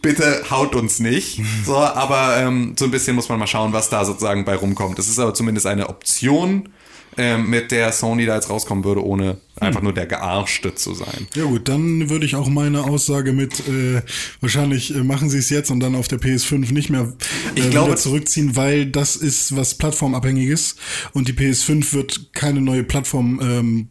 Bitte 0.00 0.50
haut 0.50 0.74
uns 0.74 0.98
nicht. 0.98 1.40
So, 1.64 1.76
aber 1.76 2.38
ähm, 2.38 2.74
so 2.76 2.86
ein 2.86 2.90
bisschen 2.90 3.14
muss 3.14 3.28
man 3.28 3.38
mal 3.38 3.46
schauen, 3.46 3.72
was 3.72 3.88
da 3.88 4.04
sozusagen 4.04 4.44
bei 4.44 4.56
rumkommt. 4.56 4.98
Das 4.98 5.06
ist 5.06 5.20
aber 5.20 5.32
zumindest 5.32 5.66
eine 5.66 5.88
Option, 5.88 6.70
ähm, 7.16 7.50
mit 7.50 7.70
der 7.70 7.92
Sony 7.92 8.24
da 8.26 8.36
jetzt 8.36 8.48
rauskommen 8.48 8.84
würde, 8.84 9.04
ohne 9.04 9.38
einfach 9.60 9.80
hm. 9.80 9.84
nur 9.84 9.94
der 9.94 10.06
Gearschte 10.06 10.74
zu 10.74 10.94
sein. 10.94 11.26
Ja 11.34 11.44
gut, 11.44 11.68
dann 11.68 12.08
würde 12.08 12.24
ich 12.24 12.36
auch 12.36 12.48
meine 12.48 12.84
Aussage 12.84 13.32
mit, 13.32 13.60
äh, 13.68 14.02
wahrscheinlich 14.40 14.94
äh, 14.94 15.02
machen 15.02 15.28
sie 15.28 15.38
es 15.38 15.50
jetzt 15.50 15.70
und 15.70 15.80
dann 15.80 15.94
auf 15.94 16.08
der 16.08 16.18
PS5 16.18 16.72
nicht 16.72 16.90
mehr 16.90 17.12
äh, 17.54 17.60
ich 17.60 17.70
glaube, 17.70 17.96
zurückziehen, 17.96 18.56
weil 18.56 18.86
das 18.86 19.16
ist 19.16 19.54
was 19.56 19.74
plattformabhängiges 19.74 20.76
und 21.12 21.28
die 21.28 21.34
PS5 21.34 21.92
wird 21.92 22.32
keine 22.32 22.60
neue 22.60 22.82
Plattform 22.82 23.40
ähm, 23.42 23.88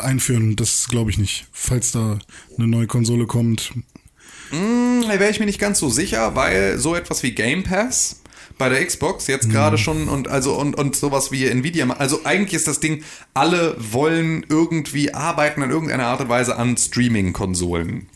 einführen. 0.00 0.56
Das 0.56 0.88
glaube 0.88 1.10
ich 1.10 1.18
nicht. 1.18 1.46
Falls 1.52 1.92
da 1.92 2.18
eine 2.56 2.66
neue 2.66 2.86
Konsole 2.86 3.26
kommt. 3.26 3.72
Mm, 4.50 5.02
da 5.02 5.18
wäre 5.18 5.30
ich 5.30 5.40
mir 5.40 5.46
nicht 5.46 5.58
ganz 5.58 5.78
so 5.78 5.90
sicher, 5.90 6.34
weil 6.34 6.78
so 6.78 6.94
etwas 6.94 7.22
wie 7.22 7.32
Game 7.32 7.64
Pass 7.64 8.22
bei 8.58 8.68
der 8.68 8.84
Xbox 8.84 9.26
jetzt 9.26 9.50
gerade 9.50 9.76
mhm. 9.76 9.80
schon 9.80 10.08
und 10.08 10.28
also 10.28 10.54
und 10.54 10.76
und 10.76 10.96
sowas 10.96 11.30
wie 11.32 11.46
Nvidia. 11.46 11.88
Also 11.90 12.20
eigentlich 12.24 12.54
ist 12.54 12.68
das 12.68 12.80
Ding, 12.80 13.02
alle 13.34 13.76
wollen 13.78 14.44
irgendwie 14.48 15.12
arbeiten 15.14 15.62
in 15.62 15.70
irgendeiner 15.70 16.06
Art 16.06 16.20
und 16.20 16.28
Weise 16.28 16.56
an 16.56 16.76
Streaming-Konsolen. 16.76 18.08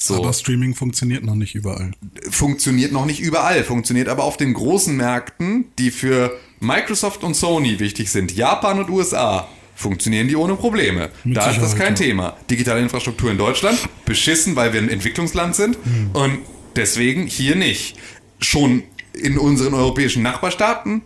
So. 0.00 0.16
Aber 0.16 0.32
Streaming 0.32 0.74
funktioniert 0.74 1.24
noch 1.24 1.34
nicht 1.34 1.56
überall. 1.56 1.90
Funktioniert 2.30 2.92
noch 2.92 3.04
nicht 3.04 3.20
überall, 3.20 3.64
funktioniert 3.64 4.08
aber 4.08 4.24
auf 4.24 4.36
den 4.36 4.54
großen 4.54 4.96
Märkten, 4.96 5.64
die 5.78 5.90
für 5.90 6.38
Microsoft 6.60 7.24
und 7.24 7.34
Sony 7.34 7.80
wichtig 7.80 8.10
sind, 8.10 8.32
Japan 8.32 8.78
und 8.78 8.90
USA, 8.90 9.48
funktionieren 9.74 10.28
die 10.28 10.36
ohne 10.36 10.54
Probleme. 10.54 11.10
Mit 11.24 11.36
da 11.36 11.50
ist 11.50 11.60
das 11.60 11.74
kein 11.74 11.94
ja. 11.94 11.94
Thema. 11.94 12.36
Digitale 12.48 12.80
Infrastruktur 12.80 13.30
in 13.30 13.38
Deutschland, 13.38 13.78
beschissen, 14.04 14.54
weil 14.54 14.72
wir 14.72 14.80
ein 14.80 14.88
Entwicklungsland 14.88 15.56
sind 15.56 15.84
mhm. 15.84 16.10
und 16.12 16.38
deswegen 16.76 17.26
hier 17.26 17.56
nicht. 17.56 17.96
Schon 18.40 18.84
in 19.18 19.38
unseren 19.38 19.74
europäischen 19.74 20.22
Nachbarstaaten, 20.22 21.02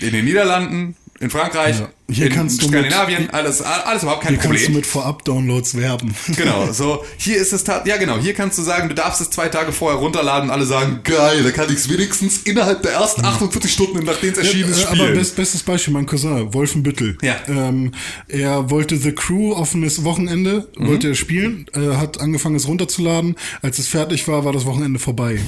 in 0.00 0.12
den 0.12 0.24
Niederlanden, 0.24 0.96
in 1.22 1.30
Frankreich, 1.30 1.78
ja. 1.78 1.88
Hier 2.10 2.26
in 2.26 2.32
kannst 2.32 2.60
Skandinavien, 2.60 3.22
mit, 3.22 3.34
alles, 3.34 3.62
alles 3.62 4.02
überhaupt 4.02 4.22
kein 4.22 4.32
hier 4.32 4.40
Problem. 4.40 4.58
Hier 4.58 4.66
kannst 4.66 4.68
du 4.68 4.72
mit 4.72 4.86
Vorab-Downloads 4.86 5.76
werben. 5.76 6.14
Genau, 6.36 6.72
so, 6.72 7.04
hier 7.16 7.36
ist 7.36 7.52
es, 7.52 7.64
ja 7.64 7.96
genau, 7.96 8.18
hier 8.18 8.34
kannst 8.34 8.58
du 8.58 8.62
sagen, 8.62 8.88
du 8.88 8.94
darfst 8.94 9.20
es 9.20 9.30
zwei 9.30 9.48
Tage 9.48 9.70
vorher 9.70 10.00
runterladen 10.00 10.48
und 10.48 10.54
alle 10.54 10.66
sagen, 10.66 11.00
geil, 11.04 11.44
da 11.44 11.52
kann 11.52 11.68
ich 11.68 11.76
es 11.76 11.88
wenigstens 11.88 12.38
innerhalb 12.38 12.82
der 12.82 12.92
ersten 12.92 13.24
48 13.24 13.72
Stunden, 13.72 14.04
nachdem 14.04 14.32
es 14.32 14.38
erschienen 14.38 14.70
ist, 14.70 14.80
ja, 14.80 14.88
spielen. 14.88 15.06
Aber 15.06 15.14
best, 15.14 15.36
bestes 15.36 15.62
Beispiel, 15.62 15.94
mein 15.94 16.06
Cousin, 16.06 16.52
Wolfenbüttel. 16.52 17.16
Ja. 17.22 17.36
Ähm, 17.46 17.92
er 18.26 18.70
wollte 18.70 18.96
The 18.96 19.12
Crew 19.12 19.52
offenes 19.52 20.02
Wochenende, 20.02 20.68
mhm. 20.76 20.88
wollte 20.88 21.08
er 21.08 21.14
spielen, 21.14 21.66
äh, 21.74 21.96
hat 21.96 22.20
angefangen 22.20 22.56
es 22.56 22.66
runterzuladen, 22.66 23.36
als 23.60 23.78
es 23.78 23.86
fertig 23.86 24.26
war, 24.26 24.44
war 24.44 24.52
das 24.52 24.64
Wochenende 24.64 24.98
vorbei. 24.98 25.38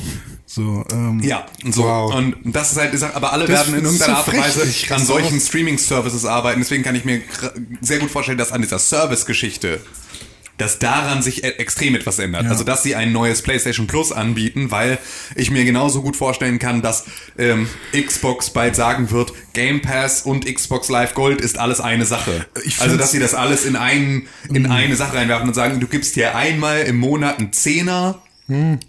So, 0.55 0.85
ähm, 0.93 1.21
ja, 1.21 1.47
so. 1.69 1.83
Wow. 1.83 2.15
Und 2.15 2.37
das 2.45 2.71
ist 2.71 2.79
halt, 2.79 3.03
aber 3.17 3.33
alle 3.33 3.47
das 3.47 3.67
werden 3.67 3.77
in 3.77 3.85
irgendeiner 3.85 4.19
Art 4.19 4.29
und 4.29 4.39
Weise 4.39 4.95
an 4.95 5.05
solchen 5.05 5.41
Streaming-Services 5.41 6.25
arbeiten. 6.25 6.61
Deswegen 6.61 6.85
kann 6.85 6.95
ich 6.95 7.05
mir 7.05 7.23
sehr 7.81 7.99
gut 7.99 8.09
vorstellen, 8.11 8.39
dass 8.39 8.53
an 8.53 8.63
dieser 8.63 8.79
Service-Geschichte 8.79 9.81
dass 10.57 10.79
daran 10.79 11.21
sich 11.21 11.43
e 11.43 11.49
extrem 11.49 11.97
etwas 11.97 12.21
ändert. 12.21 12.47
Also 12.47 12.63
dass 12.63 12.85
sie 12.85 12.95
ein 12.95 13.11
neues 13.11 13.43
PlayStation 13.43 13.89
Plus 13.89 14.13
anbieten, 14.13 14.71
weil 14.71 14.99
ich 15.35 15.51
mir 15.51 15.65
genauso 15.65 16.01
gut 16.01 16.15
vorstellen 16.15 16.61
kann, 16.61 16.81
dass 16.81 17.07
ähm, 17.37 17.69
Xbox 17.93 18.51
bald 18.51 18.77
sagen 18.77 19.11
wird, 19.11 19.33
Game 19.53 19.83
Pass 19.83 20.23
und 20.23 20.47
Xbox 20.47 20.89
Live 20.89 21.15
Gold 21.15 21.41
ist 21.41 21.59
alles 21.59 21.81
eine 21.81 22.07
Sache. 22.07 22.47
Also 22.79 22.97
dass 22.97 23.11
sie 23.11 23.19
das 23.19 23.35
alles 23.35 23.65
in, 23.65 23.75
einen, 23.75 24.29
in 24.49 24.71
eine 24.71 24.95
Sache 24.95 25.17
reinwerfen 25.17 25.49
und 25.49 25.55
sagen, 25.55 25.81
du 25.81 25.89
gibst 25.89 26.15
dir 26.15 26.37
einmal 26.37 26.83
im 26.83 26.99
Monat 26.99 27.41
einen 27.41 27.53
Zehner 27.53 28.23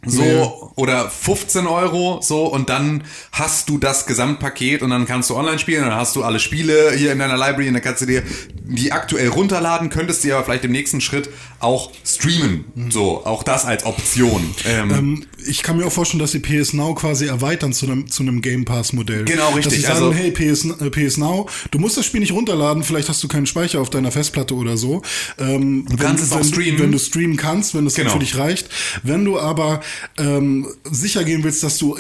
so 0.06 0.72
oder 0.76 1.10
15 1.10 1.66
Euro 1.66 2.20
so 2.22 2.46
und 2.46 2.68
dann 2.70 3.04
hast 3.32 3.70
du 3.70 3.78
das 3.78 4.06
Gesamtpaket 4.06 4.82
und 4.82 4.90
dann 4.90 5.06
kannst 5.06 5.30
du 5.30 5.36
online 5.36 5.60
spielen 5.60 5.84
und 5.84 5.90
dann 5.92 6.00
hast 6.00 6.16
du 6.18 6.24
alle 6.24 6.40
Spiele 6.40 6.92
hier 6.96 7.14
in 7.14 7.20
deiner 7.20 7.38
Library 7.38 7.70
und 7.70 7.76
dann 7.76 7.84
kannst 7.84 8.02
du 8.02 8.06
dir 8.06 8.24
die 8.66 8.92
aktuell 8.92 9.30
runterladen, 9.30 9.90
könntest 9.90 10.24
die 10.26 10.34
aber 10.34 10.44
vielleicht 10.44 10.66
im 10.66 10.72
nächsten 10.74 11.00
Schritt 11.00 11.30
auch 11.60 11.92
streamen. 12.06 12.66
So, 12.90 13.26
auch 13.26 13.44
das 13.44 13.64
als 13.66 13.86
Option. 13.86 14.54
Ähm, 14.66 14.92
Ähm, 14.92 15.26
ich 15.48 15.64
kann 15.64 15.78
mir 15.78 15.86
auch 15.86 15.92
vorstellen, 15.92 16.20
dass 16.20 16.32
sie 16.32 16.40
PS 16.40 16.74
Now 16.74 16.94
quasi 16.96 17.28
erweitern 17.28 17.72
zu 17.74 17.86
einem, 17.86 18.10
zu 18.10 18.24
einem 18.24 18.42
Game 18.42 18.66
Pass 18.66 18.92
Modell. 18.94 19.24
Genau, 19.26 19.48
richtig. 19.50 19.66
Dass 19.66 19.74
sie 19.76 19.82
sagen, 19.82 19.96
Also- 20.06 20.14
hey, 20.14 20.32
PS, 20.32 20.66
äh, 20.66 20.90
PS 20.90 21.18
Now, 21.18 21.48
du 21.72 21.80
musst 21.80 21.96
das 21.98 22.06
Spiel 22.06 22.20
nicht 22.20 22.34
runterladen, 22.34 22.84
vielleicht 22.84 23.08
hast 23.10 23.24
du 23.24 23.28
keinen 23.28 23.46
Speicher 23.46 23.80
auf 23.80 23.90
deiner 23.90 24.12
Festplatte 24.12 24.54
oder 24.56 24.76
so. 24.78 25.02
Ähm, 25.40 25.86
du 25.88 25.96
kannst 25.98 26.24
es 26.24 26.32
auch 26.34 26.38
wenn, 26.40 26.44
streamen. 26.44 26.80
Wenn 26.82 26.92
du 26.92 27.00
streamen 27.00 27.38
kannst, 27.38 27.74
wenn 27.76 27.86
das 27.86 27.94
Genau. 27.96 28.12
für 28.12 28.20
dich 28.20 28.38
reicht. 28.38 28.70
Wenn 29.04 29.24
du 29.24 29.38
aber 29.46 29.82
ähm, 30.18 30.68
sicher 30.84 31.24
gehen 31.24 31.44
willst, 31.44 31.64
dass 31.64 31.78
du 31.78 31.98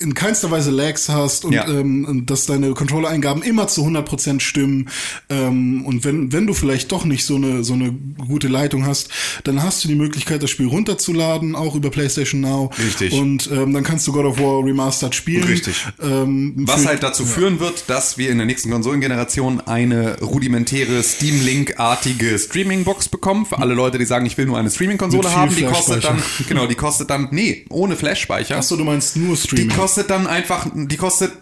in, 0.00 0.08
in 0.08 0.14
keinster 0.14 0.50
Weise 0.50 0.70
Lags 0.70 1.08
hast 1.08 1.44
und 1.44 1.52
Ja. 1.52 1.66
ähm, 1.68 2.24
dass 2.26 2.46
deine 2.46 2.72
Controller-Eingaben 2.72 3.42
immer 3.42 3.68
zu 3.68 3.84
100% 3.86 4.40
stimmen 4.40 4.88
ähm, 5.28 5.84
und 5.84 6.04
wenn, 6.04 6.32
wenn 6.32 6.46
du 6.46 6.54
vielleicht 6.54 6.90
doch 6.92 7.04
nicht 7.04 7.24
so 7.24 7.36
eine, 7.36 7.64
so 7.64 7.74
eine 7.74 7.92
gute 8.26 8.48
Leitung 8.48 8.86
hast, 8.86 9.08
dann 9.44 9.62
hast 9.62 9.84
du 9.84 9.88
die 9.88 9.94
Möglichkeit, 9.94 10.42
das 10.42 10.50
Spiel 10.50 10.66
runterzuladen, 10.66 11.54
auch 11.54 11.74
über 11.74 11.90
PlayStation 11.90 12.40
Now. 12.40 12.70
Richtig. 12.78 13.12
Und 13.12 13.50
ähm, 13.52 13.72
dann 13.72 13.82
kannst 13.84 14.06
du 14.06 14.12
God 14.12 14.24
of 14.24 14.38
War 14.38 14.64
Remastered 14.64 15.14
spielen. 15.14 15.44
Richtig. 15.44 15.86
Ähm, 16.02 16.54
Was 16.66 16.86
halt 16.86 17.02
dazu 17.02 17.24
führen 17.24 17.60
wird, 17.60 17.84
dass 17.88 18.18
wir 18.18 18.30
in 18.30 18.38
der 18.38 18.46
nächsten 18.46 18.70
Konsolengeneration 18.70 19.60
eine 19.60 20.18
rudimentäre 20.20 21.02
Steam 21.02 21.44
Link-artige 21.44 22.38
Streaming-Box 22.38 23.08
bekommen. 23.08 23.46
Für 23.46 23.58
alle 23.58 23.74
Leute, 23.74 23.98
die 23.98 24.04
sagen, 24.04 24.26
ich 24.26 24.36
will 24.38 24.46
nur 24.46 24.58
eine 24.58 24.70
Streaming-Konsole 24.70 25.34
haben, 25.34 25.54
die 25.54 25.62
kostet 25.64 26.04
dann, 26.04 26.22
genau, 26.48 26.66
die 26.66 26.74
kostet 26.74 27.10
dann, 27.10 27.28
nee, 27.30 27.64
ohne 27.70 27.96
Flash-Speicher. 27.96 28.56
Achso, 28.56 28.76
du 28.76 28.84
meinst 28.84 29.16
nur 29.16 29.36
Streaming. 29.36 29.68
Kostet 29.90 30.08
dann 30.10 30.28
einfach, 30.28 30.66
die 30.72 30.96
kostet 30.96 31.32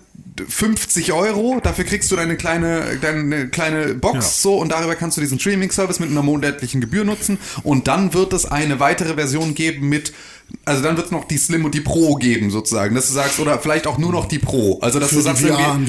50 0.48 1.12
Euro, 1.12 1.60
dafür 1.62 1.84
kriegst 1.84 2.10
du 2.10 2.16
deine 2.16 2.36
kleine, 2.36 2.96
deine 3.02 3.48
kleine 3.48 3.94
Box 3.94 4.14
Ja. 4.14 4.20
so 4.22 4.56
und 4.56 4.70
darüber 4.72 4.94
kannst 4.94 5.18
du 5.18 5.20
diesen 5.20 5.38
Streaming-Service 5.38 6.00
mit 6.00 6.10
einer 6.10 6.22
monatlichen 6.22 6.80
Gebühr 6.80 7.04
nutzen. 7.04 7.36
Und 7.62 7.88
dann 7.88 8.14
wird 8.14 8.32
es 8.32 8.46
eine 8.46 8.80
weitere 8.80 9.14
Version 9.14 9.54
geben 9.54 9.90
mit, 9.90 10.14
also 10.64 10.82
dann 10.82 10.96
wird 10.96 11.06
es 11.06 11.12
noch 11.12 11.26
die 11.26 11.36
Slim 11.36 11.66
und 11.66 11.74
die 11.74 11.82
Pro 11.82 12.14
geben 12.14 12.50
sozusagen, 12.50 12.94
dass 12.94 13.08
du 13.08 13.12
sagst, 13.12 13.38
oder 13.38 13.58
vielleicht 13.58 13.86
auch 13.86 13.98
nur 13.98 14.12
noch 14.12 14.24
die 14.26 14.38
Pro, 14.38 14.78
also 14.80 14.98
dass 14.98 15.10
Für 15.10 15.16
du 15.16 15.20
sagst, 15.22 15.42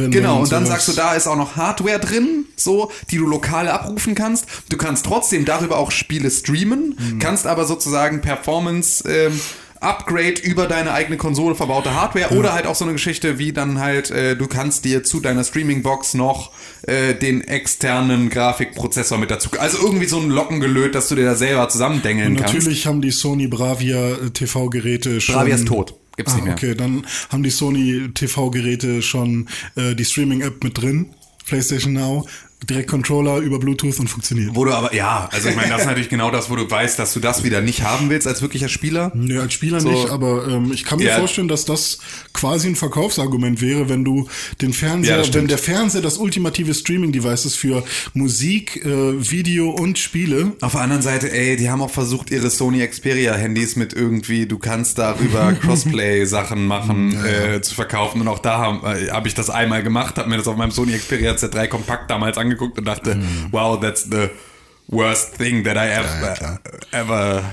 genau, 0.10 0.42
und 0.42 0.52
dann 0.52 0.66
sagst 0.66 0.90
du, 0.90 0.92
da 0.94 1.14
ist 1.14 1.28
auch 1.28 1.38
noch 1.38 1.56
Hardware 1.56 2.00
drin, 2.00 2.44
so, 2.58 2.92
die 3.12 3.18
du 3.18 3.26
lokal 3.26 3.70
abrufen 3.70 4.16
kannst, 4.16 4.48
du 4.68 4.76
kannst 4.76 5.06
trotzdem 5.06 5.46
darüber 5.46 5.78
auch 5.78 5.92
Spiele 5.92 6.30
streamen, 6.30 6.98
Mhm. 7.00 7.20
kannst 7.20 7.48
aber 7.48 7.64
sozusagen 7.66 8.20
Performance, 8.20 9.08
ähm, 9.08 9.40
Upgrade 9.82 10.42
über 10.42 10.68
deine 10.68 10.92
eigene 10.92 11.18
Konsole 11.18 11.56
verbaute 11.56 11.94
Hardware 11.94 12.38
oder 12.38 12.54
halt 12.54 12.68
auch 12.68 12.76
so 12.76 12.84
eine 12.84 12.94
Geschichte 12.94 13.40
wie 13.40 13.54
dann 13.54 13.80
halt, 13.80 14.12
äh, 14.12 14.36
du 14.36 14.48
kannst 14.48 14.86
dir 14.86 15.04
zu 15.04 15.20
deiner 15.20 15.44
Streaming-Box 15.44 16.16
noch 16.16 16.52
äh, 16.84 17.16
den 17.16 17.42
externen 17.42 18.30
Grafikprozessor 18.30 19.18
mit 19.18 19.32
dazu, 19.32 19.50
also 19.58 19.78
irgendwie 19.78 20.06
so 20.06 20.20
ein 20.20 20.30
Lockengelöt, 20.30 20.96
dass 20.96 21.08
du 21.10 21.16
dir 21.16 21.26
da 21.26 21.36
selber 21.36 21.70
zusammendengeln 21.70 22.36
kannst. 22.36 22.54
Natürlich 22.54 22.88
haben 22.88 23.02
die 23.02 23.12
Sony 23.12 23.48
Bravia 23.48 24.12
äh, 24.12 24.30
TV-Geräte 24.32 25.22
schon. 25.22 25.36
Bravia 25.36 25.56
ist 25.56 25.68
tot. 25.68 25.96
Gibt's 26.18 26.34
ah, 26.34 26.36
nicht 26.36 26.46
mehr. 26.46 26.54
Okay, 26.56 26.76
dann 26.76 27.06
haben 27.30 27.44
die 27.44 27.50
Sony 27.50 28.10
TV-Geräte 28.14 29.02
schon 29.02 29.48
äh, 29.76 29.96
die 29.96 30.04
Streaming-App 30.04 30.64
mit 30.64 30.82
drin. 30.82 31.14
PlayStation 31.48 31.94
Now, 31.94 32.28
direkt 32.68 32.90
Controller 32.90 33.38
über 33.38 33.58
Bluetooth 33.58 34.00
und 34.00 34.08
funktioniert. 34.10 34.52
Wo 34.54 34.66
du 34.66 34.74
aber, 34.74 34.94
ja, 34.94 35.30
also 35.32 35.48
ich 35.50 35.56
meine, 35.56 35.70
das 35.70 35.82
ist 35.82 35.88
natürlich 35.88 36.10
genau 36.10 36.30
das, 36.30 36.50
wo 36.50 36.56
du 36.58 36.70
weißt, 36.70 37.00
dass 37.00 37.14
du 37.14 37.20
das 37.22 37.44
wieder 37.44 37.62
nicht 37.62 37.84
haben 37.84 38.10
willst 38.10 38.28
als 38.28 38.42
wirklicher 38.42 38.68
Spieler. 38.68 39.12
Nee, 39.16 39.38
als 39.38 39.54
Spieler 39.54 39.80
So. 39.80 39.90
nicht, 39.90 40.10
aber 40.10 40.46
ähm, 40.48 40.72
ich 40.74 40.84
kann 40.84 41.00
mir 41.00 41.06
Ja. 41.08 41.18
vorstellen, 41.20 41.48
dass 41.48 41.64
das 41.66 42.00
quasi 42.34 42.68
ein 42.68 42.76
Verkaufsargument 42.76 43.62
wäre, 43.62 43.88
wenn 43.88 44.04
du 44.04 44.28
den 44.62 44.72
Ja, 44.72 44.76
Fernseher, 44.78 45.20
stimmt. 45.24 45.36
wenn 45.36 45.48
der 45.48 45.58
Fernseher 45.58 46.02
das 46.02 46.18
ultimative 46.18 46.74
Streaming-Device 46.74 47.46
ist 47.46 47.56
für 47.56 47.84
Musik, 48.14 48.84
äh, 48.86 48.90
Video 49.32 49.70
und 49.70 49.98
Spiele. 49.98 50.52
Auf 50.60 50.74
der 50.74 50.82
anderen 50.82 51.02
Seite, 51.02 51.32
ey, 51.32 51.56
die 51.56 51.70
haben 51.70 51.82
auch 51.82 51.90
versucht, 51.90 52.30
ihre 52.30 52.50
Sony 52.50 52.86
Xperia-Handys 52.86 53.78
mit 53.78 53.94
irgendwie, 53.94 54.46
du 54.48 54.60
kannst 54.60 54.98
darüber 54.98 55.54
Crossplay-Sachen 55.62 56.68
machen, 56.68 57.18
äh, 57.26 57.62
zu 57.62 57.74
verkaufen. 57.74 58.20
Und 58.22 58.28
auch 58.28 58.40
da 58.40 58.58
habe 58.58 59.00
äh, 59.00 59.12
hab 59.12 59.26
ich 59.26 59.34
das 59.34 59.50
einmal 59.50 59.82
gemacht, 59.82 60.18
habe 60.18 60.30
mir 60.30 60.38
das 60.38 60.48
auf 60.48 60.58
meinem 60.58 60.72
Sony 60.72 60.92
Xperia 60.98 61.32
Z3 61.34 61.68
Kompakt 61.68 62.12
damals 62.12 62.38
angeguckt 62.38 62.49
und 62.58 62.86
dachte, 62.86 63.20
wow, 63.52 63.80
that's 63.80 64.10
the 64.10 64.30
worst 64.88 65.36
thing 65.38 65.64
that 65.64 65.76
I 65.78 65.90
ever, 65.90 66.60
ever 66.92 67.44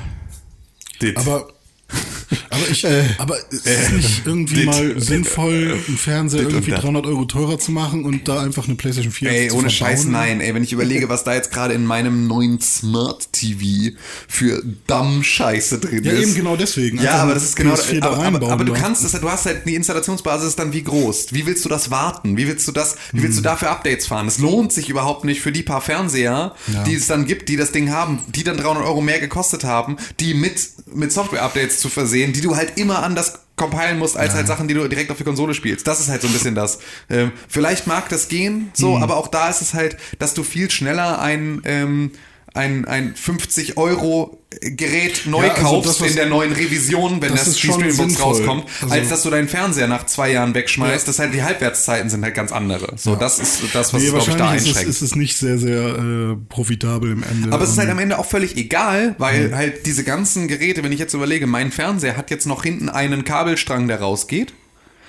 did. 1.01 1.17
Aber 1.19 1.49
aber 2.51 2.69
ich, 2.71 2.87
aber 3.19 3.37
ist 3.51 3.67
es 3.67 3.91
nicht 3.93 4.23
irgendwie 4.27 4.55
dit- 4.57 4.67
mal 4.67 5.01
sinnvoll, 5.01 5.79
einen 5.87 5.97
Fernseher 5.99 6.41
dit 6.41 6.47
und 6.49 6.53
irgendwie 6.55 6.71
dat. 6.73 6.83
300 6.83 7.07
Euro 7.07 7.25
teurer 7.25 7.59
zu 7.59 7.73
machen 7.73 8.05
und 8.05 8.27
da 8.29 8.41
einfach 8.41 8.67
eine 8.67 8.75
PlayStation 8.77 9.13
4 9.13 9.31
Ey, 9.31 9.49
zu 9.49 9.55
ohne 9.57 9.71
verbauen? 9.71 9.71
Scheiß, 9.71 10.05
nein. 10.07 10.41
Ey, 10.41 10.55
wenn 10.55 10.65
ich 10.65 10.73
überlege, 10.73 11.09
was 11.09 11.25
da 11.25 11.35
jetzt 11.35 11.53
gerade 11.53 11.75
in 11.75 11.85
meinem 11.87 12.27
neuen 12.27 12.61
Smart 12.61 13.33
TV 13.33 13.97
für 14.29 14.63
dumm 14.87 15.23
Scheiße 15.23 15.79
drin 15.79 16.05
Ja, 16.05 16.13
ist. 16.13 16.23
eben 16.23 16.35
genau 16.35 16.57
deswegen. 16.57 17.01
Ja, 17.01 17.15
aber 17.23 17.35
das 17.35 17.45
ist 17.45 17.57
genau, 17.57 17.75
PS4 17.75 18.01
da 18.01 18.11
aber, 18.11 18.25
aber, 18.25 18.49
aber 18.51 18.65
du 18.65 18.75
ja. 18.75 18.81
kannst 18.81 19.05
es, 19.05 19.13
du 19.13 19.31
hast 19.31 19.47
halt, 19.47 19.67
die 19.67 19.75
Installationsbasis 19.75 20.57
dann 20.57 20.73
wie 20.73 20.83
groß. 20.83 21.29
Wie 21.33 21.47
willst 21.47 21.65
du 21.65 21.69
das 21.69 21.91
warten? 21.91 22.37
Wie 22.37 22.47
willst 22.49 22.67
du 22.69 22.73
das, 22.73 22.97
wie 23.13 23.19
Hm. 23.19 23.23
willst 23.25 23.39
du 23.39 23.43
dafür 23.43 23.71
Updates 23.71 24.07
fahren? 24.07 24.27
Es 24.29 24.39
lohnt 24.39 24.73
sich 24.73 24.89
überhaupt 24.89 25.25
nicht 25.25 25.41
für 25.41 25.53
die 25.53 25.63
paar 25.63 25.81
Fernseher, 25.81 26.55
die 26.87 26.95
es 26.95 27.07
dann 27.07 27.27
gibt, 27.27 27.49
die 27.49 27.57
das 27.57 27.73
Ding 27.73 27.91
haben, 27.91 28.21
die 28.29 28.43
dann 28.45 28.57
300 28.57 28.85
Euro 28.85 29.01
mehr 29.01 29.21
gekostet 29.21 29.65
haben, 29.65 29.97
die 30.21 30.35
mit, 30.35 30.55
mit 30.95 31.13
Software-Updates 31.13 31.79
zu 31.79 31.89
versehen, 31.89 32.16
die 32.33 32.41
du 32.41 32.57
halt 32.57 32.79
immer 32.79 33.03
anders 33.03 33.41
compilen 33.57 33.99
musst, 33.99 34.17
als 34.17 34.35
halt 34.35 34.47
Sachen, 34.47 34.69
die 34.69 34.75
du 34.75 34.87
direkt 34.87 35.11
auf 35.11 35.17
die 35.17 35.25
Konsole 35.25 35.55
spielst. 35.55 35.87
Das 35.87 35.99
ist 36.01 36.09
halt 36.09 36.21
so 36.23 36.29
ein 36.29 36.33
bisschen 36.33 36.55
das. 36.55 36.79
Ähm, 37.09 37.33
vielleicht 37.49 37.87
mag 37.87 38.09
das 38.11 38.29
gehen, 38.29 38.71
so, 38.75 38.97
Hm. 38.97 39.03
aber 39.03 39.17
auch 39.17 39.29
da 39.29 39.49
ist 39.49 39.63
es 39.63 39.73
halt, 39.75 39.97
dass 40.19 40.35
du 40.35 40.43
viel 40.43 40.71
schneller 40.71 41.21
ein, 41.21 41.63
ähm, 41.65 42.11
ein, 42.57 42.85
ein 42.87 43.15
50 43.15 43.77
Euro 43.77 44.39
Gerät 44.61 45.23
neu 45.27 45.45
Ja, 45.45 45.53
also 45.53 45.63
kaufst 45.83 46.01
das, 46.01 46.09
in 46.11 46.17
der 46.17 46.27
neuen 46.27 46.53
Revision, 46.53 47.21
wenn 47.21 47.33
das 47.33 47.45
das, 47.45 47.55
die 47.57 47.67
Streamingbox 47.67 48.21
rauskommt, 48.21 48.65
Also- 48.81 48.95
als 48.95 49.09
dass 49.11 49.23
du 49.23 49.31
deinen 49.31 49.49
Fernseher 49.49 49.87
nach 49.87 50.07
zwei 50.07 50.31
Jahren 50.33 50.55
wegschmeißt. 50.55 50.93
Ja. 50.93 50.99
Das 51.07 51.09
ist 51.17 51.19
halt 51.19 51.35
die 51.35 51.43
Halbwertszeiten 51.43 52.09
sind 52.09 52.23
halt 52.25 52.35
ganz 52.35 52.53
andere. 52.53 52.97
So, 52.97 53.17
das 53.17 53.39
ist 53.39 53.63
das, 53.75 53.93
was 53.93 54.01
Nee, 54.01 54.07
es, 54.09 54.13
glaube 54.15 54.31
ich, 54.31 54.35
da 54.37 54.39
wahrscheinlich 54.45 54.63
ist 54.63 54.63
es, 54.63 54.69
einschränkt. 54.77 54.91
ist 54.91 55.03
es 55.03 55.17
nicht 55.17 55.37
sehr, 55.37 55.59
sehr 55.59 55.83
äh, 55.99 56.37
profitabel 56.49 57.13
im 57.13 57.23
Ende. 57.23 57.53
Aber 57.53 57.65
es 57.65 57.71
ist 57.71 57.79
halt 57.79 57.91
am 57.91 57.99
Ende 57.99 58.19
auch 58.19 58.27
völlig 58.27 58.57
egal, 58.57 59.15
weil 59.19 59.55
halt 59.55 59.85
diese 59.85 60.05
ganzen 60.05 60.49
Geräte, 60.49 60.83
wenn 60.83 60.93
ich 60.93 61.01
jetzt 61.01 61.13
überlege, 61.15 61.47
mein 61.47 61.71
Fernseher 61.73 62.17
hat 62.17 62.31
jetzt 62.31 62.47
noch 62.47 62.63
hinten 62.63 62.89
einen 62.89 63.25
Kabelstrang, 63.25 63.89
der 63.89 64.01
rausgeht. 64.01 64.55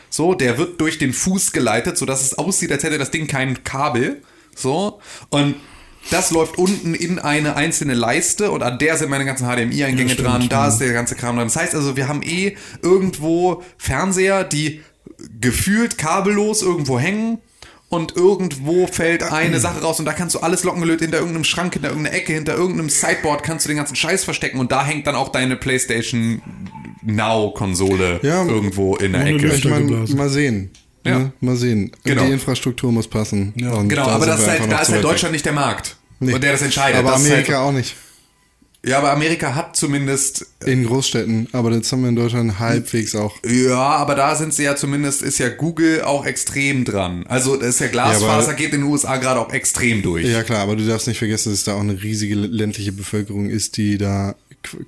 So, 0.09 0.33
der 0.33 0.57
wird 0.57 0.81
durch 0.81 0.97
den 0.97 1.13
Fuß 1.13 1.51
geleitet, 1.51 1.97
sodass 1.97 2.21
es 2.23 2.37
aussieht, 2.37 2.71
als 2.71 2.83
hätte 2.83 2.97
das 2.97 3.11
Ding 3.11 3.27
kein 3.27 3.63
Kabel. 3.63 4.21
So, 4.55 4.99
und 5.29 5.55
das 6.09 6.31
läuft 6.31 6.57
unten 6.57 6.93
in 6.93 7.19
eine 7.19 7.55
einzelne 7.55 7.93
Leiste 7.93 8.51
und 8.51 8.63
an 8.63 8.79
der 8.79 8.97
sind 8.97 9.09
meine 9.09 9.25
ganzen 9.25 9.45
HDMI-Eingänge 9.47 10.13
Ja, 10.13 10.21
dran, 10.21 10.47
da 10.49 10.63
ja. 10.63 10.67
ist 10.69 10.77
der 10.79 10.93
ganze 10.93 11.15
Kram 11.15 11.35
dran. 11.35 11.47
Das 11.47 11.55
heißt 11.55 11.75
also, 11.75 11.95
wir 11.95 12.07
haben 12.07 12.21
eh 12.23 12.55
irgendwo 12.81 13.63
Fernseher, 13.77 14.43
die 14.43 14.81
gefühlt 15.41 15.97
kabellos 15.97 16.61
irgendwo 16.61 16.99
hängen 16.99 17.39
und 17.89 18.15
irgendwo 18.15 18.87
fällt 18.87 19.23
eine 19.23 19.59
Sache 19.59 19.81
raus 19.81 19.99
und 19.99 20.05
da 20.05 20.13
kannst 20.13 20.35
du 20.35 20.39
alles 20.39 20.63
lockengelöt 20.63 20.99
hinter 20.99 21.17
irgendeinem 21.17 21.43
Schrank, 21.45 21.73
hinter 21.73 21.89
irgendeiner 21.89 22.15
Ecke, 22.17 22.33
hinter 22.33 22.55
irgendeinem 22.55 22.89
Sideboard 22.89 23.43
kannst 23.43 23.65
du 23.65 23.69
den 23.69 23.77
ganzen 23.77 23.95
Scheiß 23.95 24.23
verstecken 24.25 24.59
und 24.59 24.71
da 24.71 24.85
hängt 24.85 25.07
dann 25.07 25.15
auch 25.15 25.29
deine 25.29 25.55
PlayStation 25.55 26.41
Now-Konsole 27.03 28.19
Ja, 28.23 28.43
irgendwo 28.45 28.95
in 28.97 29.13
der 29.13 29.25
Ecke. 29.25 29.47
Ich 29.47 29.61
geblasen. 29.61 30.17
mal 30.17 30.29
sehen. 30.29 30.71
Ja. 31.05 31.19
Ne? 31.19 31.31
Mal 31.39 31.55
sehen. 31.55 31.91
Genau. 32.03 32.25
Die 32.25 32.31
Infrastruktur 32.31 32.91
muss 32.91 33.07
passen. 33.07 33.53
Und 33.55 33.89
Genau, 33.89 34.05
da 34.05 34.11
aber 34.11 34.25
das 34.25 34.41
ist 34.41 34.47
halt, 34.47 34.71
da 34.71 34.79
ist 34.79 34.91
halt 34.91 35.03
Deutschland 35.03 35.31
nicht 35.31 35.45
der 35.45 35.53
Markt. 35.53 35.96
Nee. 36.19 36.33
Und 36.33 36.43
der 36.43 36.51
das 36.53 36.61
entscheidet. 36.61 36.99
Aber 36.99 37.11
das 37.11 37.21
ist 37.21 37.27
Amerika 37.27 37.53
halt, 37.53 37.61
auch 37.67 37.71
nicht. 37.71 37.95
Ja, 38.85 38.99
aber 38.99 39.11
Amerika 39.11 39.53
hat 39.55 39.75
zumindest 39.75 40.45
In 40.65 40.85
Großstädten. 40.85 41.49
Aber 41.51 41.71
das 41.71 41.91
haben 41.91 42.03
wir 42.03 42.09
in 42.09 42.15
Deutschland 42.15 42.57
halbwegs 42.59 43.15
auch. 43.15 43.35
Ja, 43.43 43.75
aber 43.75 44.15
da 44.15 44.35
sind 44.35 44.53
sie 44.53 44.63
ja 44.63 44.75
zumindest, 44.75 45.21
ist 45.23 45.39
ja 45.39 45.49
Google 45.49 46.03
auch 46.03 46.25
extrem 46.25 46.85
dran. 46.85 47.25
Also 47.27 47.57
das 47.57 47.69
ist 47.69 47.79
ja 47.81 47.87
Glasfaser, 47.87 48.43
aber- 48.49 48.53
geht 48.53 48.73
in 48.73 48.81
den 48.81 48.89
USA 48.89 49.17
gerade 49.17 49.39
auch 49.41 49.51
extrem 49.51 50.03
durch. 50.03 50.25
Ja 50.25 50.43
klar, 50.43 50.59
aber 50.59 50.75
du 50.75 50.85
darfst 50.87 51.07
nicht 51.07 51.17
vergessen, 51.17 51.49
dass 51.49 51.59
es 51.59 51.65
da 51.65 51.73
auch 51.73 51.81
eine 51.81 52.01
riesige 52.01 52.35
ländliche 52.35 52.93
Bevölkerung 52.93 53.49
ist, 53.49 53.75
die 53.77 53.97
da 53.97 54.35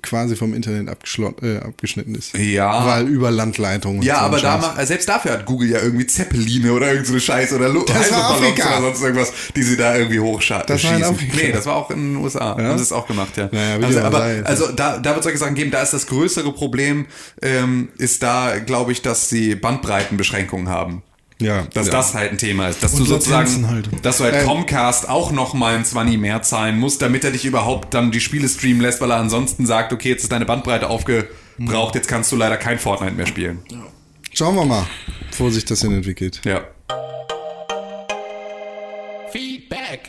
quasi 0.02 0.36
vom 0.36 0.54
Internet 0.54 0.88
äh, 0.88 1.58
abgeschnitten 1.58 2.14
ist. 2.14 2.36
Ja. 2.36 2.86
Weil 2.86 3.08
über 3.08 3.30
Landleitungen. 3.30 3.98
und 3.98 4.04
Ja, 4.04 4.20
so 4.20 4.24
aber 4.26 4.40
da 4.40 4.58
macht, 4.58 4.86
selbst 4.86 5.08
dafür 5.08 5.32
hat 5.32 5.46
Google 5.46 5.70
ja 5.70 5.80
irgendwie 5.80 6.06
Zeppeline 6.06 6.72
oder 6.72 6.92
irgend 6.92 7.06
so 7.06 7.12
eine 7.12 7.20
Scheiße 7.20 7.56
oder 7.56 7.68
Lu 7.68 7.84
Das 7.84 7.96
war 7.96 8.00
Heißluftballons 8.00 8.42
Afrika. 8.42 8.78
oder 8.78 8.86
sonst 8.86 9.02
irgendwas, 9.02 9.32
die 9.56 9.62
sie 9.62 9.76
da 9.76 9.96
irgendwie 9.96 10.20
hochschießen. 10.20 10.62
Das 10.66 10.84
war 10.84 10.96
in 10.96 11.04
Afrika. 11.04 11.36
Nee, 11.36 11.52
das 11.52 11.66
war 11.66 11.76
auch 11.76 11.90
in 11.90 12.14
den 12.14 12.16
USA. 12.16 12.56
Haben 12.56 12.78
sie 12.78 12.82
es 12.82 12.92
auch 12.92 13.06
gemacht, 13.06 13.36
ja. 13.36 13.48
Naja, 13.52 13.80
wie 13.80 13.84
also, 13.84 14.00
aber 14.00 14.18
sei. 14.18 14.42
also 14.44 14.72
da, 14.72 14.98
da 14.98 15.10
wird 15.10 15.18
es 15.18 15.24
solche 15.24 15.38
Sachen 15.38 15.54
geben, 15.54 15.70
da 15.70 15.82
ist 15.82 15.92
das 15.92 16.06
größere 16.06 16.52
Problem, 16.52 17.06
ähm, 17.42 17.88
ist 17.98 18.22
da, 18.22 18.58
glaube 18.58 18.92
ich, 18.92 19.02
dass 19.02 19.28
sie 19.28 19.54
Bandbreitenbeschränkungen 19.54 20.68
haben. 20.68 21.02
Ja, 21.40 21.66
Dass 21.72 21.86
ja. 21.86 21.92
das 21.92 22.14
halt 22.14 22.32
ein 22.32 22.38
Thema 22.38 22.68
ist. 22.68 22.82
Dass 22.82 22.92
Und 22.92 23.00
du 23.00 23.04
sozusagen, 23.06 23.68
halt. 23.68 23.88
dass 24.02 24.18
du 24.18 24.24
halt 24.24 24.34
Ähm. 24.34 24.44
Comcast 24.46 25.08
auch 25.08 25.32
noch 25.32 25.54
mal 25.54 25.74
ein 25.74 25.84
20 25.84 26.18
mehr 26.18 26.42
zahlen 26.42 26.78
musst, 26.78 27.00
damit 27.02 27.24
er 27.24 27.30
dich 27.30 27.44
überhaupt 27.46 27.94
dann 27.94 28.12
die 28.12 28.20
Spiele 28.20 28.48
streamen 28.48 28.80
lässt, 28.82 29.00
weil 29.00 29.10
er 29.10 29.16
ansonsten 29.16 29.64
sagt, 29.66 29.92
okay, 29.92 30.10
jetzt 30.10 30.22
ist 30.24 30.32
deine 30.32 30.44
Bandbreite 30.44 30.88
aufgebraucht, 30.90 31.94
jetzt 31.94 32.08
kannst 32.08 32.30
du 32.30 32.36
leider 32.36 32.58
kein 32.58 32.78
Fortnite 32.78 33.14
mehr 33.14 33.26
spielen. 33.26 33.60
Schauen 34.34 34.54
wir 34.54 34.64
mal, 34.66 34.86
wo 35.38 35.48
sich 35.50 35.64
das 35.64 35.80
hin 35.80 35.92
entwickelt. 35.94 36.40
Ja. 36.44 36.60
Feedback. 39.32 40.02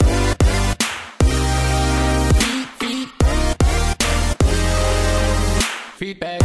Feedback. 5.98 6.42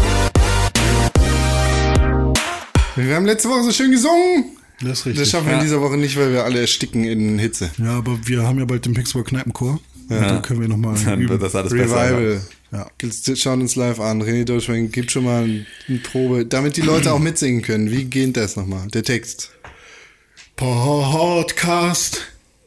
Wir 2.96 3.14
haben 3.16 3.26
letzte 3.26 3.48
Woche 3.48 3.62
so 3.64 3.72
schön 3.72 3.90
gesungen. 3.90 4.56
Das 4.81 5.01
ist 5.01 5.07
richtig. 5.07 5.23
Das 5.23 5.31
schaffen 5.31 5.47
wir 5.48 5.55
in 5.55 5.61
dieser 5.62 5.81
Woche 5.81 5.97
nicht, 5.97 6.16
weil 6.16 6.32
wir 6.32 6.44
alle 6.44 6.61
ersticken 6.61 7.05
in 7.05 7.39
Hitze. 7.39 7.70
ja, 7.78 7.97
aber 7.98 8.19
wir 8.27 8.43
haben 8.43 8.59
ja 8.59 8.65
bald 8.66 8.85
den 8.85 8.94
Pixburg 8.94 9.28
Kneipenchor. 9.28 9.81
Ja. 10.11 10.35
Da 10.35 10.39
können 10.40 10.61
wir 10.61 10.69
nochmal 10.69 10.97
Dann 11.05 11.20
üben. 11.20 11.31
wird 11.31 11.43
das 11.43 11.55
alles 11.55 11.73
besser. 11.73 12.07
Revival. 12.11 12.40
Ja. 12.73 12.90
Jetzt 13.01 13.39
Schaut 13.39 13.61
uns 13.61 13.77
live 13.77 14.01
an. 14.01 14.23
René 14.23 14.44
Deutschmann 14.44 14.90
gibt 14.90 15.11
schon 15.11 15.24
mal 15.24 15.44
eine 15.89 15.98
Probe, 15.98 16.44
damit 16.47 16.77
die 16.77 16.82
Leute 16.82 17.12
auch 17.12 17.19
mitsingen 17.19 17.62
können. 17.62 17.90
Wie 17.90 18.05
geht 18.05 18.36
das 18.36 18.57
nochmal? 18.57 18.86
Der 18.89 19.03
Text. 19.03 19.51
Podcast 20.57 22.20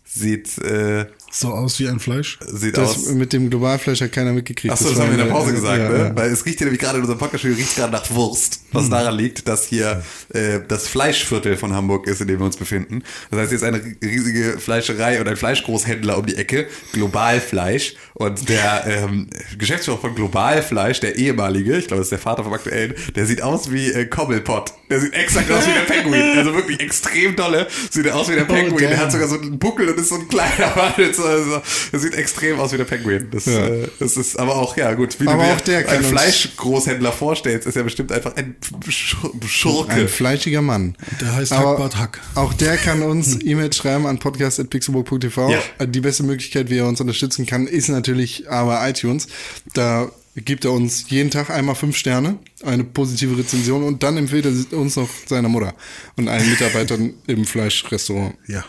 sieht, 0.04 0.56
äh, 0.58 1.06
So 1.30 1.48
aus 1.48 1.78
wie 1.80 1.88
ein 1.88 2.00
Fleisch. 2.00 2.38
sieht 2.46 2.76
das 2.76 2.90
aus. 2.90 3.08
mit 3.08 3.32
dem 3.32 3.50
Globalfleisch 3.50 4.00
hat 4.00 4.12
keiner 4.12 4.32
mitgekriegt. 4.32 4.72
Achso, 4.72 4.88
das 4.88 4.98
haben 4.98 5.08
wir 5.08 5.18
in 5.18 5.26
der 5.26 5.32
Pause 5.32 5.52
gesagt, 5.52 5.78
ja, 5.78 5.88
ne? 5.90 5.98
ja. 5.98 6.16
Weil 6.16 6.30
es 6.30 6.46
riecht 6.46 6.58
hier 6.58 6.66
nämlich 6.66 6.80
gerade 6.80 6.96
in 6.96 7.02
unserem 7.02 7.18
Podcast 7.18 7.44
riecht 7.44 7.76
gerade 7.76 7.92
nach 7.92 8.10
Wurst. 8.10 8.60
Was 8.72 8.88
daran 8.88 9.16
liegt, 9.16 9.48
dass 9.48 9.66
hier 9.66 10.02
äh, 10.32 10.60
das 10.66 10.88
Fleischviertel 10.88 11.56
von 11.56 11.74
Hamburg 11.74 12.06
ist, 12.06 12.20
in 12.20 12.28
dem 12.28 12.38
wir 12.38 12.46
uns 12.46 12.56
befinden. 12.56 13.02
Das 13.30 13.40
heißt, 13.40 13.48
hier 13.50 13.56
ist 13.56 13.64
eine 13.64 13.82
riesige 14.02 14.58
Fleischerei 14.58 15.20
und 15.20 15.28
ein 15.28 15.36
Fleischgroßhändler 15.36 16.18
um 16.18 16.26
die 16.26 16.36
Ecke, 16.36 16.66
Globalfleisch. 16.92 17.94
Und 18.14 18.48
der 18.48 18.84
ähm, 19.04 19.28
Geschäftsführer 19.58 19.98
von 19.98 20.14
Globalfleisch, 20.14 21.00
der 21.00 21.16
ehemalige, 21.16 21.76
ich 21.76 21.88
glaube, 21.88 22.00
das 22.00 22.06
ist 22.06 22.12
der 22.12 22.18
Vater 22.18 22.44
vom 22.44 22.52
aktuellen, 22.52 22.94
der 23.14 23.26
sieht 23.26 23.42
aus 23.42 23.70
wie 23.70 23.90
äh, 23.90 24.06
Cobblepot. 24.06 24.72
Der 24.88 25.00
sieht 25.00 25.14
exakt 25.14 25.50
aus 25.50 25.66
wie 25.66 25.72
der 25.72 25.80
Penguin. 25.80 26.38
Also 26.38 26.54
wirklich 26.54 26.80
extrem 26.80 27.34
dolle. 27.34 27.66
Sieht 27.90 28.06
er 28.06 28.16
aus 28.16 28.28
wie 28.28 28.34
der 28.34 28.44
Penguin. 28.44 28.78
der 28.78 28.90
damn. 28.90 29.00
hat 29.00 29.12
sogar 29.12 29.28
so 29.28 29.38
einen 29.40 29.58
Buckel 29.58 29.88
und 29.88 29.98
ist 29.98 30.08
so 30.08 30.14
ein 30.14 30.28
kleiner 30.28 30.72
Mann. 30.76 30.92
Also, 31.18 31.60
der 31.92 32.00
sieht 32.00 32.14
extrem 32.14 32.58
aus 32.58 32.72
wie 32.72 32.76
der 32.76 32.84
Penguin. 32.84 33.28
Das, 33.30 33.46
Ja. 33.46 33.66
äh, 33.66 33.88
das 33.98 34.16
ist 34.16 34.38
aber 34.38 34.56
auch, 34.56 34.76
ja 34.76 34.92
gut, 34.94 35.18
wie 35.20 35.26
Aber 35.28 35.42
du 35.42 35.48
dir 35.48 35.54
auch 35.54 35.60
der 35.60 35.88
einen 35.88 36.04
Fleischgroßhändler 36.04 37.12
vorstellst, 37.12 37.66
ist 37.66 37.74
ja 37.76 37.82
bestimmt 37.82 38.12
einfach 38.12 38.34
ein 38.36 38.56
Schur- 38.88 39.32
Schurke. 39.46 39.92
Ein 39.92 40.08
fleischiger 40.08 40.62
Mann. 40.62 40.96
Der 41.20 41.34
heißt 41.36 41.52
Aber 41.52 41.70
Hackbart 41.70 41.96
Hack. 41.98 42.20
Auch 42.34 42.52
der 42.54 42.76
kann 42.76 43.02
uns 43.02 43.38
E-Mails 43.44 43.76
schreiben 43.76 44.06
an 44.06 44.18
podcast.pixelburg.tv. 44.18 45.50
Ja. 45.50 45.86
Die 45.86 46.00
beste 46.00 46.22
Möglichkeit, 46.22 46.70
wie 46.70 46.78
er 46.78 46.86
uns 46.86 47.00
unterstützen 47.00 47.46
kann, 47.46 47.66
ist 47.66 47.88
natürlich 47.88 48.48
aber 48.50 48.86
iTunes. 48.88 49.26
Da 49.74 50.10
gibt 50.36 50.64
er 50.66 50.72
uns 50.72 51.06
jeden 51.08 51.30
Tag 51.30 51.48
einmal 51.48 51.74
fünf 51.74 51.96
Sterne, 51.96 52.38
eine 52.62 52.84
positive 52.84 53.38
Rezension 53.38 53.82
und 53.82 54.02
dann 54.02 54.18
empfiehlt 54.18 54.44
er 54.70 54.78
uns 54.78 54.96
noch 54.96 55.08
seiner 55.26 55.48
Mutter 55.48 55.74
und 56.16 56.28
allen 56.28 56.50
Mitarbeitern 56.50 57.14
im 57.26 57.44
Fleischrestaurant. 57.46 58.34
Ja. 58.46 58.62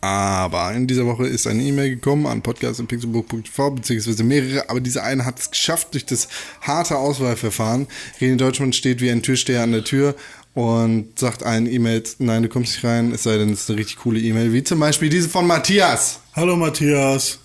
Aber 0.00 0.72
in 0.74 0.86
dieser 0.86 1.06
Woche 1.06 1.26
ist 1.26 1.46
eine 1.46 1.62
E-Mail 1.62 1.90
gekommen 1.90 2.26
an 2.26 2.42
podcast.pixelburg.tv, 2.42 3.70
beziehungsweise 3.70 4.24
mehrere, 4.24 4.68
aber 4.68 4.80
diese 4.80 5.02
eine 5.02 5.24
hat 5.24 5.38
es 5.38 5.50
geschafft 5.50 5.94
durch 5.94 6.04
das 6.06 6.28
harte 6.60 6.96
Auswahlverfahren. 6.96 7.86
René 8.20 8.36
Deutschmann 8.36 8.72
steht 8.72 9.00
wie 9.00 9.10
ein 9.10 9.22
Türsteher 9.22 9.62
an 9.62 9.72
der 9.72 9.84
Tür 9.84 10.14
und 10.54 11.18
sagt 11.18 11.44
allen 11.44 11.70
E-Mails, 11.70 12.16
nein, 12.18 12.42
du 12.42 12.48
kommst 12.48 12.74
nicht 12.74 12.84
rein, 12.84 13.12
es 13.12 13.22
sei 13.22 13.36
denn, 13.38 13.50
es 13.52 13.62
ist 13.62 13.70
eine 13.70 13.78
richtig 13.78 13.98
coole 13.98 14.18
E-Mail, 14.20 14.52
wie 14.52 14.64
zum 14.64 14.80
Beispiel 14.80 15.08
diese 15.08 15.28
von 15.28 15.46
Matthias. 15.46 16.20
Hallo 16.34 16.56
Matthias. 16.56 17.38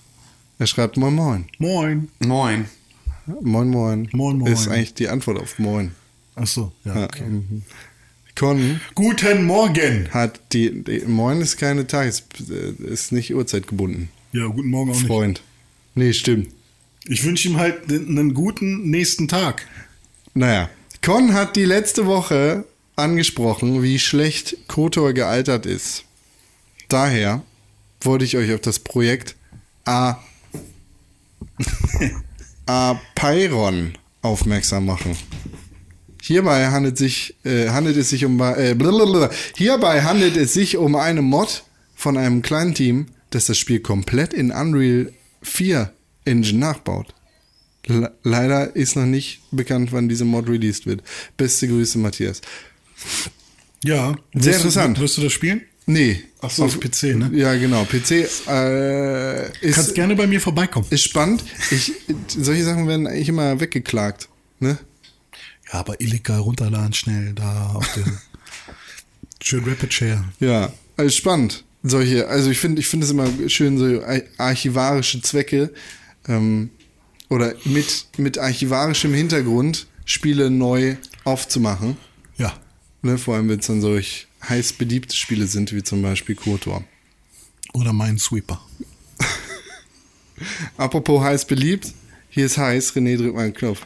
Er 0.57 0.68
schreibt 0.68 0.97
Moin 0.97 1.14
Moin. 1.14 1.45
Moin. 1.60 2.10
Moin. 2.19 2.65
Moin 3.41 3.69
Moin. 3.69 4.10
Moin, 4.11 4.38
moin. 4.39 4.51
Ist 4.51 4.68
eigentlich 4.68 4.93
die 4.95 5.10
Antwort 5.10 5.39
auf 5.39 5.60
Moin. 5.60 5.91
Ach 6.35 6.47
so, 6.47 6.72
ja, 6.84 6.95
Ja, 6.95 7.05
okay. 7.05 7.23
mhm. 7.23 7.64
Con 8.35 8.81
Guten 8.95 9.45
Morgen. 9.45 10.10
hat 10.11 10.39
die, 10.53 10.84
die 10.84 11.01
Moin 11.05 11.41
ist 11.41 11.57
keine 11.57 11.85
Tages, 11.85 12.23
äh, 12.49 12.84
ist 12.84 13.11
nicht 13.11 13.34
Uhrzeitgebunden. 13.34 14.10
Ja, 14.31 14.47
guten 14.47 14.69
Morgen 14.69 14.91
auch 14.91 14.95
nicht. 14.95 15.07
Freund. 15.07 15.41
Nee, 15.95 16.14
stimmt. 16.14 16.49
Ich 17.05 17.23
wünsche 17.23 17.49
ihm 17.49 17.57
halt 17.57 17.91
einen 17.91 18.34
guten 18.34 18.89
nächsten 18.89 19.27
Tag. 19.27 19.68
Naja, 20.34 20.69
Con 21.01 21.34
hat 21.34 21.55
die 21.55 21.65
letzte 21.65 22.05
Woche 22.05 22.65
angesprochen, 22.95 23.84
wie 23.84 23.99
schlecht 23.99 24.57
Kotor 24.68 25.14
gealtert 25.14 25.65
ist. 25.65 26.05
Daher 26.88 27.43
wollte 28.01 28.26
ich 28.26 28.38
euch 28.38 28.53
auf 28.53 28.61
das 28.61 28.80
Projekt 28.80 29.35
A. 29.85 30.18
Apeiron 32.65 33.93
aufmerksam 34.22 34.85
machen. 34.85 35.18
Hierbei 36.26 36.70
handelt, 36.70 36.98
sich, 36.98 37.36
äh, 37.44 37.68
handelt 37.68 37.98
es 37.98 38.10
sich 38.10 38.24
um 38.24 38.40
äh, 38.40 38.76
blablabla. 38.76 39.30
hierbei 39.58 40.04
handelt 40.04 40.38
es 40.38 40.54
sich 40.54 40.78
um 40.78 40.95
eine 40.95 41.22
Mod 41.22 41.64
von 41.95 42.18
einem 42.18 42.41
kleinen 42.41 42.74
Team, 42.74 43.08
das 43.32 43.48
das 43.48 43.58
Spiel 43.58 43.82
komplett 43.82 44.34
in 44.34 44.50
Unreal 44.50 45.12
4 45.41 45.91
Engine 46.24 46.60
nachbaut. 46.60 47.14
Le 47.88 48.14
leider 48.24 48.74
ist 48.74 48.95
noch 48.95 49.06
nicht 49.06 49.41
bekannt, 49.52 49.91
wann 49.91 50.08
diese 50.08 50.24
Mod 50.24 50.48
released 50.48 50.86
wird. 50.86 51.04
Beste 51.36 51.68
Grüße, 51.68 51.98
Matthias. 51.98 52.40
Ja. 53.84 54.16
Sehr 54.34 54.56
interessant. 54.56 54.98
Du, 54.98 55.02
wirst 55.02 55.18
du 55.18 55.24
das 55.24 55.34
spielen? 55.34 55.64
Nee. 55.88 56.24
Ach 56.40 56.50
so, 56.50 56.64
auf 56.64 56.80
PC, 56.80 57.16
ne? 57.18 57.32
Ja, 57.34 57.54
genau. 57.56 57.84
PC 57.84 58.12
äh, 58.48 59.48
ist, 59.60 59.76
Kannst 59.76 59.94
gerne 59.94 60.16
bei 60.16 60.28
mir 60.28 60.40
vorbeikommen. 60.40 60.88
ist 60.90 61.04
spannend. 61.04 61.44
Ich, 61.70 61.91
solche 62.30 62.64
Sachen 62.64 62.88
werden 62.88 63.08
eigentlich 63.08 63.28
immer 63.28 63.60
weggeklagt. 63.60 64.30
Ne? 64.62 64.78
Ja, 65.74 65.80
aber 65.80 66.00
illegal 66.00 66.40
runterladen 66.40 66.94
schnell 66.94 67.34
da 67.34 67.72
auf 67.74 67.91
den 67.94 68.06
schön 69.41 69.64
Rapid 69.66 69.91
Share. 69.94 70.24
Ja, 70.40 70.72
also 70.98 71.10
spannend. 71.10 71.64
Solche, 71.82 72.28
also 72.28 72.50
ich 72.50 72.60
finde, 72.60 72.80
ich 72.80 72.88
finde 72.88 73.06
es 73.06 73.12
immer 73.12 73.28
schön, 73.50 73.78
so 73.78 73.86
ar- 74.04 74.22
archivarische 74.38 75.22
Zwecke 75.22 75.74
ähm, 76.28 76.70
oder 77.30 77.56
mit, 77.66 78.06
mit 78.18 78.38
archivarischem 78.38 79.14
Hintergrund 79.14 79.88
Spiele 80.06 80.50
neu 80.50 80.95
aufzumachen. 81.24 81.98
Ja. 82.38 82.54
Ne? 83.02 83.18
Vor 83.18 83.36
allem, 83.36 83.50
wenn 83.50 83.60
es 83.60 83.68
dann 83.68 83.82
solch 83.82 84.28
heiß 84.48 84.74
beliebte 84.74 85.16
Spiele 85.16 85.48
sind, 85.48 85.74
wie 85.74 85.84
zum 85.84 86.02
Beispiel 86.02 86.36
KOTOR. 86.36 86.84
Oder 87.74 87.91
Minesweeper. 87.91 88.62
Apropos 90.78 91.22
heiß 91.24 91.45
beliebt, 91.45 91.94
hier 92.30 92.45
ist 92.45 92.58
heiß, 92.58 92.94
René 92.95 93.18
drückt 93.18 93.36
mal 93.36 93.44
einen 93.45 93.54
Knopf. 93.54 93.82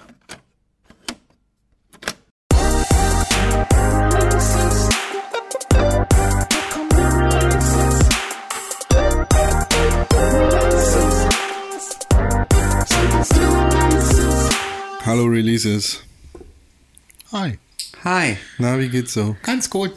Hallo 15.17 15.29
Releases. 15.29 16.01
Hi. 17.31 17.57
Hi. 18.03 18.37
Na, 18.59 18.77
wie 18.77 18.87
geht's 18.87 19.13
so? 19.13 19.35
Ganz 19.41 19.67
gut. 19.67 19.93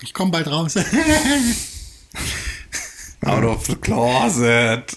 Ich 0.00 0.14
komme 0.14 0.30
bald 0.30 0.46
raus. 0.46 0.76
Out 3.22 3.42
of 3.42 3.66
the 3.66 3.74
closet. 3.74 4.96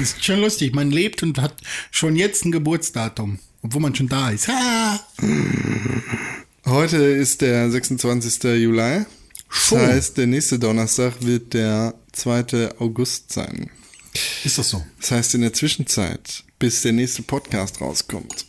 Ist 0.00 0.24
schon 0.24 0.42
lustig. 0.42 0.76
Man 0.76 0.92
lebt 0.92 1.24
und 1.24 1.40
hat 1.40 1.56
schon 1.90 2.14
jetzt 2.14 2.44
ein 2.44 2.52
Geburtsdatum, 2.52 3.40
obwohl 3.62 3.82
man 3.82 3.96
schon 3.96 4.08
da 4.08 4.30
ist. 4.30 4.46
Ha! 4.46 5.00
Heute 6.66 6.98
ist 6.98 7.40
der 7.40 7.68
26. 7.68 8.44
Juli. 8.62 9.06
Schon. 9.48 9.80
Das 9.80 9.88
heißt, 9.88 10.18
der 10.18 10.28
nächste 10.28 10.60
Donnerstag 10.60 11.14
wird 11.22 11.52
der 11.52 11.94
2. 12.12 12.76
August 12.78 13.32
sein. 13.32 13.70
Ist 14.44 14.58
das 14.58 14.70
so? 14.70 14.84
Das 15.00 15.10
heißt, 15.10 15.34
in 15.34 15.42
der 15.42 15.52
Zwischenzeit, 15.52 16.44
bis 16.58 16.82
der 16.82 16.92
nächste 16.92 17.22
Podcast 17.22 17.80
rauskommt, 17.80 18.46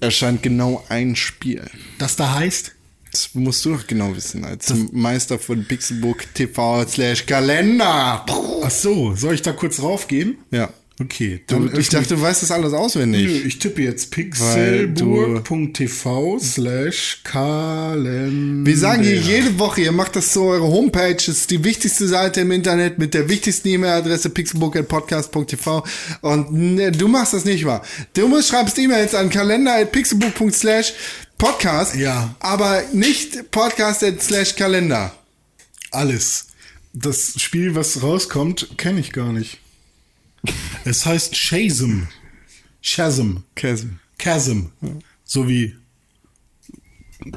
erscheint 0.00 0.42
genau 0.42 0.84
ein 0.88 1.16
Spiel. 1.16 1.68
Das 1.98 2.16
da 2.16 2.34
heißt? 2.34 2.72
Das 3.10 3.34
musst 3.34 3.64
du 3.64 3.74
doch 3.74 3.86
genau 3.86 4.14
wissen, 4.14 4.44
als 4.44 4.72
Meister 4.92 5.38
von 5.38 5.64
Pixelbook 5.64 6.34
TV 6.34 6.86
slash 6.86 7.24
Kalender. 7.24 8.24
Ach 8.62 8.70
so, 8.70 9.14
soll 9.16 9.34
ich 9.34 9.42
da 9.42 9.52
kurz 9.52 9.80
raufgehen? 9.80 10.36
Ja. 10.50 10.72
Okay, 11.00 11.42
dann 11.46 11.70
ich 11.78 11.90
dachte, 11.90 12.16
du 12.16 12.20
weißt 12.20 12.42
das 12.42 12.50
alles 12.50 12.72
Nö, 12.72 12.78
auswendig. 12.78 13.46
ich 13.46 13.60
tippe 13.60 13.82
jetzt 13.82 14.10
pixelburg.tv 14.10 16.40
slash 16.40 17.20
Kalender. 17.22 18.68
Wir 18.68 18.76
sagen 18.76 19.04
hier 19.04 19.14
jede 19.16 19.60
Woche, 19.60 19.82
ihr 19.82 19.92
macht 19.92 20.16
das 20.16 20.32
zu 20.32 20.42
eurer 20.42 20.66
Homepage, 20.66 21.14
das 21.14 21.28
ist 21.28 21.52
die 21.52 21.62
wichtigste 21.62 22.08
Seite 22.08 22.40
im 22.40 22.50
Internet 22.50 22.98
mit 22.98 23.14
der 23.14 23.28
wichtigsten 23.28 23.68
E-Mail-Adresse 23.68 24.30
pixelbook.podcast.tv 24.30 25.84
und 26.22 26.52
ne, 26.52 26.90
du 26.90 27.06
machst 27.06 27.32
das 27.32 27.44
nicht 27.44 27.64
wahr. 27.64 27.84
Du 28.14 28.26
musst, 28.26 28.48
schreibst 28.48 28.76
E-Mails 28.78 29.14
an 29.14 29.30
kalender.pixelbook.slash 29.30 30.94
podcast, 31.38 31.94
Ja. 31.94 32.34
aber 32.40 32.82
nicht 32.92 33.52
podcast 33.52 34.04
slash 34.20 34.56
kalender. 34.56 35.14
Alles. 35.92 36.46
Das 36.92 37.34
Spiel, 37.40 37.76
was 37.76 38.02
rauskommt, 38.02 38.70
kenne 38.78 38.98
ich 38.98 39.12
gar 39.12 39.32
nicht. 39.32 39.60
Es 40.84 41.04
heißt 41.06 41.36
Shazam. 41.36 42.08
Shazam. 42.80 43.44
Chasm. 43.56 43.88
Chasm. 44.18 44.66
So 45.24 45.48
wie, 45.48 45.76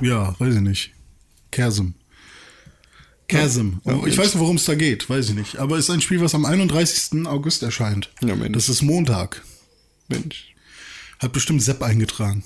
ja, 0.02 0.40
weiß 0.40 0.56
ich 0.56 0.62
nicht. 0.62 0.92
Chasm. 1.52 1.90
Chasm. 3.28 3.80
Oh, 3.86 4.06
ich 4.06 4.18
weiß 4.18 4.34
nicht, 4.34 4.40
worum 4.40 4.58
es 4.58 4.66
da 4.66 4.76
geht, 4.76 5.10
weiß 5.10 5.30
ich 5.30 5.36
nicht. 5.36 5.58
Aber 5.58 5.78
es 5.78 5.86
ist 5.86 5.90
ein 5.90 6.02
Spiel, 6.02 6.22
was 6.22 6.36
am 6.36 6.46
31. 6.46 7.26
August 7.28 7.64
erscheint. 7.64 8.12
Ja, 8.22 8.36
Mensch. 8.36 8.54
das 8.54 8.70
ist 8.70 8.82
Montag. 8.82 9.42
Mensch. 10.08 10.54
Hat 11.20 11.32
bestimmt 11.34 11.62
Sepp 11.64 11.82
eingetragen. 11.82 12.44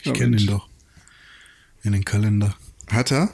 Ich 0.00 0.06
Ja, 0.06 0.12
kenne 0.12 0.36
ihn 0.36 0.46
doch. 0.46 0.68
In 1.82 1.92
den 1.92 2.04
Kalender. 2.04 2.56
Hat 2.88 3.12
er? 3.12 3.32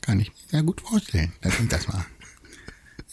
Kann 0.00 0.20
ich 0.20 0.28
mir 0.28 0.34
sehr 0.50 0.62
gut 0.62 0.80
vorstellen. 0.80 1.32
Da 1.40 1.50
kommt 1.50 1.72
das 1.72 1.88
mal. 1.88 2.04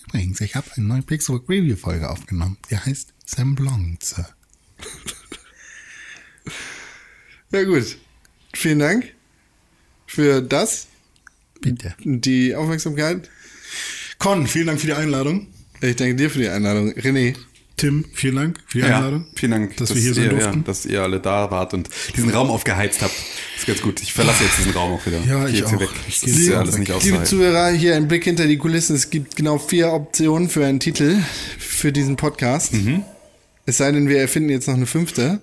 Übrigens, 0.10 0.42
ich 0.42 0.56
habe 0.56 0.68
eine 0.76 0.88
neue 0.88 1.02
Pixelbook 1.04 1.48
Review 1.48 1.76
Folge 1.76 2.10
aufgenommen. 2.10 2.58
Die 2.72 2.78
heißt 2.78 3.14
Semblance. 3.26 4.28
Ja 7.52 7.64
gut. 7.64 7.98
Vielen 8.54 8.78
Dank 8.78 9.12
für 10.06 10.40
das, 10.40 10.86
Bitte. 11.62 11.96
die 12.04 12.54
Aufmerksamkeit. 12.54 13.28
Con, 14.20 14.46
vielen 14.46 14.68
Dank 14.68 14.80
für 14.80 14.86
die 14.86 14.94
Einladung. 14.94 15.48
Ich 15.82 15.96
danke 15.96 16.14
dir 16.14 16.30
für 16.30 16.38
die 16.38 16.50
Einladung. 16.50 16.92
René, 16.92 17.36
Tim, 17.80 18.06
vielen 18.14 18.36
Dank 18.36 18.60
für 18.68 18.78
die 18.80 18.86
Ja, 18.86 18.98
Einladung. 18.98 19.26
vielen 19.36 19.52
Dank, 19.54 19.78
dass, 19.78 19.94
wir 19.96 20.02
hier 20.02 20.14
sein 20.14 20.24
ihr, 20.26 20.30
durften. 20.32 20.58
Ja, 20.60 20.64
dass 20.66 20.86
ihr 20.86 21.02
alle 21.02 21.20
da 21.20 21.50
wart 21.50 21.74
und 21.74 21.90
diesen 22.16 22.30
Raum 22.30 22.50
aufgeheizt 22.52 23.02
habt. 23.02 23.14
ist 23.58 23.66
ganz 23.66 23.82
gut. 23.82 24.02
Ich 24.02 24.14
verlasse 24.14 24.44
jetzt 24.44 24.58
diesen 24.60 24.72
Raum 24.74 24.94
auch 24.94 25.06
wieder. 25.06 25.20
Ja, 25.28 25.48
ich 25.48 25.56
hier 25.58 25.68
auch. 25.68 25.80
weg. 25.80 25.90
Ich 26.08 26.20
Das 26.22 26.30
ist 26.30 26.38
jetzt 26.40 26.48
ja 26.50 26.56
auch 26.56 26.60
alles 26.62 26.78
weg. 26.80 26.90
nicht 26.90 27.04
Liebe. 27.06 27.24
Zuhörer, 27.24 27.70
hier 27.70 27.96
ein 27.96 28.08
Blick 28.08 28.24
hinter 28.26 28.48
die 28.48 28.58
Kulissen. 28.58 28.96
Es 28.96 29.10
gibt 29.10 29.36
genau 29.36 29.58
vier 29.58 29.92
Optionen 29.94 30.50
für 30.50 30.66
einen 30.66 30.80
Titel 30.80 31.18
für 31.58 31.92
diesen 31.92 32.16
Podcast. 32.18 32.74
Mhm. 32.74 33.04
Es 33.66 33.78
sei 33.78 33.92
denn, 33.92 34.10
wir 34.10 34.20
erfinden 34.20 34.50
jetzt 34.50 34.68
noch 34.68 34.74
eine 34.76 34.88
fünfte. 34.88 35.40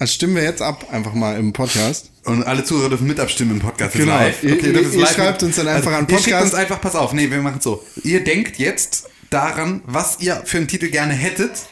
Also 0.00 0.12
stimmen 0.12 0.34
wir 0.34 0.42
jetzt 0.42 0.60
ab, 0.62 0.86
einfach 0.92 1.14
mal 1.14 1.38
im 1.38 1.52
Podcast. 1.52 2.10
Und 2.24 2.42
alle 2.42 2.64
Zuhörer 2.64 2.88
dürfen 2.88 3.06
mit 3.06 3.20
abstimmen 3.20 3.52
im 3.52 3.58
Podcast. 3.60 3.94
Das 3.94 4.00
ist 4.00 4.00
Genau. 4.00 4.16
Live. 4.18 4.42
Ihr- 4.42 4.52
Okay, 4.54 4.72
das 4.72 4.82
ist 4.86 4.94
ihr 4.94 5.00
live. 5.02 5.14
schreibt 5.14 5.42
uns 5.44 5.54
dann 5.56 5.68
einfach 5.68 5.92
an 5.92 6.06
Ihr 6.08 6.16
schickt 6.16 6.22
Podcast. 6.24 6.44
uns 6.46 6.54
einfach, 6.54 6.80
pass 6.80 6.96
auf, 6.96 7.12
nee, 7.12 7.30
wir 7.30 7.38
machen 7.40 7.58
es 7.58 7.64
so. 7.64 7.84
Ihr 8.02 8.24
denkt 8.24 8.58
jetzt 8.58 9.08
daran, 9.30 9.82
was 9.84 10.20
ihr 10.20 10.42
für 10.44 10.58
einen 10.58 10.68
Titel 10.68 10.88
gerne 10.88 11.14
hättet. 11.14 11.66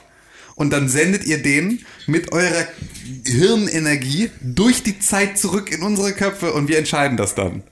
Und 0.55 0.70
dann 0.70 0.89
sendet 0.89 1.24
ihr 1.24 1.43
den 1.43 1.85
mit 2.06 2.31
eurer 2.32 2.66
Hirnenergie 3.26 4.31
durch 4.40 4.82
die 4.82 5.01
Zeit 5.01 5.36
zurück 5.36 5.72
in 5.72 5.82
unsere 5.82 6.12
Köpfe 6.12 6.52
und 6.52 6.68
wir 6.68 6.78
entscheiden 6.78 7.16
das 7.16 7.35
dann. 7.35 7.64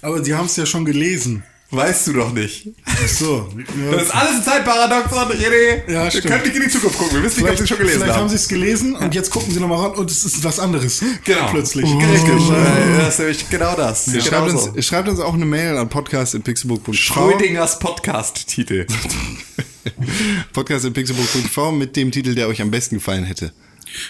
Aber 0.00 0.24
Sie 0.24 0.34
haben 0.34 0.46
es 0.46 0.56
ja 0.56 0.66
schon 0.66 0.84
gelesen. 0.84 1.44
Weißt 1.74 2.06
du 2.08 2.12
doch 2.12 2.34
nicht. 2.34 2.68
Ach 2.84 3.08
so. 3.08 3.48
Das 3.92 4.02
ist 4.02 4.14
alles 4.14 4.34
ein 4.36 4.42
Zeitparadoxon, 4.44 5.32
René. 5.32 5.90
Ja, 5.90 6.04
wir 6.04 6.10
stimmt. 6.10 6.26
können 6.26 6.42
nicht 6.44 6.56
in 6.56 6.62
die 6.64 6.68
Zukunft 6.68 6.98
gucken. 6.98 7.16
Wir 7.16 7.22
wissen 7.22 7.40
nicht, 7.42 7.50
ob 7.50 7.58
sie 7.58 7.66
schon 7.66 7.78
gelesen 7.78 8.00
vielleicht 8.00 8.12
haben 8.12 8.20
haben. 8.20 8.28
Sie 8.28 8.34
es 8.36 8.46
gelesen 8.48 8.94
und 8.94 9.14
jetzt 9.14 9.30
gucken 9.30 9.54
Sie 9.54 9.58
nochmal 9.58 9.78
ran 9.86 9.92
und 9.92 10.10
es 10.10 10.22
ist 10.26 10.44
was 10.44 10.60
anderes. 10.60 11.02
Genau. 11.24 11.48
Plötzlich. 11.50 11.86
Richtig. 11.86 12.50
Äh, 12.50 12.98
Das 12.98 13.14
ist 13.14 13.18
nämlich 13.20 13.48
genau 13.48 13.74
das. 13.74 14.04
Genau 14.04 14.20
Schreibt, 14.22 14.50
uns, 14.52 14.84
schreibt 14.86 15.08
uns 15.08 15.18
auch 15.20 15.32
eine 15.32 15.46
Mail 15.46 15.78
an 15.78 15.88
podcast.pixelbook.tv 15.88 16.92
Schrödingers 16.92 17.78
Podcast-Titel. 17.78 18.86
podcast.pixelbook.tv 20.52 21.72
mit 21.72 21.96
dem 21.96 22.10
Titel, 22.12 22.34
der 22.34 22.48
euch 22.48 22.60
am 22.60 22.70
besten 22.70 22.96
gefallen 22.96 23.24
hätte. 23.24 23.52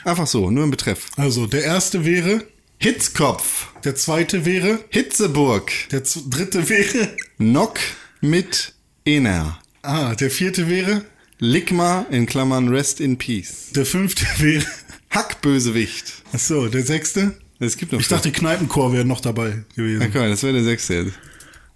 Einfach 0.04 0.26
so, 0.26 0.50
nur 0.50 0.64
im 0.64 0.70
Betreff. 0.72 1.06
Also, 1.16 1.46
der 1.46 1.62
erste 1.62 2.04
wäre, 2.04 2.44
Hitzkopf, 2.86 3.68
der 3.84 3.94
zweite 3.94 4.44
wäre, 4.44 4.80
Hitzeburg, 4.88 5.70
der 5.92 6.02
dritte 6.28 6.68
wäre, 6.68 7.14
Nock 7.38 7.78
mit 8.20 8.74
Ener, 9.04 9.60
ah, 9.82 10.16
der 10.16 10.32
vierte 10.32 10.68
wäre, 10.68 11.04
Ligma 11.38 12.06
in 12.10 12.26
Klammern 12.26 12.66
Rest 12.70 13.00
in 13.00 13.18
Peace, 13.18 13.68
der 13.76 13.86
fünfte 13.86 14.26
wäre, 14.38 14.64
Hackbösewicht. 15.10 16.12
ach 16.32 16.40
so, 16.40 16.66
der 16.66 16.82
sechste. 16.84 17.38
Es 17.60 17.76
gibt 17.76 17.92
noch 17.92 18.00
Ich 18.00 18.08
dachte, 18.08 18.32
Kneipenchor 18.32 18.92
wäre 18.92 19.04
noch 19.04 19.20
dabei 19.20 19.62
gewesen. 19.76 20.10
komm, 20.12 20.28
das 20.28 20.42
wäre 20.42 20.54
der 20.54 20.64
sechste 20.64 20.94
jetzt. 20.94 21.12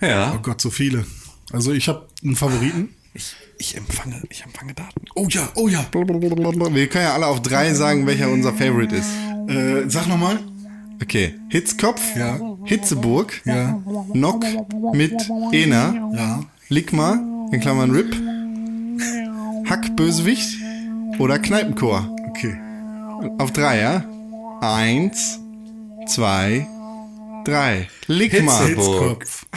Oh 0.03 0.07
Ja. 0.07 0.37
Gott, 0.43 0.61
so 0.61 0.71
viele. 0.71 1.07
Also, 1.53 1.73
ich 1.73 1.87
habe 1.87 2.09
einen 2.25 2.35
Favoriten. 2.35 2.89
Ich, 3.15 3.37
ich, 3.59 3.77
empfange, 3.77 4.21
ich 4.29 4.43
empfange 4.43 4.75
Daten. 4.75 5.03
Oh 5.15 5.29
ja, 5.31 5.49
oh 5.55 5.69
ja. 5.69 5.87
Wir 5.93 6.89
können 6.89 7.05
ja 7.05 7.15
alle 7.15 7.27
auf 7.29 7.41
drei 7.43 7.73
sagen, 7.75 8.09
welcher 8.09 8.29
unser 8.29 8.53
Favorite 8.53 8.97
ist. 8.97 9.07
Äh, 9.49 9.89
sag 9.89 10.09
nochmal. 10.09 10.41
Okay, 11.03 11.35
Hitzkopf, 11.49 12.01
Ja. 12.17 12.39
Hitzeburg, 12.65 13.41
Ja. 13.45 13.81
Nock 14.15 14.45
mit 14.93 15.13
Ener, 15.53 16.11
Ja. 16.15 16.41
Ligma 16.69 17.21
in 17.53 17.61
Klammern 17.61 17.91
Rip, 17.91 18.15
Hackbösewicht 19.69 20.59
oder 21.19 21.39
Kneipenchor. 21.39 22.15
Okay. 22.31 22.57
Auf 23.39 23.53
drei, 23.53 23.81
ja? 23.81 24.05
Eins, 24.61 25.39
zwei, 26.09 26.67
drei. 27.45 27.89
Ligma. 28.07 28.61
Hitzkopf. 28.65 29.47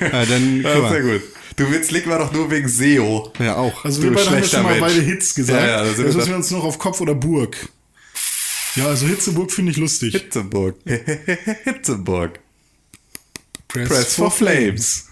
Ja, 0.00 0.26
dann, 0.26 0.60
Ja, 0.60 0.90
sehr 0.90 1.00
gut. 1.00 1.22
Du 1.56 1.70
willst 1.70 1.90
Ligma 1.90 2.18
doch 2.18 2.32
nur 2.34 2.50
wegen 2.50 2.68
SEO. 2.68 3.32
Ja, 3.38 3.56
auch. 3.56 3.82
Also 3.82 4.02
Du 4.02 4.08
wir 4.10 4.14
beide 4.16 4.30
haben 4.30 4.44
schon 4.44 4.62
mal 4.62 4.78
beide 4.78 5.00
Hits 5.00 5.34
gesagt. 5.34 5.58
Ja, 5.58 5.66
ja, 5.68 5.84
da 5.84 5.92
sind 5.94 6.04
Jetzt 6.04 6.16
müssen 6.16 6.28
wir 6.28 6.36
uns 6.36 6.50
noch 6.50 6.64
auf 6.64 6.78
Kopf 6.78 7.00
oder 7.00 7.14
Burg. 7.14 7.56
Ja, 8.76 8.86
also 8.86 9.06
Hitzeburg 9.06 9.52
finde 9.52 9.72
ich 9.72 9.78
lustig. 9.78 10.12
Hitzeburg. 10.12 10.76
Hitzeburg. 11.64 12.40
Press, 13.68 13.88
Press 13.88 14.14
for 14.14 14.30
Flames. 14.30 15.08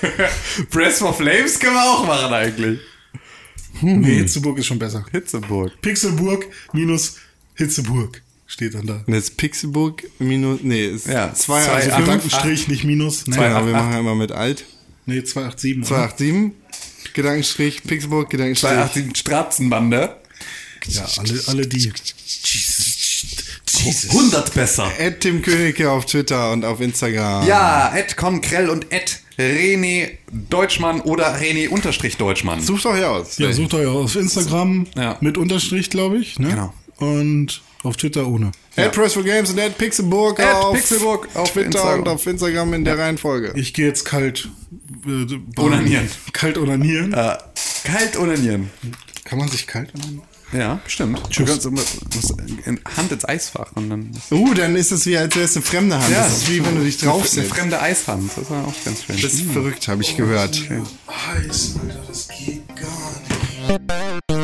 Press 0.70 0.98
for 0.98 1.14
Flames 1.14 1.58
können 1.58 1.74
wir 1.74 1.82
auch 1.82 2.06
machen 2.06 2.32
eigentlich. 2.32 2.80
Nee, 3.80 4.16
Hitzeburg 4.18 4.58
ist 4.58 4.66
schon 4.66 4.78
besser. 4.78 5.04
Hitzeburg. 5.10 5.80
Pixelburg 5.80 6.46
minus 6.72 7.16
Hitzeburg 7.54 8.22
steht 8.46 8.74
dann 8.74 8.86
da. 8.86 9.02
Und 9.06 9.14
jetzt 9.14 9.36
Pixelburg 9.36 10.04
minus, 10.18 10.60
nee, 10.62 10.86
ist 10.86 11.06
Ja, 11.06 11.32
zwei, 11.34 11.62
zwei, 11.62 11.72
also 11.72 11.96
Gedankenstrich, 11.96 12.68
nicht 12.68 12.84
minus. 12.84 13.26
Nee, 13.26 13.36
genau, 13.36 13.66
wir 13.66 13.72
machen 13.72 13.98
immer 13.98 14.14
mit 14.14 14.32
alt. 14.32 14.64
nee 15.06 15.22
287. 15.22 15.78
oder? 15.78 15.86
287, 15.86 17.14
Gedankenstrich, 17.14 17.82
Pixelburg, 17.82 18.30
Gedankenstrich. 18.30 18.72
218 18.72 19.14
Stratzenbande. 19.14 20.16
Ja, 20.88 21.06
alle, 21.18 21.42
alle 21.46 21.66
die. 21.66 21.92
100 24.10 24.54
besser. 24.54 24.90
Ed 24.98 25.20
Tim 25.20 25.42
Königke 25.42 25.90
auf 25.90 26.06
Twitter 26.06 26.52
und 26.52 26.64
auf 26.64 26.80
Instagram. 26.80 27.46
Ja, 27.46 27.92
Ed 27.94 28.16
Konkrell 28.16 28.68
und 28.68 28.92
Ed 28.92 29.20
René 29.38 30.10
Deutschmann 30.30 31.00
oder 31.00 31.34
René 31.40 31.68
Unterstrich 31.68 32.16
Deutschmann. 32.16 32.60
Sucht 32.60 32.86
euch 32.86 33.04
aus. 33.04 33.38
Ja, 33.38 33.52
sucht 33.52 33.74
euch 33.74 33.86
auf 33.86 34.14
Instagram 34.14 34.86
Ja. 34.96 35.16
mit 35.20 35.38
Unterstrich, 35.38 35.90
glaube 35.90 36.18
ich. 36.18 36.38
Ne? 36.38 36.48
Genau. 36.50 36.74
Und 36.98 37.62
auf 37.82 37.96
Twitter 37.96 38.26
ohne. 38.28 38.52
Ed 38.76 38.92
Press 38.92 39.14
for 39.14 39.24
Games 39.24 39.50
und 39.50 39.58
Ed 39.58 39.76
Pixelburg 39.78 40.38
Ed 40.38 40.46
auf 40.46 40.74
Pixelburg 40.76 41.28
auf 41.34 41.50
Twitter 41.52 41.66
Instagram. 41.66 42.00
und 42.00 42.08
auf 42.08 42.26
Instagram 42.26 42.74
in 42.74 42.84
der 42.84 42.98
Reihenfolge. 42.98 43.52
Ich 43.56 43.72
gehe 43.74 43.86
jetzt 43.86 44.04
kalt. 44.04 44.48
Äh, 45.06 45.60
Onanieren. 45.60 46.08
Kalt 46.32 46.58
onanieren. 46.58 47.12
Äh, 47.12 47.36
kalt 47.84 48.16
onanieren. 48.16 48.70
Kann 49.24 49.38
man 49.38 49.48
sich 49.48 49.66
kalt 49.66 49.92
onanieren? 49.94 50.22
Ja, 50.52 50.80
bestimmt. 50.84 51.18
Du 51.36 51.44
kannst 51.44 51.64
immer- 51.66 51.80
musst 52.14 52.34
in 52.66 52.78
Hand 52.96 53.10
ins 53.10 53.24
Eisfach 53.24 53.72
und 53.74 53.88
dann. 53.88 54.10
Uh, 54.30 54.52
dann 54.54 54.76
ist 54.76 54.92
es 54.92 55.06
wie, 55.06 55.16
als 55.16 55.34
wäre 55.34 55.46
es 55.46 55.56
eine 55.56 55.64
fremde 55.64 55.98
Hand. 55.98 56.10
Ja. 56.12 56.24
Das 56.24 56.38
ist 56.38 56.50
wie, 56.50 56.64
wenn 56.64 56.76
du 56.76 56.82
dich 56.84 57.00
Eine 57.02 57.10
draufsetzt. 57.12 57.48
fremde 57.50 57.80
Eishand. 57.80 58.30
Das 58.36 58.50
war 58.50 58.66
auch 58.66 58.74
ganz 58.84 59.04
schön. 59.04 59.16
Das 59.20 59.32
ist 59.32 59.50
verrückt, 59.50 59.88
habe 59.88 60.02
ich 60.02 60.16
gehört. 60.16 60.54
Heiß, 61.08 61.76
Alter, 61.82 62.02
das 62.06 62.28
geht 62.28 62.62
Tschüss. 62.76 64.41